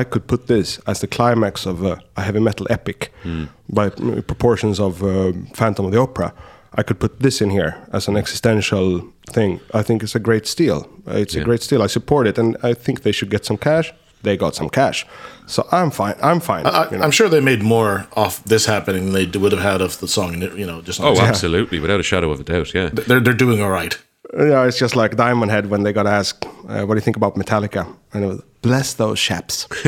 I 0.00 0.04
could 0.04 0.26
put 0.26 0.46
this 0.46 0.80
as 0.86 0.98
the 1.00 1.06
climax 1.08 1.66
of 1.66 1.82
a, 1.82 1.98
a 2.16 2.20
heavy 2.22 2.40
metal 2.40 2.66
epic 2.70 3.10
Hmm. 3.22 3.44
by 3.68 3.90
mm, 3.90 4.22
proportions 4.26 4.78
of 4.80 5.02
uh, 5.02 5.32
Phantom 5.54 5.84
of 5.86 5.92
the 5.92 5.98
Opera. 6.00 6.32
I 6.80 6.82
could 6.84 6.98
put 7.00 7.18
this 7.20 7.40
in 7.40 7.50
here 7.50 7.72
as 7.92 8.08
an 8.08 8.16
existential 8.16 9.00
thing. 9.32 9.60
I 9.74 9.82
think 9.82 10.02
it's 10.02 10.14
a 10.16 10.20
great 10.20 10.46
steal. 10.46 10.78
Uh, 11.08 11.18
It's 11.22 11.36
a 11.36 11.40
great 11.44 11.62
steal. 11.62 11.82
I 11.82 11.88
support 11.88 12.26
it, 12.28 12.38
and 12.38 12.56
I 12.70 12.74
think 12.74 13.00
they 13.00 13.12
should 13.12 13.30
get 13.30 13.44
some 13.44 13.58
cash. 13.58 13.92
They 14.22 14.36
got 14.36 14.54
some 14.54 14.68
cash, 14.68 15.06
so 15.46 15.66
I'm 15.70 15.90
fine. 15.90 16.16
I'm 16.22 16.40
fine. 16.40 16.66
I, 16.66 16.90
you 16.90 16.96
know. 16.98 17.04
I'm 17.04 17.10
sure 17.12 17.28
they 17.28 17.40
made 17.40 17.62
more 17.62 18.06
off 18.16 18.42
this 18.44 18.66
happening 18.66 19.12
than 19.12 19.30
they 19.32 19.38
would 19.38 19.52
have 19.52 19.60
had 19.62 19.80
of 19.80 20.00
the 20.00 20.08
song. 20.08 20.42
You 20.42 20.66
know, 20.66 20.82
just 20.82 21.00
Oh, 21.00 21.12
its 21.12 21.20
own. 21.20 21.26
absolutely, 21.28 21.78
without 21.78 22.00
a 22.00 22.02
shadow 22.02 22.30
of 22.32 22.40
a 22.40 22.44
doubt. 22.44 22.74
Yeah. 22.74 22.90
They're 22.92 23.20
they're 23.20 23.32
doing 23.32 23.62
all 23.62 23.70
right. 23.70 23.96
Yeah, 24.36 24.66
it's 24.66 24.78
just 24.78 24.94
like 24.96 25.16
Diamond 25.16 25.50
Head 25.50 25.70
when 25.70 25.82
they 25.84 25.92
got 25.92 26.06
asked, 26.06 26.44
uh, 26.68 26.84
"What 26.84 26.94
do 26.94 26.98
you 26.98 27.00
think 27.00 27.16
about 27.16 27.34
Metallica?" 27.36 27.86
And 28.12 28.24
it 28.24 28.26
was, 28.26 28.42
"Bless 28.60 28.94
those 28.94 29.18
chaps." 29.18 29.66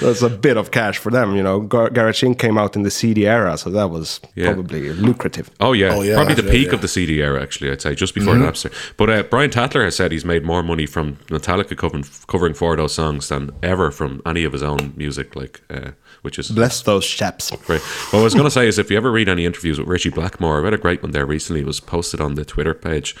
That's 0.00 0.22
a 0.22 0.30
bit 0.30 0.56
of 0.56 0.70
cash 0.70 0.98
for 0.98 1.10
them, 1.10 1.36
you 1.36 1.42
know. 1.42 1.60
Gar- 1.60 1.90
Garage 1.90 2.24
Inc. 2.24 2.38
came 2.38 2.56
out 2.58 2.76
in 2.76 2.82
the 2.82 2.90
CD 2.90 3.26
era, 3.26 3.56
so 3.58 3.70
that 3.70 3.90
was 3.90 4.20
Yeah. 4.34 4.52
probably 4.52 4.92
lucrative. 4.94 5.50
Oh 5.60 5.72
yeah, 5.72 5.92
Oh, 5.94 6.02
yeah, 6.02 6.14
probably 6.16 6.34
the 6.34 6.42
yeah, 6.44 6.50
peak 6.50 6.60
yeah. 6.62 6.66
Mm-hmm. 6.68 6.74
of 6.76 6.80
the 6.80 6.88
CD 6.88 7.22
era. 7.22 7.42
Actually, 7.42 7.70
I'd 7.70 7.82
say 7.82 7.94
just 7.94 8.14
before 8.14 8.34
Napster. 8.34 8.72
But 8.96 9.10
uh, 9.10 9.22
Brian 9.24 9.50
Tatler 9.50 9.84
has 9.84 9.96
said 9.96 10.12
he's 10.12 10.24
made 10.24 10.44
more 10.44 10.62
money 10.62 10.86
from 10.86 11.16
Metallica 11.28 11.76
covering, 11.76 12.04
covering 12.28 12.54
four 12.54 12.72
of 12.72 12.78
those 12.78 12.94
songs 12.94 13.28
than 13.28 13.50
ever 13.62 13.90
from 13.90 14.22
any 14.26 14.44
of 14.44 14.52
his 14.52 14.62
own 14.62 14.92
music. 14.96 15.36
Like, 15.36 15.60
uh, 15.70 15.90
which 16.24 16.38
is 16.38 16.50
Bless 16.50 16.82
those 16.82 17.06
chaps. 17.06 17.50
Great. 17.66 17.80
What 18.10 18.20
I 18.20 18.22
was 18.22 18.32
going 18.34 18.44
to 18.46 18.50
say 18.50 18.66
is, 18.66 18.78
if 18.78 18.90
you 18.90 18.96
ever 18.96 19.12
read 19.12 19.28
any 19.28 19.44
interviews 19.44 19.78
with 19.78 19.86
Ritchie 19.88 20.10
Blackmore, 20.10 20.56
I 20.56 20.60
read 20.60 20.74
a 20.74 20.78
great 20.78 21.02
one 21.02 21.12
there 21.12 21.26
recently. 21.26 21.60
It 21.60 21.66
was 21.66 21.80
posted 21.80 22.20
on 22.20 22.34
the 22.34 22.44
Twitter 22.44 22.74
page 22.74 23.14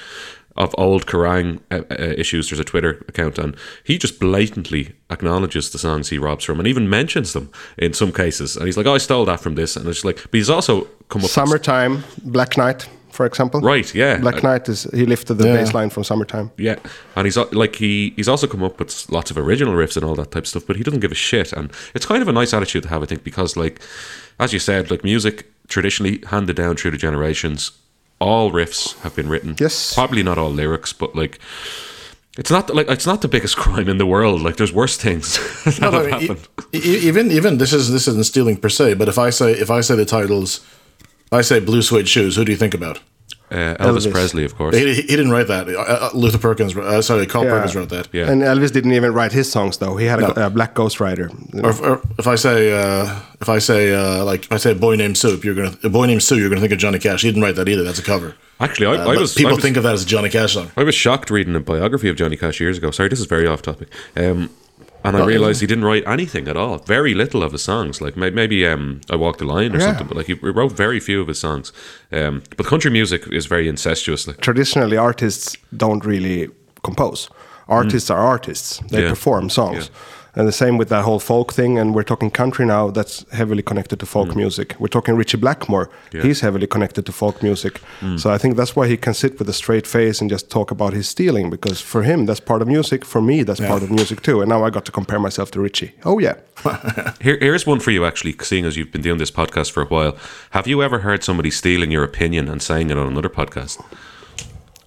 of 0.56 0.72
old 0.78 1.06
Kerrang 1.06 1.60
uh, 1.70 1.82
uh, 1.90 1.94
issues. 2.16 2.48
There's 2.48 2.60
a 2.60 2.64
Twitter 2.64 3.04
account, 3.08 3.38
and 3.38 3.56
he 3.82 3.98
just 3.98 4.20
blatantly 4.20 4.94
acknowledges 5.10 5.70
the 5.70 5.78
songs 5.78 6.10
he 6.10 6.18
robs 6.18 6.44
from, 6.44 6.58
and 6.60 6.68
even 6.68 6.88
mentions 6.88 7.32
them 7.32 7.50
in 7.76 7.92
some 7.92 8.12
cases. 8.12 8.56
And 8.56 8.66
he's 8.66 8.76
like, 8.76 8.86
"Oh, 8.86 8.94
I 8.94 8.98
stole 8.98 9.24
that 9.26 9.40
from 9.40 9.56
this," 9.56 9.76
and 9.76 9.86
it's 9.88 10.04
like, 10.04 10.22
but 10.22 10.34
he's 10.34 10.50
also 10.50 10.82
come 11.08 11.20
up. 11.20 11.24
with- 11.24 11.30
Summertime, 11.32 12.04
Black 12.22 12.56
Night, 12.56 12.88
for 13.14 13.26
example. 13.26 13.60
Right, 13.60 13.94
yeah. 13.94 14.18
Black 14.18 14.42
Night 14.42 14.68
is 14.68 14.84
he 14.92 15.06
lifted 15.06 15.34
the 15.38 15.46
Yeah. 15.46 15.56
bass 15.56 15.72
line 15.74 15.90
from 15.90 16.04
Summertime. 16.04 16.50
Yeah, 16.58 16.76
and 17.16 17.26
he's 17.26 17.36
like 17.52 17.76
he 17.76 18.12
he's 18.16 18.28
also 18.28 18.46
come 18.46 18.62
up 18.64 18.78
with 18.78 19.06
lots 19.10 19.30
of 19.30 19.36
original 19.38 19.74
riffs 19.74 19.96
and 19.96 20.04
all 20.04 20.14
that 20.16 20.30
type 20.30 20.42
of 20.44 20.48
stuff, 20.48 20.66
but 20.66 20.76
he 20.76 20.82
doesn't 20.82 21.00
give 21.00 21.12
a 21.12 21.14
shit, 21.30 21.52
and 21.52 21.70
it's 21.94 22.06
kind 22.06 22.22
of 22.22 22.28
a 22.28 22.32
nice 22.32 22.52
attitude 22.56 22.82
to 22.84 22.88
have, 22.90 23.02
I 23.02 23.06
think, 23.06 23.22
because 23.24 23.56
like 23.56 23.80
as 24.38 24.52
you 24.52 24.58
said, 24.58 24.90
like 24.90 25.04
music 25.04 25.46
traditionally 25.68 26.20
handed 26.26 26.56
down 26.56 26.76
through 26.76 26.90
the 26.90 26.98
generations. 26.98 27.70
All 28.20 28.50
riffs 28.52 28.94
have 29.02 29.14
been 29.16 29.28
written. 29.28 29.54
Yes. 29.60 29.94
Probably 29.94 30.22
not 30.22 30.38
all 30.38 30.50
lyrics, 30.50 30.92
but 30.92 31.14
like 31.16 31.38
it's 32.38 32.50
not 32.50 32.74
like 32.74 32.88
it's 32.90 33.06
not 33.06 33.20
the 33.22 33.28
biggest 33.28 33.56
crime 33.64 33.88
in 33.88 33.98
the 33.98 34.06
world. 34.06 34.42
Like 34.42 34.56
there's 34.56 34.72
worse 34.72 34.96
things 34.96 35.38
that 35.64 35.80
No, 35.80 35.90
no, 35.90 36.02
have 36.02 36.10
happened. 36.20 36.48
e- 36.72 36.78
even 37.08 37.30
even 37.30 37.58
this 37.58 37.72
is 37.72 37.90
this 37.92 38.08
isn't 38.08 38.24
stealing 38.26 38.56
per 38.56 38.68
se, 38.68 38.94
but 38.94 39.08
if 39.08 39.18
I 39.18 39.30
say 39.30 39.52
if 39.52 39.70
I 39.70 39.80
say 39.82 39.94
the 39.96 40.04
titles, 40.04 40.58
if 40.58 40.64
I 41.38 41.42
say 41.42 41.60
blue 41.60 41.82
suede 41.82 42.08
shoes, 42.08 42.36
who 42.36 42.44
do 42.44 42.52
you 42.52 42.58
think 42.58 42.74
about? 42.74 43.00
Uh, 43.50 43.76
Elvis, 43.78 44.10
Presley, 44.10 44.44
of 44.44 44.56
course. 44.56 44.74
He, 44.74 44.94
he 44.94 45.02
didn't 45.02 45.30
write 45.30 45.46
that. 45.48 45.68
Uh, 45.68 45.78
uh, 45.78 46.10
Luther 46.14 46.38
Perkins, 46.38 46.74
uh, 46.76 47.02
sorry, 47.02 47.26
Carl 47.26 47.44
Perkins 47.44 47.76
wrote 47.76 47.90
that. 47.90 48.08
Yeah. 48.12 48.28
And 48.30 48.42
Elvis 48.42 48.72
didn't 48.72 48.92
even 48.92 49.12
write 49.12 49.32
his 49.32 49.52
songs 49.52 49.78
though. 49.78 49.96
He 49.96 50.06
had 50.06 50.18
a, 50.18 50.22
No. 50.34 50.46
a 50.46 50.50
black 50.50 50.74
ghostwriter. 50.74 51.28
Or 51.62 51.70
if, 51.70 51.80
or 51.80 52.00
if 52.18 52.26
I 52.26 52.34
say 52.36 52.72
uh, 52.72 53.20
if 53.40 53.48
I 53.48 53.58
say 53.60 53.94
uh, 53.94 54.24
like 54.24 54.46
if 54.46 54.52
I 54.52 54.56
say 54.56 54.72
a 54.72 54.74
boy 54.74 54.96
named 54.96 55.16
Soup, 55.18 55.44
you're 55.44 55.54
gonna 55.54 55.76
a 55.84 55.88
boy 55.90 56.06
named 56.06 56.22
Sue, 56.22 56.38
you're 56.38 56.48
gonna 56.48 56.62
think 56.62 56.72
of 56.72 56.78
Johnny 56.78 56.98
Cash. 56.98 57.22
He 57.22 57.28
didn't 57.28 57.42
write 57.42 57.56
that 57.56 57.68
either. 57.68 57.84
That's 57.84 57.98
a 57.98 58.02
cover. 58.02 58.34
Actually, 58.60 58.86
I, 58.98 59.04
Uh, 59.04 59.12
I 59.12 59.16
was 59.18 59.34
people 59.34 59.52
I 59.52 59.54
was- 59.56 59.62
think 59.62 59.76
of 59.76 59.82
that 59.84 59.94
as 59.94 60.02
a 60.02 60.06
Johnny 60.06 60.30
Cash 60.30 60.54
song. 60.54 60.70
I 60.76 60.82
was 60.82 60.94
shocked 60.94 61.30
reading 61.30 61.54
a 61.54 61.60
biography 61.60 62.08
of 62.08 62.16
Johnny 62.16 62.36
Cash 62.36 62.60
years 62.60 62.78
ago. 62.78 62.90
Sorry, 62.90 63.08
this 63.10 63.20
is 63.20 63.26
very 63.26 63.46
off 63.46 63.62
topic. 63.62 63.88
Um, 64.16 64.50
and 65.04 65.16
I 65.16 65.24
realized 65.26 65.60
he 65.60 65.66
didn't 65.66 65.84
write 65.84 66.02
anything 66.06 66.48
at 66.48 66.56
all. 66.56 66.78
Very 66.78 67.14
little 67.14 67.42
of 67.42 67.52
his 67.52 67.62
songs. 67.62 68.00
Like 68.00 68.16
may- 68.16 68.30
maybe 68.30 68.66
um, 68.66 69.00
I 69.10 69.16
Walked 69.16 69.38
the 69.38 69.44
Line 69.44 69.72
or 69.74 69.78
Yeah. 69.78 69.86
something, 69.86 70.06
but 70.08 70.16
like 70.16 70.26
he 70.26 70.34
wrote 70.34 70.72
very 70.76 71.00
few 71.00 71.20
of 71.20 71.28
his 71.28 71.38
songs. 71.38 71.72
Um, 72.12 72.42
but 72.56 72.66
country 72.66 72.90
music 72.90 73.22
is 73.32 73.46
very 73.46 73.68
incestuous. 73.68 74.26
Like 74.26 74.40
Traditionally, 74.40 74.96
artists 74.96 75.56
don't 75.76 76.04
really 76.04 76.48
compose. 76.82 77.28
Artists 77.68 78.10
are 78.10 78.18
artists. 78.20 78.78
They 78.90 78.98
Mm. 78.98 79.02
Yeah. 79.02 79.08
perform 79.10 79.50
songs. 79.50 79.90
And 80.36 80.48
the 80.48 80.52
same 80.52 80.78
with 80.78 80.88
that 80.88 81.04
whole 81.04 81.20
folk 81.20 81.52
thing. 81.52 81.78
And 81.78 81.94
we're 81.94 82.02
talking 82.02 82.30
country 82.30 82.66
now. 82.66 82.90
That's 82.90 83.24
heavily 83.32 83.62
connected 83.62 84.00
to 84.00 84.06
folk 84.06 84.34
music. 84.34 84.74
We're 84.80 84.88
talking 84.88 85.14
Ritchie 85.14 85.36
Blackmore. 85.38 85.86
Mm. 85.86 86.14
Yeah. 86.14 86.22
He's 86.22 86.40
heavily 86.40 86.66
connected 86.66 87.06
to 87.06 87.12
folk 87.12 87.42
music. 87.42 87.80
Mm. 88.00 88.18
So 88.18 88.30
I 88.30 88.38
think 88.38 88.56
that's 88.56 88.74
why 88.74 88.88
he 88.88 88.96
can 88.96 89.14
sit 89.14 89.38
with 89.38 89.48
a 89.48 89.52
straight 89.52 89.86
face 89.86 90.20
and 90.20 90.28
just 90.28 90.50
talk 90.50 90.70
about 90.70 90.92
his 90.92 91.08
stealing. 91.08 91.50
Because 91.50 91.80
for 91.80 92.02
him, 92.02 92.26
that's 92.26 92.40
part 92.40 92.62
of 92.62 92.68
music. 92.68 93.04
For 93.04 93.20
me, 93.20 93.44
that's 93.44 93.60
Yeah. 93.60 93.68
part 93.68 93.82
of 93.82 93.90
music 93.90 94.22
too. 94.22 94.40
And 94.40 94.48
now 94.48 94.64
I 94.64 94.70
got 94.70 94.84
to 94.86 94.92
compare 94.92 95.20
myself 95.20 95.50
to 95.52 95.60
Ritchie. 95.60 95.92
Oh 96.04 96.18
yeah. 96.18 96.34
Here, 97.20 97.38
here's 97.40 97.66
one 97.66 97.80
for 97.80 97.90
you, 97.90 98.04
actually, 98.04 98.34
seeing 98.42 98.64
as 98.64 98.76
you've 98.76 98.92
been 98.92 99.02
doing 99.02 99.18
this 99.18 99.30
podcast 99.30 99.70
for 99.72 99.82
a 99.82 99.86
while. 99.86 100.16
Have 100.50 100.66
you 100.66 100.82
ever 100.82 101.00
heard 101.00 101.22
somebody 101.24 101.50
stealing 101.50 101.90
your 101.90 102.04
opinion 102.04 102.48
and 102.48 102.60
saying 102.62 102.90
it 102.90 102.98
on 102.98 103.06
another 103.06 103.28
podcast? 103.28 103.82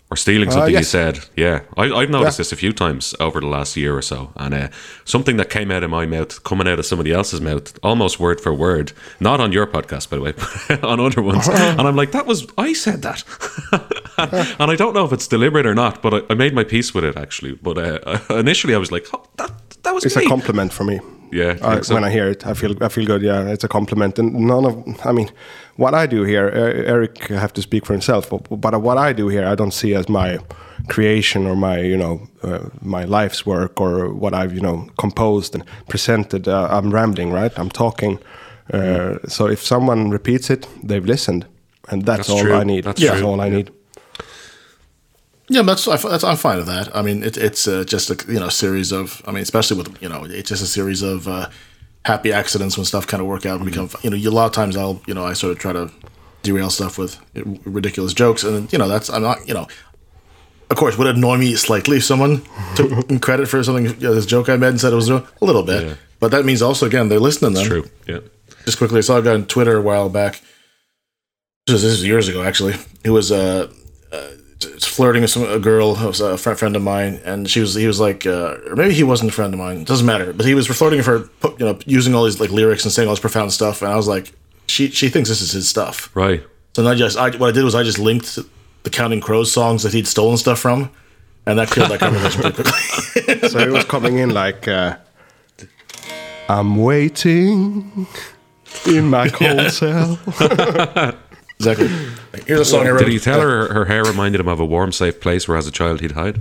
Or 0.10 0.16
stealing 0.16 0.48
Uh, 0.48 0.52
something 0.52 0.74
you 0.74 0.84
said? 0.84 1.20
Yeah. 1.36 1.64
I, 1.76 1.92
I've 1.92 2.10
noticed 2.10 2.38
Yeah. 2.38 2.44
this 2.44 2.52
a 2.54 2.56
few 2.56 2.72
times 2.72 3.14
over 3.20 3.42
the 3.42 3.48
last 3.48 3.76
year 3.76 3.94
or 3.98 4.02
so. 4.02 4.32
And 4.38 4.54
uh, 4.54 4.68
something 5.04 5.36
that 5.36 5.50
came 5.50 5.70
out 5.70 5.84
of 5.84 5.90
my 5.90 6.06
mouth, 6.06 6.42
coming 6.46 6.66
out 6.66 6.80
of 6.80 6.86
somebody 6.86 7.12
else's 7.12 7.42
mouth, 7.42 7.78
almost 7.84 8.18
word 8.18 8.40
for 8.40 8.54
word, 8.54 8.94
not 9.20 9.42
on 9.42 9.52
your 9.52 9.68
podcast, 9.68 10.10
by 10.10 10.16
the 10.16 10.24
way, 10.24 10.32
but 10.70 10.82
on 10.86 11.02
other 11.02 11.22
ones. 11.22 11.48
and 11.52 11.82
I'm 11.82 11.98
like, 11.98 12.12
that 12.14 12.26
was, 12.26 12.48
I 12.58 12.72
said 12.72 13.02
that. 13.02 13.22
and 14.60 14.72
I 14.72 14.76
don't 14.78 14.94
know 14.94 15.04
if 15.04 15.12
it's 15.12 15.28
deliberate 15.28 15.66
or 15.66 15.76
not, 15.76 16.02
but 16.02 16.14
I, 16.14 16.22
I 16.30 16.36
made 16.36 16.54
my 16.54 16.64
peace 16.64 16.94
with 16.94 17.04
it, 17.04 17.18
actually. 17.18 17.56
But 17.56 17.78
uh, 17.78 18.20
initially, 18.30 18.76
I 18.76 18.78
was 18.78 18.94
like, 18.94 19.08
oh, 19.14 19.26
that, 19.36 19.52
that 19.84 19.94
was 19.94 20.06
It's 20.06 20.16
me. 20.16 20.24
a 20.24 20.28
compliment 20.30 20.72
for 20.72 20.86
me. 20.86 21.02
Yeah, 21.32 21.58
I 21.62 21.78
I, 21.78 21.82
so. 21.82 21.94
when 21.96 22.04
I 22.04 22.10
hear 22.10 22.30
it, 22.30 22.46
I 22.46 22.54
feel 22.54 22.76
I 22.84 22.90
feel 22.90 23.06
good. 23.06 23.22
Yeah, 23.22 23.54
it's 23.54 23.64
a 23.64 23.68
compliment, 23.68 24.20
and 24.20 24.34
none 24.34 24.66
of 24.66 25.06
I 25.06 25.12
mean, 25.12 25.30
what 25.76 25.94
I 25.94 26.08
do 26.08 26.24
here, 26.24 26.50
Eric 26.50 27.28
have 27.28 27.54
to 27.54 27.62
speak 27.62 27.86
for 27.86 27.94
himself. 27.94 28.30
But, 28.30 28.62
but 28.62 28.82
what 28.82 28.98
I 28.98 29.14
do 29.14 29.28
here, 29.28 29.46
I 29.46 29.56
don't 29.56 29.74
see 29.74 29.96
as 29.96 30.08
my 30.10 30.40
creation 30.88 31.48
or 31.48 31.56
my 31.56 31.80
you 31.80 31.98
know 31.98 32.22
uh, 32.44 32.70
my 32.82 33.06
life's 33.06 33.46
work 33.46 33.82
or 33.82 34.14
what 34.14 34.34
I've 34.34 34.54
you 34.54 34.62
know 34.62 34.88
composed 34.98 35.56
and 35.56 35.64
presented. 35.88 36.48
Uh, 36.48 36.68
I'm 36.72 36.92
rambling, 36.92 37.32
right? 37.32 37.58
I'm 37.60 37.70
talking. 37.70 38.20
Uh, 38.74 39.18
so 39.28 39.48
if 39.48 39.64
someone 39.64 40.10
repeats 40.10 40.50
it, 40.50 40.68
they've 40.84 41.06
listened, 41.06 41.46
and 41.90 42.06
that's, 42.06 42.18
That's 42.18 42.30
all 42.30 42.42
true. 42.42 42.54
I 42.54 42.64
need. 42.64 42.84
That's 42.84 43.02
That's, 43.02 43.22
all 43.22 43.40
I 43.42 43.50
need. 43.50 43.72
Yeah, 45.50 45.62
that's, 45.62 45.88
I- 45.88 45.96
that's 45.98 46.24
I'm 46.24 46.36
fine 46.38 46.58
with 46.58 46.68
that. 46.68 46.94
I 46.96 47.02
mean, 47.02 47.24
it, 47.24 47.38
it's 47.38 47.68
uh, 47.68 47.84
just 47.86 48.10
a 48.10 48.32
you 48.32 48.40
know 48.40 48.50
series 48.50 48.92
of. 48.92 49.22
I 49.26 49.32
mean, 49.32 49.44
especially 49.44 49.78
with 49.78 50.02
you 50.02 50.10
know, 50.10 50.26
it's 50.26 50.50
just 50.50 50.62
a 50.64 50.68
series 50.68 51.02
of 51.02 51.28
uh, 51.28 51.50
happy 52.06 52.34
accidents 52.34 52.78
when 52.78 52.86
stuff 52.86 53.08
kind 53.08 53.22
of 53.22 53.28
work 53.28 53.46
out 53.46 53.58
and 53.62 53.66
become. 53.66 53.90
You 54.04 54.10
know, 54.10 54.18
a 54.18 54.30
lot 54.32 54.46
of 54.48 54.52
times 54.52 54.76
I'll 54.76 55.02
you 55.08 55.14
know 55.14 55.24
I 55.26 55.34
sort 55.34 55.52
of 55.54 55.60
try 55.60 55.74
to 55.74 55.90
derail 56.44 56.70
stuff 56.70 56.98
with 56.98 57.18
ridiculous 57.66 58.14
jokes, 58.14 58.44
and 58.44 58.72
you 58.74 58.78
know 58.80 58.88
that's 58.88 59.10
I'm 59.10 59.22
not 59.24 59.48
you 59.48 59.54
know. 59.54 59.68
Of 60.70 60.76
course, 60.76 60.98
would 60.98 61.08
it 61.08 61.16
annoy 61.16 61.38
me 61.38 61.56
slightly 61.56 61.96
if 61.98 62.04
someone 62.04 62.42
took 62.76 63.22
credit 63.22 63.48
for 63.48 63.64
something, 63.64 63.86
you 63.86 63.94
know, 64.10 64.14
this 64.14 64.26
joke 64.26 64.50
I 64.50 64.58
made 64.58 64.68
and 64.68 64.82
said 64.82 64.92
it 64.92 64.98
was 64.98 65.08
a 65.10 65.24
little 65.40 65.64
bit. 65.64 65.98
But 66.20 66.32
that 66.32 66.44
means 66.44 66.62
also 66.62 66.86
again 66.88 67.08
they're 67.08 67.22
listening. 67.22 67.54
Then 67.54 67.66
true. 67.66 67.86
Yeah. 68.06 68.20
just 68.66 68.78
quickly, 68.78 68.98
I 68.98 69.02
saw 69.02 69.16
a 69.18 69.22
guy 69.22 69.34
on 69.34 69.46
Twitter 69.46 69.78
a 69.78 69.82
while 69.82 70.10
back. 70.10 70.42
This 71.68 71.74
was, 71.76 71.82
this 71.84 71.92
was 71.94 72.06
years 72.06 72.28
ago, 72.28 72.44
actually. 72.44 72.76
He 73.04 73.10
was 73.10 73.32
uh, 73.32 73.72
uh, 74.12 74.28
just 74.28 74.37
flirting 74.82 75.22
with 75.22 75.32
some, 75.32 75.44
a 75.44 75.60
girl, 75.60 75.96
who 75.96 76.08
was 76.08 76.20
a 76.22 76.38
friend, 76.38 76.58
friend 76.58 76.76
of 76.76 76.82
mine, 76.82 77.20
and 77.26 77.50
she 77.50 77.60
was 77.60 77.74
he 77.76 77.88
was 77.88 78.00
like, 78.00 78.26
uh, 78.26 78.58
or 78.70 78.76
maybe 78.76 78.94
he 78.94 79.04
wasn't 79.04 79.30
a 79.30 79.34
friend 79.34 79.54
of 79.54 79.60
mine. 79.60 79.78
It 79.78 79.88
doesn't 79.88 80.06
matter. 80.06 80.34
But 80.34 80.46
he 80.46 80.54
was 80.56 80.68
flirting 80.68 80.98
with 80.98 81.06
her, 81.08 81.30
you 81.60 81.66
know, 81.66 81.78
using 81.86 82.16
all 82.16 82.26
these 82.26 82.40
like 82.40 82.50
lyrics 82.52 82.84
and 82.84 82.92
saying 82.92 83.08
all 83.08 83.14
this 83.16 83.20
profound 83.22 83.52
stuff. 83.54 83.82
And 83.82 83.92
I 83.92 83.96
was 83.96 84.08
like, 84.08 84.34
she 84.68 84.90
she 84.90 85.10
thinks 85.10 85.30
this 85.30 85.42
is 85.42 85.52
his 85.52 85.68
stuff, 85.70 86.10
right? 86.16 86.42
So 86.76 86.84
then 86.84 86.92
I 86.92 86.96
just 86.96 87.18
I, 87.18 87.30
what 87.38 87.50
I 87.50 87.52
did 87.52 87.64
was 87.64 87.76
I 87.76 87.84
just 87.84 88.00
linked 88.00 88.38
the 88.84 88.90
Counting 88.90 89.20
Crows 89.22 89.52
songs 89.52 89.84
that 89.84 89.94
he'd 89.94 90.08
stolen 90.08 90.38
stuff 90.38 90.60
from, 90.60 90.90
and 91.46 91.60
that 91.60 91.70
killed 91.70 91.92
that 91.92 92.00
conversation 92.00 92.42
pretty 92.42 92.56
quickly. 92.64 93.50
so 93.50 93.60
it 93.60 93.70
was 93.72 93.86
coming 93.86 94.18
in 94.20 94.30
like, 94.32 94.68
uh, 94.68 94.96
I'm 96.50 96.78
waiting 96.78 98.08
in 98.86 99.10
my 99.10 99.28
cold 99.30 99.58
Yeah. 99.60 99.68
cell. 99.70 100.20
exactly. 101.60 101.90
Here's 102.46 102.60
a 102.60 102.66
song 102.66 102.86
I 102.88 102.92
wrote. 102.92 103.00
Did 103.00 103.10
he 103.10 103.20
tell 103.20 103.42
her 103.42 103.72
her 103.74 103.86
hair 103.86 104.04
reminded 104.04 104.40
him 104.42 104.48
of 104.48 104.60
a 104.60 104.66
warm, 104.66 104.92
safe 104.92 105.20
place 105.20 105.48
where, 105.48 105.58
as 105.58 105.68
a 105.68 105.72
child, 105.72 106.02
he'd 106.02 106.12
hide? 106.14 106.40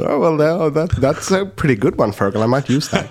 Oh 0.00 0.18
well, 0.20 0.34
no, 0.36 0.70
that 0.70 0.90
that's 1.00 1.30
a 1.30 1.44
pretty 1.44 1.74
good 1.74 1.96
one, 1.98 2.12
Fergal. 2.12 2.42
I 2.42 2.46
might 2.46 2.68
use 2.68 2.88
that. 2.90 3.08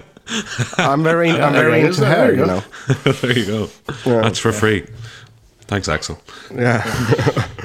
I'm 0.78 1.04
very, 1.04 1.30
I'm 1.32 1.54
very 1.54 1.82
into 1.82 2.02
there 2.02 2.10
hair, 2.10 2.34
you 2.34 2.40
you 2.40 2.46
go. 2.46 2.54
know. 2.56 3.12
there 3.22 3.38
you 3.38 3.46
go. 3.46 3.70
Yeah. 4.06 4.22
That's 4.22 4.40
for 4.40 4.52
free. 4.52 4.86
Thanks, 5.68 5.88
Axel. 5.90 6.18
Yeah. 6.54 6.82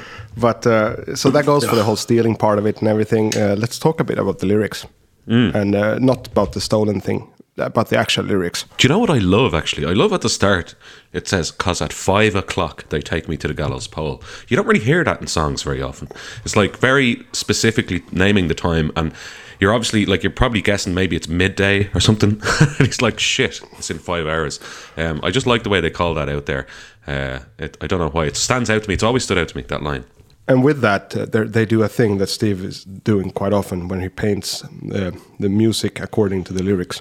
but 0.36 0.66
uh, 0.66 1.14
so 1.14 1.30
that 1.30 1.46
goes 1.46 1.64
for 1.64 1.76
the 1.76 1.84
whole 1.84 1.96
stealing 1.96 2.34
part 2.36 2.58
of 2.58 2.66
it 2.66 2.78
and 2.80 2.88
everything. 2.88 3.32
Uh, 3.36 3.54
let's 3.58 3.78
talk 3.78 4.00
a 4.00 4.04
bit 4.04 4.18
about 4.18 4.38
the 4.40 4.46
lyrics 4.46 4.86
Mm. 5.28 5.54
and 5.54 5.74
uh, 5.76 5.98
not 6.00 6.26
about 6.26 6.52
the 6.52 6.60
stolen 6.60 7.00
thing, 7.00 7.31
about 7.56 7.88
the 7.88 7.98
actual 7.98 8.24
lyrics. 8.24 8.64
Do 8.78 8.86
you 8.86 8.88
know 8.88 8.98
what 8.98 9.10
I 9.10 9.18
love 9.18 9.54
actually? 9.54 9.86
I 9.86 9.92
love 9.92 10.12
at 10.12 10.22
the 10.22 10.28
start 10.28 10.74
it 11.12 11.28
says, 11.28 11.50
"Cause 11.50 11.82
at 11.82 11.92
five 11.92 12.34
o'clock 12.34 12.88
they 12.88 13.00
take 13.00 13.28
me 13.28 13.36
to 13.36 13.48
the 13.48 13.54
gallows 13.54 13.86
pole." 13.86 14.22
You 14.48 14.56
don't 14.56 14.66
really 14.66 14.84
hear 14.84 15.04
that 15.04 15.20
in 15.20 15.26
songs 15.26 15.62
very 15.62 15.82
often. 15.82 16.08
It's 16.44 16.56
like 16.56 16.78
very 16.78 17.26
specifically 17.32 18.02
naming 18.10 18.48
the 18.48 18.54
time, 18.54 18.90
and 18.96 19.12
you're 19.60 19.74
obviously 19.74 20.06
like 20.06 20.22
you're 20.22 20.32
probably 20.32 20.62
guessing 20.62 20.94
maybe 20.94 21.14
it's 21.14 21.28
midday 21.28 21.90
or 21.94 22.00
something. 22.00 22.30
and 22.60 22.80
it's 22.80 23.02
like 23.02 23.18
shit, 23.18 23.60
it's 23.72 23.90
in 23.90 23.98
five 23.98 24.26
hours. 24.26 24.58
Um, 24.96 25.20
I 25.22 25.30
just 25.30 25.46
like 25.46 25.62
the 25.62 25.68
way 25.68 25.80
they 25.80 25.90
call 25.90 26.14
that 26.14 26.28
out 26.28 26.46
there. 26.46 26.66
Uh, 27.06 27.40
it, 27.58 27.76
I 27.80 27.86
don't 27.86 28.00
know 28.00 28.08
why 28.08 28.24
it 28.24 28.36
stands 28.36 28.70
out 28.70 28.82
to 28.84 28.88
me. 28.88 28.94
It's 28.94 29.02
always 29.02 29.24
stood 29.24 29.38
out 29.38 29.48
to 29.48 29.56
me 29.56 29.62
that 29.64 29.82
line. 29.82 30.04
And 30.48 30.64
with 30.64 30.80
that, 30.80 31.16
uh, 31.16 31.26
they 31.26 31.64
do 31.64 31.82
a 31.82 31.88
thing 31.88 32.18
that 32.18 32.28
Steve 32.28 32.64
is 32.64 32.84
doing 32.84 33.30
quite 33.30 33.52
often 33.52 33.86
when 33.88 34.00
he 34.00 34.08
paints 34.08 34.64
uh, 34.64 35.12
the 35.38 35.48
music 35.48 36.00
according 36.00 36.44
to 36.44 36.52
the 36.52 36.62
lyrics. 36.62 37.00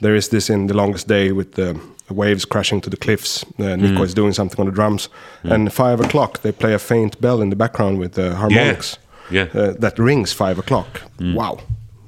There 0.00 0.14
is 0.16 0.28
this 0.28 0.48
in 0.50 0.66
The 0.66 0.74
Longest 0.74 1.08
Day 1.08 1.32
with 1.32 1.52
the 1.54 1.78
waves 2.08 2.44
crashing 2.44 2.80
to 2.82 2.90
the 2.90 2.96
cliffs. 2.96 3.44
Uh, 3.58 3.76
Nicko 3.76 4.00
Mm. 4.00 4.04
is 4.04 4.14
doing 4.14 4.32
something 4.32 4.58
on 4.60 4.66
the 4.66 4.72
drums. 4.72 5.08
Mm. 5.44 5.52
And 5.54 5.72
five 5.72 6.00
o'clock, 6.00 6.42
they 6.42 6.52
play 6.52 6.74
a 6.74 6.78
faint 6.78 7.20
bell 7.20 7.40
in 7.42 7.50
the 7.50 7.56
background 7.56 7.98
with 7.98 8.12
the 8.14 8.34
harmonics. 8.34 8.98
Yeah. 9.30 9.46
Uh, 9.54 9.74
that 9.78 9.98
rings 9.98 10.32
five 10.32 10.58
o'clock. 10.58 11.02
Mm. 11.18 11.34
Wow. 11.34 11.58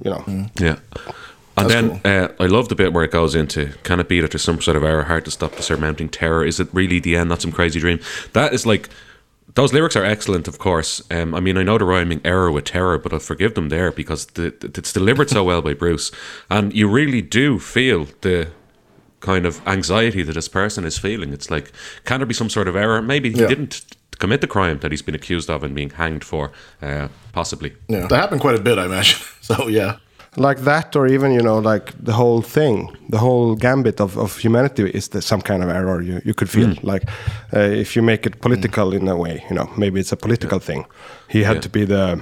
You 0.05 0.11
know. 0.11 0.25
Yeah. 0.59 0.77
And 1.57 1.71
then 1.71 2.01
uh, 2.05 2.29
I 2.41 2.47
love 2.47 2.69
the 2.69 2.75
bit 2.75 2.93
where 2.93 3.05
it 3.05 3.13
goes 3.13 3.35
into 3.35 3.67
can 3.85 4.01
it 4.01 4.09
be 4.09 4.21
that 4.21 4.31
there's 4.33 4.43
some 4.43 4.61
sort 4.61 4.77
of 4.77 4.83
error 4.83 5.03
hard 5.05 5.25
to 5.27 5.31
stop 5.31 5.53
the 5.55 5.63
surmounting 5.63 6.09
terror? 6.09 6.45
Is 6.45 6.59
it 6.59 6.69
really 6.73 6.99
the 6.99 7.15
end, 7.15 7.29
not 7.29 7.43
some 7.43 7.53
crazy 7.53 7.79
dream? 7.79 8.01
That 8.33 8.53
is 8.55 8.65
like 8.67 8.89
those 9.55 9.73
lyrics 9.73 9.97
are 9.97 10.05
excellent, 10.05 10.49
of 10.49 10.59
course. 10.59 11.03
Um, 11.11 11.35
I 11.35 11.41
mean, 11.41 11.57
I 11.59 11.63
know 11.63 11.79
the 11.79 11.85
rhyming 11.85 12.21
error 12.25 12.51
with 12.51 12.65
terror, 12.65 12.99
but 12.99 13.13
I'll 13.13 13.19
forgive 13.19 13.55
them 13.55 13.69
there 13.69 13.91
because 13.93 14.27
the, 14.27 14.47
it's 14.63 14.93
delivered 14.93 15.29
so 15.31 15.45
well 15.45 15.63
by 15.63 15.75
Bruce, 15.75 16.11
and 16.51 16.73
you 16.75 16.89
really 16.89 17.23
do 17.23 17.59
feel 17.59 18.07
the 18.23 18.49
kind 19.21 19.47
of 19.47 19.61
anxiety 19.69 20.23
that 20.23 20.33
this 20.35 20.49
person 20.49 20.85
is 20.85 20.99
feeling. 20.99 21.33
It's 21.33 21.51
like, 21.51 21.71
can 22.05 22.19
there 22.21 22.27
be 22.27 22.35
some 22.35 22.51
sort 22.51 22.67
of 22.69 22.75
error? 22.77 23.01
Maybe 23.03 23.31
he 23.31 23.41
Yeah. 23.41 23.47
didn't 23.49 23.83
commit 24.19 24.41
the 24.41 24.47
crime 24.47 24.79
that 24.81 24.91
he's 24.93 25.03
been 25.03 25.15
accused 25.15 25.51
of 25.51 25.63
and 25.65 25.75
being 25.75 25.91
hanged 25.91 26.25
for, 26.25 26.51
uh, 26.81 27.09
possibly. 27.33 27.73
yeah, 27.89 28.07
that 28.09 28.17
happened 28.21 28.41
quite 28.41 28.57
a 28.59 28.63
bit, 28.63 28.79
I 28.79 28.87
imagine. 28.87 29.19
So 29.43 29.67
yeah. 29.69 29.97
Like 30.37 30.61
that 30.65 30.97
or 30.97 31.07
even 31.07 31.33
you 31.33 31.43
know 31.43 31.59
like 31.59 31.93
the 32.05 32.13
whole 32.13 32.41
thing 32.43 32.89
the 33.11 33.19
whole 33.19 33.55
gambit 33.55 34.01
of, 34.01 34.17
of 34.17 34.39
humanity 34.39 34.91
is 34.95 35.09
the, 35.09 35.21
some 35.21 35.43
kind 35.43 35.63
of 35.63 35.69
error 35.69 36.01
you, 36.03 36.21
you 36.25 36.35
could 36.35 36.49
feel 36.51 36.69
Mm. 36.69 36.83
like 36.93 37.03
uh, 37.55 37.59
if 37.81 37.95
you 37.97 38.03
make 38.03 38.27
it 38.27 38.41
political 38.41 38.93
in 38.95 39.09
a 39.09 39.15
way 39.17 39.45
you 39.51 39.55
know 39.57 39.69
maybe 39.77 40.01
it's 40.01 40.13
a 40.13 40.17
political 40.17 40.59
thing 40.59 40.87
he 41.29 41.43
had 41.45 41.57
Yeah. 41.57 41.61
to 41.63 41.69
be 41.69 41.85
the 41.85 42.21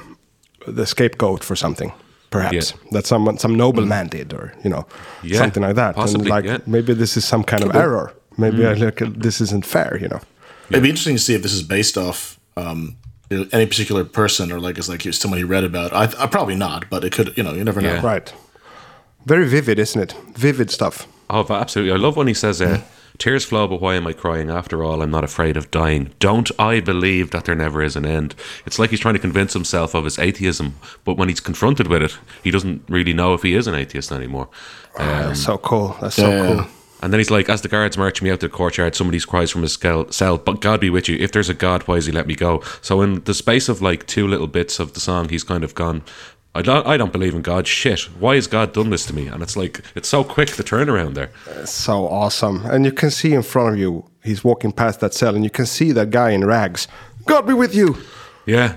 the 0.67 0.87
scapegoat 0.87 1.45
for 1.45 1.57
something 1.57 1.93
perhaps 2.31 2.75
that 2.93 3.07
someone 3.07 3.39
some 3.39 3.55
nobleman 3.57 4.09
did, 4.09 4.33
or 4.33 4.53
you 4.65 4.71
know, 4.71 4.85
Yeah, 5.23 5.39
something 5.39 5.65
like 5.67 5.75
that. 5.75 5.95
possibly, 5.97 6.31
and 6.31 6.37
like 6.37 6.45
yeah. 6.45 6.59
maybe 6.67 6.95
this 6.95 7.17
is 7.17 7.25
some 7.29 7.43
kind 7.45 7.65
of 7.65 7.75
error. 7.75 8.13
Maybe 8.37 8.59
Mm. 8.59 8.71
I 8.71 8.75
look 8.85 9.03
at 9.03 9.21
this 9.23 9.41
isn't 9.41 9.67
fair. 9.67 9.99
You 10.01 10.09
know. 10.09 10.21
It'd 10.69 10.83
be 10.83 10.89
interesting 10.91 11.17
to 11.17 11.23
see 11.23 11.35
if 11.35 11.43
this 11.43 11.53
is 11.53 11.63
based 11.63 11.97
off 11.99 12.39
um, 12.57 12.81
you 12.81 12.87
know, 12.87 12.97
any 13.31 13.67
particular 13.67 14.05
person 14.05 14.51
or 14.51 14.61
like 14.61 14.79
it's 14.79 14.89
like 14.89 15.03
someone 15.15 15.39
he 15.39 15.45
read 15.45 15.65
about. 15.65 15.93
I, 15.93 16.05
I 16.23 16.27
probably 16.27 16.57
not, 16.57 16.91
but 16.91 17.05
it 17.05 17.13
could. 17.13 17.37
You 17.37 17.43
know, 17.43 17.53
you 17.53 17.65
never 17.65 17.81
know. 17.81 18.01
Right. 18.01 18.33
Very 19.27 19.47
vivid, 19.49 19.79
isn't 19.79 20.01
it? 20.01 20.15
Vivid 20.35 20.71
stuff. 20.71 21.07
Oh, 21.29 21.47
absolutely. 21.49 21.93
I 21.93 21.97
love 21.97 22.17
when 22.17 22.27
he 22.27 22.35
says, 22.35 22.61
uh, 22.61 22.81
Tears 23.19 23.45
flow, 23.45 23.69
but 23.69 23.83
why 23.83 23.97
am 23.97 24.07
I 24.07 24.15
crying? 24.15 24.51
After 24.51 24.83
all, 24.83 25.03
I'm 25.03 25.11
not 25.11 25.25
afraid 25.25 25.59
of 25.59 25.71
dying. 25.71 26.15
Don't 26.21 26.51
I 26.59 26.81
believe 26.81 27.33
that 27.33 27.45
there 27.45 27.55
never 27.55 27.83
is 27.83 27.95
an 27.95 28.07
end? 28.07 28.35
It's 28.65 28.79
like 28.79 28.89
he's 28.89 29.01
trying 29.01 29.15
to 29.15 29.21
convince 29.21 29.53
himself 29.53 29.95
of 29.95 30.05
his 30.05 30.19
atheism, 30.19 30.77
but 31.05 31.19
when 31.19 31.29
he's 31.29 31.39
confronted 31.39 31.87
with 31.87 32.03
it, 32.03 32.17
he 32.43 32.51
doesn't 32.51 32.83
really 32.89 33.13
know 33.13 33.35
if 33.35 33.43
he 33.43 33.55
is 33.55 33.67
an 33.67 33.75
atheist 33.75 34.11
anymore. 34.11 34.49
Um, 34.99 35.07
that's 35.07 35.45
so 35.45 35.59
cool. 35.59 35.97
That's 36.01 36.17
so 36.17 36.47
cool. 36.47 36.67
And 37.03 37.13
then 37.13 37.19
he's 37.21 37.31
like, 37.31 37.49
as 37.49 37.63
the 37.63 37.69
guards 37.69 37.97
march 37.97 38.21
me 38.21 38.31
out 38.31 38.41
to 38.41 38.49
the 38.49 38.53
courtyard, 38.53 38.95
somebody 38.95 39.21
cries 39.21 39.51
from 39.51 39.63
his 39.63 39.75
cell, 39.75 40.11
cell, 40.11 40.39
but 40.39 40.61
God 40.61 40.81
be 40.81 40.91
with 40.91 41.09
you. 41.09 41.17
If 41.17 41.33
there's 41.33 41.49
a 41.49 41.55
God, 41.55 41.83
why 41.83 41.97
has 41.97 42.07
he 42.07 42.13
let 42.13 42.27
me 42.27 42.35
go? 42.35 42.63
So 42.83 43.01
in 43.03 43.25
the 43.25 43.35
space 43.35 43.69
of 43.69 43.81
like 43.81 44.07
two 44.07 44.27
little 44.27 44.47
bits 44.47 44.79
of 44.79 44.93
the 44.93 45.01
song, 45.01 45.29
he's 45.29 45.45
kind 45.45 45.65
of 45.65 45.75
gone, 45.75 46.03
I 46.55 46.63
don't, 46.63 46.87
I 46.87 46.97
don't 46.97 47.13
believe 47.13 47.35
in 47.35 47.43
God. 47.43 47.67
Shit. 47.67 48.01
Why 48.19 48.35
has 48.35 48.47
God 48.47 48.73
done 48.73 48.91
this 48.91 49.07
to 49.07 49.15
me? 49.15 49.29
And 49.29 49.43
it's 49.43 49.57
like, 49.57 49.83
it's 49.95 50.09
so 50.09 50.25
quick, 50.25 50.51
the 50.51 50.65
turnaround 50.65 51.15
there. 51.15 51.31
so 51.65 52.07
awesome. 52.09 52.67
And 52.67 52.85
you 52.85 52.93
can 52.93 53.11
see 53.11 53.33
in 53.33 53.43
front 53.43 53.75
of 53.75 53.79
you, 53.79 54.11
he's 54.23 54.45
walking 54.45 54.73
past 54.73 55.01
that 55.01 55.15
cell, 55.15 55.35
and 55.35 55.45
you 55.45 55.51
can 55.51 55.67
see 55.67 55.93
that 55.93 56.11
guy 56.11 56.31
in 56.31 56.45
rags. 56.45 56.89
God 57.25 57.47
be 57.47 57.55
with 57.55 57.75
you. 57.75 57.97
Yeah. 58.47 58.77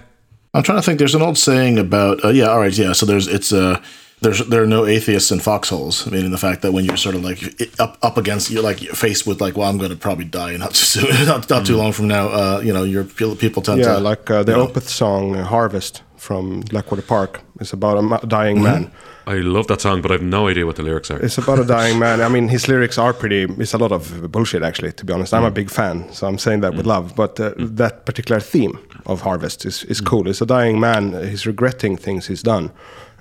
I'm 0.53 0.61
trying 0.63 0.77
to 0.77 0.83
think. 0.83 0.99
There's 0.99 1.15
an 1.15 1.21
old 1.21 1.37
saying 1.37 1.79
about 1.79 2.23
uh, 2.23 2.29
yeah. 2.29 2.45
All 2.45 2.59
right, 2.59 2.77
yeah. 2.77 2.93
So 2.93 3.07
there's 3.07 3.27
it's 3.27 3.51
uh 3.51 3.81
there's 4.23 4.39
there 4.51 4.63
are 4.63 4.67
no 4.77 4.85
atheists 4.85 5.31
in 5.31 5.39
foxholes. 5.39 6.05
Meaning 6.11 6.31
the 6.31 6.37
fact 6.47 6.61
that 6.63 6.71
when 6.73 6.83
you're 6.85 6.97
sort 7.07 7.15
of 7.15 7.23
like 7.29 7.39
up 7.79 7.97
up 8.07 8.17
against 8.17 8.49
you're 8.51 8.63
like 8.69 8.79
faced 9.03 9.27
with 9.27 9.39
like 9.45 9.55
well 9.57 9.69
I'm 9.69 9.77
going 9.77 9.91
to 9.91 9.97
probably 10.07 10.25
die 10.25 10.57
not 10.57 10.71
too 10.79 10.85
soon 10.85 11.25
not, 11.27 11.49
not 11.49 11.65
too 11.65 11.77
long 11.77 11.91
from 11.93 12.07
now. 12.07 12.25
Uh, 12.27 12.61
you 12.65 12.73
know, 12.73 12.83
your 12.83 13.03
people 13.03 13.35
people 13.35 13.61
tend 13.61 13.79
yeah, 13.79 13.93
to 13.95 13.99
like 13.99 14.29
uh, 14.31 14.43
the 14.43 14.51
you 14.53 14.57
know, 14.57 14.67
Opeth 14.67 14.87
song 14.89 15.35
uh, 15.35 15.43
"Harvest" 15.43 16.01
from 16.17 16.61
Blackwater 16.71 17.03
Park. 17.03 17.41
It's 17.59 17.73
about 17.73 17.97
a 17.97 18.01
ma- 18.01 18.17
dying 18.27 18.57
Mhm. 18.57 18.63
man. 18.63 18.91
I 19.25 19.35
love 19.41 19.67
that 19.67 19.79
song, 19.81 20.01
but 20.01 20.11
I 20.11 20.15
have 20.15 20.23
no 20.39 20.49
idea 20.49 20.65
what 20.65 20.75
the 20.75 20.83
lyrics 20.83 21.09
are. 21.11 21.17
It's 21.25 21.37
about 21.37 21.59
a 21.59 21.63
dying 21.65 21.97
man. 21.99 22.19
I 22.21 22.27
mean, 22.35 22.49
his 22.49 22.67
lyrics 22.67 22.97
are 22.97 23.13
pretty. 23.13 23.43
It's 23.59 23.73
a 23.73 23.77
lot 23.77 23.91
of 23.91 24.31
bullshit, 24.31 24.63
actually. 24.63 24.91
To 24.93 25.05
be 25.05 25.13
honest, 25.13 25.33
I'm 25.33 25.45
a 25.45 25.51
Mm. 25.51 25.53
big 25.53 25.69
fan, 25.69 26.05
so 26.11 26.27
I'm 26.27 26.37
saying 26.37 26.61
that 26.61 26.73
with 26.75 26.85
love. 26.85 27.13
But 27.15 27.39
uh, 27.39 27.51
that 27.77 28.05
particular 28.05 28.41
theme 28.41 28.77
of 29.05 29.21
Harvest 29.21 29.65
is 29.65 29.83
Mm. 29.83 29.91
is 29.91 30.01
cool. 30.01 30.27
It's 30.29 30.41
a 30.41 30.45
dying 30.45 30.79
man. 30.79 31.13
uh, 31.15 31.21
He's 31.31 31.45
regretting 31.47 31.97
things 31.99 32.27
he's 32.27 32.43
done, 32.43 32.69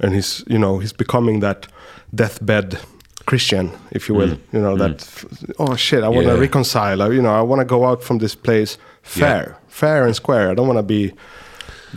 and 0.03 0.15
he's 0.15 0.43
you 0.47 0.59
know 0.59 0.79
he's 0.81 0.93
becoming 0.93 1.41
that 1.41 1.66
deathbed 2.15 2.79
Christian, 3.27 3.70
if 3.93 4.09
you 4.09 4.15
will. 4.16 4.29
Mm. 4.31 4.39
You 4.53 4.61
know 4.61 4.77
that. 4.77 5.24
Oh 5.59 5.77
shit! 5.77 6.03
I 6.05 6.09
want 6.09 6.27
to 6.27 6.33
Yeah. 6.35 6.41
reconcile. 6.41 7.03
I- 7.03 7.11
You 7.15 7.23
know, 7.23 7.35
I 7.35 7.43
want 7.43 7.61
to 7.61 7.65
go 7.65 7.85
out 7.87 8.03
from 8.03 8.19
this 8.19 8.35
place 8.37 8.79
fair, 9.03 9.57
fair 9.69 10.07
and 10.07 10.15
square. 10.15 10.51
I 10.51 10.55
don't 10.55 10.66
want 10.66 10.79
to 10.79 10.83
be 10.95 11.12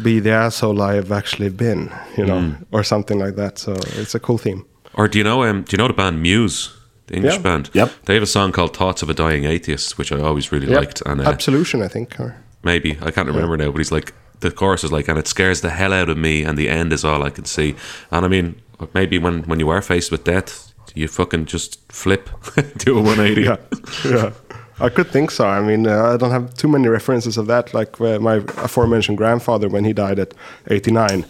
be 0.03 0.19
the 0.19 0.31
asshole 0.31 0.81
I've 0.81 1.11
actually 1.11 1.49
been. 1.49 1.89
You 2.17 2.25
know, 2.25 2.39
Mm. 2.39 2.55
or 2.71 2.83
something 2.83 3.19
like 3.25 3.35
that. 3.35 3.57
So 3.59 3.71
it's 4.01 4.15
a 4.15 4.19
cool 4.19 4.37
theme. 4.37 4.65
Or 4.93 5.07
do 5.07 5.17
you 5.17 5.23
know 5.23 5.43
um, 5.43 5.63
do 5.63 5.71
you 5.71 5.77
know 5.77 5.87
the 5.87 5.93
band 5.93 6.21
Muse? 6.21 6.69
The 7.07 7.15
English 7.15 7.35
Yeah. 7.35 7.41
band. 7.43 7.69
Yep. 7.73 7.89
They 8.05 8.13
have 8.15 8.23
a 8.23 8.27
song 8.27 8.51
called 8.51 8.75
"Thoughts 8.75 9.03
of 9.03 9.09
a 9.09 9.13
Dying 9.13 9.45
Atheist," 9.45 9.97
which 9.97 10.11
I 10.11 10.19
always 10.19 10.51
really 10.51 10.67
Yep. 10.67 10.79
liked. 10.79 11.01
And 11.05 11.21
uh, 11.21 11.29
Absolution, 11.29 11.81
I 11.83 11.87
think. 11.87 12.15
Or 12.19 12.35
maybe 12.63 12.97
I 13.01 13.11
can't 13.11 13.27
remember 13.27 13.57
now, 13.57 13.71
but 13.71 13.77
he's 13.77 13.91
like 13.91 14.13
the 14.45 14.55
chorus 14.55 14.83
is 14.83 14.91
like, 14.91 15.07
and 15.11 15.19
it 15.19 15.27
scares 15.27 15.59
the 15.61 15.69
hell 15.69 15.93
out 15.93 16.09
of 16.09 16.17
me, 16.17 16.43
and 16.45 16.57
the 16.57 16.69
end 16.69 16.93
is 16.93 17.03
all 17.03 17.23
I 17.23 17.29
can 17.29 17.45
see. 17.45 17.75
And 18.11 18.25
I 18.25 18.27
mean, 18.29 18.55
maybe 18.93 19.17
when 19.19 19.43
when 19.43 19.59
you 19.59 19.69
are 19.71 19.81
faced 19.81 20.11
with 20.11 20.23
death, 20.23 20.73
you 20.95 21.07
fucking 21.07 21.45
just 21.45 21.79
flip, 21.91 22.29
do 22.77 22.97
a 22.97 23.01
one 23.01 23.19
eighty. 23.19 23.41
yeah, 23.43 23.57
yeah. 24.05 24.31
I 24.79 24.89
could 24.89 25.07
think 25.11 25.31
so. 25.31 25.45
I 25.47 25.61
mean, 25.61 25.87
uh, 25.87 26.13
I 26.13 26.17
don't 26.17 26.31
have 26.31 26.53
too 26.53 26.67
many 26.67 26.89
references 26.89 27.37
of 27.37 27.45
that. 27.47 27.73
Like 27.73 27.99
uh, 28.01 28.19
my 28.19 28.35
aforementioned 28.63 29.17
grandfather, 29.17 29.69
when 29.69 29.85
he 29.85 29.93
died 29.93 30.19
at 30.19 30.33
89, 30.69 31.25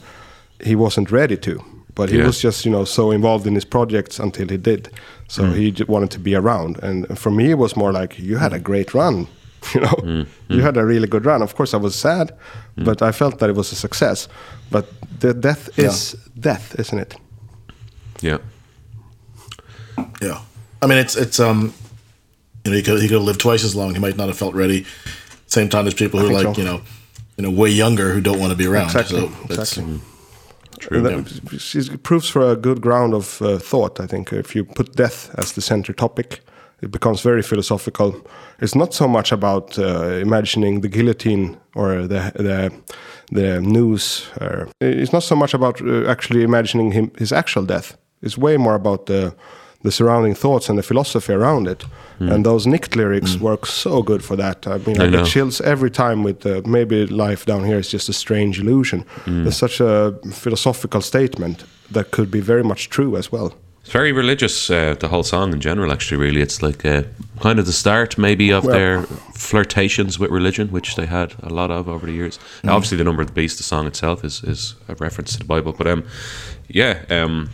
he 0.63 0.75
wasn't 0.75 1.11
ready 1.11 1.37
to, 1.37 1.59
but 1.93 2.09
he 2.09 2.17
Yeah. 2.17 2.25
was 2.27 2.41
just 2.43 2.65
you 2.65 2.71
know 2.71 2.85
so 2.85 3.11
involved 3.11 3.45
in 3.47 3.53
his 3.55 3.65
projects 3.65 4.19
until 4.19 4.47
he 4.49 4.57
did. 4.57 4.89
So 5.27 5.43
Mm. 5.43 5.55
he 5.55 5.71
j- 5.71 5.85
wanted 5.87 6.09
to 6.11 6.19
be 6.19 6.35
around. 6.35 6.79
And 6.83 7.05
for 7.19 7.31
me, 7.31 7.51
it 7.51 7.57
was 7.57 7.75
more 7.75 7.91
like 8.01 8.17
you 8.19 8.37
had 8.39 8.53
a 8.53 8.59
great 8.59 8.93
run. 8.93 9.27
You 9.73 9.81
know, 9.81 10.25
you 10.49 10.61
had 10.61 10.77
a 10.77 10.85
really 10.85 11.07
good 11.07 11.25
run. 11.25 11.41
Of 11.41 11.55
course, 11.55 11.73
I 11.73 11.77
was 11.81 11.95
sad, 11.95 12.31
but 12.77 13.01
I 13.01 13.11
felt 13.11 13.39
that 13.39 13.49
it 13.49 13.55
was 13.55 13.71
a 13.71 13.75
success. 13.75 14.27
But 14.71 14.85
the 15.19 15.33
death 15.33 15.69
is 15.79 16.15
death, 16.39 16.75
isn't 16.79 16.99
it? 16.99 17.15
Yeah. 18.21 18.37
Yeah, 20.21 20.41
I 20.81 20.87
mean 20.87 20.97
it's 20.97 21.15
it's 21.15 21.39
um, 21.39 21.73
you 22.63 22.71
know 22.71 22.77
he 22.77 22.83
could 22.83 23.01
he 23.01 23.07
could 23.07 23.15
have 23.17 23.23
lived 23.27 23.39
twice 23.39 23.63
as 23.65 23.75
long. 23.75 23.93
He 23.93 23.99
might 23.99 24.17
not 24.17 24.27
have 24.27 24.37
felt 24.37 24.55
ready. 24.55 24.85
Same 25.47 25.69
time 25.69 25.87
as 25.87 25.93
people 25.93 26.19
who 26.19 26.27
are 26.29 26.33
like 26.43 26.55
so. 26.55 26.61
you 26.61 26.67
know, 26.67 26.81
you 27.37 27.43
know, 27.43 27.51
way 27.61 27.69
younger 27.69 28.11
who 28.13 28.21
don't 28.21 28.39
want 28.39 28.51
to 28.51 28.57
be 28.57 28.67
around. 28.67 28.85
Exactly, 28.85 29.19
So 29.19 29.27
that's- 29.47 29.77
exactly. 29.77 29.99
True. 30.79 30.97
And 31.07 31.25
that 31.25 31.59
she's- 31.61 31.87
it 31.89 32.03
proves 32.03 32.27
for 32.29 32.51
a 32.51 32.55
good 32.55 32.81
ground 32.81 33.13
of 33.13 33.41
uh, 33.41 33.57
thought. 33.59 33.99
I 33.99 34.07
think 34.07 34.33
if 34.33 34.55
you 34.55 34.65
put 34.65 34.95
death 34.95 35.29
as 35.37 35.51
the 35.53 35.61
center 35.61 35.93
topic, 35.93 36.41
it 36.85 36.91
becomes 36.91 37.21
very 37.21 37.41
philosophical. 37.41 38.13
It's 38.59 38.75
not 38.75 38.93
so 38.93 39.07
much 39.07 39.31
about 39.31 39.77
uh, 39.77 40.21
imagining 40.21 40.81
the 40.81 40.87
guillotine 40.87 41.57
or 41.73 42.07
the 42.07 42.31
the 42.35 42.71
the 43.31 43.59
noose. 43.61 44.29
Or, 44.39 44.67
it's 44.79 45.11
not 45.11 45.23
so 45.23 45.35
much 45.35 45.53
about 45.53 45.81
uh, 45.81 46.05
actually 46.07 46.43
imagining 46.43 46.93
him 46.93 47.11
his 47.17 47.31
actual 47.31 47.65
death. 47.65 47.97
It's 48.21 48.37
way 48.37 48.57
more 48.57 48.75
about 48.75 49.05
the 49.05 49.33
the 49.83 49.91
surrounding 49.91 50.35
thoughts 50.35 50.69
and 50.69 50.77
the 50.77 50.83
philosophy 50.83 51.33
around 51.33 51.67
it. 51.67 51.85
And 52.19 52.45
those 52.45 52.69
Nick 52.69 52.95
lyrics 52.95 53.37
work 53.41 53.65
so 53.65 54.01
good 54.01 54.23
for 54.23 54.37
that. 54.37 54.67
I 54.67 54.77
mean, 54.77 55.01
I 55.01 55.05
I, 55.05 55.09
get 55.09 55.25
chills 55.25 55.61
every 55.61 55.91
time 55.91 56.23
with 56.23 56.45
uh, 56.45 56.61
maybe 56.65 57.05
life 57.07 57.45
down 57.45 57.65
here 57.65 57.79
is 57.79 57.91
just 57.91 58.09
a 58.09 58.13
strange 58.13 58.59
illusion. 58.59 59.03
Mm. 59.25 59.45
It's 59.45 59.57
such 59.57 59.81
a 59.81 60.13
philosophical 60.31 61.01
statement 61.01 61.65
that 61.91 62.11
could 62.11 62.29
be 62.31 62.41
very 62.41 62.63
much 62.63 62.89
true 62.89 63.17
as 63.17 63.31
well. 63.31 63.51
It's 63.85 63.91
very 63.93 64.11
religious, 64.11 64.71
uh, 64.71 64.95
the 64.99 65.09
whole 65.09 65.21
song 65.21 65.53
in 65.53 65.61
general, 65.61 65.91
actually, 65.91 66.17
really. 66.17 66.41
It's 66.41 66.63
like 66.63 66.83
uh, 66.83 67.03
kind 67.39 67.59
of 67.59 67.67
the 67.67 67.71
start, 67.71 68.17
maybe, 68.17 68.49
of 68.49 68.65
Well- 68.65 68.73
their 68.75 69.03
flirtations 69.35 70.17
with 70.17 70.31
religion, 70.31 70.69
which 70.69 70.95
they 70.95 71.05
had 71.05 71.35
a 71.43 71.49
lot 71.49 71.69
of 71.69 71.87
over 71.87 72.07
the 72.07 72.11
years. 72.11 72.39
Mm. 72.63 72.71
Obviously, 72.71 72.97
the 72.97 73.03
number 73.03 73.21
of 73.21 73.27
the 73.27 73.33
beast, 73.35 73.57
the 73.57 73.63
song 73.63 73.85
itself, 73.85 74.23
is, 74.23 74.43
is 74.43 74.73
a 74.87 74.95
reference 74.95 75.33
to 75.33 75.37
the 75.37 75.45
Bible. 75.45 75.71
But 75.71 75.85
um, 75.85 76.03
yeah, 76.67 77.05
um, 77.11 77.51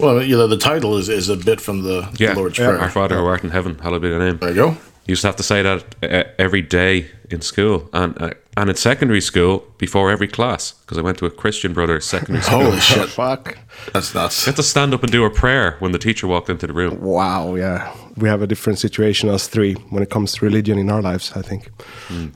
well, 0.00 0.22
you 0.22 0.34
know, 0.34 0.46
the 0.46 0.56
title 0.56 0.96
is, 0.96 1.10
is 1.10 1.28
a 1.28 1.36
bit 1.36 1.60
from 1.60 1.82
the, 1.82 2.08
yeah, 2.18 2.32
the 2.32 2.40
Lord's 2.40 2.56
Prayer. 2.56 2.78
Our 2.78 2.88
Father 2.88 3.18
who 3.18 3.26
art 3.26 3.44
in 3.44 3.50
heaven, 3.50 3.78
hallowed 3.78 4.00
be 4.00 4.08
thy 4.08 4.18
name. 4.18 4.38
There 4.38 4.48
you 4.48 4.54
go. 4.54 4.76
You 5.08 5.12
used 5.12 5.22
to 5.22 5.28
have 5.28 5.36
to 5.36 5.42
say 5.42 5.62
that 5.62 6.34
every 6.38 6.60
day 6.60 7.10
in 7.30 7.40
school 7.40 7.88
and 7.94 8.20
uh, 8.20 8.34
and 8.58 8.68
in 8.68 8.76
secondary 8.76 9.22
school 9.22 9.64
before 9.78 10.10
every 10.10 10.28
class 10.28 10.72
because 10.72 10.98
I 10.98 11.00
went 11.00 11.16
to 11.18 11.24
a 11.24 11.30
Christian 11.30 11.72
brother 11.72 11.98
secondary 11.98 12.42
school. 12.42 12.64
Holy 12.64 12.80
shit! 12.80 13.08
Fuck. 13.24 13.56
That's 13.94 14.14
nuts. 14.14 14.44
You 14.44 14.50
had 14.50 14.56
to 14.56 14.62
stand 14.62 14.92
up 14.92 15.02
and 15.02 15.10
do 15.10 15.24
a 15.24 15.30
prayer 15.30 15.76
when 15.78 15.92
the 15.92 15.98
teacher 15.98 16.26
walked 16.26 16.50
into 16.50 16.66
the 16.66 16.74
room. 16.74 17.00
Wow, 17.00 17.54
yeah. 17.54 17.90
We 18.18 18.28
have 18.28 18.42
a 18.42 18.46
different 18.46 18.78
situation 18.80 19.30
as 19.30 19.48
three 19.48 19.74
when 19.88 20.02
it 20.02 20.10
comes 20.10 20.34
to 20.34 20.44
religion 20.44 20.76
in 20.76 20.90
our 20.90 21.00
lives, 21.00 21.32
I 21.34 21.40
think. 21.40 21.70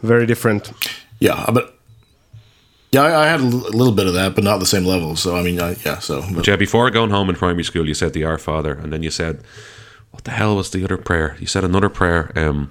Very 0.03 0.25
different. 0.25 0.73
Yeah, 1.19 1.45
but 1.53 1.79
yeah, 2.93 3.03
I, 3.03 3.25
I 3.25 3.27
had 3.27 3.41
a 3.41 3.45
little 3.45 3.93
bit 3.93 4.07
of 4.07 4.15
that, 4.15 4.35
but 4.35 4.45
not 4.45 4.61
the 4.61 4.67
same 4.67 4.87
level. 4.87 5.15
So 5.17 5.37
I 5.37 5.43
mean, 5.43 5.61
I, 5.61 5.77
yeah. 5.85 5.99
So 5.99 6.23
But 6.35 6.47
yeah, 6.47 6.57
before 6.57 6.91
going 6.91 7.11
home 7.11 7.29
in 7.29 7.37
primary 7.37 7.65
school, 7.65 7.87
you 7.87 7.95
said 7.95 8.15
the 8.15 8.25
Our 8.25 8.39
Father, 8.39 8.73
and 8.73 8.91
then 8.91 9.03
you 9.03 9.11
said, 9.11 9.43
"What 10.13 10.25
the 10.25 10.31
hell 10.31 10.57
was 10.57 10.71
the 10.71 10.85
other 10.85 10.97
prayer?" 10.97 11.37
You 11.41 11.47
said 11.47 11.65
another 11.65 11.89
prayer. 11.91 12.31
Um, 12.37 12.71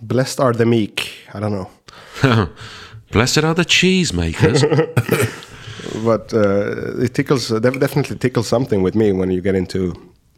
Blessed 0.00 0.40
are 0.40 0.52
the 0.52 0.66
meek. 0.66 1.10
I 1.34 1.40
don't 1.40 1.52
know. 1.52 1.68
Blessed 3.12 3.44
are 3.44 3.54
the 3.54 3.64
cheesemakers. 3.64 4.62
but 6.04 6.32
uh, 6.32 7.04
it 7.04 7.14
tickles 7.14 7.48
definitely 7.48 8.16
tickles 8.16 8.48
something 8.48 8.82
with 8.82 8.94
me 8.94 9.12
when 9.12 9.30
you 9.30 9.40
get 9.40 9.54
into 9.54 9.94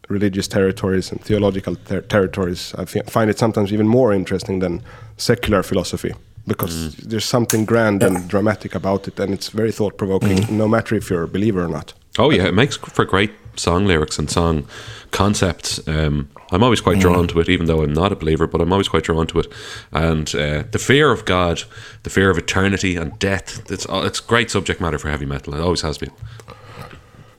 religious 0.09 0.47
territories 0.47 1.11
and 1.11 1.21
theological 1.21 1.75
ter- 1.75 2.01
territories. 2.01 2.73
I 2.77 2.85
find 2.85 3.29
it 3.29 3.39
sometimes 3.39 3.71
even 3.71 3.87
more 3.87 4.13
interesting 4.13 4.59
than 4.59 4.81
secular 5.17 5.63
philosophy 5.63 6.13
because 6.47 6.95
there's 6.97 7.25
something 7.25 7.65
grand 7.65 8.03
and 8.03 8.27
dramatic 8.27 8.75
about 8.75 9.07
it, 9.07 9.19
and 9.19 9.33
it's 9.33 9.49
very 9.49 9.71
thought 9.71 9.97
provoking, 9.97 10.57
no 10.57 10.67
matter 10.67 10.95
if 10.95 11.09
you're 11.09 11.23
a 11.23 11.27
believer 11.27 11.63
or 11.63 11.67
not. 11.67 11.93
oh 12.17 12.31
yeah, 12.31 12.47
it 12.47 12.53
makes 12.53 12.77
for 12.77 13.05
great 13.05 13.31
song 13.55 13.85
lyrics 13.85 14.19
and 14.19 14.29
song 14.29 14.65
concepts. 15.11 15.85
Um, 15.87 16.29
I'm 16.51 16.63
always 16.63 16.81
quite 16.81 16.99
drawn 16.99 17.27
to 17.27 17.39
it, 17.39 17.49
even 17.49 17.65
though 17.67 17.83
I'm 17.83 17.93
not 17.93 18.11
a 18.11 18.15
believer. 18.15 18.47
But 18.47 18.61
I'm 18.61 18.71
always 18.71 18.89
quite 18.89 19.03
drawn 19.03 19.27
to 19.27 19.39
it, 19.39 19.53
and 19.91 20.33
uh, 20.35 20.63
the 20.71 20.79
fear 20.79 21.11
of 21.11 21.25
God, 21.25 21.63
the 22.03 22.09
fear 22.09 22.29
of 22.29 22.37
eternity 22.37 22.95
and 22.95 23.17
death. 23.19 23.71
It's 23.71 23.87
uh, 23.89 24.03
it's 24.05 24.19
great 24.19 24.51
subject 24.51 24.81
matter 24.81 24.99
for 24.99 25.09
heavy 25.09 25.25
metal. 25.25 25.53
It 25.53 25.61
always 25.61 25.81
has 25.81 25.97
been. 25.97 26.11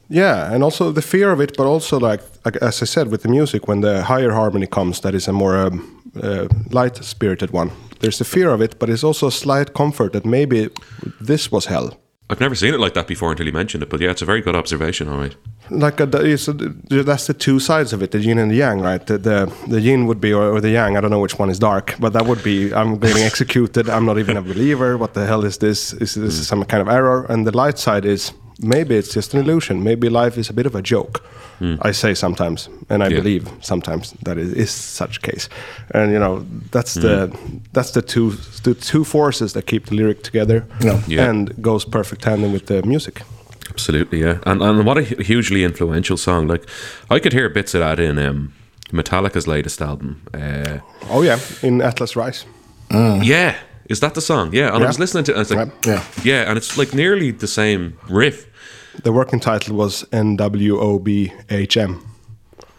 Yeah, 0.09 0.53
and 0.53 0.63
also 0.63 0.93
the 0.93 1.03
fear 1.03 1.31
of 1.33 1.41
it, 1.41 1.57
but 1.57 1.67
also 1.67 1.99
like, 1.99 2.21
like 2.45 2.57
as 2.57 2.83
I 2.83 2.85
said 2.85 3.11
with 3.11 3.23
the 3.23 3.29
music, 3.29 3.67
when 3.67 3.81
the 3.81 4.03
higher 4.03 4.33
harmony 4.33 4.67
comes, 4.67 5.01
that 5.01 5.15
is 5.15 5.27
a 5.27 5.33
more 5.33 5.57
um, 5.57 6.03
uh, 6.23 6.49
light-spirited 6.71 7.51
one. 7.51 7.71
There's 8.01 8.19
the 8.19 8.25
fear 8.25 8.51
of 8.51 8.61
it, 8.61 8.79
but 8.79 8.91
it's 8.91 9.05
also 9.05 9.29
a 9.29 9.31
slight 9.31 9.73
comfort 9.73 10.13
that 10.13 10.27
maybe 10.27 10.69
this 11.19 11.51
was 11.51 11.67
hell. 11.67 11.97
I've 12.31 12.41
never 12.41 12.55
seen 12.55 12.73
it 12.73 12.81
like 12.81 12.95
that 12.95 13.07
before 13.07 13.31
until 13.31 13.47
you 13.47 13.53
mentioned 13.53 13.83
it. 13.83 13.91
But 13.91 14.01
yeah, 14.01 14.11
it's 14.11 14.23
a 14.23 14.25
very 14.25 14.41
good 14.41 14.57
observation. 14.57 15.09
All 15.09 15.19
right. 15.19 15.37
like 15.71 16.01
uh, 16.01 16.07
a, 16.13 16.35
uh, 16.35 17.03
that's 17.03 17.27
the 17.27 17.35
two 17.35 17.59
sides 17.59 17.93
of 17.93 18.03
it 18.03 18.11
the 18.11 18.19
yin 18.19 18.39
and 18.39 18.51
the 18.51 18.57
yang 18.57 18.81
right 18.81 19.07
the 19.07 19.19
the, 19.19 19.53
the 19.69 19.81
yin 19.81 20.07
would 20.07 20.21
be 20.21 20.33
or, 20.33 20.51
or 20.51 20.61
the 20.61 20.71
yang 20.71 20.97
i 20.97 21.01
don't 21.01 21.11
know 21.11 21.21
which 21.21 21.39
one 21.39 21.49
is 21.51 21.59
dark 21.59 21.95
but 21.99 22.13
that 22.13 22.27
would 22.27 22.43
be 22.43 22.75
i'm 22.75 22.99
getting 22.99 23.23
executed 23.23 23.89
i'm 23.89 24.05
not 24.05 24.19
even 24.19 24.37
a 24.37 24.43
believer 24.43 24.99
what 24.99 25.15
the 25.15 25.27
hell 25.27 25.45
is 25.45 25.59
this 25.59 25.93
is 25.95 26.15
this 26.15 26.39
mm. 26.39 26.45
some 26.45 26.65
kind 26.65 26.81
of 26.81 26.89
error 26.89 27.25
and 27.29 27.47
the 27.47 27.57
light 27.57 27.79
side 27.79 28.05
is 28.05 28.33
maybe 28.63 28.95
it's 28.95 29.15
just 29.15 29.35
an 29.35 29.41
illusion 29.41 29.83
maybe 29.83 30.09
life 30.09 30.41
is 30.41 30.51
a 30.51 30.53
bit 30.53 30.67
of 30.67 30.75
a 30.75 30.83
joke 30.83 31.21
i 31.89 31.93
say 31.93 32.15
sometimes 32.15 32.69
and 32.89 33.03
i 33.03 33.09
Yeah. 33.09 33.19
believe 33.23 33.47
sometimes 33.61 34.15
that 34.25 34.37
it 34.39 34.57
is 34.57 34.71
such 34.71 35.21
case 35.23 35.49
and 35.95 36.13
you 36.13 36.19
know 36.19 36.45
that's 36.73 36.95
the 36.95 37.31
that's 37.73 37.91
the 37.93 38.03
two 38.03 38.31
the 38.65 38.75
two 38.75 39.05
forces 39.05 39.53
that 39.53 39.67
keep 39.67 39.87
the 39.87 39.95
lyric 39.95 40.23
together 40.23 40.65
Yeah. 40.81 41.29
and 41.31 41.51
goes 41.63 41.85
perfect 41.85 42.23
tandem 42.23 42.53
with 42.53 42.67
the 42.67 42.83
music 42.83 43.23
Absolutely, 43.71 44.21
yeah. 44.21 44.39
And 44.45 44.61
and 44.63 44.85
what 44.87 44.99
a 44.99 45.03
hugely 45.03 45.63
influential 45.65 46.17
song. 46.19 46.51
Like 46.51 46.65
I 47.17 47.21
could 47.21 47.33
hear 47.33 47.49
bits 47.49 47.75
of 47.75 47.81
that 47.81 47.99
in 47.99 48.19
um, 48.19 48.53
Metallica's 48.93 49.47
latest 49.47 49.81
album. 49.81 50.17
Uh, 50.35 50.79
oh 51.11 51.23
yeah 51.25 51.39
in 51.63 51.81
atlas 51.81 52.17
rise 52.17 52.45
Yeah, 53.23 53.55
is 53.89 54.01
that 54.01 54.13
the 54.15 54.21
song? 54.21 54.53
Yeah, 54.55 54.75
and 54.75 54.85
I 54.85 54.87
was 54.87 54.99
listening 54.99 55.25
to 55.25 55.33
it. 55.33 55.37
And 55.37 55.43
it's 55.43 55.51
like, 55.51 55.87
Yeah. 55.87 56.03
yeah, 56.25 56.49
and 56.49 56.59
it's 56.59 56.77
like 56.77 56.97
nearly 56.97 57.33
the 57.33 57.47
same 57.47 57.93
riff. 58.11 58.47
The 59.03 59.13
working 59.13 59.41
title 59.41 59.77
was 59.77 60.05
NWOBHM. 60.13 62.01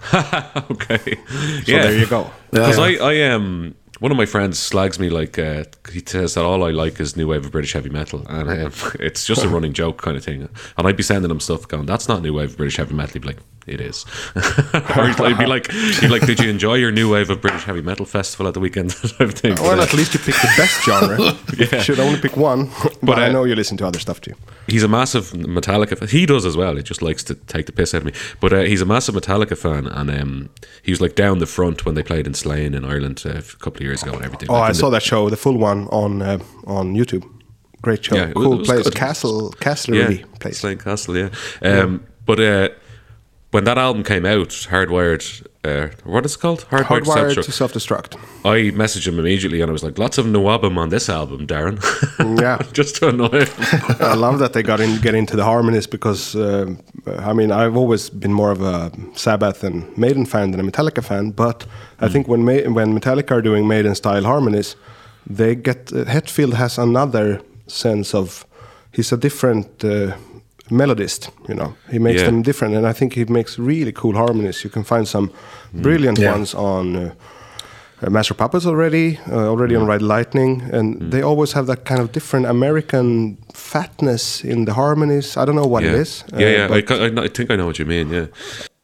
okay, 0.72 1.18
So 1.64 1.72
there 1.72 1.98
you 1.98 2.06
go. 2.06 2.30
Because 2.52 2.78
Yeah, 2.78 2.84
I, 2.84 2.98
I 3.12 3.32
um, 3.32 3.74
one 4.00 4.12
of 4.12 4.18
my 4.18 4.26
friends 4.26 4.60
slags 4.60 5.00
me 5.00 5.10
like 5.10 5.40
uh, 5.40 5.64
he 5.92 6.04
says 6.06 6.34
that 6.34 6.44
all 6.44 6.64
I 6.66 6.72
like 6.72 7.00
is 7.00 7.16
new 7.16 7.28
wave 7.28 7.46
of 7.46 7.52
British 7.52 7.72
heavy 7.72 7.90
metal, 7.90 8.26
and 8.28 8.50
um, 8.50 8.74
it's 9.00 9.26
just 9.26 9.46
a 9.46 9.48
running 9.48 9.72
joke 9.72 10.02
kind 10.02 10.18
of 10.18 10.26
thing. 10.26 10.50
And 10.78 10.88
I'd 10.88 10.98
be 10.98 11.04
sending 11.04 11.32
him 11.32 11.40
stuff 11.40 11.68
going, 11.68 11.86
"That's 11.86 12.10
not 12.10 12.22
new 12.22 12.34
wave 12.34 12.52
of 12.52 12.58
British 12.58 12.76
heavy 12.76 12.94
metal." 12.94 13.14
He'd 13.14 13.22
be 13.22 13.30
like, 13.30 13.40
"It 13.68 13.80
is," 13.82 14.06
or 14.36 15.08
he'd 15.28 15.38
be 15.38 15.46
like, 15.46 15.72
"He'd 15.72 16.10
like, 16.10 16.26
did 16.26 16.40
you 16.40 16.50
enjoy 16.50 16.76
your 16.76 16.92
new 16.92 17.12
wave 17.12 17.30
of 17.30 17.42
British 17.42 17.64
heavy 17.64 17.82
metal 17.82 18.06
festival 18.06 18.48
at 18.48 18.54
the 18.54 18.60
weekend?" 18.60 18.92
thing. 19.42 19.56
Well, 19.56 19.82
at 19.82 19.94
least 19.94 20.14
you 20.14 20.20
picked 20.20 20.42
the 20.42 20.54
best 20.58 20.84
genre. 20.84 21.38
Yeah. 21.58 21.68
You 21.78 21.82
should 21.84 22.00
only 22.00 22.20
pick 22.20 22.36
one. 22.36 22.70
But, 22.84 22.98
But, 23.04 23.20
I 23.20 23.30
know 23.32 23.44
you 23.44 23.54
listen 23.56 23.78
to 23.78 23.86
other 23.88 24.00
stuff 24.00 24.20
too. 24.22 24.34
he's 24.68 24.82
a 24.84 24.88
massive 24.88 25.32
Metallica. 25.34 25.96
fan. 25.98 26.08
He 26.08 26.26
does 26.26 26.46
as 26.46 26.58
well. 26.58 26.76
He 26.78 26.82
just 26.84 27.02
likes 27.04 27.24
to 27.26 27.36
take 27.36 27.68
the 27.68 27.72
piss 27.72 27.94
out 27.94 28.00
of 28.02 28.06
me. 28.06 28.14
But 28.42 28.54
uh, 28.54 28.62
he's 28.62 28.82
a 28.82 28.86
massive 28.86 29.14
Metallica 29.16 29.56
fan, 29.58 29.86
and 29.88 30.10
um, 30.10 30.50
he 30.82 30.92
was 30.92 31.00
like 31.00 31.14
down 31.16 31.38
the 31.40 31.46
front 31.46 31.86
when 31.86 31.94
they 31.96 32.02
played 32.04 32.26
in 32.26 32.34
Slane 32.34 32.74
in 32.74 32.84
Ireland 32.86 33.22
uh, 33.26 33.30
a 33.38 33.42
couple 33.60 33.78
of 33.78 33.82
years 33.82 34.02
ago 34.04 34.14
and 34.14 34.24
everything. 34.26 34.50
Oh, 34.50 34.54
Like, 34.54 34.70
I 34.72 34.74
saw 34.74 34.88
the- 34.90 34.96
that 34.98 35.04
show, 35.04 35.30
the 35.30 35.38
full 35.38 35.58
one 35.58 35.88
on 35.90 36.22
uh, 36.22 36.40
on 36.66 36.96
YouTube. 36.96 37.24
Great 37.84 38.04
show. 38.04 38.16
Yeah, 38.16 38.32
cool 38.34 38.64
place. 38.64 38.84
good. 38.84 38.96
Castle 38.96 39.52
Castle 39.60 39.94
yeah, 39.96 40.26
place. 40.40 40.60
Slane 40.60 40.78
Castle. 40.80 41.16
Yeah. 41.18 41.30
Um, 41.62 42.06
But 42.26 42.40
uh, 42.40 42.70
when 43.54 43.66
that 43.66 43.78
album 43.78 44.04
came 44.04 44.26
out, 44.26 44.50
Hardwired, 44.50 45.46
uh, 45.64 45.90
what 46.06 46.26
is 46.26 46.34
it 46.36 46.40
called? 46.40 46.62
Hardwired, 46.72 47.04
Hardwired 47.04 47.36
Self-Destruct. 47.36 47.44
to 47.46 47.52
self-destruct. 47.52 48.16
I 48.46 48.58
messaged 48.76 49.08
him 49.08 49.20
immediately 49.20 49.62
and 49.62 49.70
I 49.70 49.72
was 49.72 49.84
like, 49.84 50.00
lots 50.00 50.18
of 50.18 50.26
NWOBHM 50.26 50.76
on 50.76 50.90
this 50.90 51.08
album, 51.08 51.46
Darren. 51.46 51.78
Yeah. 52.42 52.58
Just 52.74 52.96
to 52.98 53.10
annoy 53.10 53.46
him. 53.46 53.50
I 54.00 54.16
love 54.16 54.40
that 54.40 54.54
they 54.54 54.64
got 54.64 54.80
in 54.80 55.00
get 55.02 55.14
into 55.14 55.36
the 55.36 55.44
harmonies 55.44 55.86
because 55.86 56.36
um, 56.36 56.80
I 57.06 57.34
mean 57.34 57.52
I've 57.52 57.78
always 57.78 58.10
been 58.10 58.34
more 58.34 58.52
of 58.52 58.62
a 58.62 58.92
Sabbath 59.14 59.64
and 59.64 59.96
Maiden 59.98 60.26
fan 60.26 60.50
than 60.52 60.60
a 60.60 60.64
Metallica 60.64 61.04
fan, 61.04 61.30
but 61.32 61.66
I 62.00 62.10
think 62.10 62.28
when 62.28 62.44
Ma- 62.44 62.70
when 62.78 63.00
Metallica 63.00 63.32
are 63.32 63.42
doing 63.42 63.68
Maiden 63.68 63.94
style 63.96 64.24
harmonies, 64.24 64.76
they 65.30 65.56
get 65.56 65.94
uh, 65.94 66.06
Hetfield 66.06 66.54
has 66.54 66.78
another 66.80 67.42
sense 67.68 68.16
of 68.16 68.46
he's 68.92 69.12
a 69.12 69.18
different 69.18 69.84
uh, 69.84 70.16
melodist. 70.70 71.30
You 71.48 71.56
know, 71.56 71.74
he 71.92 72.00
makes 72.00 72.22
Yeah. 72.22 72.28
them 72.32 72.42
different, 72.42 72.76
and 72.76 72.86
I 72.88 72.94
think 72.94 73.14
he 73.14 73.26
makes 73.26 73.58
really 73.60 73.92
cool 73.92 74.14
harmonies. 74.16 74.64
You 74.64 74.70
can 74.72 74.84
find 74.84 75.08
some 75.08 75.30
brilliant 75.74 76.18
Yeah. 76.20 76.32
ones 76.36 76.54
on. 76.56 76.96
Uh, 76.96 77.12
uh, 78.06 78.10
Master 78.10 78.34
of 78.34 78.38
Puppets 78.38 78.66
already, 78.66 79.18
uh, 79.32 79.48
already 79.50 79.76
on 79.78 79.86
Ride 79.88 80.02
Lightning, 80.02 80.62
and 80.74 81.12
they 81.12 81.22
always 81.24 81.54
have 81.54 81.68
that 81.68 81.86
kind 81.86 82.02
of 82.02 82.12
different 82.12 82.46
American 82.46 83.38
fatness 83.54 84.44
in 84.44 84.66
the 84.66 84.74
harmonies. 84.74 85.38
I 85.38 85.46
don't 85.46 85.56
know 85.56 85.68
what 85.70 85.84
yeah. 85.84 85.92
it 85.94 86.00
is. 86.02 86.24
uh, 86.34 86.38
Yeah, 86.40 86.50
yeah. 86.50 86.68
I, 86.70 86.84
I, 87.06 87.24
I 87.26 87.28
think 87.30 87.50
I 87.52 87.56
know 87.56 87.66
what 87.66 87.78
you 87.80 87.86
mean. 87.86 88.10
Yeah. 88.10 88.26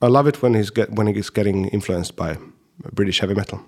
I 0.02 0.08
love 0.08 0.28
it 0.30 0.42
when 0.42 0.54
he's 0.54 0.70
get 0.72 0.90
when 0.96 1.08
he's 1.08 1.30
getting 1.30 1.66
influenced 1.74 2.16
by 2.16 2.38
British 2.94 3.20
heavy 3.20 3.34
metal. 3.36 3.60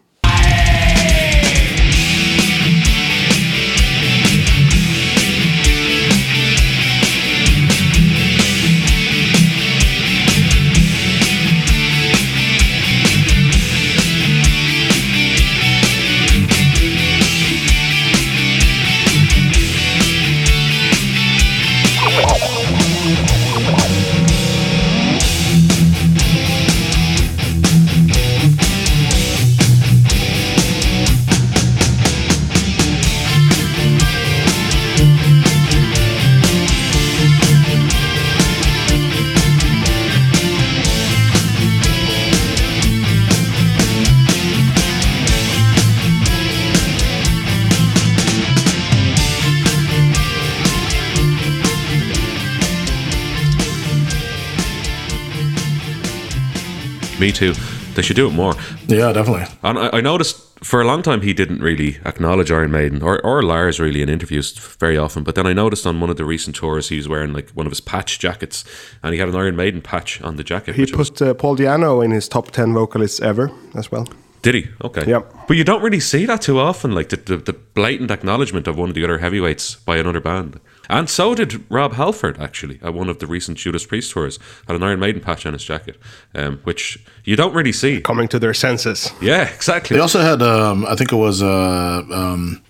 Me 57.22 57.32
too. 57.32 57.54
They 57.94 58.02
should 58.02 58.16
do 58.16 58.28
it 58.28 58.32
more. 58.32 58.54
Yeah, 58.88 59.14
definitely. 59.14 59.46
And 59.64 59.78
I, 59.78 59.90
I 59.98 60.02
noticed 60.02 60.38
for 60.64 60.82
a 60.82 60.86
long 60.86 61.02
time 61.04 61.22
he 61.22 61.34
didn't 61.34 61.62
really 61.62 61.98
acknowledge 62.04 62.52
Iron 62.52 62.72
Maiden 62.72 63.02
or, 63.04 63.24
or 63.24 63.44
Lars 63.44 63.80
really 63.80 64.02
in 64.02 64.10
interviews 64.10 64.52
very 64.80 64.98
often. 64.98 65.24
But 65.24 65.36
then 65.36 65.46
I 65.46 65.54
noticed 65.54 65.86
on 65.86 66.00
one 66.00 66.10
of 66.10 66.18
the 66.18 66.26
recent 66.26 66.56
tours 66.56 66.90
he 66.90 66.98
was 66.98 67.08
wearing 67.08 67.32
like 67.32 67.50
one 67.52 67.68
of 67.68 67.72
his 67.72 67.80
patch 67.82 68.18
jackets 68.20 68.66
and 69.04 69.14
he 69.14 69.20
had 69.20 69.30
an 69.30 69.36
Iron 69.36 69.56
Maiden 69.56 69.82
patch 69.82 70.20
on 70.24 70.36
the 70.38 70.44
jacket. 70.44 70.76
He 70.76 70.82
was- 70.82 70.92
put 71.12 71.22
uh, 71.22 71.34
Paul 71.36 71.56
Di'Anno 71.58 72.04
in 72.04 72.10
his 72.12 72.28
top 72.28 72.50
ten 72.52 72.74
vocalists 72.74 73.20
ever 73.22 73.52
as 73.76 73.92
well. 73.92 74.08
did 74.42 74.56
he? 74.56 74.68
Okay. 74.84 75.06
Yep. 75.08 75.34
But 75.48 75.58
you 75.58 75.64
don't 75.64 75.84
really 75.84 76.00
see 76.00 76.26
that 76.26 76.42
too 76.42 76.60
often, 76.60 76.96
like 76.96 77.10
the, 77.10 77.18
the, 77.18 77.38
the 77.38 77.54
blatant 77.54 78.10
acknowledgement 78.10 78.68
of 78.68 78.78
one 78.78 78.90
of 78.90 78.96
the 78.96 79.04
other 79.04 79.20
heavyweights 79.20 79.76
by 79.76 79.98
another 79.98 80.22
band. 80.22 80.60
And 80.92 81.10
so 81.10 81.34
did 81.34 81.64
Rob 81.72 81.94
Halford, 81.94 82.38
actually, 82.38 82.78
at 82.84 82.94
one 82.94 83.08
of 83.08 83.20
the 83.20 83.26
recent 83.26 83.58
Judas 83.58 83.86
Priest 83.86 84.12
tours, 84.12 84.38
had 84.68 84.76
an 84.76 84.84
Iron 84.84 85.00
Maiden 85.00 85.22
patch 85.22 85.46
on 85.46 85.54
his 85.54 85.64
jacket, 85.64 85.98
um, 86.36 86.60
which 86.66 87.00
you 87.24 87.38
don't 87.38 87.54
really 87.56 87.72
see. 87.72 88.02
Coming 88.02 88.28
to 88.28 88.38
their 88.38 88.54
senses. 88.54 89.10
Yeah, 89.22 89.48
exactly. 89.48 89.96
They 89.96 90.02
also 90.02 90.20
had, 90.20 90.42
um, 90.42 90.86
I 90.86 90.96
think 90.96 91.14
it 91.14 91.16
was 91.16 91.42
uh, 91.42 92.04
um, 92.12 92.62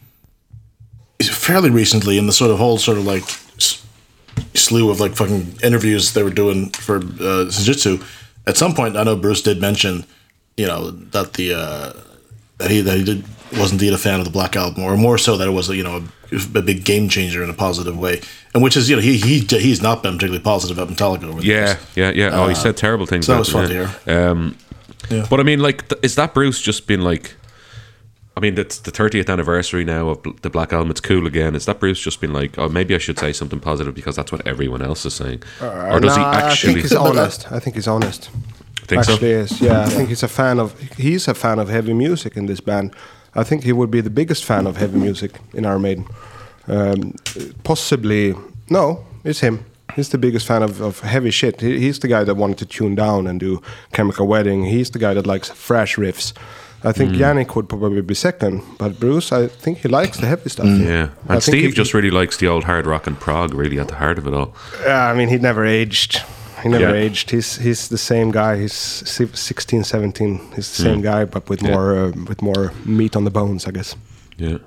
fairly 1.19 1.71
recently 1.71 2.19
in 2.19 2.27
the 2.27 2.31
sort 2.31 2.51
of 2.51 2.59
whole 2.59 2.77
sort 2.77 2.99
of 2.99 3.05
like 3.05 3.23
slew 4.53 4.91
of 4.91 4.99
like 4.99 5.15
fucking 5.15 5.57
interviews 5.63 6.13
they 6.13 6.21
were 6.21 6.29
doing 6.29 6.69
for 6.69 6.97
uh, 6.97 7.49
Senjutsu. 7.49 8.05
At 8.45 8.55
some 8.55 8.75
point, 8.75 8.97
I 8.97 9.03
know 9.03 9.15
Bruce 9.15 9.41
did 9.41 9.59
mention, 9.59 10.05
you 10.57 10.67
know, 10.67 10.91
that 10.91 11.33
the 11.33 11.55
uh, 11.55 11.93
that 12.59 12.69
he 12.69 12.81
that 12.81 12.97
he 12.97 13.03
did 13.03 13.23
was 13.57 13.71
indeed 13.71 13.93
a 13.93 13.97
fan 13.97 14.19
of 14.19 14.25
the 14.25 14.31
Black 14.31 14.55
Album, 14.55 14.83
or 14.83 14.95
more 14.97 15.17
so 15.17 15.37
that 15.37 15.47
it 15.47 15.51
was 15.51 15.69
you 15.69 15.83
know 15.83 16.03
a, 16.31 16.57
a 16.57 16.61
big 16.61 16.83
game 16.85 17.09
changer 17.09 17.43
in 17.43 17.49
a 17.49 17.53
positive 17.53 17.97
way, 17.97 18.21
and 18.53 18.63
which 18.63 18.77
is 18.77 18.89
you 18.89 18.95
know 18.95 19.01
he 19.01 19.17
he 19.17 19.39
he's 19.39 19.81
not 19.81 20.01
been 20.03 20.13
particularly 20.13 20.43
positive 20.43 20.77
about 20.77 20.95
Metallica 20.95 21.23
over 21.25 21.41
the 21.41 21.45
Yeah, 21.47 21.53
years. 21.67 21.77
yeah, 21.95 22.09
yeah. 22.09 22.29
yeah. 22.29 22.39
Oh, 22.41 22.47
he 22.47 22.51
Uh, 22.53 22.55
said 22.55 22.77
terrible 22.77 23.05
things. 23.05 23.25
so 23.25 23.33
that 23.33 23.49
about 23.49 23.61
was 23.67 23.69
them, 23.69 23.87
fun 23.87 24.13
yeah. 24.15 24.29
Um, 24.29 24.57
Yeah. 25.09 25.25
But 25.29 25.39
I 25.39 25.43
mean, 25.43 25.59
like, 25.59 25.87
th- 25.89 25.99
is 26.03 26.15
that 26.15 26.33
Bruce 26.33 26.61
just 26.61 26.87
been 26.87 27.01
like? 27.01 27.35
I 28.37 28.39
mean, 28.39 28.57
it's 28.57 28.79
the 28.79 28.91
30th 28.91 29.29
anniversary 29.29 29.83
now 29.83 30.07
of 30.09 30.19
the 30.41 30.49
Black 30.49 30.71
Album. 30.71 30.89
It's 30.89 31.01
cool 31.01 31.27
again. 31.27 31.53
Is 31.53 31.65
that 31.65 31.81
Bruce 31.81 31.99
just 31.99 32.21
been 32.21 32.31
like, 32.31 32.57
oh, 32.57 32.69
maybe 32.69 32.95
I 32.95 32.97
should 32.97 33.19
say 33.19 33.33
something 33.33 33.59
positive 33.59 33.93
because 33.93 34.15
that's 34.15 34.31
what 34.31 34.47
everyone 34.47 34.81
else 34.81 35.05
is 35.05 35.13
saying, 35.13 35.43
or 35.61 35.99
does 35.99 36.15
he 36.15 36.21
Uh, 36.21 36.31
actually? 36.31 36.71
I 36.71 36.73
think 36.75 36.83
he's 36.83 36.93
honest. 37.09 37.51
I 37.51 37.59
think 37.59 37.75
he's 37.75 37.87
honest. 37.89 38.29
Think 38.87 39.03
so? 39.03 39.13
Actually, 39.13 39.31
is. 39.31 39.59
Yeah, 39.59 39.81
I 39.81 39.89
think 39.89 40.07
he's 40.09 40.23
a 40.23 40.29
fan 40.29 40.59
of. 40.59 40.79
He's 40.97 41.27
a 41.27 41.33
fan 41.33 41.59
of 41.59 41.67
heavy 41.69 41.93
music 41.93 42.37
in 42.37 42.45
this 42.45 42.61
band. 42.61 42.93
I 43.35 43.43
think 43.43 43.63
he 43.63 43.71
would 43.73 43.89
be 43.91 44.01
the 44.01 44.09
biggest 44.09 44.43
fan 44.43 44.67
of 44.67 44.77
heavy 44.77 44.97
music 44.99 45.31
in 45.53 45.65
Iron 45.65 45.81
Maiden. 45.81 46.05
Um, 46.67 47.15
possibly, 47.63 48.35
no, 48.69 49.05
it's 49.23 49.39
him. 49.39 49.65
He's 49.95 50.09
the 50.09 50.17
biggest 50.17 50.45
fan 50.47 50.63
of, 50.63 50.81
of 50.81 50.99
heavy 51.01 51.31
shit. 51.31 51.59
He, 51.61 51.79
he's 51.79 51.99
the 51.99 52.07
guy 52.07 52.23
that 52.23 52.35
wanted 52.35 52.57
to 52.59 52.65
tune 52.65 52.95
down 52.95 53.27
and 53.27 53.39
do 53.39 53.61
Chemical 53.91 54.25
Wedding. 54.27 54.65
He's 54.65 54.91
the 54.91 54.99
guy 54.99 55.13
that 55.13 55.27
likes 55.27 55.49
fresh 55.49 55.97
riffs. 55.97 56.33
I 56.83 56.91
think 56.91 57.11
Mm. 57.11 57.17
Janick 57.19 57.55
would 57.55 57.69
probably 57.69 58.01
be 58.01 58.15
second, 58.15 58.63
but 58.79 58.99
Bruce, 58.99 59.31
I 59.31 59.47
think 59.47 59.79
he 59.79 59.87
likes 59.87 60.17
the 60.17 60.25
heavy 60.25 60.49
stuff. 60.49 60.65
Yeah, 60.65 61.09
and 61.29 61.43
Steve 61.43 61.69
if- 61.69 61.75
just 61.75 61.93
really 61.93 62.09
likes 62.09 62.37
the 62.37 62.47
old 62.47 62.63
hard 62.63 62.85
rock 62.87 63.05
and 63.05 63.19
prog, 63.19 63.53
really 63.53 63.77
at 63.79 63.87
the 63.89 63.95
heart 63.95 64.17
of 64.17 64.25
it 64.27 64.33
all. 64.33 64.55
Yeah, 64.83 65.05
I 65.07 65.13
mean, 65.13 65.27
he 65.29 65.37
never 65.37 65.63
aged. 65.65 66.23
He 66.63 66.69
never 66.69 66.83
Yeah. 66.95 67.05
aged. 67.05 67.31
He's 67.31 67.57
he's 67.57 67.87
the 67.87 67.97
same 67.97 68.31
guy. 68.31 68.57
He's 68.59 68.73
si- 68.73 69.27
16, 69.33 69.83
17. 69.83 70.39
He's 70.55 70.69
the 70.77 70.83
same 70.83 70.99
Mm. 70.99 71.03
guy, 71.03 71.25
but 71.25 71.49
with 71.49 71.61
Yeah. 71.61 71.71
more 71.71 71.95
uh, 72.05 72.11
with 72.27 72.41
more 72.41 72.71
meat 72.85 73.15
on 73.15 73.23
the 73.23 73.31
bones, 73.31 73.65
I 73.67 73.71
guess. 73.71 73.95
Yeah. 74.37 74.57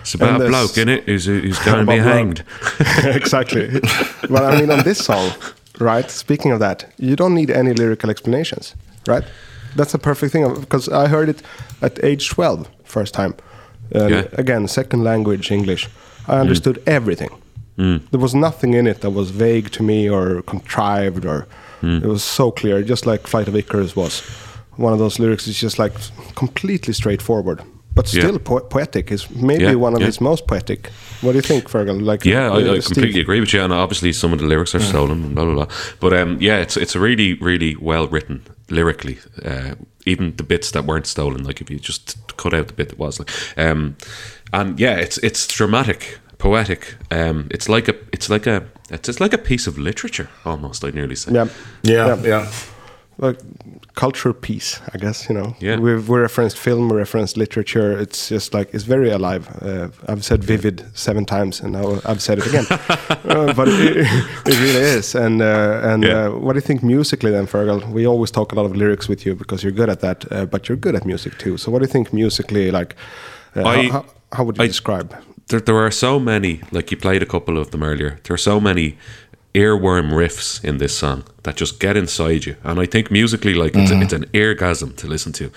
It's 0.00 0.14
a 0.14 0.18
And 0.24 0.38
bad 0.38 0.40
this- 0.40 0.48
bloke, 0.50 0.76
innit? 0.86 1.02
Who's, 1.06 1.26
who's 1.26 1.58
going 1.60 1.86
to 1.86 1.92
be 1.92 1.98
hanged. 1.98 2.42
exactly. 3.04 3.80
but 4.28 4.42
I 4.42 4.60
mean, 4.60 4.70
on 4.70 4.82
this 4.84 4.98
song, 5.04 5.30
right? 5.78 6.10
Speaking 6.10 6.52
of 6.52 6.58
that, 6.60 6.84
you 6.98 7.14
don't 7.16 7.34
need 7.34 7.50
any 7.50 7.72
lyrical 7.72 8.10
explanations, 8.10 8.74
right? 9.08 9.24
That's 9.76 9.94
a 9.94 9.98
perfect 9.98 10.32
thing 10.32 10.54
because 10.60 10.88
I 10.88 11.06
heard 11.08 11.28
it 11.28 11.42
at 11.80 11.98
age 12.04 12.28
12, 12.28 12.66
first 12.84 13.14
time. 13.14 13.34
And 13.94 14.10
Yeah. 14.10 14.24
Again, 14.38 14.68
second 14.68 15.04
language 15.04 15.50
English. 15.54 15.88
I 16.28 16.40
understood 16.40 16.78
everything. 16.86 17.30
Mm. 17.78 18.00
There 18.10 18.20
was 18.20 18.34
nothing 18.34 18.74
in 18.74 18.86
it 18.86 19.00
that 19.00 19.10
was 19.10 19.30
vague 19.30 19.70
to 19.72 19.82
me 19.82 20.08
or 20.10 20.42
contrived 20.42 21.24
or 21.24 21.46
Mm. 21.82 22.02
it 22.04 22.06
was 22.08 22.22
so 22.22 22.50
clear, 22.52 22.82
just 22.82 23.06
like 23.06 23.26
Flight 23.26 23.48
of 23.48 23.56
Icarus 23.56 23.96
was. 23.96 24.22
One 24.76 24.92
of 24.92 24.98
those 25.00 25.18
lyrics 25.18 25.46
is 25.48 25.58
just 25.60 25.78
like 25.78 25.92
completely 26.36 26.92
straightforward, 26.94 27.60
but 27.94 28.12
Yeah. 28.14 28.22
still 28.22 28.38
po- 28.38 28.60
poetic. 28.60 29.10
Is 29.10 29.26
maybe 29.30 29.64
Yeah, 29.64 29.74
one 29.74 29.94
of 29.94 30.00
yeah. 30.00 30.06
his 30.06 30.20
most 30.20 30.46
poetic. 30.46 30.90
What 31.22 31.32
do 31.32 31.38
you 31.38 31.42
think, 31.42 31.68
Fergal? 31.70 32.00
Like, 32.00 32.24
Yeah, 32.24 32.50
uh, 32.52 32.58
I, 32.58 32.76
I 32.76 32.80
completely 32.80 33.20
agree 33.20 33.40
with 33.40 33.52
you. 33.52 33.62
And 33.64 33.72
obviously, 33.72 34.12
some 34.12 34.32
of 34.32 34.38
the 34.38 34.46
lyrics 34.46 34.74
are 34.74 34.80
Yeah. 34.80 34.88
stolen, 34.88 35.24
and 35.24 35.34
blah 35.34 35.44
blah 35.44 35.54
blah. 35.54 35.66
But 36.00 36.12
um, 36.12 36.36
yeah, 36.40 36.58
it's 36.62 36.76
it's 36.76 36.94
a 36.96 37.00
really 37.00 37.34
really 37.34 37.74
well 37.80 38.06
written 38.06 38.42
lyrically. 38.70 39.18
Uh, 39.44 39.74
even 40.06 40.34
the 40.36 40.42
bits 40.44 40.70
that 40.70 40.84
weren't 40.84 41.06
stolen, 41.06 41.42
like 41.44 41.60
if 41.60 41.70
you 41.70 41.78
just 41.78 42.16
cut 42.36 42.54
out 42.54 42.66
the 42.68 42.74
bit 42.74 42.88
that 42.88 42.98
was, 42.98 43.18
like, 43.18 43.30
um, 43.56 43.96
and 44.52 44.78
yeah, 44.80 44.96
it's 45.00 45.18
it's 45.18 45.46
dramatic, 45.48 46.18
poetic. 46.42 46.96
Um, 47.10 47.46
it's 47.50 47.68
like 47.68 47.88
a 47.88 47.94
it's 48.12 48.28
like 48.28 48.46
a 48.50 48.62
it's, 48.90 49.08
it's 49.08 49.20
like 49.20 49.32
a 49.34 49.38
piece 49.38 49.68
of 49.70 49.78
literature 49.78 50.28
almost. 50.44 50.84
I'd 50.84 50.94
nearly 50.94 51.16
say. 51.16 51.32
Yeah. 51.32 51.48
Yeah, 51.82 52.16
yeah. 52.24 52.46
Like 53.18 53.38
culture 53.94 54.32
piece, 54.32 54.80
I 54.94 54.98
guess, 54.98 55.28
you 55.28 55.34
know. 55.34 55.54
Yeah. 55.60 55.78
We've, 55.78 56.08
we 56.08 56.18
referenced 56.18 56.56
film, 56.58 56.88
we 56.88 56.96
referenced 56.96 57.36
literature. 57.36 58.00
It's 58.00 58.28
just 58.30 58.54
like, 58.54 58.74
it's 58.74 58.84
very 58.84 59.10
alive. 59.10 59.44
Uh, 59.62 59.88
I've 60.08 60.24
said 60.24 60.42
vivid 60.42 60.82
seven 60.94 61.24
times 61.24 61.60
and 61.60 61.72
now 61.72 62.00
I've 62.06 62.20
said 62.22 62.38
it 62.38 62.46
again. 62.46 62.66
uh, 62.70 63.52
but 63.54 63.68
it, 63.68 63.96
it 64.46 64.60
really 64.60 64.84
is. 64.98 65.14
And 65.14 65.40
uh, 65.42 65.80
and 65.92 66.02
Yeah. 66.02 66.26
uh, 66.26 66.30
what 66.44 66.54
do 66.54 66.56
you 66.56 66.66
think 66.66 66.82
musically 66.82 67.30
then, 67.30 67.46
Fergal? 67.46 67.80
We 67.92 68.06
always 68.08 68.30
talk 68.32 68.52
a 68.52 68.54
lot 68.56 68.64
of 68.66 68.74
lyrics 68.76 69.08
with 69.08 69.26
you 69.26 69.34
because 69.36 69.62
you're 69.62 69.76
good 69.76 69.90
at 69.90 70.00
that, 70.00 70.24
uh, 70.32 70.46
but 70.46 70.68
you're 70.68 70.80
good 70.80 70.94
at 70.96 71.04
music 71.04 71.32
too. 71.38 71.56
So 71.58 71.70
what 71.70 71.78
do 71.78 71.84
you 71.84 71.92
think 71.92 72.12
musically, 72.12 72.70
like, 72.72 72.94
uh, 73.56 73.62
I- 73.68 73.82
how, 73.88 73.92
how, 73.92 74.04
how 74.32 74.44
would 74.44 74.58
you 74.58 74.66
describe? 74.66 75.14
There, 75.52 75.60
there 75.60 75.78
are 75.86 75.90
so 75.90 76.18
many 76.18 76.60
like 76.76 76.90
you 76.90 76.96
played 76.96 77.22
a 77.22 77.26
couple 77.34 77.56
of 77.62 77.70
them 77.70 77.82
earlier 77.82 78.18
there 78.24 78.34
are 78.34 78.44
so 78.52 78.58
many 78.60 78.96
earworm 79.54 80.08
riffs 80.20 80.64
in 80.64 80.78
this 80.78 80.96
song 80.96 81.22
that 81.44 81.56
just 81.56 81.78
get 81.78 81.96
inside 81.96 82.42
you 82.46 82.56
and 82.64 82.80
i 82.80 82.86
think 82.86 83.10
musically 83.10 83.54
like 83.54 83.74
it's, 83.76 83.92
Mhm. 83.92 84.02
it's 84.04 84.12
an 84.20 84.24
eargasm 84.32 84.96
to 84.96 85.06
listen 85.06 85.32
to 85.40 85.50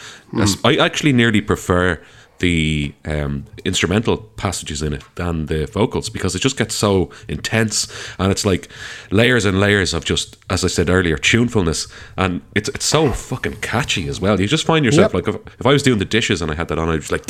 As- 0.43 0.57
i 0.65 0.75
actually 0.87 1.13
nearly 1.13 1.41
prefer 1.41 1.99
the 2.39 2.93
um, 3.05 3.45
instrumental 3.63 4.17
passages 4.17 4.81
in 4.81 4.91
it 4.93 5.03
than 5.15 5.45
the 5.45 5.65
vocals 5.67 6.09
because 6.09 6.35
it 6.35 6.39
just 6.41 6.57
gets 6.57 6.75
so 6.75 7.09
intense 7.29 7.87
and 8.19 8.29
it's 8.31 8.45
like 8.45 8.67
layers 9.09 9.45
and 9.45 9.59
layers 9.59 9.93
of 9.93 10.03
just 10.03 10.35
as 10.49 10.63
i 10.65 10.67
said 10.67 10.89
earlier 10.89 11.17
tunefulness 11.17 11.87
and 12.17 12.41
it's 12.53 12.67
it's 12.69 12.83
so 12.85 13.11
fucking 13.13 13.55
catchy 13.61 14.09
as 14.09 14.19
well 14.19 14.39
you 14.41 14.47
just 14.47 14.65
find 14.65 14.83
yourself 14.83 15.13
Yep. 15.13 15.25
like 15.27 15.35
if, 15.35 15.59
if 15.61 15.65
i 15.65 15.71
was 15.71 15.81
doing 15.81 15.97
the 15.99 16.03
dishes 16.05 16.41
and 16.41 16.51
i 16.51 16.55
had 16.55 16.67
that 16.67 16.77
on 16.77 16.89
i'd 16.89 16.99
just 16.99 17.11
like. 17.11 17.23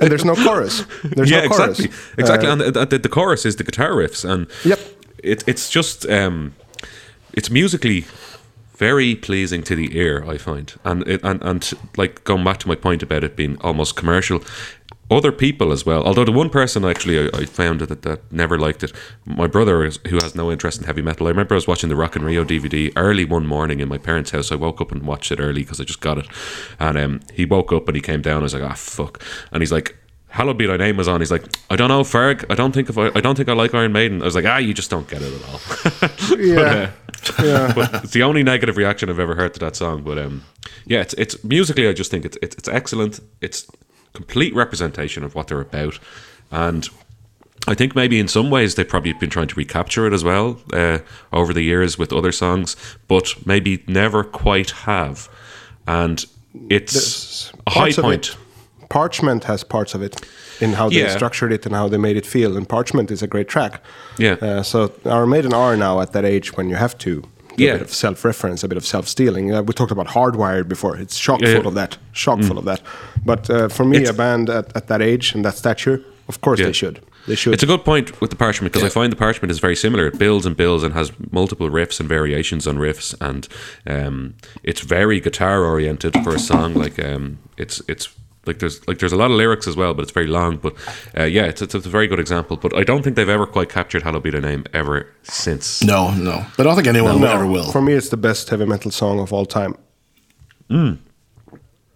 And 0.00 0.10
there's 0.10 0.24
no 0.24 0.34
chorus. 0.34 0.84
There's 1.04 1.30
yeah, 1.30 1.42
no 1.42 1.48
chorus. 1.48 1.78
exactly, 1.80 2.18
exactly. 2.18 2.48
Uh, 2.48 2.52
and 2.52 2.60
the, 2.60 2.86
the, 2.86 2.98
the 2.98 3.08
chorus 3.08 3.44
is 3.46 3.56
the 3.56 3.64
guitar 3.64 3.90
riffs, 3.92 4.28
and 4.28 4.46
Yep. 4.64 4.80
it, 5.22 5.44
it's 5.46 5.70
just 5.70 6.06
um, 6.08 6.54
it's 7.32 7.50
musically 7.50 8.04
very 8.82 9.14
pleasing 9.14 9.62
to 9.62 9.76
the 9.76 9.96
ear. 9.96 10.24
I 10.28 10.38
find, 10.38 10.74
and 10.84 11.06
it, 11.06 11.20
and 11.22 11.40
and 11.42 11.72
like 11.96 12.24
going 12.24 12.42
back 12.42 12.58
to 12.58 12.68
my 12.68 12.74
point 12.74 13.00
about 13.00 13.22
it 13.22 13.36
being 13.36 13.56
almost 13.60 13.94
commercial. 13.94 14.42
Other 15.08 15.30
people 15.30 15.72
as 15.72 15.84
well. 15.86 16.02
Although 16.04 16.24
the 16.24 16.32
one 16.32 16.48
person 16.50 16.84
actually 16.84 17.18
I, 17.20 17.42
I 17.42 17.44
found 17.44 17.80
that, 17.80 18.02
that 18.02 18.20
never 18.32 18.58
liked 18.58 18.82
it, 18.82 18.92
my 19.24 19.46
brother 19.46 19.84
is, 19.84 20.00
who 20.08 20.16
has 20.16 20.34
no 20.34 20.50
interest 20.50 20.80
in 20.80 20.86
heavy 20.86 21.02
metal. 21.02 21.26
I 21.26 21.30
remember 21.30 21.54
I 21.54 21.60
was 21.62 21.68
watching 21.68 21.90
the 21.90 21.96
Rock 21.96 22.16
in 22.16 22.24
Rio 22.24 22.44
DVD 22.44 22.90
early 22.96 23.24
one 23.24 23.46
morning 23.46 23.78
in 23.80 23.88
my 23.88 23.98
parents' 23.98 24.30
house. 24.30 24.50
I 24.50 24.56
woke 24.56 24.80
up 24.80 24.90
and 24.90 25.02
watched 25.06 25.30
it 25.30 25.38
early 25.38 25.62
because 25.62 25.80
I 25.80 25.84
just 25.84 26.00
got 26.00 26.18
it, 26.18 26.26
and 26.80 26.98
um, 26.98 27.20
he 27.32 27.44
woke 27.44 27.72
up 27.72 27.86
and 27.88 27.94
he 27.94 28.02
came 28.02 28.22
down. 28.22 28.40
I 28.40 28.44
was 28.44 28.54
like, 28.54 28.64
ah, 28.64 28.74
fuck, 28.74 29.22
and 29.52 29.62
he's 29.62 29.72
like, 29.72 29.96
Hallowed 30.32 30.56
be 30.58 30.66
thy 30.66 30.78
name 30.78 30.96
was 30.96 31.08
on. 31.08 31.20
He's 31.20 31.30
like, 31.30 31.44
I 31.70 31.76
don't 31.76 31.88
know, 31.88 32.02
Ferg. 32.02 32.44
I 32.50 32.54
don't 32.54 32.72
think 32.72 32.88
if 32.88 32.96
I, 32.96 33.08
I 33.14 33.20
don't 33.20 33.36
think 33.36 33.48
I 33.50 33.52
like 33.52 33.74
Iron 33.74 33.92
Maiden. 33.92 34.22
I 34.22 34.24
was 34.24 34.34
like, 34.34 34.46
ah, 34.46 34.56
you 34.56 34.72
just 34.72 34.88
don't 34.90 35.06
get 35.06 35.20
it 35.22 35.32
at 35.32 35.48
all. 35.48 36.38
Yeah. 36.38 36.90
But, 37.06 37.38
uh, 37.40 37.42
Yeah. 37.44 37.72
but 37.74 38.04
it's 38.04 38.12
the 38.14 38.22
only 38.22 38.42
negative 38.42 38.76
reaction 38.78 39.10
I've 39.10 39.18
ever 39.20 39.34
heard 39.34 39.52
to 39.54 39.60
that 39.60 39.76
song. 39.76 40.02
But 40.02 40.18
um, 40.18 40.42
yeah, 40.86 41.00
it's 41.02 41.14
it's 41.14 41.42
musically. 41.44 41.86
I 41.86 41.92
just 41.92 42.10
think 42.10 42.24
it's 42.24 42.36
it's, 42.42 42.56
it's 42.56 42.68
excellent. 42.68 43.20
It's 43.42 43.66
complete 44.14 44.54
representation 44.54 45.22
of 45.22 45.34
what 45.34 45.48
they're 45.48 45.60
about, 45.60 45.98
and 46.50 46.88
I 47.68 47.74
think 47.74 47.94
maybe 47.94 48.18
in 48.18 48.26
some 48.26 48.50
ways 48.50 48.74
they've 48.74 48.88
probably 48.88 49.12
been 49.12 49.30
trying 49.30 49.48
to 49.48 49.54
recapture 49.54 50.06
it 50.06 50.12
as 50.14 50.24
well 50.24 50.58
uh, 50.72 50.98
over 51.32 51.52
the 51.52 51.62
years 51.62 51.96
with 51.98 52.12
other 52.12 52.32
songs, 52.32 52.74
but 53.06 53.34
maybe 53.46 53.84
never 53.86 54.24
quite 54.24 54.70
have. 54.70 55.28
And 55.86 56.24
it's 56.70 57.52
a 57.66 57.70
high 57.70 57.92
point. 57.92 58.30
it- 58.30 58.36
Parchment 58.92 59.44
has 59.44 59.64
parts 59.64 59.94
of 59.94 60.02
it 60.02 60.14
in 60.60 60.74
how 60.74 60.88
they 60.90 60.96
Yeah. 61.02 61.14
structured 61.16 61.52
it 61.52 61.66
and 61.66 61.74
how 61.74 61.88
they 61.88 61.98
made 61.98 62.16
it 62.16 62.26
feel. 62.26 62.56
And 62.56 62.68
Parchment 62.68 63.10
is 63.10 63.22
a 63.22 63.26
great 63.26 63.48
track. 63.48 63.80
Yeah. 64.18 64.36
Uh, 64.46 64.62
so 64.62 64.92
our 65.06 65.26
Maiden 65.26 65.54
are 65.54 65.76
now 65.76 66.00
at 66.00 66.12
that 66.12 66.24
age 66.24 66.56
when 66.56 66.68
you 66.68 66.76
have 66.76 66.94
to. 66.98 67.10
Yeah. 67.56 67.70
A 67.70 67.72
bit 67.74 67.82
of 67.82 67.92
self-reference, 67.94 68.62
a 68.64 68.68
bit 68.68 68.78
of 68.78 68.84
self-stealing. 68.84 69.52
Uh, 69.54 69.62
we 69.62 69.72
talked 69.72 69.92
about 69.92 70.08
Hardwired 70.08 70.68
before. 70.68 70.96
It's 70.96 71.18
chock 71.18 71.40
Yeah, 71.40 71.54
full 71.54 71.62
yeah. 71.62 71.68
of 71.68 71.74
that. 71.74 71.98
Chock 72.12 72.38
Mm. 72.40 72.48
full 72.48 72.58
of 72.58 72.64
that. 72.66 72.80
But 73.24 73.48
uh, 73.50 73.68
for 73.68 73.84
me, 73.84 73.96
It's- 73.98 74.10
a 74.10 74.14
band 74.14 74.48
at, 74.50 74.66
at 74.74 74.86
that 74.88 75.00
age 75.02 75.34
and 75.34 75.44
that 75.44 75.56
stature, 75.56 76.00
of 76.28 76.40
course 76.40 76.60
Yeah. 76.60 76.66
they 76.66 76.72
should. 76.72 77.00
They 77.28 77.36
should. 77.36 77.54
It's 77.54 77.62
a 77.62 77.66
good 77.66 77.84
point 77.84 78.20
with 78.20 78.30
the 78.30 78.36
parchment 78.36 78.72
because 78.72 78.84
I 78.84 78.90
find 79.00 79.12
the 79.12 79.16
parchment 79.16 79.50
is 79.52 79.60
very 79.60 79.76
similar. 79.76 80.06
It 80.08 80.18
builds 80.18 80.44
and 80.44 80.56
builds 80.56 80.82
and 80.84 80.92
has 80.94 81.12
multiple 81.30 81.70
riffs 81.70 82.00
and 82.00 82.08
variations 82.08 82.66
on 82.66 82.76
riffs, 82.78 83.14
and 83.20 83.46
um, 83.86 84.34
it's 84.64 84.80
very 84.80 85.20
guitar 85.20 85.64
oriented 85.64 86.14
for 86.24 86.34
a 86.34 86.38
song. 86.38 86.74
Like 86.74 86.98
um, 86.98 87.38
it's 87.56 87.80
it's 87.86 88.08
like 88.46 88.58
there's 88.58 88.86
like 88.88 88.98
there's 88.98 89.12
a 89.12 89.16
lot 89.16 89.30
of 89.30 89.36
lyrics 89.36 89.66
as 89.66 89.76
well, 89.76 89.94
but 89.94 90.02
it's 90.02 90.10
very 90.12 90.26
long. 90.26 90.56
But 90.56 90.74
uh, 91.16 91.24
yeah, 91.24 91.44
it's, 91.44 91.62
it's, 91.62 91.74
it's 91.74 91.86
a 91.86 91.90
very 91.90 92.08
good 92.08 92.18
example. 92.18 92.56
But 92.56 92.76
I 92.76 92.82
don't 92.82 93.02
think 93.02 93.16
they've 93.16 93.28
ever 93.28 93.46
quite 93.46 93.68
captured 93.68 94.02
"Hallowed 94.02 94.24
Be 94.24 94.30
Thy 94.30 94.40
Name" 94.40 94.64
ever 94.72 95.06
since. 95.22 95.82
No, 95.82 96.12
no. 96.12 96.44
But 96.56 96.66
I 96.66 96.70
don't 96.70 96.74
think 96.76 96.88
anyone 96.88 97.20
No, 97.20 97.28
ever 97.28 97.46
will. 97.46 97.70
For 97.70 97.80
me, 97.82 97.92
it's 97.92 98.08
the 98.08 98.16
best 98.16 98.48
heavy 98.48 98.64
metal 98.66 98.90
song 98.90 99.20
of 99.20 99.32
all 99.32 99.46
time. 99.46 99.76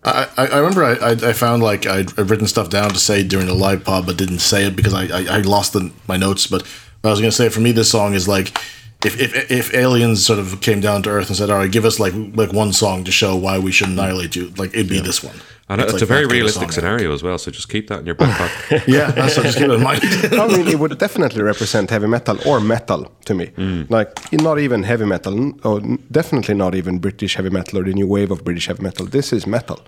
I, 0.04 0.28
I 0.36 0.46
I 0.46 0.58
remember 0.58 0.84
I, 0.84 0.92
I, 0.94 1.10
I 1.12 1.32
found 1.32 1.62
like 1.62 1.86
I'd, 1.86 2.16
I'd 2.18 2.30
written 2.30 2.46
stuff 2.46 2.70
down 2.70 2.90
to 2.90 2.98
say 2.98 3.24
during 3.24 3.46
the 3.46 3.54
live 3.54 3.84
pod, 3.84 4.06
but 4.06 4.16
didn't 4.16 4.38
say 4.40 4.66
it 4.66 4.76
because 4.76 4.94
I, 4.94 5.06
I, 5.06 5.38
I 5.38 5.40
lost 5.40 5.72
the, 5.72 5.90
my 6.06 6.16
notes. 6.16 6.46
But 6.46 6.62
I 7.02 7.10
was 7.10 7.20
going 7.20 7.30
to 7.30 7.36
say 7.36 7.48
for 7.48 7.60
me, 7.60 7.72
this 7.72 7.90
song 7.90 8.14
is 8.14 8.28
like 8.28 8.56
if, 9.04 9.20
if 9.20 9.50
if 9.50 9.74
aliens 9.74 10.24
sort 10.24 10.38
of 10.38 10.60
came 10.60 10.80
down 10.80 11.02
to 11.04 11.10
Earth 11.10 11.28
and 11.28 11.36
said, 11.36 11.50
"All 11.50 11.58
right, 11.58 11.70
give 11.70 11.84
us 11.84 11.98
like 11.98 12.12
like 12.34 12.52
one 12.52 12.72
song 12.72 13.04
to 13.04 13.10
show 13.12 13.34
why 13.34 13.58
we 13.58 13.72
should 13.72 13.88
annihilate 13.88 14.36
you," 14.36 14.52
like 14.56 14.74
it'd 14.74 14.88
be 14.88 15.00
this 15.00 15.24
one. 15.24 15.36
And 15.68 15.80
it's, 15.80 15.92
like 15.94 16.02
a 16.02 16.06
very 16.06 16.20
that 16.22 16.28
kind 16.28 16.30
of 16.30 16.32
realistic 16.32 16.72
scenario 16.72 17.12
as 17.12 17.22
well. 17.24 17.38
So 17.38 17.50
just 17.50 17.68
keep 17.68 17.88
that 17.88 17.98
in 18.00 18.06
your 18.06 18.14
back 18.14 18.38
pocket. 18.38 18.84
Yeah, 18.96 19.10
that's 19.10 19.36
what 19.36 19.46
just 19.46 19.58
keep 19.58 19.68
it 19.68 19.72
in 19.74 19.82
mind. 19.82 20.00
I 20.44 20.46
mean, 20.48 20.68
it 20.68 20.78
would 20.78 20.96
definitely 20.98 21.42
represent 21.42 21.90
heavy 21.90 22.06
metal 22.06 22.38
or 22.46 22.60
metal 22.60 23.10
to 23.24 23.34
me. 23.34 23.46
Mm. 23.56 23.90
Like, 23.90 24.10
not 24.32 24.58
even 24.60 24.84
heavy 24.84 25.06
metal, 25.06 25.52
or 25.64 25.80
definitely 26.12 26.54
not 26.54 26.74
even 26.76 26.98
British 27.00 27.34
heavy 27.34 27.50
metal 27.50 27.80
or 27.80 27.82
the 27.84 27.92
new 27.94 28.06
wave 28.06 28.30
of 28.30 28.44
British 28.44 28.66
heavy 28.68 28.82
metal. 28.84 29.06
This 29.06 29.32
is 29.32 29.44
metal. 29.46 29.80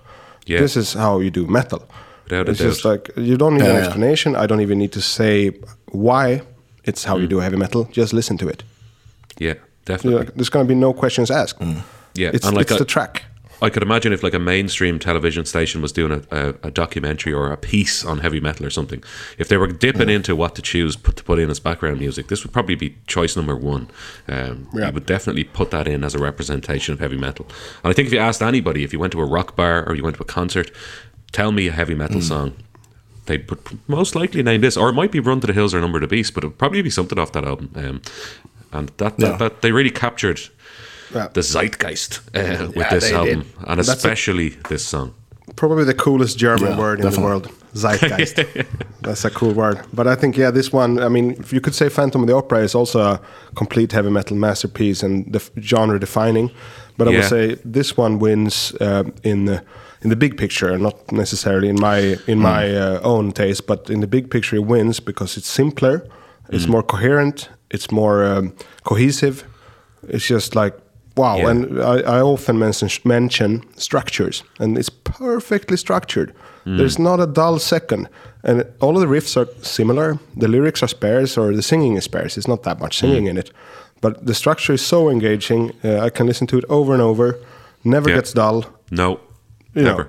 Yeah. 0.45 0.59
This 0.59 0.75
is 0.75 0.93
how 0.93 1.19
you 1.21 1.29
do 1.31 1.47
metal. 1.47 1.81
Without 2.25 2.47
a 2.47 2.51
it's 2.51 2.59
just 2.59 2.83
like 2.83 3.09
you 3.15 3.37
don't 3.37 3.53
need 3.53 3.63
Yeah, 3.63 3.69
an 3.69 3.75
yeah. 3.75 3.83
explanation. 3.85 4.35
I 4.35 4.45
don't 4.47 4.61
even 4.61 4.77
need 4.79 4.91
to 4.91 5.01
say 5.01 5.51
why 5.91 6.41
it's 6.83 7.05
how 7.05 7.15
you 7.17 7.27
Mm. 7.27 7.29
do 7.29 7.39
heavy 7.39 7.57
metal. 7.57 7.85
Just 7.91 8.11
listen 8.13 8.37
to 8.39 8.47
it. 8.49 8.63
Yeah, 9.37 9.53
You 9.53 9.55
definitely. 9.85 10.25
know, 10.25 10.31
there's 10.35 10.49
going 10.49 10.65
to 10.67 10.73
be 10.75 10.75
no 10.79 10.91
questions 10.93 11.31
asked. 11.31 11.61
Yeah, 12.15 12.31
It's, 12.33 12.45
and 12.45 12.55
like 12.57 12.63
it's 12.65 12.73
I- 12.73 12.77
the 12.79 12.85
track. 12.85 13.23
I 13.61 13.69
could 13.69 13.83
imagine 13.83 14.13
if 14.13 14.23
like 14.23 14.33
a 14.33 14.39
mainstream 14.39 14.99
television 14.99 15.43
station 15.45 15.81
was 15.81 15.91
doing 15.91 16.11
a, 16.31 16.35
a, 16.35 16.49
a 16.63 16.71
documentary 16.71 17.33
or 17.33 17.51
a 17.51 17.57
piece 17.57 18.05
on 18.05 18.19
heavy 18.19 18.39
metal 18.39 18.65
or 18.65 18.69
something, 18.69 19.03
if 19.37 19.47
they 19.49 19.57
were 19.57 19.67
dipping 19.67 20.09
into 20.09 20.35
what 20.35 20.55
to 20.55 20.61
choose 20.61 20.95
put, 20.95 21.15
to 21.17 21.23
put 21.23 21.39
in 21.39 21.49
as 21.49 21.59
background 21.59 21.99
music, 21.99 22.27
this 22.27 22.43
would 22.43 22.53
probably 22.53 22.75
be 22.75 22.95
choice 23.07 23.35
number 23.35 23.55
one. 23.55 23.89
Um, 24.27 24.67
Yeah. 24.73 24.87
You 24.87 24.93
would 24.93 25.05
definitely 25.05 25.43
put 25.43 25.71
that 25.71 25.87
in 25.87 26.03
as 26.03 26.15
a 26.15 26.19
representation 26.19 26.93
of 26.93 26.99
heavy 26.99 27.17
metal. 27.17 27.45
And 27.83 27.91
I 27.91 27.93
think 27.93 28.07
if 28.07 28.13
you 28.13 28.19
asked 28.19 28.41
anybody, 28.41 28.83
if 28.83 28.93
you 28.93 28.99
went 28.99 29.11
to 29.13 29.21
a 29.21 29.25
rock 29.25 29.55
bar 29.55 29.85
or 29.87 29.95
you 29.95 30.03
went 30.03 30.15
to 30.17 30.21
a 30.23 30.25
concert, 30.25 30.71
tell 31.31 31.51
me 31.51 31.67
a 31.67 31.71
heavy 31.71 31.95
metal 31.95 32.21
song. 32.21 32.53
They'd 33.25 33.47
put, 33.47 33.59
most 33.87 34.15
likely 34.15 34.41
name 34.41 34.61
this, 34.61 34.75
or 34.77 34.89
it 34.89 34.93
might 34.93 35.11
be 35.11 35.19
Run 35.19 35.39
to 35.41 35.47
the 35.47 35.53
Hills 35.53 35.73
or 35.75 35.81
Number 35.81 35.97
of 35.97 36.01
the 36.01 36.07
Beast, 36.07 36.33
but 36.33 36.43
it 36.43 36.47
would 36.47 36.57
probably 36.57 36.81
be 36.81 36.89
something 36.89 37.19
off 37.19 37.31
that 37.33 37.43
album. 37.45 37.69
Um, 37.75 38.01
and 38.71 38.89
that, 38.97 39.17
that, 39.17 39.19
Yeah. 39.19 39.37
that 39.37 39.61
they 39.61 39.71
really 39.71 39.91
captured 39.91 40.39
the 41.11 41.41
zeitgeist 41.41 42.19
uh, 42.35 42.67
with 42.67 42.75
Yeah, 42.77 42.89
this 42.93 43.11
album, 43.11 43.39
did. 43.41 43.47
and 43.67 43.77
That's 43.79 43.89
a- 43.89 43.93
especially 43.93 44.49
this 44.69 44.85
song. 44.85 45.13
Probably 45.55 45.83
the 45.83 45.93
coolest 45.95 46.37
German 46.37 46.71
Yeah, 46.71 46.79
word 46.79 46.99
in 47.01 47.09
the 47.11 47.19
world. 47.21 47.49
Zeitgeist. 47.73 48.35
That's 49.01 49.25
a 49.25 49.29
cool 49.29 49.53
word. 49.53 49.79
But 49.93 50.07
I 50.07 50.15
think, 50.15 50.37
yeah, 50.37 50.51
this 50.51 50.71
one, 50.73 50.99
I 50.99 51.09
mean, 51.09 51.31
if 51.39 51.51
you 51.53 51.61
could 51.61 51.75
say 51.75 51.89
Phantom 51.89 52.21
of 52.21 52.27
the 52.27 52.35
Opera 52.35 52.59
is 52.63 52.75
also 52.75 52.99
a 52.99 53.19
complete 53.55 53.91
heavy 53.91 54.09
metal 54.09 54.37
masterpiece 54.37 55.03
and 55.03 55.31
def- 55.31 55.51
genre 55.59 55.99
defining. 55.99 56.51
But 56.97 57.07
I 57.07 57.11
would 57.11 57.23
say 57.25 57.55
this 57.65 57.97
one 57.97 58.19
wins 58.19 58.73
uh, 58.81 59.03
in 59.23 59.45
the 59.45 59.61
in 60.01 60.09
the 60.09 60.15
big 60.15 60.37
picture, 60.37 60.77
not 60.77 61.11
necessarily 61.11 61.67
in 61.69 61.75
my 61.79 62.17
in 62.27 62.37
Hmm. 62.37 62.43
my 62.43 62.75
uh, 62.75 62.99
own 63.03 63.31
taste, 63.31 63.67
but 63.67 63.89
in 63.89 63.99
the 64.01 64.07
big 64.07 64.29
picture, 64.29 64.57
it 64.57 64.65
wins 64.67 64.99
because 65.01 65.37
it's 65.39 65.47
simpler, 65.49 66.01
it's 66.49 66.65
Mm. 66.65 66.69
more 66.71 66.83
coherent, 66.83 67.49
it's 67.71 67.89
more 67.91 68.23
um, 68.25 68.53
cohesive. 68.83 69.43
It's 70.07 70.27
just 70.29 70.55
like 70.55 70.73
wow. 71.19 71.37
Yeah. 71.37 71.49
And 71.51 71.79
I, 71.93 72.17
I 72.17 72.21
often 72.21 72.55
mention 72.59 72.89
mention 73.05 73.61
structures, 73.77 74.43
and 74.59 74.77
it's 74.77 74.89
perfectly 74.89 75.77
structured. 75.77 76.29
Mm. 76.65 76.77
There's 76.77 76.97
not 76.99 77.19
a 77.19 77.25
dull 77.27 77.59
second, 77.59 78.07
and 78.43 78.63
all 78.81 78.93
of 78.97 79.01
the 79.01 79.15
riffs 79.17 79.35
are 79.37 79.47
similar. 79.63 80.17
The 80.41 80.47
lyrics 80.47 80.83
are 80.83 80.89
sparse, 80.89 81.37
or 81.41 81.55
the 81.55 81.61
singing 81.61 81.97
is 81.97 82.03
sparse. 82.03 82.37
It's 82.39 82.47
not 82.47 82.63
that 82.63 82.79
much 82.79 82.93
singing 82.97 83.25
Mm. 83.25 83.29
in 83.31 83.37
it, 83.37 83.51
but 84.01 84.13
the 84.25 84.33
structure 84.33 84.73
is 84.73 84.81
so 84.85 85.09
engaging. 85.09 85.71
Uh, 85.83 86.05
I 86.07 86.09
can 86.09 86.25
listen 86.27 86.47
to 86.47 86.57
it 86.57 86.65
over 86.69 86.93
and 86.93 87.01
over. 87.01 87.35
Never 87.83 88.09
Yeah. 88.09 88.15
gets 88.17 88.33
dull. 88.33 88.63
No, 88.91 89.19
You 89.75 89.81
know. 89.83 89.89
never. 89.97 90.07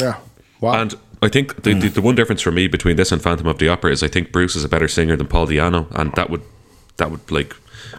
Yeah. 0.00 0.14
Wow. 0.60 0.80
And 0.80 0.94
I 1.22 1.28
think 1.28 1.62
the, 1.62 1.74
the, 1.74 1.88
the 1.88 2.00
one 2.00 2.14
difference 2.14 2.42
for 2.42 2.52
me 2.52 2.68
between 2.68 2.96
this 2.96 3.12
and 3.12 3.20
Phantom 3.22 3.46
of 3.46 3.58
the 3.58 3.68
Opera 3.68 3.90
is 3.92 4.02
I 4.02 4.08
think 4.08 4.32
Bruce 4.32 4.56
is 4.56 4.64
a 4.64 4.68
better 4.68 4.88
singer 4.88 5.16
than 5.16 5.26
Paul 5.26 5.46
Di'Anno, 5.46 5.86
and 5.98 6.12
that 6.14 6.30
would 6.30 6.42
that 6.96 7.10
would 7.10 7.30
like 7.30 7.54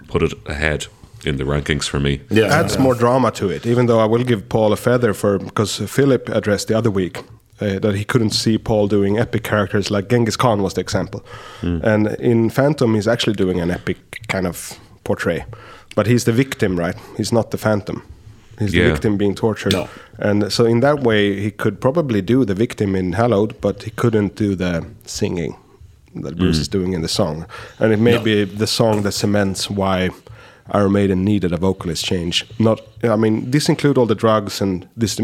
put 0.07 0.21
it 0.23 0.33
ahead 0.45 0.87
in 1.25 1.37
the 1.37 1.43
rankings 1.43 1.87
for 1.89 1.99
me. 1.99 2.21
Yeah, 2.29 2.59
adds 2.59 2.77
more 2.77 2.95
drama 2.95 3.31
to 3.31 3.49
it. 3.49 3.65
Even 3.65 3.85
though 3.87 3.99
I 3.99 4.05
will 4.05 4.23
give 4.23 4.47
Paul 4.49 4.71
a 4.73 4.77
feather 4.77 5.13
for 5.13 5.39
because 5.39 5.77
Philip 5.77 6.29
addressed 6.29 6.67
the 6.67 6.77
other 6.77 6.91
week 6.91 7.17
uh, 7.61 7.79
that 7.79 7.95
he 7.95 8.03
couldn't 8.05 8.31
see 8.31 8.57
Paul 8.57 8.87
doing 8.87 9.17
epic 9.19 9.43
characters 9.43 9.89
like 9.91 10.07
Genghis 10.09 10.37
Khan 10.37 10.61
was 10.61 10.73
the 10.73 10.81
example, 10.81 11.21
Mm. 11.61 11.83
and 11.83 12.07
in 12.19 12.49
Phantom 12.49 12.93
he's 12.95 13.07
actually 13.07 13.35
doing 13.35 13.59
an 13.61 13.69
epic 13.71 13.97
kind 14.27 14.47
of 14.47 14.79
portray, 15.03 15.43
but 15.95 16.07
he's 16.07 16.23
the 16.23 16.31
victim, 16.31 16.79
right? 16.79 16.95
He's 17.17 17.31
not 17.33 17.51
the 17.51 17.57
Phantom. 17.57 18.01
He's 18.59 18.73
Yeah. 18.73 18.83
the 18.83 18.91
victim 18.91 19.17
being 19.17 19.35
tortured, 19.35 19.73
and 20.17 20.51
so 20.51 20.65
in 20.65 20.79
that 20.81 20.99
way 21.03 21.39
he 21.41 21.51
could 21.51 21.79
probably 21.81 22.21
do 22.21 22.45
the 22.45 22.53
victim 22.55 22.95
in 22.95 23.13
Hallowed, 23.13 23.53
but 23.61 23.83
he 23.83 23.91
couldn't 23.91 24.35
do 24.35 24.55
the 24.55 24.83
singing 25.05 25.55
that 26.23 26.37
Bruce 26.37 26.57
Mm. 26.57 26.61
is 26.61 26.67
doing 26.69 26.93
in 26.93 27.01
the 27.01 27.07
song, 27.07 27.45
and 27.79 27.91
it 27.93 27.99
may 27.99 28.15
No. 28.15 28.21
be 28.23 28.45
the 28.45 28.67
song 28.67 29.03
that 29.03 29.13
cements 29.13 29.69
why 29.69 30.09
Iron 30.71 30.91
Maiden 30.91 31.23
needed 31.23 31.53
a 31.53 31.57
vocalist 31.57 32.05
change. 32.05 32.45
Not, 32.57 32.81
I 33.03 33.15
mean, 33.15 33.51
this 33.51 33.69
include 33.69 33.97
all 33.97 34.05
the 34.07 34.15
drugs 34.15 34.61
and 34.61 34.87
this 34.97 35.17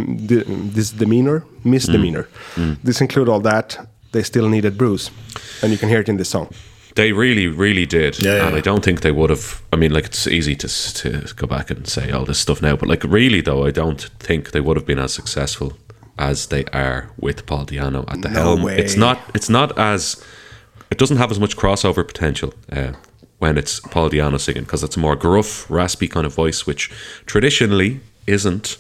this 0.74 0.92
demeanor, 0.92 1.44
misdemeanor. 1.64 2.28
Mm. 2.56 2.78
This 2.84 3.02
include 3.02 3.30
all 3.30 3.42
that. 3.42 3.78
They 4.12 4.24
still 4.24 4.48
needed 4.50 4.78
Bruce, 4.78 5.12
and 5.62 5.72
you 5.72 5.78
can 5.78 5.90
hear 5.90 6.00
it 6.02 6.08
in 6.10 6.18
this 6.18 6.30
song. 6.30 6.48
They 6.96 7.12
really, 7.12 7.48
really 7.48 7.86
did, 7.86 8.22
Yeah, 8.22 8.48
and. 8.48 8.56
I 8.56 8.62
don't 8.62 8.82
think 8.84 9.00
they 9.02 9.12
would 9.12 9.30
have. 9.30 9.62
I 9.74 9.76
mean, 9.76 9.92
like 9.94 10.06
it's 10.06 10.28
easy 10.28 10.56
to 10.56 10.68
to 10.68 11.34
go 11.36 11.48
back 11.48 11.70
and 11.72 11.86
say 11.88 12.12
all 12.12 12.26
this 12.26 12.40
stuff 12.40 12.62
now, 12.62 12.76
but 12.78 12.88
like 12.90 13.04
really 13.04 13.42
though, 13.42 13.68
I 13.68 13.72
don't 13.72 14.10
think 14.20 14.52
they 14.52 14.62
would 14.62 14.78
have 14.78 14.86
been 14.86 15.00
as 15.00 15.14
successful 15.14 15.72
as 16.18 16.48
they 16.48 16.64
are 16.72 17.10
with 17.20 17.46
Paul 17.46 17.66
Di'Anno 17.66 18.04
at 18.08 18.22
the 18.22 18.30
No 18.30 18.42
helm. 18.42 18.64
way. 18.64 18.78
It's 18.78 18.96
not. 18.96 19.18
It's 19.34 19.50
not 19.50 19.78
as. 19.78 20.16
It 20.92 20.98
doesn't 21.00 21.18
have 21.18 21.32
as 21.32 21.40
much 21.40 21.56
crossover 21.58 22.04
potential 22.08 22.54
uh, 22.72 22.94
when 23.46 23.60
it's 23.60 23.80
Paul 23.80 24.10
Di'Anno 24.10 24.40
singing 24.40 24.64
because 24.64 24.84
it's 24.84 24.98
a 24.98 25.00
more 25.00 25.16
gruff, 25.16 25.70
raspy 25.70 26.08
kind 26.08 26.26
of 26.26 26.34
voice, 26.34 26.66
which 26.66 26.90
traditionally 27.28 28.00
isn't 28.26 28.78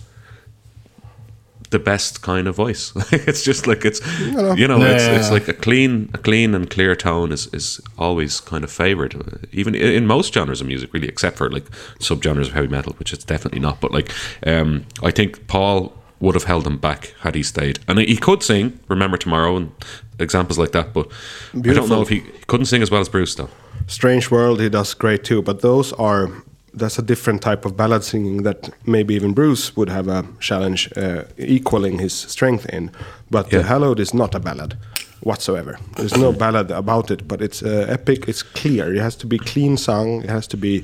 the 1.69 1.77
best 1.77 2.23
kind 2.23 2.47
of 2.47 2.55
voice. 2.55 2.91
it's 3.11 3.43
just 3.43 3.67
like 3.67 3.85
it's 3.85 4.01
No, 4.33 4.55
you 4.55 4.67
know 4.67 4.79
Yeah, 4.79 4.93
it's, 4.95 5.03
yeah, 5.03 5.17
it's 5.19 5.31
like 5.31 5.47
a 5.47 5.53
clean 5.53 6.09
a 6.15 6.17
clean 6.17 6.55
and 6.55 6.67
clear 6.67 6.95
tone 6.95 7.31
is, 7.31 7.47
is 7.53 7.79
always 7.97 8.39
kind 8.39 8.63
of 8.63 8.71
favored. 8.71 9.13
Even 9.51 9.75
in 9.75 10.07
most 10.07 10.33
genres 10.33 10.61
of 10.61 10.67
music 10.67 10.91
really 10.93 11.07
except 11.07 11.37
for 11.37 11.49
like 11.49 11.69
subgenres 11.99 12.47
of 12.47 12.53
heavy 12.53 12.67
metal 12.67 12.93
which 12.93 13.13
it's 13.13 13.25
definitely 13.25 13.59
not. 13.59 13.79
But 13.81 13.91
like 13.91 14.11
um 14.47 14.85
I 15.03 15.11
think 15.11 15.47
Paul 15.47 15.93
would 16.21 16.33
have 16.33 16.45
held 16.45 16.65
him 16.65 16.77
back 16.77 17.13
had 17.19 17.35
he 17.35 17.43
stayed. 17.43 17.77
And 17.87 17.99
he 17.99 18.17
could 18.17 18.41
sing 18.41 18.79
remember 18.87 19.17
tomorrow 19.17 19.57
and 19.57 19.71
examples 20.17 20.57
like 20.57 20.71
that 20.71 20.93
but 20.93 21.07
I 21.53 21.73
don't 21.73 21.89
know 21.89 22.01
if 22.01 22.09
he 22.09 22.21
couldn't 22.47 22.67
sing 22.67 22.81
as 22.81 22.89
well 22.89 23.01
as 23.01 23.09
Bruce 23.09 23.35
though 23.35 23.49
Strange 23.87 24.31
World, 24.31 24.59
he 24.59 24.69
does 24.69 24.93
great 24.93 25.23
too, 25.23 25.41
but 25.41 25.61
those 25.61 25.93
are 25.93 26.29
that's 26.77 26.99
a 26.99 27.01
different 27.01 27.41
type 27.41 27.63
of 27.65 27.77
ballad 27.77 28.03
singing 28.03 28.43
that 28.43 28.69
maybe 28.85 29.13
even 29.15 29.33
Bruce 29.33 29.77
would 29.77 29.87
have 29.89 30.09
a 30.09 30.25
challenge 30.41 30.89
uh, 30.97 31.23
equaling 31.37 31.99
his 31.99 32.13
strength 32.13 32.65
in. 32.65 32.91
But 33.31 33.45
Yeah. 33.51 33.59
the 33.59 33.63
Hallowed 33.67 33.99
is 33.99 34.13
not 34.13 34.35
a 34.35 34.39
ballad 34.39 34.75
whatsoever. 35.21 35.77
There's 35.95 36.17
no 36.17 36.33
ballad 36.33 36.71
about 36.71 37.11
it, 37.11 37.27
but 37.27 37.41
it's 37.41 37.63
uh, 37.63 37.85
epic. 37.89 38.27
It's 38.27 38.43
clear. 38.43 38.93
It 38.93 38.99
has 39.01 39.15
to 39.17 39.27
be 39.27 39.37
clean 39.37 39.77
sung. 39.77 40.23
It 40.23 40.29
has 40.29 40.47
to 40.47 40.57
be 40.57 40.83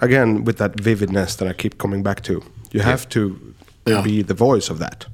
again 0.00 0.44
with 0.44 0.56
that 0.56 0.80
vividness 0.80 1.36
that 1.36 1.48
I 1.48 1.52
keep 1.52 1.76
coming 1.76 2.02
back 2.02 2.22
to. 2.22 2.42
You 2.72 2.80
have 2.80 3.06
to 3.10 3.36
be 3.84 4.22
the 4.22 4.34
voice 4.34 4.70
of 4.70 4.78
that. 4.78 5.06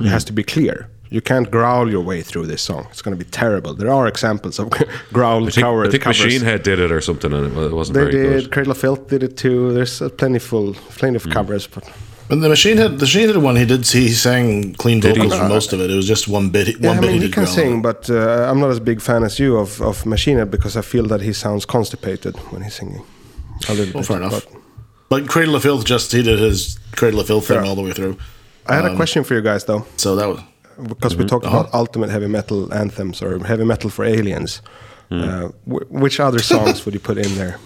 It 0.00 0.06
has 0.06 0.24
to 0.24 0.32
be 0.32 0.44
clear. 0.44 0.86
You 1.12 1.20
can't 1.20 1.50
growl 1.50 1.90
your 1.90 2.02
way 2.04 2.22
through 2.22 2.46
this 2.46 2.62
song. 2.62 2.86
It's 2.90 3.02
going 3.02 3.16
to 3.18 3.24
be 3.24 3.28
terrible. 3.30 3.74
There 3.74 3.90
are 3.90 4.06
examples 4.06 4.58
of 4.60 4.70
growl 5.12 5.46
I 5.46 5.50
think, 5.50 5.64
cover, 5.64 5.84
I 5.84 5.90
think 5.90 6.02
covers. 6.04 6.24
Machine 6.24 6.42
Head 6.42 6.62
did 6.62 6.78
it 6.78 6.92
or 6.92 7.00
something 7.00 7.32
and 7.32 7.46
it 7.48 7.52
wa- 7.52 7.62
it 7.64 7.72
wasn't 7.72 7.94
They 7.96 8.00
very 8.04 8.12
did. 8.12 8.42
good 8.44 8.52
Cradle 8.52 8.70
of 8.72 8.78
Filth 8.78 9.08
did 9.08 9.22
it 9.24 9.36
too. 9.36 9.72
There's 9.72 10.00
uh, 10.00 10.08
plentiful, 10.10 10.74
plenty 11.00 11.16
of 11.16 11.28
covers, 11.30 11.66
but 11.66 11.82
But 12.28 12.40
the 12.40 12.48
machine 12.48 12.76
head, 12.76 12.92
the 12.92 13.06
machine 13.06 13.26
head 13.26 13.36
one, 13.38 13.56
he 13.56 13.64
did. 13.66 13.84
He 13.88 14.08
sang 14.10 14.74
clean 14.74 15.00
Did 15.00 15.16
vocals 15.16 15.36
for 15.36 15.48
most 15.48 15.72
of 15.72 15.80
it. 15.80 15.90
It 15.90 15.96
was 15.96 16.06
just 16.06 16.28
one 16.28 16.50
bit. 16.50 16.68
yeah, 16.78 16.88
one 16.90 16.98
I 16.98 17.00
bit 17.00 17.10
mean, 17.10 17.20
he 17.22 17.26
he 17.26 17.32
can 17.32 17.42
growl. 17.44 17.54
sing, 17.56 17.82
but 17.82 18.08
uh, 18.08 18.48
I'm 18.48 18.60
not 18.60 18.70
as 18.70 18.78
big 18.78 19.00
fan 19.00 19.24
as 19.24 19.38
you 19.40 19.56
of 19.58 19.80
of 19.82 20.06
Machine 20.06 20.36
Head 20.38 20.50
because 20.50 20.76
I 20.76 20.82
feel 20.82 21.06
that 21.08 21.20
he 21.22 21.32
sounds 21.32 21.64
constipated 21.66 22.36
when 22.52 22.62
he's 22.62 22.74
singing. 22.76 23.02
A 23.68 23.72
little 23.74 23.92
Well, 23.94 24.02
bit, 24.02 24.06
fair 24.06 24.16
enough. 24.18 24.46
but- 24.46 24.56
But 25.12 25.28
Cradle 25.28 25.56
of 25.56 25.62
Filth 25.62 25.84
just 25.84 26.12
he 26.12 26.22
did 26.22 26.38
his 26.38 26.78
Cradle 26.94 27.18
of 27.20 27.26
Filth 27.26 27.46
thing 27.48 27.64
all 27.68 27.74
the 27.74 27.82
way 27.82 27.92
through. 27.92 28.16
I 28.70 28.76
had 28.76 28.84
a 28.84 28.90
Um, 28.90 28.96
question 28.96 29.24
for 29.24 29.34
you 29.34 29.42
guys 29.42 29.64
though. 29.64 29.84
So 29.96 30.14
that 30.14 30.28
was 30.28 30.38
because 30.88 31.16
we 31.16 31.24
Mhm. 31.24 31.28
talked 31.28 31.46
Uh-huh. 31.46 31.60
about 31.60 31.74
ultimate 31.74 32.10
heavy 32.10 32.26
metal 32.28 32.72
anthems 32.72 33.22
or 33.22 33.38
heavy 33.44 33.64
metal 33.64 33.90
for 33.90 34.04
aliens. 34.04 34.62
Hmm. 35.10 35.22
Uh, 35.22 35.48
wh- 35.66 35.90
which 35.90 36.20
other 36.20 36.38
songs 36.42 36.84
would 36.84 36.94
you 36.94 37.00
put 37.00 37.18
in 37.18 37.34
there? 37.36 37.58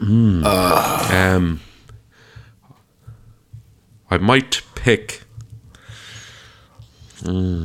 Hmm. 0.00 0.44
um, 0.44 1.60
I 4.10 4.18
might 4.18 4.62
pick. 4.74 5.22
Hmm. 7.24 7.64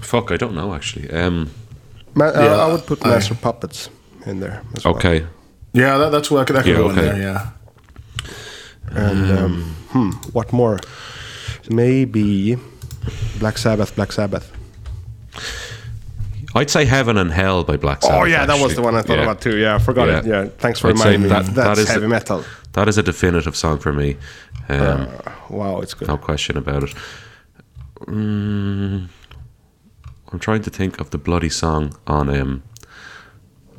Fuck, 0.00 0.30
I 0.30 0.36
don't 0.36 0.54
know 0.54 0.74
actually. 0.74 1.10
Um, 1.10 1.50
Ma- 2.14 2.26
uh, 2.26 2.42
Yeah, 2.42 2.56
I 2.56 2.72
would 2.72 2.86
put 2.86 3.04
I- 3.04 3.10
Master 3.10 3.34
Puppets 3.34 3.90
in 4.26 4.40
there. 4.40 4.62
As 4.76 4.84
well. 4.84 4.94
okay. 4.96 5.26
Yeah, 5.72 5.98
that, 5.98 6.10
that's 6.12 6.30
what 6.30 6.40
I 6.40 6.44
could, 6.44 6.56
that 6.56 6.64
could 6.64 6.70
Yeah, 6.72 6.76
go 6.78 6.90
in 6.90 6.98
okay. 6.98 7.08
there. 7.08 7.18
Yeah. 7.20 7.46
And 8.90 9.38
um, 9.38 9.62
hmm, 9.90 10.10
what 10.32 10.52
more? 10.52 10.78
Maybe 11.68 12.56
Black 13.38 13.58
Sabbath. 13.58 13.94
Black 13.96 14.12
Sabbath. 14.12 14.52
I'd 16.54 16.70
say 16.70 16.84
Heaven 16.86 17.18
and 17.18 17.30
Hell 17.32 17.64
by 17.64 17.76
Black 17.76 18.02
Sabbath. 18.02 18.18
oh 18.20 18.24
yeah, 18.24 18.46
that 18.46 18.58
was 18.62 18.74
the 18.76 18.82
one 18.82 18.94
I 18.94 19.02
thought 19.02 19.16
Yeah. 19.18 19.22
about 19.24 19.40
too. 19.42 19.58
Yeah, 19.58 19.74
I 19.74 19.78
forgot 19.78 20.08
it. 20.08 20.24
Yeah, 20.24 20.46
thanks 20.58 20.80
for 20.80 20.88
I'd 20.88 20.94
reminding 20.94 21.22
me. 21.22 21.28
That's 21.28 21.48
that 21.50 21.76
is 21.78 21.88
heavy 21.88 22.06
a- 22.06 22.08
metal. 22.08 22.44
That 22.72 22.88
is 22.88 22.96
a 22.98 23.02
definitive 23.02 23.56
song 23.56 23.78
for 23.78 23.92
me. 23.92 24.16
Um, 24.68 24.78
Uh, 24.78 25.32
wow, 25.50 25.80
it's 25.80 25.94
good. 25.94 26.08
No 26.08 26.16
question 26.16 26.56
about 26.56 26.82
it. 26.84 26.94
Mm, 28.06 29.08
I'm 30.32 30.38
trying 30.38 30.62
to 30.62 30.70
think 30.70 31.00
of 31.00 31.10
the 31.10 31.18
bloody 31.18 31.48
song 31.50 31.94
on 32.06 32.28
um 32.30 32.62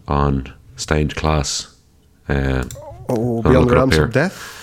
on 0.08 0.54
Stained 0.76 1.16
Class. 1.16 1.76
Uh, 2.30 2.64
Oh, 3.10 3.42
Beyond 3.42 3.70
the 3.70 3.76
Realms 3.76 3.98
of 3.98 4.12
Death. 4.12 4.57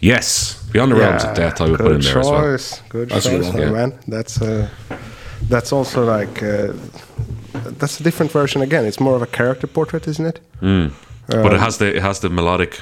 Yes, 0.00 0.62
Beyond 0.72 0.92
the 0.92 0.96
Realms 0.96 1.24
of 1.24 1.34
Death. 1.34 1.60
I 1.60 1.70
would 1.70 1.80
put 1.80 1.92
in 1.92 2.00
there 2.00 2.18
as 2.18 2.26
well. 2.26 2.58
Good 2.88 3.08
That's 3.10 3.26
a 3.26 3.30
good 3.30 3.44
choice, 3.44 3.54
Yeah. 3.54 3.70
man. 3.70 3.98
That's 4.08 4.40
uh, 4.42 4.68
that's 5.48 5.72
also 5.72 6.04
like 6.04 6.42
uh, 6.42 6.72
that's 7.78 8.00
a 8.00 8.02
different 8.02 8.32
version 8.32 8.62
again. 8.62 8.84
It's 8.84 9.00
more 9.00 9.16
of 9.16 9.22
a 9.22 9.26
character 9.26 9.66
portrait, 9.66 10.06
isn't 10.06 10.26
it? 10.26 10.40
Mm. 10.60 10.92
but 11.28 11.46
Um, 11.46 11.54
it 11.54 11.60
has 11.60 11.78
the 11.78 11.96
it 11.96 12.02
has 12.02 12.20
the 12.20 12.28
melodic 12.28 12.80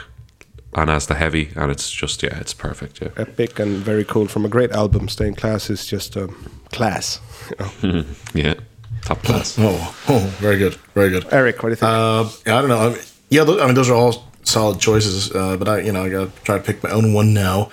and 0.76 0.90
has 0.90 1.06
the 1.06 1.14
heavy, 1.14 1.50
and 1.56 1.70
it's 1.70 1.90
just 1.90 2.22
yeah, 2.22 2.40
it's 2.40 2.54
perfect. 2.54 3.00
Yeah. 3.00 3.10
Epic 3.16 3.60
and 3.60 3.76
very 3.84 4.04
cool 4.04 4.26
from 4.28 4.44
a 4.44 4.48
great 4.48 4.72
album. 4.72 5.08
Stained 5.08 5.36
Class 5.36 5.70
is 5.70 5.86
just 5.86 6.16
a 6.16 6.28
class. 6.72 7.20
you 7.82 7.92
know. 7.92 8.04
yeah, 8.34 8.54
top 9.02 9.22
class. 9.22 9.56
Oh, 9.58 9.94
oh, 10.08 10.18
very 10.40 10.58
good, 10.58 10.74
very 10.94 11.10
good. 11.10 11.26
Eric, 11.32 11.62
what 11.62 11.68
do 11.68 11.72
you 11.72 11.76
think? 11.76 11.90
Uh, 11.92 12.24
yeah, 12.46 12.58
I 12.58 12.60
don't 12.60 12.68
know. 12.70 12.86
I 12.86 12.88
mean, 12.90 12.98
yeah, 13.30 13.44
tho- 13.44 13.62
I 13.62 13.66
mean 13.66 13.74
those 13.76 13.88
are 13.90 13.94
all 13.96 14.24
solid 14.44 14.80
choices. 14.80 15.30
Uh, 15.34 15.56
but 15.56 15.68
I, 15.68 15.78
you 15.80 15.92
know, 15.92 16.04
I 16.04 16.08
gotta 16.08 16.30
try 16.44 16.56
to 16.58 16.62
pick 16.62 16.82
my 16.82 16.90
own 16.90 17.12
one 17.12 17.34
now. 17.34 17.70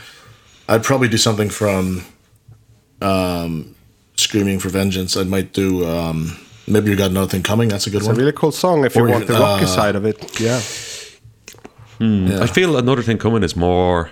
I'd 0.68 0.84
probably 0.84 1.08
do 1.10 1.18
something 1.18 1.50
from 1.50 2.04
um, 3.02 3.76
"Screaming 4.16 4.60
for 4.60 4.70
Vengeance." 4.70 5.16
I 5.18 5.24
might 5.24 5.54
do 5.54 5.86
um, 5.86 6.38
maybe 6.68 6.90
you 6.92 6.96
got 6.96 7.12
another 7.12 7.28
thing 7.30 7.44
coming. 7.44 7.70
That's 7.70 7.88
a 7.88 7.90
good 7.90 7.98
It's 7.98 8.06
one. 8.08 8.14
It's 8.16 8.20
a 8.20 8.22
really 8.22 8.34
cool 8.38 8.52
song 8.52 8.86
if 8.86 8.96
you 8.96 9.04
Or 9.06 9.10
want 9.10 9.28
the 9.28 9.34
rocky 9.34 9.66
uh, 9.66 9.68
side 9.68 9.96
of 9.96 10.06
it. 10.06 10.40
Yeah. 10.40 10.60
Hmm, 11.98 12.28
Yeah. 12.28 12.44
I 12.44 12.48
feel 12.48 12.78
another 12.78 13.04
thing 13.04 13.18
coming 13.18 13.44
is 13.44 13.56
more 13.56 14.12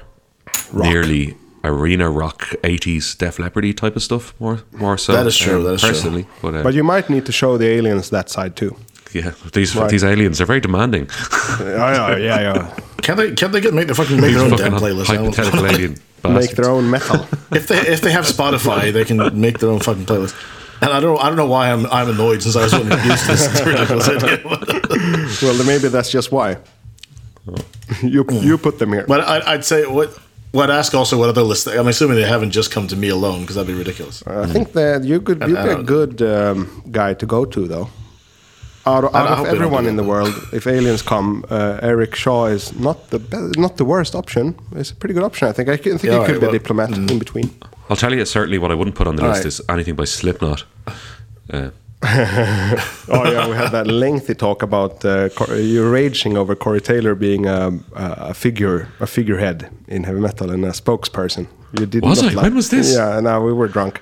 nearly 0.74 1.36
arena 1.64 2.10
rock 2.10 2.42
80s 2.64 3.18
Def 3.18 3.40
Leppard 3.40 3.76
type 3.78 3.96
of 3.96 4.04
stuff. 4.04 4.34
More, 4.40 4.60
more 4.74 4.98
so. 4.98 5.14
That 5.14 5.28
is 5.28 5.38
true, 5.38 5.58
um, 5.58 5.64
that 5.64 5.74
is 5.74 5.82
true. 5.82 5.90
personally, 5.90 6.26
but, 6.42 6.56
uh, 6.56 6.64
But 6.64 6.74
you 6.74 6.84
might 6.84 7.10
need 7.10 7.26
to 7.26 7.32
show 7.32 7.58
the 7.58 7.68
aliens 7.68 8.10
that 8.12 8.30
side 8.30 8.56
too. 8.56 8.76
Yeah, 9.14 9.34
these 9.54 9.76
Right. 9.76 9.90
these 9.90 10.04
aliens 10.04 10.40
are 10.42 10.46
very 10.46 10.60
demanding. 10.60 11.10
yeah, 11.60 12.16
yeah, 12.18 12.42
yeah. 12.42 12.76
Can't 13.02 13.18
they? 13.18 13.32
Can't 13.34 13.52
they 13.54 13.62
get 13.62 13.74
make 13.74 13.88
the 13.88 13.96
fucking 13.96 14.18
make 14.18 14.34
These 14.34 14.36
their 14.36 14.44
own 14.46 14.58
fucking 14.58 14.74
playlist? 14.74 15.06
Hypothetical 15.08 15.66
alien 15.72 15.98
Make 16.24 16.52
their 16.52 16.70
own 16.70 16.90
metal. 16.90 17.26
if 17.52 17.68
they 17.68 17.78
if 17.80 18.02
they 18.02 18.12
have 18.12 18.26
Spotify, 18.26 18.92
they 18.92 19.06
can 19.06 19.40
make 19.40 19.60
their 19.60 19.70
own 19.70 19.80
fucking 19.80 20.06
playlist. 20.06 20.36
And 20.82 20.92
I 20.92 21.00
don't 21.00 21.18
I 21.20 21.28
don't 21.28 21.38
know 21.38 21.46
why 21.46 21.72
I'm 21.72 21.86
I'm 21.88 22.10
annoyed 22.10 22.42
since 22.44 22.56
I 22.56 22.64
was 22.64 22.74
introduced 22.74 23.26
to 23.26 23.32
this 23.32 23.66
ridiculous 23.66 24.10
idea. 24.10 24.42
well, 25.42 25.54
then 25.58 25.66
maybe 25.66 25.88
that's 25.88 26.10
just 26.12 26.32
why. 26.32 26.58
You 28.04 28.26
you 28.30 28.58
put 28.58 28.80
them 28.80 28.94
here. 28.94 29.06
But 29.08 29.22
I, 29.22 29.54
I'd 29.54 29.66
say 29.66 29.86
what 29.86 30.18
what 30.52 30.70
ask 30.70 30.94
also 30.94 31.18
what 31.18 31.30
other 31.30 31.42
lists. 31.44 31.68
I'm 31.68 31.88
assuming 31.88 32.18
they 32.18 32.28
haven't 32.28 32.52
just 32.52 32.72
come 32.72 32.88
to 32.88 32.96
me 32.96 33.10
alone 33.10 33.42
because 33.42 33.56
that'd 33.56 33.68
be 33.68 33.74
ridiculous. 33.74 34.22
I 34.28 34.46
think 34.48 34.74
that 34.74 35.04
you 35.04 35.22
could 35.22 35.42
you'd 35.42 35.64
be 35.64 35.72
a 35.72 35.84
good 35.84 36.22
um, 36.22 36.84
guy 36.92 37.14
to 37.14 37.26
go 37.26 37.46
to 37.46 37.68
though. 37.68 37.90
Out 38.86 39.04
of, 39.04 39.14
out 39.16 39.28
of 39.28 39.38
hope 39.38 39.46
they 39.48 39.52
don't 39.54 39.62
everyone 39.64 39.86
in 39.88 39.98
the 39.98 40.04
world, 40.04 40.34
if 40.54 40.66
aliens 40.66 41.02
come, 41.02 41.44
uh, 41.50 41.80
Eric 41.82 42.16
Shaw 42.16 42.46
is 42.46 42.74
not 42.80 43.10
the 43.10 43.20
be- 43.20 43.60
not 43.62 43.76
the 43.78 43.86
worst 43.86 44.16
option. 44.16 44.56
It's 44.76 44.92
a 44.92 44.96
pretty 44.96 45.14
good 45.14 45.24
option, 45.24 45.48
I 45.50 45.52
think. 45.54 45.70
I, 45.70 45.76
c- 45.78 45.92
I 45.94 45.98
think 45.98 46.04
Yeah, 46.04 46.20
he 46.20 46.26
could 46.26 46.32
right, 46.36 46.40
be 46.42 46.46
a 46.46 46.50
well, 46.50 46.60
diplomat 46.60 46.90
in 46.98 47.20
between. 47.20 47.50
I'll 47.90 47.98
tell 47.98 48.14
you 48.14 48.26
certainly 48.26 48.58
what 48.58 48.72
I 48.72 48.76
wouldn't 48.76 48.96
put 48.96 49.08
on 49.08 49.16
the 49.18 49.24
All 49.24 49.30
list 49.30 49.40
right. 49.44 49.48
is 49.48 49.62
anything 49.70 49.96
by 49.96 50.06
Slipknot. 50.06 50.64
Uh, 51.52 51.72
oh 53.10 53.32
yeah, 53.32 53.48
we 53.50 53.56
had 53.56 53.72
that 53.72 53.88
lengthy 54.06 54.34
talk 54.36 54.64
about 54.64 55.04
uh, 55.04 55.30
Cor- 55.30 55.56
you 55.56 55.90
raging 55.90 56.38
over 56.38 56.56
Corey 56.56 56.80
Taylor 56.82 57.16
being 57.16 57.46
a, 57.46 57.72
a 57.96 58.34
figure, 58.34 58.88
a 59.00 59.08
figurehead 59.08 59.70
in 59.88 60.04
heavy 60.04 60.20
metal 60.20 60.50
and 60.52 60.64
a 60.66 60.70
spokesperson. 60.70 61.48
You 61.80 61.86
did 61.86 62.04
Was 62.04 62.22
not 62.22 62.32
I? 62.32 62.36
like- 62.36 62.44
When 62.44 62.56
was 62.56 62.70
this? 62.70 62.94
Yeah, 62.96 63.20
no, 63.20 63.42
we 63.42 63.52
were 63.54 63.68
drunk. 63.68 64.00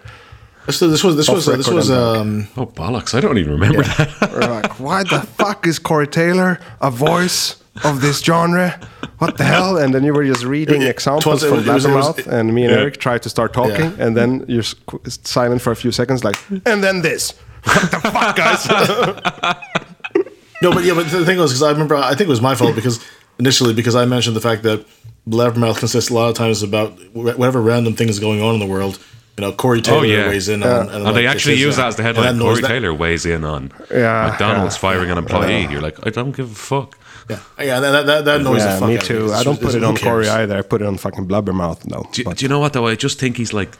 This, 0.67 0.79
this 0.79 1.03
was 1.03 1.15
this 1.15 1.29
Off 1.29 1.35
was 1.35 1.47
uh, 1.47 1.55
this 1.57 1.69
was 1.69 1.89
um, 1.89 2.47
oh 2.57 2.65
bollocks! 2.65 3.15
I 3.15 3.21
don't 3.21 3.37
even 3.37 3.53
remember 3.53 3.83
that. 3.83 4.29
We're 4.31 4.39
like, 4.41 4.79
why 4.79 5.03
the 5.03 5.21
fuck 5.21 5.65
is 5.65 5.79
Corey 5.79 6.07
Taylor 6.07 6.59
a 6.81 6.91
voice 6.91 7.55
of 7.85 8.01
this 8.01 8.19
genre? 8.21 8.77
What 9.19 9.37
the 9.37 9.45
hell? 9.45 9.77
And 9.77 9.93
then 9.95 10.03
you 10.03 10.13
were 10.13 10.25
just 10.25 10.43
reading 10.43 10.81
It- 10.81 10.87
it 10.87 10.89
examples 10.89 11.25
was- 11.25 11.43
it 11.43 11.47
from 11.49 11.73
was- 11.73 11.85
it 11.85 11.91
was- 11.93 12.05
Blabbermouth, 12.17 12.27
and 12.27 12.53
me 12.53 12.63
and 12.65 12.71
Yeah. 12.71 12.79
Eric 12.81 12.97
tried 12.97 13.23
to 13.23 13.29
start 13.29 13.53
talking, 13.53 13.91
Yeah. 13.97 14.03
and 14.05 14.15
then 14.17 14.43
you're 14.47 14.59
s- 14.59 14.75
silent 15.23 15.61
for 15.61 15.71
a 15.71 15.75
few 15.75 15.91
seconds, 15.91 16.23
like, 16.23 16.35
and 16.65 16.83
then 16.83 17.01
this. 17.01 17.33
What 17.63 17.89
the 17.91 17.99
fuck, 18.11 18.35
guys? 18.35 18.67
no, 20.61 20.71
but 20.71 20.83
yeah, 20.83 20.93
but 20.93 21.09
the 21.09 21.25
thing 21.25 21.37
was 21.39 21.51
because 21.51 21.63
I 21.63 21.71
remember 21.71 21.95
I 21.95 22.09
think 22.09 22.21
it 22.21 22.29
was 22.29 22.41
my 22.41 22.55
fault 22.55 22.75
because 22.75 22.99
initially 23.39 23.73
because 23.73 23.95
I 23.95 24.05
mentioned 24.05 24.35
the 24.35 24.41
fact 24.41 24.63
that 24.63 24.85
Blabbermouth 25.29 25.77
consists 25.79 26.09
a 26.09 26.13
lot 26.13 26.29
of 26.29 26.35
times 26.35 26.63
about 26.63 26.93
whatever 27.13 27.61
random 27.61 27.95
thing 27.95 28.09
is 28.09 28.19
going 28.19 28.41
on 28.41 28.53
in 28.55 28.59
the 28.59 28.65
world. 28.65 28.99
You 29.37 29.45
know, 29.45 29.51
Corey 29.51 29.81
Taylor 29.81 29.99
oh 29.99 30.01
yeah, 30.01 30.27
weighs 30.29 30.49
in 30.49 30.61
Yeah. 30.61 30.79
on, 30.79 30.89
and, 30.89 31.03
like, 31.03 31.13
they 31.13 31.25
it's 31.25 31.35
actually 31.35 31.55
use 31.55 31.75
that 31.75 31.87
as 31.87 31.95
the 31.95 32.01
headline. 32.03 32.39
Corey 32.39 32.61
that- 32.61 32.67
Taylor 32.67 32.91
weighs 32.93 33.25
in 33.25 33.43
on 33.43 33.71
Yeah, 33.91 34.29
McDonald's 34.29 34.75
yeah. 34.75 34.79
firing 34.79 35.11
an 35.11 35.17
employee. 35.19 35.61
Yeah. 35.61 35.69
You're 35.71 35.81
like, 35.81 36.05
I 36.07 36.09
don't 36.09 36.35
give 36.35 36.51
a 36.51 36.55
fuck. 36.55 36.97
Yeah, 37.29 37.39
yeah, 37.59 37.79
that 37.79 38.05
that, 38.05 38.25
that 38.25 38.39
annoys 38.41 38.63
the 38.63 38.69
yeah, 38.69 38.79
fuck 38.79 38.87
me 38.89 38.97
out 38.97 39.03
too. 39.03 39.25
It's 39.25 39.33
I 39.33 39.43
don't 39.43 39.59
put 39.61 39.75
it 39.75 39.81
who 39.81 39.85
on 39.85 39.97
Corey 39.97 40.27
either. 40.29 40.57
I 40.57 40.61
put 40.63 40.81
it 40.81 40.87
on 40.87 40.97
fucking 40.97 41.27
Blabbermouth, 41.27 41.81
though. 41.81 42.07
Do, 42.13 42.23
do 42.23 42.45
you 42.45 42.49
know 42.49 42.59
what 42.59 42.73
though? 42.73 42.87
I 42.87 42.95
just 42.95 43.19
think 43.19 43.37
he's 43.37 43.53
like, 43.53 43.77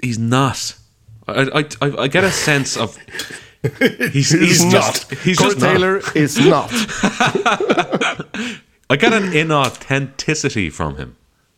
he's 0.00 0.18
not. 0.18 0.74
I 1.28 1.42
I, 1.42 1.64
I, 1.86 1.96
I 2.04 2.08
get 2.08 2.24
a 2.24 2.30
sense 2.32 2.76
of. 2.76 2.96
He's, 4.12 4.30
he's, 4.30 4.30
He's 4.30 4.70
just, 4.70 5.10
not. 5.10 5.18
He's 5.20 5.38
Corey 5.38 5.50
just 5.54 5.60
not. 5.62 5.72
Taylor 5.72 6.00
is 6.14 6.38
not. 6.38 6.68
I 8.90 8.96
get 8.98 9.14
an 9.14 9.32
inauthenticity 9.32 10.70
from 10.70 10.96
him. 10.96 11.16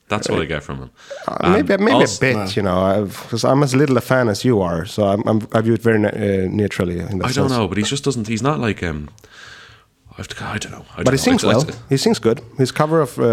That's 0.09 0.29
what 0.29 0.41
I 0.41 0.45
get 0.47 0.63
from 0.63 0.77
him. 0.79 0.91
Uh, 1.29 1.37
And 1.41 1.53
maybe 1.69 1.77
maybe 1.85 1.93
also- 1.93 2.27
a 2.27 2.35
bit, 2.35 2.57
you 2.57 2.63
know, 2.63 3.05
because 3.23 3.45
I'm 3.45 3.63
as 3.63 3.75
little 3.75 3.97
a 3.97 4.01
fan 4.01 4.29
as 4.29 4.45
you 4.45 4.61
are, 4.63 4.87
so 4.87 5.03
I'm, 5.13 5.23
I'm, 5.29 5.39
I 5.53 5.61
view 5.63 5.75
it 5.75 5.83
very 5.83 5.99
uh, 6.05 6.49
neutrally. 6.51 6.99
In 7.01 7.19
that 7.19 7.31
I 7.31 7.33
don't 7.33 7.49
sense. 7.49 7.53
know, 7.53 7.67
but 7.69 7.77
he 7.79 7.83
just 7.83 8.05
doesn't. 8.05 8.29
He's 8.29 8.43
not 8.43 8.59
like 8.61 8.83
um. 8.87 9.09
I've 10.19 10.29
to, 10.29 10.45
I 10.45 10.59
don't 10.59 10.73
know. 10.73 10.85
I 10.97 11.03
But 11.03 11.13
he 11.13 11.19
don't 11.19 11.27
know. 11.27 11.29
sings 11.29 11.45
It's- 11.45 11.55
well. 11.55 11.63
it's- 11.69 11.79
He 11.91 11.97
sings 11.97 12.19
good. 12.21 12.41
His 12.59 12.73
cover 12.73 13.01
of 13.03 13.19
uh, 13.19 13.25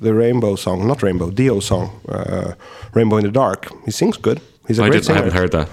the 0.00 0.12
Rainbow 0.14 0.56
song, 0.56 0.86
not 0.86 1.02
Rainbow, 1.02 1.30
Dio 1.30 1.60
song, 1.60 1.90
uh, 2.08 2.54
Rainbow 2.94 3.18
in 3.18 3.24
the 3.24 3.30
Dark. 3.30 3.68
He 3.84 3.90
sings 3.92 4.16
good. 4.18 4.40
He's 4.68 4.78
a 4.78 4.84
I, 4.84 4.88
great 4.88 5.02
didn't, 5.02 5.16
I 5.16 5.18
haven't 5.20 5.34
heard 5.40 5.52
that. 5.52 5.68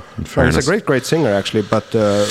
He's 0.46 0.58
a 0.68 0.70
great, 0.72 0.86
great 0.86 1.06
singer 1.06 1.30
actually, 1.40 1.64
but 1.64 1.96
uh, 1.96 2.26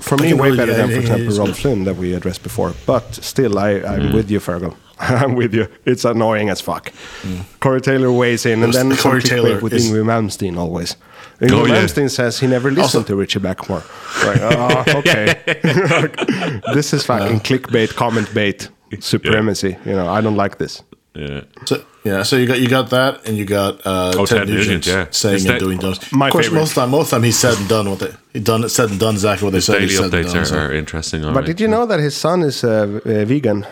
for 0.00 0.16
I 0.18 0.22
me, 0.22 0.32
way 0.34 0.50
really- 0.50 0.56
better 0.56 0.74
than, 0.74 0.88
for 0.88 0.94
yeah, 0.94 1.16
example, 1.16 1.46
Robb. 1.46 1.54
Flynn 1.56 1.84
that 1.84 1.96
we 1.96 2.14
addressed 2.14 2.42
before. 2.42 2.72
But 2.86 3.04
still, 3.22 3.58
I, 3.58 3.70
I'm 3.92 4.02
Mm. 4.10 4.14
with 4.14 4.30
you, 4.30 4.40
Fergal. 4.40 4.74
I'm 5.22 5.34
with 5.34 5.52
you. 5.54 5.66
It's 5.84 6.04
annoying 6.04 6.48
as 6.48 6.60
fuck. 6.60 6.92
Corey 7.60 7.80
Taylor 7.80 8.12
weighs 8.12 8.46
in, 8.46 8.62
and 8.62 8.72
then 8.72 8.96
Corey 8.96 9.20
Taylor 9.22 9.56
clickbait 9.58 9.62
with 9.62 9.72
is- 9.72 9.90
Yngwie 9.90 10.04
Malmsteen 10.04 10.56
always. 10.56 10.96
Yngwie 11.40 11.50
Oh, 11.52 11.66
yeah. 11.66 11.74
Malmsteen 11.82 12.08
says 12.10 12.38
he 12.38 12.46
never 12.46 12.70
listened 12.70 13.06
to 13.08 13.16
Ritchie 13.16 13.40
Blackmore. 13.40 13.82
Like, 14.24 14.38
oh, 14.42 14.84
okay. 14.98 15.42
this 16.74 16.92
is 16.92 17.04
fucking 17.04 17.40
clickbait, 17.40 17.94
comment 17.96 18.32
bait, 18.32 18.68
supremacy. 19.00 19.76
You 19.84 19.92
know, 19.94 20.08
I 20.08 20.20
don't 20.20 20.36
like 20.36 20.58
this. 20.58 20.82
Yeah. 21.14 21.42
So 21.66 21.84
yeah, 22.04 22.22
so 22.22 22.36
you 22.36 22.46
got 22.46 22.58
you 22.60 22.68
got 22.68 22.90
that, 22.90 23.26
and 23.28 23.36
you 23.36 23.44
got 23.44 23.84
uh, 23.86 24.12
Oh, 24.16 24.24
Ted, 24.24 24.38
Ted 24.38 24.48
Nugent, 24.48 24.86
Nugent, 24.86 24.86
yeah. 24.86 25.06
saying 25.10 25.34
His 25.34 25.44
and 25.46 25.54
da- 25.54 25.64
doing 25.64 25.78
those. 25.78 25.98
My 26.12 26.28
of 26.28 26.32
course, 26.32 26.46
favorite. 26.46 26.60
most 26.60 26.70
of 26.70 26.74
the 26.76 26.80
time, 26.82 26.90
most 26.90 27.04
of 27.04 27.10
the 27.10 27.16
time, 27.16 27.22
he 27.24 27.32
said 27.32 27.58
and 27.58 27.68
done 27.68 27.90
what 27.90 27.98
they 27.98 28.12
he 28.32 28.40
done 28.40 28.66
said 28.68 28.90
and 28.90 28.98
done 28.98 29.14
exactly 29.14 29.44
what 29.44 29.52
they 29.52 29.60
said. 29.60 29.80
he 29.82 29.88
Daily 29.88 29.96
said 29.96 30.04
and 30.04 30.12
updates 30.14 30.32
done, 30.32 30.42
are, 30.42 30.44
so. 30.46 30.58
are 30.58 30.72
interesting. 30.72 31.22
But 31.22 31.34
right. 31.34 31.44
did 31.44 31.60
you 31.60 31.68
know 31.68 31.84
that 31.86 32.00
his 32.00 32.16
son 32.16 32.42
is 32.42 32.64
uh, 32.64 33.00
uh, 33.04 33.24
vegan? 33.26 33.66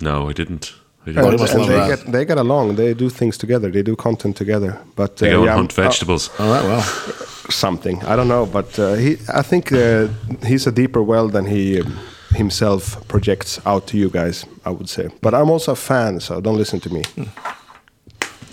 No, 0.00 0.28
I 0.28 0.32
didn't. 0.32 0.74
I 1.02 1.12
didn't. 1.12 1.40
And, 1.40 1.50
and 1.50 1.70
they 1.70 1.86
get 1.88 2.12
they 2.12 2.24
get 2.24 2.38
along. 2.38 2.76
They 2.76 2.94
do 2.94 3.08
things 3.08 3.38
together. 3.38 3.70
They 3.70 3.82
do 3.82 3.96
content 3.96 4.36
together. 4.36 4.78
But 4.96 5.16
They 5.16 5.28
uh, 5.28 5.32
go 5.32 5.36
and 5.38 5.46
yeah, 5.46 5.54
hunt 5.56 5.78
uh, 5.78 5.82
vegetables. 5.82 6.30
All 6.38 6.50
right, 6.50 6.64
well, 6.64 6.82
something. 7.50 8.04
I 8.04 8.16
don't 8.16 8.28
know, 8.28 8.46
but 8.46 8.78
uh, 8.78 8.94
he. 8.94 9.16
I 9.34 9.42
think 9.42 9.72
uh, 9.72 10.08
he's 10.46 10.66
a 10.66 10.72
deeper 10.72 11.02
well 11.02 11.28
than 11.28 11.46
he 11.46 11.80
um, 11.80 11.98
himself 12.30 13.06
projects 13.08 13.60
out 13.66 13.86
to 13.88 13.96
you 13.96 14.10
guys. 14.10 14.44
I 14.64 14.70
would 14.70 14.88
say. 14.88 15.08
But 15.22 15.34
I'm 15.34 15.50
also 15.50 15.72
a 15.72 15.76
fan, 15.76 16.20
so 16.20 16.40
don't 16.40 16.58
listen 16.58 16.80
to 16.80 16.90
me. 16.92 17.02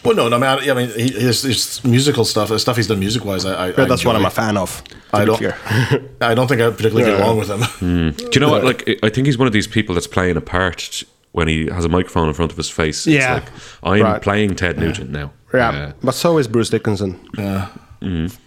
well, 0.04 0.16
no, 0.16 0.30
no, 0.30 0.38
I 0.38 0.40
mean, 0.40 0.70
I, 0.70 0.72
I 0.72 0.74
mean, 0.74 0.90
he, 0.96 1.10
his, 1.10 1.42
his 1.42 1.84
musical 1.84 2.26
stuff, 2.26 2.50
the 2.50 2.60
stuff 2.60 2.78
he's 2.78 2.88
done 2.88 3.00
music 3.00 3.26
wise, 3.26 3.46
I, 3.46 3.54
I 3.54 3.68
Yeah, 3.68 3.86
that's 3.86 4.06
what. 4.06 4.16
I'm 4.16 4.26
a 4.26 4.30
fan 4.30 4.58
of. 4.58 4.84
to 4.84 4.96
I 5.14 5.26
don't, 5.26 5.38
clear. 5.38 5.58
I 6.22 6.34
don't 6.36 6.48
think 6.48 6.62
I 6.62 6.70
particularly 6.70 7.04
get 7.12 7.20
along 7.20 7.38
with 7.38 7.50
him. 7.50 7.60
Mm. 7.60 8.18
Do 8.18 8.30
you 8.34 8.40
know 8.40 8.50
what? 8.50 8.64
Like, 8.64 9.00
I 9.04 9.10
think 9.10 9.28
he's 9.28 9.38
one 9.38 9.48
of 9.48 9.54
these 9.54 9.68
people 9.68 9.96
that's 9.96 10.08
playing 10.08 10.38
a 10.38 10.42
part 10.42 11.04
when 11.36 11.48
he 11.50 11.68
has 11.78 11.84
a 11.86 11.90
microphone 11.90 12.28
in 12.30 12.34
front 12.34 12.52
of 12.52 12.58
his 12.58 12.70
face. 12.70 13.06
It's 13.08 13.16
Yeah. 13.24 13.34
like, 13.36 13.50
I'm 13.84 14.02
Right. 14.04 14.22
playing 14.22 14.56
Ted 14.56 14.78
Nugent 14.80 15.10
now. 15.12 15.28
Yeah, 15.54 15.70
Uh, 15.70 15.92
but 16.02 16.16
so 16.16 16.38
is 16.40 16.48
Bruce 16.48 16.70
Dickinson. 16.72 17.12
Yeah. 17.38 17.68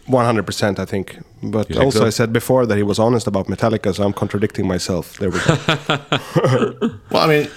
One 0.06 0.24
hundred 0.24 0.46
percent, 0.46 0.78
I 0.78 0.84
think. 0.86 1.06
But 1.42 1.68
You 1.68 1.74
think 1.74 1.84
also, 1.84 1.98
so? 2.00 2.06
I 2.06 2.10
said 2.10 2.32
before 2.32 2.66
that 2.66 2.76
he 2.76 2.82
was 2.82 2.98
honest 2.98 3.26
about 3.26 3.46
Metallica, 3.48 3.92
so 3.94 4.02
I'm 4.04 4.12
contradicting 4.12 4.66
myself. 4.68 5.04
There 5.18 5.30
we 5.30 5.38
go. 5.46 5.54
Well, 7.10 7.22
I 7.24 7.28
mean, 7.32 7.48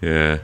yeah. 0.00 0.38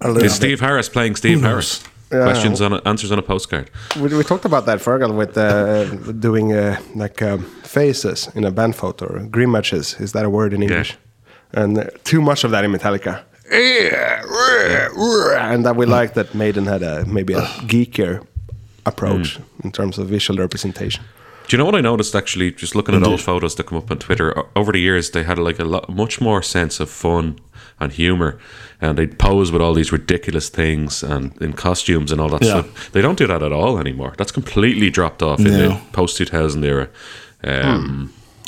little 0.00 0.16
Is 0.16 0.22
bit. 0.22 0.30
Steve 0.32 0.60
Harris 0.60 0.88
playing 0.88 1.16
Steve 1.16 1.42
Harris? 1.42 1.82
Yeah. 2.12 2.24
Questions 2.24 2.60
on 2.60 2.72
a, 2.72 2.80
answers 2.86 3.10
on 3.12 3.18
a 3.18 3.22
postcard. 3.22 3.70
we, 4.00 4.08
we 4.20 4.22
talked 4.24 4.44
about 4.44 4.64
that, 4.66 4.78
Fergal, 4.80 5.12
with 5.16 5.36
uh, 5.36 5.84
doing 6.28 6.52
uh, 6.52 6.76
like 6.94 7.22
um, 7.22 7.40
faces 7.62 8.28
in 8.34 8.44
a 8.44 8.50
band 8.50 8.74
photo, 8.76 9.04
or 9.06 9.18
grimaces. 9.36 9.96
Is 10.00 10.12
that 10.12 10.24
a 10.24 10.30
word 10.30 10.52
in 10.52 10.62
English? 10.62 10.96
And 11.52 11.78
uh, 11.78 11.84
too 12.04 12.20
much 12.20 12.44
of 12.44 12.50
that 12.52 12.64
in 12.64 12.72
Metallica. 12.72 13.22
And 13.50 15.64
that 15.64 15.74
we 15.76 15.86
like 15.86 16.14
that 16.14 16.34
Maiden 16.34 16.66
had 16.66 16.82
a 16.82 17.04
maybe 17.06 17.34
a 17.34 17.42
geekier 17.66 18.26
approach 18.86 19.36
hmm. 19.36 19.42
in 19.64 19.72
terms 19.72 19.98
of 19.98 20.08
visual 20.08 20.38
representation. 20.38 21.04
Do 21.46 21.56
you 21.56 21.58
know 21.58 21.66
what 21.66 21.74
I 21.74 21.82
noticed 21.82 22.14
actually? 22.14 22.52
Just 22.52 22.74
looking 22.74 22.94
at 22.94 23.02
mm-hmm. 23.02 23.12
old 23.12 23.20
photos 23.20 23.54
that 23.56 23.66
come 23.66 23.78
up 23.78 23.90
on 23.90 23.98
Twitter 23.98 24.34
over 24.56 24.72
the 24.72 24.80
years, 24.80 25.10
they 25.10 25.24
had 25.24 25.38
like 25.38 25.58
a 25.58 25.64
lot, 25.64 25.88
much 25.88 26.20
more 26.20 26.42
sense 26.42 26.80
of 26.80 26.88
fun 26.88 27.38
and 27.78 27.92
humor, 27.92 28.38
and 28.80 28.96
they'd 28.96 29.18
pose 29.18 29.52
with 29.52 29.60
all 29.60 29.74
these 29.74 29.92
ridiculous 29.92 30.48
things 30.48 31.02
and 31.02 31.36
in 31.42 31.52
costumes 31.52 32.12
and 32.12 32.20
all 32.20 32.30
that 32.30 32.42
Yeah. 32.42 32.62
stuff. 32.62 32.92
They 32.92 33.02
don't 33.02 33.18
do 33.18 33.26
that 33.26 33.42
at 33.42 33.52
all 33.52 33.78
anymore. 33.78 34.14
That's 34.16 34.32
completely 34.32 34.90
dropped 34.90 35.22
off 35.22 35.38
in 35.38 35.44
No. 35.44 35.50
the 35.50 35.80
post 35.92 36.16
two 36.16 36.24
thousand 36.24 36.64
era. 36.64 36.88
Um, 37.42 37.88
hmm. 37.88 38.06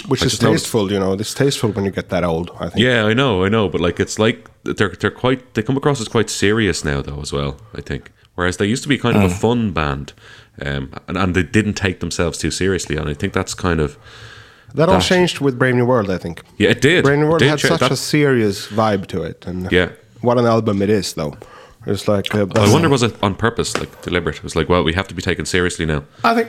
Which 0.08 0.22
I 0.22 0.26
is 0.26 0.32
just 0.32 0.42
noticed- 0.42 0.64
tasteful, 0.64 0.92
you 0.92 0.98
know. 0.98 1.12
It's 1.14 1.34
tasteful 1.34 1.70
when 1.72 1.84
you 1.84 1.90
get 1.90 2.08
that 2.10 2.24
old, 2.24 2.50
I 2.60 2.68
think. 2.68 2.84
Yeah, 2.84 3.04
I 3.06 3.12
know, 3.14 3.44
I 3.44 3.48
know, 3.48 3.68
but 3.68 3.80
like 3.80 3.98
it's 4.00 4.18
like 4.18 4.48
they're 4.64 4.94
they're 5.00 5.10
quite 5.10 5.54
they 5.54 5.62
come 5.62 5.76
across 5.76 6.00
as 6.00 6.08
quite 6.08 6.30
serious 6.30 6.84
now 6.84 7.02
though 7.02 7.20
as 7.20 7.32
well. 7.32 7.56
I 7.74 7.80
think 7.80 8.12
whereas 8.34 8.56
they 8.58 8.66
used 8.66 8.82
to 8.84 8.88
be 8.88 8.98
kind 8.98 9.16
of 9.16 9.24
a 9.24 9.34
fun 9.34 9.72
band, 9.72 10.12
um, 10.60 10.92
and, 11.08 11.16
and 11.16 11.34
they 11.34 11.42
didn't 11.42 11.74
take 11.74 12.00
themselves 12.00 12.38
too 12.38 12.50
seriously, 12.50 12.96
and 12.96 13.08
I 13.08 13.14
think 13.14 13.32
that's 13.32 13.54
kind 13.54 13.80
of 13.80 13.96
That 14.74 14.88
all 14.88 14.96
That- 14.98 15.04
changed 15.04 15.40
with 15.40 15.58
Brave 15.58 15.74
New 15.74 15.86
World, 15.86 16.10
I 16.10 16.18
think. 16.18 16.42
yeah, 16.58 16.70
it 16.70 16.80
did. 16.82 17.04
Brave 17.04 17.18
New 17.18 17.28
World 17.28 17.40
had 17.42 17.58
cha- 17.58 17.68
such 17.68 17.80
that- 17.80 17.92
a 17.92 17.96
serious 17.96 18.66
vibe 18.66 19.06
to 19.06 19.22
it, 19.22 19.44
and 19.46 19.70
Yeah. 19.72 19.88
what 20.20 20.36
an 20.38 20.44
album 20.46 20.82
it 20.82 20.90
is, 20.90 21.14
though. 21.14 21.34
It's 21.86 22.08
like 22.08 22.34
uh, 22.34 22.46
I 22.56 22.72
wonder 22.72 22.88
was 22.88 23.02
it 23.04 23.14
on 23.22 23.36
purpose, 23.36 23.76
like 23.76 24.02
deliberate? 24.02 24.36
It 24.36 24.42
was 24.42 24.56
like, 24.56 24.68
well, 24.68 24.82
we 24.84 24.92
have 24.94 25.06
to 25.08 25.14
be 25.14 25.22
taken 25.22 25.46
seriously 25.46 25.86
now. 25.86 26.02
I 26.24 26.34
think 26.34 26.48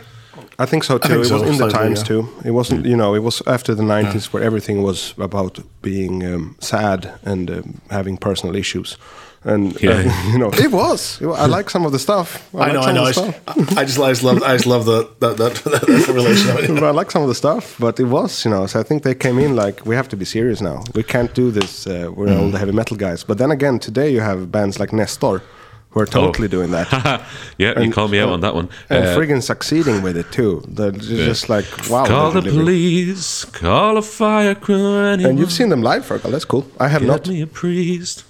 I 0.60 0.66
think 0.66 0.84
so 0.84 0.98
too. 0.98 1.08
think 1.10 1.22
it 1.26 1.28
so, 1.28 1.40
was 1.42 1.50
in 1.50 1.58
the 1.58 1.70
times 1.70 2.00
yeah. 2.00 2.06
too. 2.08 2.30
It 2.44 2.52
wasn't, 2.52 2.86
you 2.86 2.96
know, 2.98 3.14
it 3.16 3.22
was 3.24 3.42
after 3.46 3.76
the 3.76 3.84
'90s 3.84 4.34
where 4.34 4.44
everything 4.44 4.82
was 4.84 5.14
about 5.18 5.60
being 5.82 6.24
um, 6.26 6.56
sad 6.60 7.12
and 7.24 7.50
um, 7.52 7.82
having 7.92 8.18
personal 8.18 8.56
issues, 8.56 8.98
and 9.44 9.76
uh, 9.84 10.12
you 10.32 10.38
know, 10.40 10.50
it 10.54 10.72
was. 10.72 11.22
I 11.22 11.46
like 11.58 11.70
some 11.70 11.86
of 11.86 11.92
the 11.92 12.00
stuff. 12.00 12.28
I 12.56 12.58
like 12.58 12.74
know, 12.74 12.82
I 12.82 12.92
know. 12.94 13.04
I 13.04 13.12
just. 13.12 13.78
I 13.78 13.84
just, 13.86 14.00
I 14.00 14.10
just 14.10 14.24
love, 14.24 14.42
I 14.42 14.54
just 14.58 14.66
love 14.66 14.86
the 14.86 15.08
that 15.20 15.38
that, 15.38 15.54
that, 15.64 15.82
that 15.88 16.08
relation. 16.14 16.50
of 16.50 16.58
it. 16.64 16.70
But 16.74 16.84
I 16.84 16.92
like 16.92 17.12
some 17.12 17.22
of 17.22 17.28
the 17.30 17.36
stuff, 17.36 17.76
but 17.80 18.00
it 18.00 18.06
was, 18.06 18.44
you 18.46 18.50
know. 18.52 18.66
So 18.68 18.80
I 18.80 18.84
think 18.84 19.04
they 19.04 19.14
came 19.16 19.38
in 19.38 19.56
like 19.56 19.86
we 19.86 19.96
have 19.96 20.08
to 20.10 20.18
be 20.18 20.26
serious 20.26 20.60
now. 20.62 20.84
We 20.96 21.04
can't 21.04 21.34
do 21.36 21.52
this. 21.52 21.86
Uh, 21.86 22.10
we're 22.16 22.28
Mm. 22.28 22.40
all 22.40 22.50
the 22.52 22.58
heavy 22.58 22.72
metal 22.74 22.98
guys. 22.98 23.24
But 23.24 23.38
then 23.38 23.52
again, 23.52 23.78
today 23.80 24.10
you 24.12 24.22
have 24.22 24.52
bands 24.52 24.80
like 24.80 24.92
Nestor, 24.92 25.42
who 25.90 26.00
are 26.02 26.06
totally 26.06 26.48
doing 26.48 26.72
that. 26.72 26.88
yeah, 27.58 27.70
you 27.78 27.84
And- 27.86 27.94
called 27.94 28.12
me 28.12 28.20
out 28.20 28.30
on 28.30 28.42
that 28.42 28.54
one. 28.56 28.70
and 28.90 29.06
Uh, 29.06 29.16
friggin' 29.18 29.42
succeeding 29.42 30.02
with 30.04 30.18
it 30.18 30.32
too. 30.32 30.64
They're 30.68 30.92
ju- 30.92 31.16
Yeah. 31.16 31.26
just 31.26 31.50
like 31.50 31.66
wow. 31.90 32.06
Call 32.06 32.32
the 32.32 32.42
police, 32.42 33.46
call 33.46 33.98
a 33.98 34.02
fire 34.02 34.56
crew. 34.56 34.98
And 35.26 35.40
you've 35.40 35.52
seen 35.52 35.70
them 35.70 35.82
live, 35.82 36.06
Fergal. 36.06 36.32
That's 36.32 36.46
cool. 36.46 36.66
I 36.80 36.88
have 36.90 37.02
Get 37.02 37.08
not. 37.08 37.28
me 37.28 37.42
a 37.42 37.48
priest. 37.48 38.24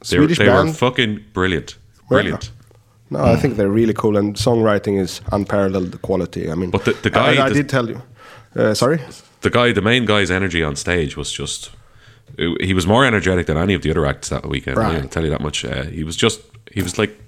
They, 0.00 0.16
Swedish 0.16 0.38
they 0.38 0.48
were 0.48 0.64
band. 0.64 0.76
fucking 0.76 1.20
brilliant. 1.32 1.76
Brilliant. 2.08 2.50
No, 3.10 3.20
I 3.22 3.36
think 3.36 3.56
they're 3.56 3.68
really 3.68 3.92
cool, 3.94 4.16
and 4.16 4.34
songwriting 4.36 4.98
is 4.98 5.20
unparalleled 5.32 6.00
quality. 6.02 6.50
I 6.50 6.54
mean, 6.54 6.70
But 6.70 6.84
the- 6.86 6.96
the 7.02 7.10
guy 7.10 7.36
I, 7.36 7.46
I 7.46 7.48
did 7.52 7.68
tell 7.68 7.88
you. 7.88 8.00
Uh, 8.56 8.74
sorry. 8.74 9.00
The 9.42 9.50
guy, 9.50 9.72
the 9.72 9.80
main 9.82 10.04
guy's 10.06 10.30
energy 10.30 10.62
on 10.64 10.76
stage 10.76 11.16
was 11.16 11.30
just. 11.30 11.70
He 12.60 12.72
was 12.74 12.86
more 12.86 13.04
energetic 13.04 13.46
than 13.46 13.58
any 13.58 13.74
of 13.74 13.82
the 13.82 13.90
other 13.90 14.06
acts 14.06 14.28
that 14.30 14.46
weekend. 14.46 14.78
I 14.78 14.82
Right. 14.82 15.00
can 15.00 15.08
tell 15.08 15.22
you 15.24 15.30
that 15.30 15.40
much. 15.42 15.64
Uh, 15.64 15.84
he 15.84 16.04
was 16.04 16.16
just. 16.16 16.40
He 16.72 16.82
was 16.82 16.98
like. 16.98 17.18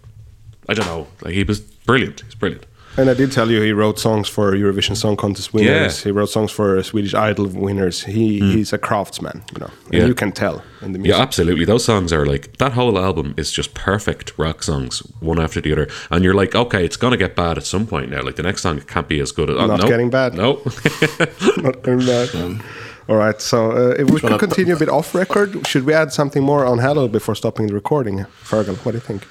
I 0.66 0.73
don't 0.73 0.87
know. 0.87 1.07
Like 1.21 1.35
he 1.35 1.45
was 1.45 1.61
brilliant. 1.61 2.23
He's 2.23 2.35
brilliant. 2.35 2.65
And 2.97 3.11
I 3.11 3.15
did 3.15 3.33
tell 3.33 3.51
you 3.51 3.61
he 3.61 3.73
wrote 3.73 3.99
songs 3.99 4.29
for 4.29 4.53
Eurovision 4.53 4.97
Song 4.97 5.16
Contest 5.16 5.53
winners. 5.53 5.99
Yeah. 5.99 6.05
He 6.05 6.11
wrote 6.12 6.31
songs 6.31 6.53
for 6.53 6.81
Swedish 6.85 7.12
Idol 7.12 7.49
winners. 7.49 8.05
He 8.05 8.39
hmm. 8.39 8.51
he's 8.53 8.73
a 8.73 8.79
craftsman, 8.79 9.43
you 9.53 9.61
know, 9.61 9.71
and. 9.87 9.95
Yeah. 9.95 10.07
you 10.07 10.15
can 10.15 10.31
tell 10.31 10.62
in 10.81 10.93
the 10.93 10.99
music. 11.01 11.16
Yeah, 11.16 11.23
absolutely. 11.23 11.65
Those 11.65 11.85
songs 11.85 12.12
are 12.12 12.25
like 12.25 12.57
that 12.59 12.73
whole 12.73 12.97
album 12.99 13.35
is 13.37 13.51
just 13.51 13.75
perfect 13.75 14.33
rock 14.39 14.62
songs, 14.62 15.01
one 15.19 15.41
after 15.41 15.61
the 15.61 15.73
other. 15.73 15.89
And 16.11 16.25
you're 16.25 16.35
like, 16.35 16.55
okay, 16.55 16.85
it's 16.85 16.97
gonna 16.97 17.16
get 17.16 17.35
bad 17.35 17.59
at 17.59 17.65
some 17.65 17.87
point 17.87 18.11
now. 18.11 18.23
Like 18.23 18.37
the 18.37 18.45
next 18.45 18.62
song 18.62 18.81
can't 18.81 19.09
be 19.09 19.19
as 19.19 19.33
good. 19.33 19.51
as 19.51 19.57
oh, 19.57 19.66
Not 19.66 19.81
no, 19.81 19.89
getting 19.89 20.11
bad. 20.11 20.35
No. 20.35 20.62
Not 21.57 21.83
getting 21.83 22.07
bad. 22.07 22.35
Um, 22.37 22.62
All 23.07 23.17
right, 23.17 23.39
so 23.41 23.73
uh, 23.73 23.91
if 23.99 24.11
we 24.11 24.19
could 24.21 24.41
continue 24.41 24.75
a 24.75 24.79
bit 24.79 24.89
off 24.89 25.15
record, 25.15 25.67
should 25.67 25.85
we 25.85 25.93
add 25.93 26.13
something 26.13 26.43
more 26.43 26.65
on 26.65 26.79
Hallowed 26.79 27.13
before 27.13 27.35
stopping 27.35 27.67
the 27.67 27.75
recording? 27.75 28.25
Fergal, 28.43 28.77
what 28.85 28.93
do 28.93 28.97
you 28.97 29.01
think? 29.01 29.27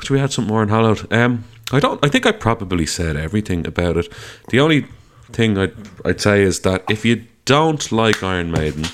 Should 0.00 0.10
we 0.10 0.20
add 0.20 0.32
something 0.32 0.52
more 0.52 0.62
on 0.62 0.68
Hallowed? 0.68 1.12
Um, 1.12 1.44
I 1.70 1.80
don't. 1.80 2.02
I 2.04 2.08
think 2.08 2.24
I 2.26 2.32
probably 2.32 2.86
said 2.86 3.16
everything 3.16 3.66
about 3.66 3.96
it. 3.98 4.10
The 4.48 4.60
only 4.60 4.86
thing 5.32 5.58
I'd, 5.58 5.74
I'd 6.04 6.20
say 6.20 6.42
is 6.42 6.60
that 6.60 6.84
if 6.88 7.04
you 7.04 7.24
don't 7.44 7.92
like 7.92 8.22
Iron 8.22 8.50
Maiden, 8.50 8.84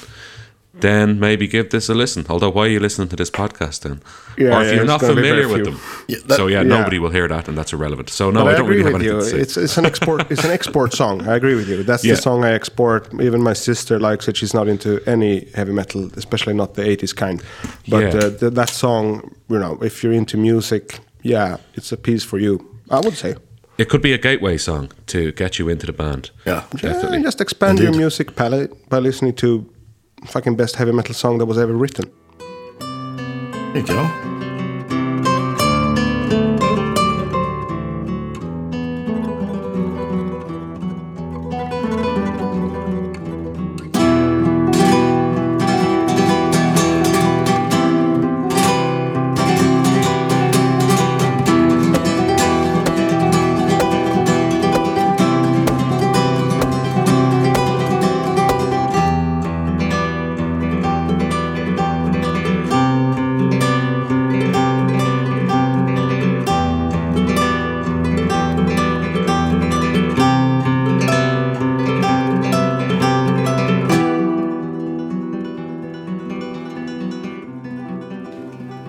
then 0.72 1.18
maybe 1.18 1.46
give 1.48 1.68
this 1.70 1.88
a 1.88 1.94
listen. 1.94 2.24
Although, 2.28 2.50
why 2.50 2.62
are 2.66 2.68
you 2.68 2.80
listening 2.80 3.08
to 3.08 3.16
this 3.16 3.30
podcast 3.30 3.80
then? 3.80 4.00
Yeah, 4.38 4.56
or 4.56 4.62
if 4.62 4.68
yeah, 4.68 4.74
you're 4.76 4.84
not 4.84 5.00
familiar 5.00 5.48
with 5.48 5.64
them, 5.64 5.78
Yeah, 6.08 6.18
that- 6.26 6.36
so 6.36 6.46
yeah, 6.46 6.58
yeah. 6.62 6.68
nobody 6.78 6.98
will 6.98 7.10
hear 7.10 7.28
that, 7.28 7.48
and 7.48 7.58
that's 7.58 7.72
irrelevant. 7.72 8.08
So 8.10 8.30
no, 8.30 8.44
But 8.44 8.54
I 8.54 8.58
don't 8.58 8.62
agree 8.66 8.76
really 8.82 8.92
have 8.92 8.92
with 8.94 9.02
anything 9.02 9.16
you. 9.18 9.24
to 9.24 9.30
say. 9.30 9.40
It's 9.40 9.56
it's 9.56 9.76
an 9.78 9.84
export. 9.86 10.30
it's 10.30 10.44
an 10.44 10.50
export 10.52 10.94
song. 10.94 11.28
I 11.28 11.34
agree 11.36 11.54
with 11.54 11.68
you. 11.68 11.82
That's 11.82 12.04
Yeah. 12.04 12.14
the 12.14 12.22
song 12.22 12.44
I 12.44 12.52
export. 12.52 13.08
Even 13.20 13.42
my 13.42 13.54
sister 13.54 13.98
likes 13.98 14.28
it. 14.28 14.36
She's 14.36 14.54
not 14.54 14.68
into 14.68 15.00
any 15.06 15.48
heavy 15.54 15.72
metal, 15.72 16.10
especially 16.16 16.54
not 16.54 16.74
the 16.74 16.82
'80s 16.82 17.12
kind. 17.16 17.42
But 17.88 18.02
Yeah. 18.02 18.08
uh, 18.26 18.30
th- 18.38 18.54
that 18.54 18.70
song, 18.70 19.34
you 19.48 19.58
know, 19.58 19.78
if 19.82 20.02
you're 20.04 20.12
into 20.16 20.36
music, 20.38 21.00
yeah, 21.22 21.56
it's 21.74 21.92
a 21.92 21.96
piece 21.96 22.24
for 22.24 22.38
you. 22.38 22.60
I 22.90 23.00
would 23.00 23.16
say. 23.16 23.34
It 23.78 23.88
could 23.88 24.02
be 24.02 24.12
a 24.12 24.18
gateway 24.18 24.58
song 24.58 24.90
to 25.06 25.32
get 25.32 25.58
you 25.58 25.68
into 25.70 25.86
the 25.86 25.92
band. 25.92 26.30
Yeah, 26.46 26.62
definitely. 26.72 27.18
Yeah, 27.18 27.24
just 27.24 27.40
expand 27.40 27.78
your 27.78 27.92
music 27.92 28.34
palette 28.36 28.70
by 28.88 28.98
listening 29.00 29.34
to 29.36 29.64
fucking 30.26 30.56
best 30.56 30.76
heavy 30.76 30.92
metal 30.92 31.14
song 31.14 31.38
that 31.38 31.46
was 31.46 31.58
ever 31.58 31.72
written. 31.72 32.10
There 33.72 33.86
you. 33.86 34.29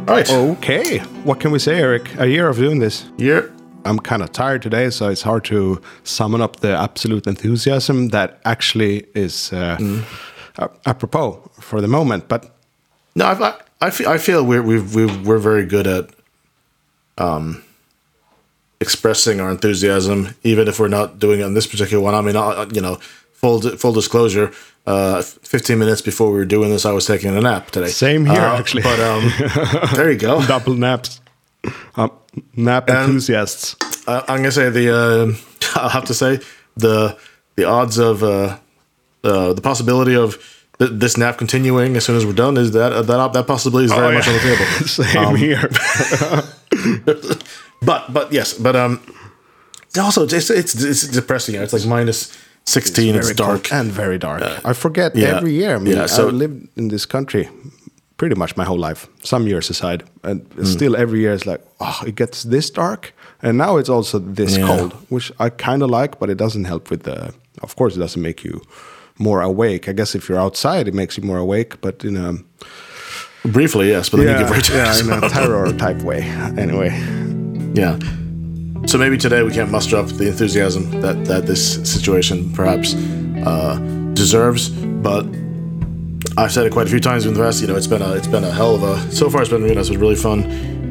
Right. 0.07 0.30
Okay. 0.30 0.99
What 1.23 1.40
can 1.40 1.52
we 1.52 1.60
say, 1.60 1.80
Eric? 1.80 2.03
A 2.19 2.28
year 2.28 2.48
of 2.48 2.57
doing 2.57 2.80
this. 2.80 3.06
Yeah. 3.18 3.41
I'm 3.84 3.98
kind 3.99 4.22
of 4.22 4.32
tired 4.32 4.61
today, 4.61 4.90
so 4.91 5.10
it's 5.10 5.23
hard 5.23 5.44
to 5.45 5.82
summon 6.03 6.40
up 6.41 6.57
the 6.57 6.78
absolute 6.78 7.26
enthusiasm 7.26 8.10
that 8.10 8.40
actually 8.45 9.07
is 9.15 9.52
uh, 9.53 9.78
a- 10.57 10.69
apropos 10.86 11.49
for 11.60 11.82
the 11.82 11.88
moment. 11.88 12.28
But 12.28 12.52
No, 13.15 13.26
I, 13.26 13.34
I, 13.34 13.53
I 13.82 13.90
feel, 13.90 14.10
I 14.10 14.18
feel 14.19 14.44
we're 14.45 14.61
we've, 14.61 14.94
we've, 14.94 15.26
we're 15.26 15.40
very 15.40 15.65
good 15.65 15.88
at 15.88 16.10
um, 17.18 17.64
expressing 18.80 19.41
our 19.41 19.49
enthusiasm, 19.49 20.36
even 20.44 20.68
if 20.68 20.80
we're 20.80 20.88
not 20.88 21.18
doing 21.18 21.40
it 21.40 21.44
on 21.44 21.56
this 21.56 21.65
particular 21.65 22.03
one. 22.03 22.14
I 22.14 22.22
mean, 22.22 22.36
I, 22.36 22.68
you 22.72 22.82
know, 22.82 22.99
full 23.42 23.62
full 23.78 23.94
disclosure. 23.94 24.52
Uh, 24.88 25.22
15 25.22 25.78
minutes 25.78 26.02
before 26.02 26.32
we 26.32 26.38
were 26.40 26.46
doing 26.46 26.70
this, 26.72 26.86
I 26.86 26.92
was 26.92 27.06
taking 27.06 27.36
a 27.38 27.42
nap 27.42 27.70
today. 27.72 27.90
Same 27.90 28.26
here, 28.26 28.42
Uh, 28.42 28.58
actually. 28.60 28.82
But 28.84 29.00
um, 29.00 29.32
there 29.96 30.12
you 30.12 30.18
go. 30.18 30.42
double 30.48 30.74
naps. 30.74 31.22
Um, 31.96 32.10
nap 32.56 32.90
And- 32.90 32.98
enthusiasts. 32.98 33.76
Uh, 34.08 34.22
I'm 34.28 34.38
gonna 34.38 34.52
say 34.52 34.70
the. 34.70 34.88
Uh, 34.96 35.34
I'll 35.80 35.90
have 35.90 36.06
to 36.06 36.14
say 36.14 36.40
the 36.78 37.16
the 37.56 37.66
odds 37.66 37.98
of 38.00 38.24
uh, 38.24 38.58
uh, 39.24 39.54
the 39.54 39.62
possibility 39.62 40.16
of 40.16 40.38
th- 40.80 40.92
this 40.94 41.16
nap 41.18 41.38
continuing 41.38 41.96
as 41.98 42.06
soon 42.06 42.16
as 42.18 42.26
we're 42.26 42.34
done 42.46 42.58
is 42.58 42.72
that 42.72 42.92
uh, 42.94 43.02
that 43.04 43.34
that 43.34 43.46
possibility 43.48 43.86
is 43.86 43.92
very 43.94 44.16
Oh, 44.16 44.18
much 44.18 44.28
on 44.28 44.34
the 44.34 44.40
table. 44.40 44.66
Same 44.88 45.26
Um, 45.28 45.36
here. 45.36 45.70
but 47.82 48.12
but 48.14 48.32
yes, 48.34 48.54
but 48.54 48.76
um, 48.76 49.00
also 50.00 50.24
it's 50.24 50.50
it's 50.50 50.74
it's 50.84 51.08
depressing. 51.08 51.56
It's 51.56 51.74
like 51.74 51.86
minus 51.86 52.36
sixteen. 52.73 53.15
It's, 53.15 53.27
very 53.27 53.35
dark. 53.35 53.72
and 53.72 53.91
very 53.91 54.18
dark. 54.18 54.41
I 54.69 54.73
forget 54.73 55.15
yeah. 55.15 55.38
every 55.38 55.53
year. 55.53 55.76
I 55.76 55.80
mean, 55.80 55.95
Yeah, 55.98 56.07
so- 56.07 56.27
I've 56.27 56.34
lived 56.34 56.68
in 56.76 56.88
this 56.89 57.06
country 57.06 57.48
pretty 58.18 58.35
much 58.35 58.56
my 58.57 58.64
whole 58.65 58.89
life, 58.89 59.07
some 59.23 59.48
years 59.49 59.69
aside, 59.69 60.03
and 60.23 60.41
Hmm. 60.56 60.64
still 60.65 60.95
every 60.95 61.19
year 61.19 61.34
it's 61.34 61.45
like, 61.45 61.61
oh, 61.80 61.99
it 62.07 62.15
gets 62.15 62.43
this 62.43 62.69
dark, 62.72 63.14
and 63.41 63.57
now 63.57 63.77
it's 63.80 63.89
also 63.89 64.19
this 64.35 64.57
Yeah. 64.57 64.68
cold, 64.68 64.93
which 65.10 65.31
I 65.39 65.49
kind 65.49 65.81
of 65.84 65.89
like, 66.02 66.19
but 66.19 66.30
it 66.30 66.38
doesn't 66.38 66.65
help 66.68 66.89
with 66.91 67.02
the. 67.03 67.15
Of 67.64 67.76
course, 67.76 67.95
it 67.98 67.99
doesn't 67.99 68.22
make 68.22 68.43
you 68.48 68.61
more 69.18 69.41
awake. 69.43 69.89
I 69.89 69.93
guess 69.93 70.15
if 70.15 70.30
you're 70.30 70.39
outside, 70.45 70.88
it 70.88 70.93
makes 70.93 71.18
you 71.18 71.23
more 71.27 71.39
awake, 71.39 71.73
but 71.81 72.03
in 72.03 72.18
a 72.18 72.34
Briefly, 73.43 73.89
yes, 73.89 74.10
but 74.10 74.18
then 74.18 74.27
you 74.27 74.38
get 74.39 74.49
very 74.49 74.61
tired. 74.61 75.06
yeah, 75.06 75.15
in 75.18 75.23
a 75.23 75.30
terror 75.30 75.73
type 75.73 76.02
way. 76.06 76.22
Anyway, 76.57 76.89
Yeah. 77.73 77.98
So 78.88 78.98
maybe 78.98 79.18
today 79.18 79.44
we 79.44 79.52
can't 79.52 79.72
muster 79.72 79.95
up 79.95 80.08
the 80.08 80.28
enthusiasm 80.28 80.90
that, 81.02 81.24
that 81.26 81.45
this 81.45 81.76
situation 81.90 82.52
perhaps 82.52 82.95
uh, 83.45 83.78
deserves. 84.14 84.70
But 84.70 85.26
I've 86.36 86.52
said 86.52 86.66
it 86.66 86.74
quite 86.74 86.88
a 86.88 86.90
few 86.90 86.99
times 86.99 87.26
in 87.26 87.34
the 87.34 87.40
past. 87.40 87.62
You 87.62 87.68
know, 87.68 87.76
it's 87.76 87.88
been 87.88 88.02
a 88.02 88.14
it's 88.14 88.28
been 88.28 88.44
a 88.44 88.52
hell 88.52 88.76
of 88.76 88.84
a. 88.84 89.12
So 89.12 89.30
far, 89.30 89.41
it's 89.41 89.52
been 89.52 89.62
you 89.62 89.76
know, 89.76 89.80
it's 89.80 89.90
been 89.90 89.99
really 89.99 90.16
fun. 90.16 90.44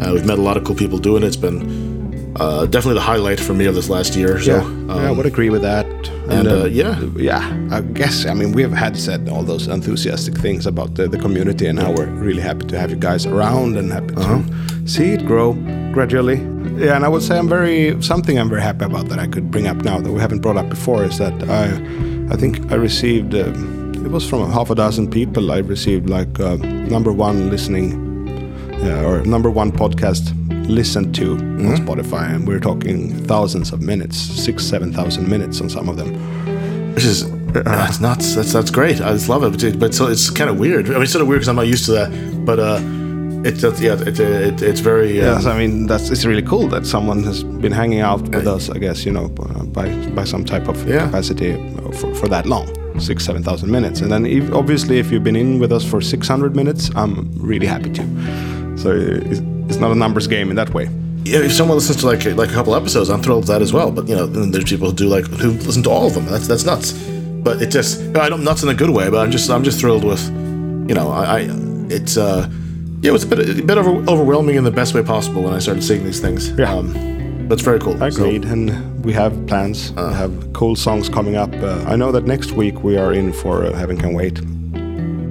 Uh, 0.03 0.13
we've 0.15 0.25
met 0.25 0.39
a 0.39 0.43
lot 0.43 0.57
of 0.57 0.65
cool 0.65 0.77
people 0.77 0.99
doing 0.99 1.23
it. 1.25 1.27
It's 1.27 1.37
been 1.37 1.90
uh, 2.37 2.67
definitely 2.67 2.95
the 2.95 3.01
highlight 3.13 3.41
for 3.41 3.55
me 3.55 3.67
of 3.67 3.75
this 3.75 3.89
last 3.91 4.15
year. 4.17 4.41
So, 4.41 4.53
yeah, 4.57 4.63
um, 4.63 4.89
yeah, 4.89 5.09
I 5.09 5.11
would 5.11 5.27
agree 5.27 5.51
with 5.51 5.63
that. 5.63 5.87
and, 6.31 6.47
uh, 6.49 6.65
yeah. 6.67 6.99
yeah, 7.17 7.69
I 7.71 7.81
guess. 7.81 8.25
I 8.27 8.35
mean, 8.35 8.53
we 8.53 8.63
have 8.63 8.73
had 8.73 8.97
said 8.97 9.29
all 9.29 9.43
those 9.43 9.67
enthusiastic 9.69 10.35
things 10.39 10.67
about 10.67 10.95
the, 10.95 11.09
the 11.09 11.19
community 11.19 11.67
and 11.67 11.79
how 11.79 11.91
we're 11.93 12.07
really 12.07 12.43
happy 12.43 12.67
to 12.67 12.79
have 12.79 12.91
you 12.91 12.97
guys 12.97 13.27
around 13.27 13.77
and 13.77 13.93
happy 13.93 14.15
Uh-huh. 14.17 14.43
to 14.43 14.89
see 14.89 15.13
it 15.13 15.27
grow 15.27 15.55
gradually. 15.93 16.39
Yeah, 16.77 16.97
and 16.97 17.05
I 17.05 17.09
would 17.09 17.23
say 17.23 17.37
I'm 17.37 17.49
very 17.49 18.01
something 18.03 18.39
I'm 18.39 18.49
very 18.49 18.63
happy 18.63 18.85
about 18.85 19.09
that 19.09 19.19
I 19.19 19.27
could 19.27 19.51
bring 19.51 19.67
up 19.67 19.79
now 19.85 19.99
that 20.01 20.11
we 20.13 20.21
haven't 20.21 20.41
brought 20.41 20.57
up 20.57 20.69
before 20.71 21.05
is 21.05 21.19
that 21.19 21.35
I, 21.51 21.65
I 22.33 22.37
think 22.37 22.73
I 22.73 22.77
received. 22.77 23.35
Uh, 23.35 23.53
it 24.07 24.11
was 24.11 24.27
from 24.27 24.51
half 24.51 24.71
a 24.71 24.75
dozen 24.75 25.11
people. 25.11 25.51
I 25.53 25.59
received 25.59 26.09
like 26.09 26.41
uh, 26.41 26.57
number 26.89 27.13
one 27.13 27.51
listening 27.51 27.93
uh, 28.83 29.03
or 29.05 29.23
number 29.27 29.51
one 29.51 29.71
podcast 29.73 30.33
listened 30.69 31.15
to 31.17 31.33
on 31.33 31.77
Spotify, 31.77 32.35
and 32.35 32.47
we're 32.47 32.61
talking 32.61 33.25
thousands 33.25 33.73
of 33.73 33.81
minutes, 33.81 34.17
six, 34.17 34.65
seven 34.65 34.93
thousand 34.93 35.29
minutes 35.29 35.61
on 35.61 35.69
some 35.69 35.89
of 35.89 35.97
them. 35.97 36.15
Which 36.95 37.05
is 37.05 37.31
that's 37.53 38.01
nuts. 38.01 38.35
That's 38.35 38.53
that's 38.53 38.71
great. 38.71 39.01
I 39.01 39.13
just 39.13 39.29
love 39.29 39.43
it. 39.43 39.61
But, 39.61 39.79
but 39.79 39.95
so 39.95 40.07
it's 40.07 40.31
kind 40.31 40.51
of 40.51 40.59
weird. 40.59 40.87
I 40.87 40.95
mean, 40.95 41.03
it's 41.03 41.13
sort 41.13 41.23
of 41.23 41.29
weird 41.29 41.41
because 41.41 41.49
I'm 41.49 41.57
not 41.57 41.67
used 41.67 41.85
to 41.87 41.93
that. 41.93 42.45
But 42.45 42.59
uh, 42.59 42.81
it's 43.45 43.63
yeah, 43.81 43.95
it, 43.95 44.21
it, 44.21 44.63
it's 44.63 44.81
very 44.81 45.21
um, 45.21 45.37
yes, 45.37 45.47
I 45.47 45.59
mean 45.59 45.87
that's 45.87 46.11
it's 46.11 46.25
really 46.25 46.43
cool 46.43 46.69
that 46.69 46.87
someone 46.87 47.25
has 47.25 47.43
been 47.43 47.73
hanging 47.73 48.01
out 48.01 48.23
with 48.23 48.47
us. 48.47 48.71
I 48.71 48.79
guess 48.79 49.05
you 49.05 49.13
know 49.13 49.27
uh, 49.41 49.65
by 49.65 49.89
by 50.11 50.25
some 50.25 50.45
type 50.45 50.69
of 50.69 50.77
capacity 50.85 51.57
for, 51.93 52.15
for 52.15 52.29
that 52.29 52.47
long, 52.47 52.69
six 53.01 53.25
seven 53.25 53.43
thousand 53.43 53.71
minutes. 53.71 54.01
And 54.01 54.13
then 54.13 54.27
if, 54.27 54.53
obviously 54.53 54.99
if 54.99 55.11
you've 55.11 55.25
been 55.25 55.37
in 55.37 55.59
with 55.59 55.73
us 55.73 55.85
for 55.85 56.01
six 56.01 56.29
hundred 56.29 56.55
minutes, 56.55 56.91
I'm 56.95 57.33
really 57.37 57.67
happy 57.67 57.91
to. 57.93 58.79
So 58.79 58.91
it's, 59.71 59.77
it's 59.77 59.81
not 59.81 59.91
a 59.91 59.95
numbers 59.95 60.27
game 60.27 60.51
in 60.51 60.57
that 60.57 60.75
way. 60.75 60.85
yeah, 61.25 61.39
if 61.41 61.53
someone 61.53 61.77
listens 61.77 61.99
to 62.01 62.07
like 62.07 62.25
like 62.25 62.51
a 62.51 62.53
couple 62.53 62.75
episodes, 62.75 63.09
I'm 63.09 63.23
thrilled 63.23 63.43
with 63.43 63.49
that 63.49 63.63
as 63.63 63.73
well. 63.73 63.91
But 63.91 64.09
you 64.09 64.17
know, 64.17 64.27
then 64.27 64.51
there's 64.51 64.65
people 64.65 64.91
who 64.91 64.97
do 64.97 65.09
like 65.09 65.27
who 65.27 65.51
listen 65.53 65.83
to 65.85 65.91
all 65.91 66.07
of 66.07 66.15
them. 66.15 66.27
That's 66.27 66.47
that's 66.47 66.65
nuts. 66.65 66.93
But 66.93 67.63
it 67.63 67.71
just 67.71 68.01
I 68.17 68.29
don't 68.29 68.45
nuts 68.45 68.63
in 68.63 68.69
a 68.69 68.75
good 68.75 68.91
way. 68.91 69.09
But 69.11 69.19
I'm 69.19 69.31
just 69.31 69.51
I'm 69.51 69.65
just 69.65 69.81
thrilled 69.81 70.05
with, 70.05 70.23
you 70.89 70.95
know, 70.95 71.11
I, 71.11 71.23
I 71.25 71.49
it's 71.89 72.17
uh 72.17 72.49
yeah, 73.03 73.11
it 73.11 73.13
was 73.13 73.25
a 73.25 73.27
bit 73.27 73.39
a 73.39 73.63
bit 73.63 73.79
over, 73.79 73.91
overwhelming 74.11 74.57
in 74.57 74.65
the 74.65 74.71
best 74.71 74.95
way 74.95 75.03
possible 75.03 75.43
when 75.43 75.55
I 75.55 75.59
started 75.59 75.83
seeing 75.83 76.05
these 76.05 76.21
things. 76.21 76.51
Yeah, 76.51 76.73
um, 76.75 76.93
but 77.49 77.55
it's 77.55 77.63
very 77.63 77.79
cool. 77.81 78.03
I 78.03 78.09
agreed, 78.09 78.45
and 78.45 79.05
we 79.05 79.13
have 79.15 79.47
plans. 79.47 79.93
we 79.93 80.03
have 80.03 80.53
cool 80.53 80.77
songs 80.77 81.09
coming 81.09 81.37
up. 81.37 81.53
Uh, 81.55 81.85
I 81.87 81.97
know 81.97 82.13
that 82.13 82.25
next 82.25 82.53
week 82.53 82.83
we 82.83 82.99
are 82.99 83.13
in 83.13 83.33
for 83.33 83.65
uh, 83.65 83.73
Heaven 83.73 83.97
Can 83.97 84.13
Wait. 84.15 84.41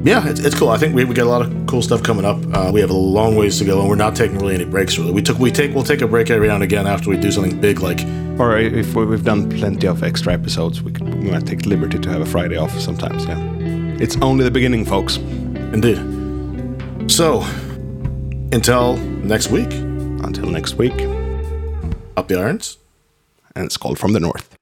Yeah, 0.02 0.28
it's, 0.30 0.40
it's 0.40 0.58
cool. 0.58 0.70
I 0.70 0.78
think 0.78 0.96
we, 0.96 1.04
we 1.04 1.14
got 1.14 1.26
a 1.26 1.30
lot 1.30 1.42
of 1.42 1.68
cool 1.68 1.82
stuff 1.82 2.02
coming 2.04 2.24
up. 2.24 2.38
Uh, 2.54 2.72
we 2.74 2.80
have 2.80 2.90
a 2.90 2.94
long 2.94 3.36
ways 3.36 3.60
to 3.60 3.66
go, 3.66 3.80
and 3.82 3.90
we're 3.90 3.96
not 3.96 4.16
taking 4.16 4.38
really 4.40 4.56
any 4.56 4.64
breaks. 4.66 4.98
Really, 4.98 5.12
we 5.12 5.22
took 5.22 5.38
we 5.40 5.52
take 5.52 5.74
we'll 5.76 5.84
take 5.84 6.02
a 6.02 6.08
break 6.08 6.30
every 6.30 6.48
now 6.48 6.56
and 6.56 6.64
again 6.64 6.88
after 6.88 7.10
we 7.10 7.18
do 7.18 7.32
something 7.32 7.60
big 7.60 7.82
like 7.82 8.02
Or 8.40 8.58
if 8.58 8.96
we- 8.96 9.06
we've 9.06 9.26
done 9.26 9.50
plenty 9.50 9.88
of 9.88 10.02
extra 10.02 10.34
episodes, 10.34 10.82
we, 10.82 10.94
could, 10.94 11.14
we 11.22 11.30
might 11.30 11.46
take 11.46 11.66
liberty 11.66 12.00
to 12.00 12.10
have 12.10 12.22
a 12.22 12.26
Friday 12.26 12.56
off 12.56 12.72
sometimes. 12.80 13.26
Yeah, 13.26 13.38
it's 14.00 14.16
only 14.22 14.46
the 14.46 14.52
beginning, 14.52 14.86
folks. 14.86 15.18
Indeed. 15.18 15.98
So, 17.12 17.42
until 18.54 18.96
next 18.98 19.50
week. 19.52 19.74
Until 20.24 20.46
next 20.50 20.76
week. 20.76 20.98
Up 22.16 22.28
the 22.30 22.40
irons. 22.40 22.78
And 23.56 23.70
Skull 23.72 23.96
from 23.96 24.14
the 24.14 24.20
North. 24.22 24.59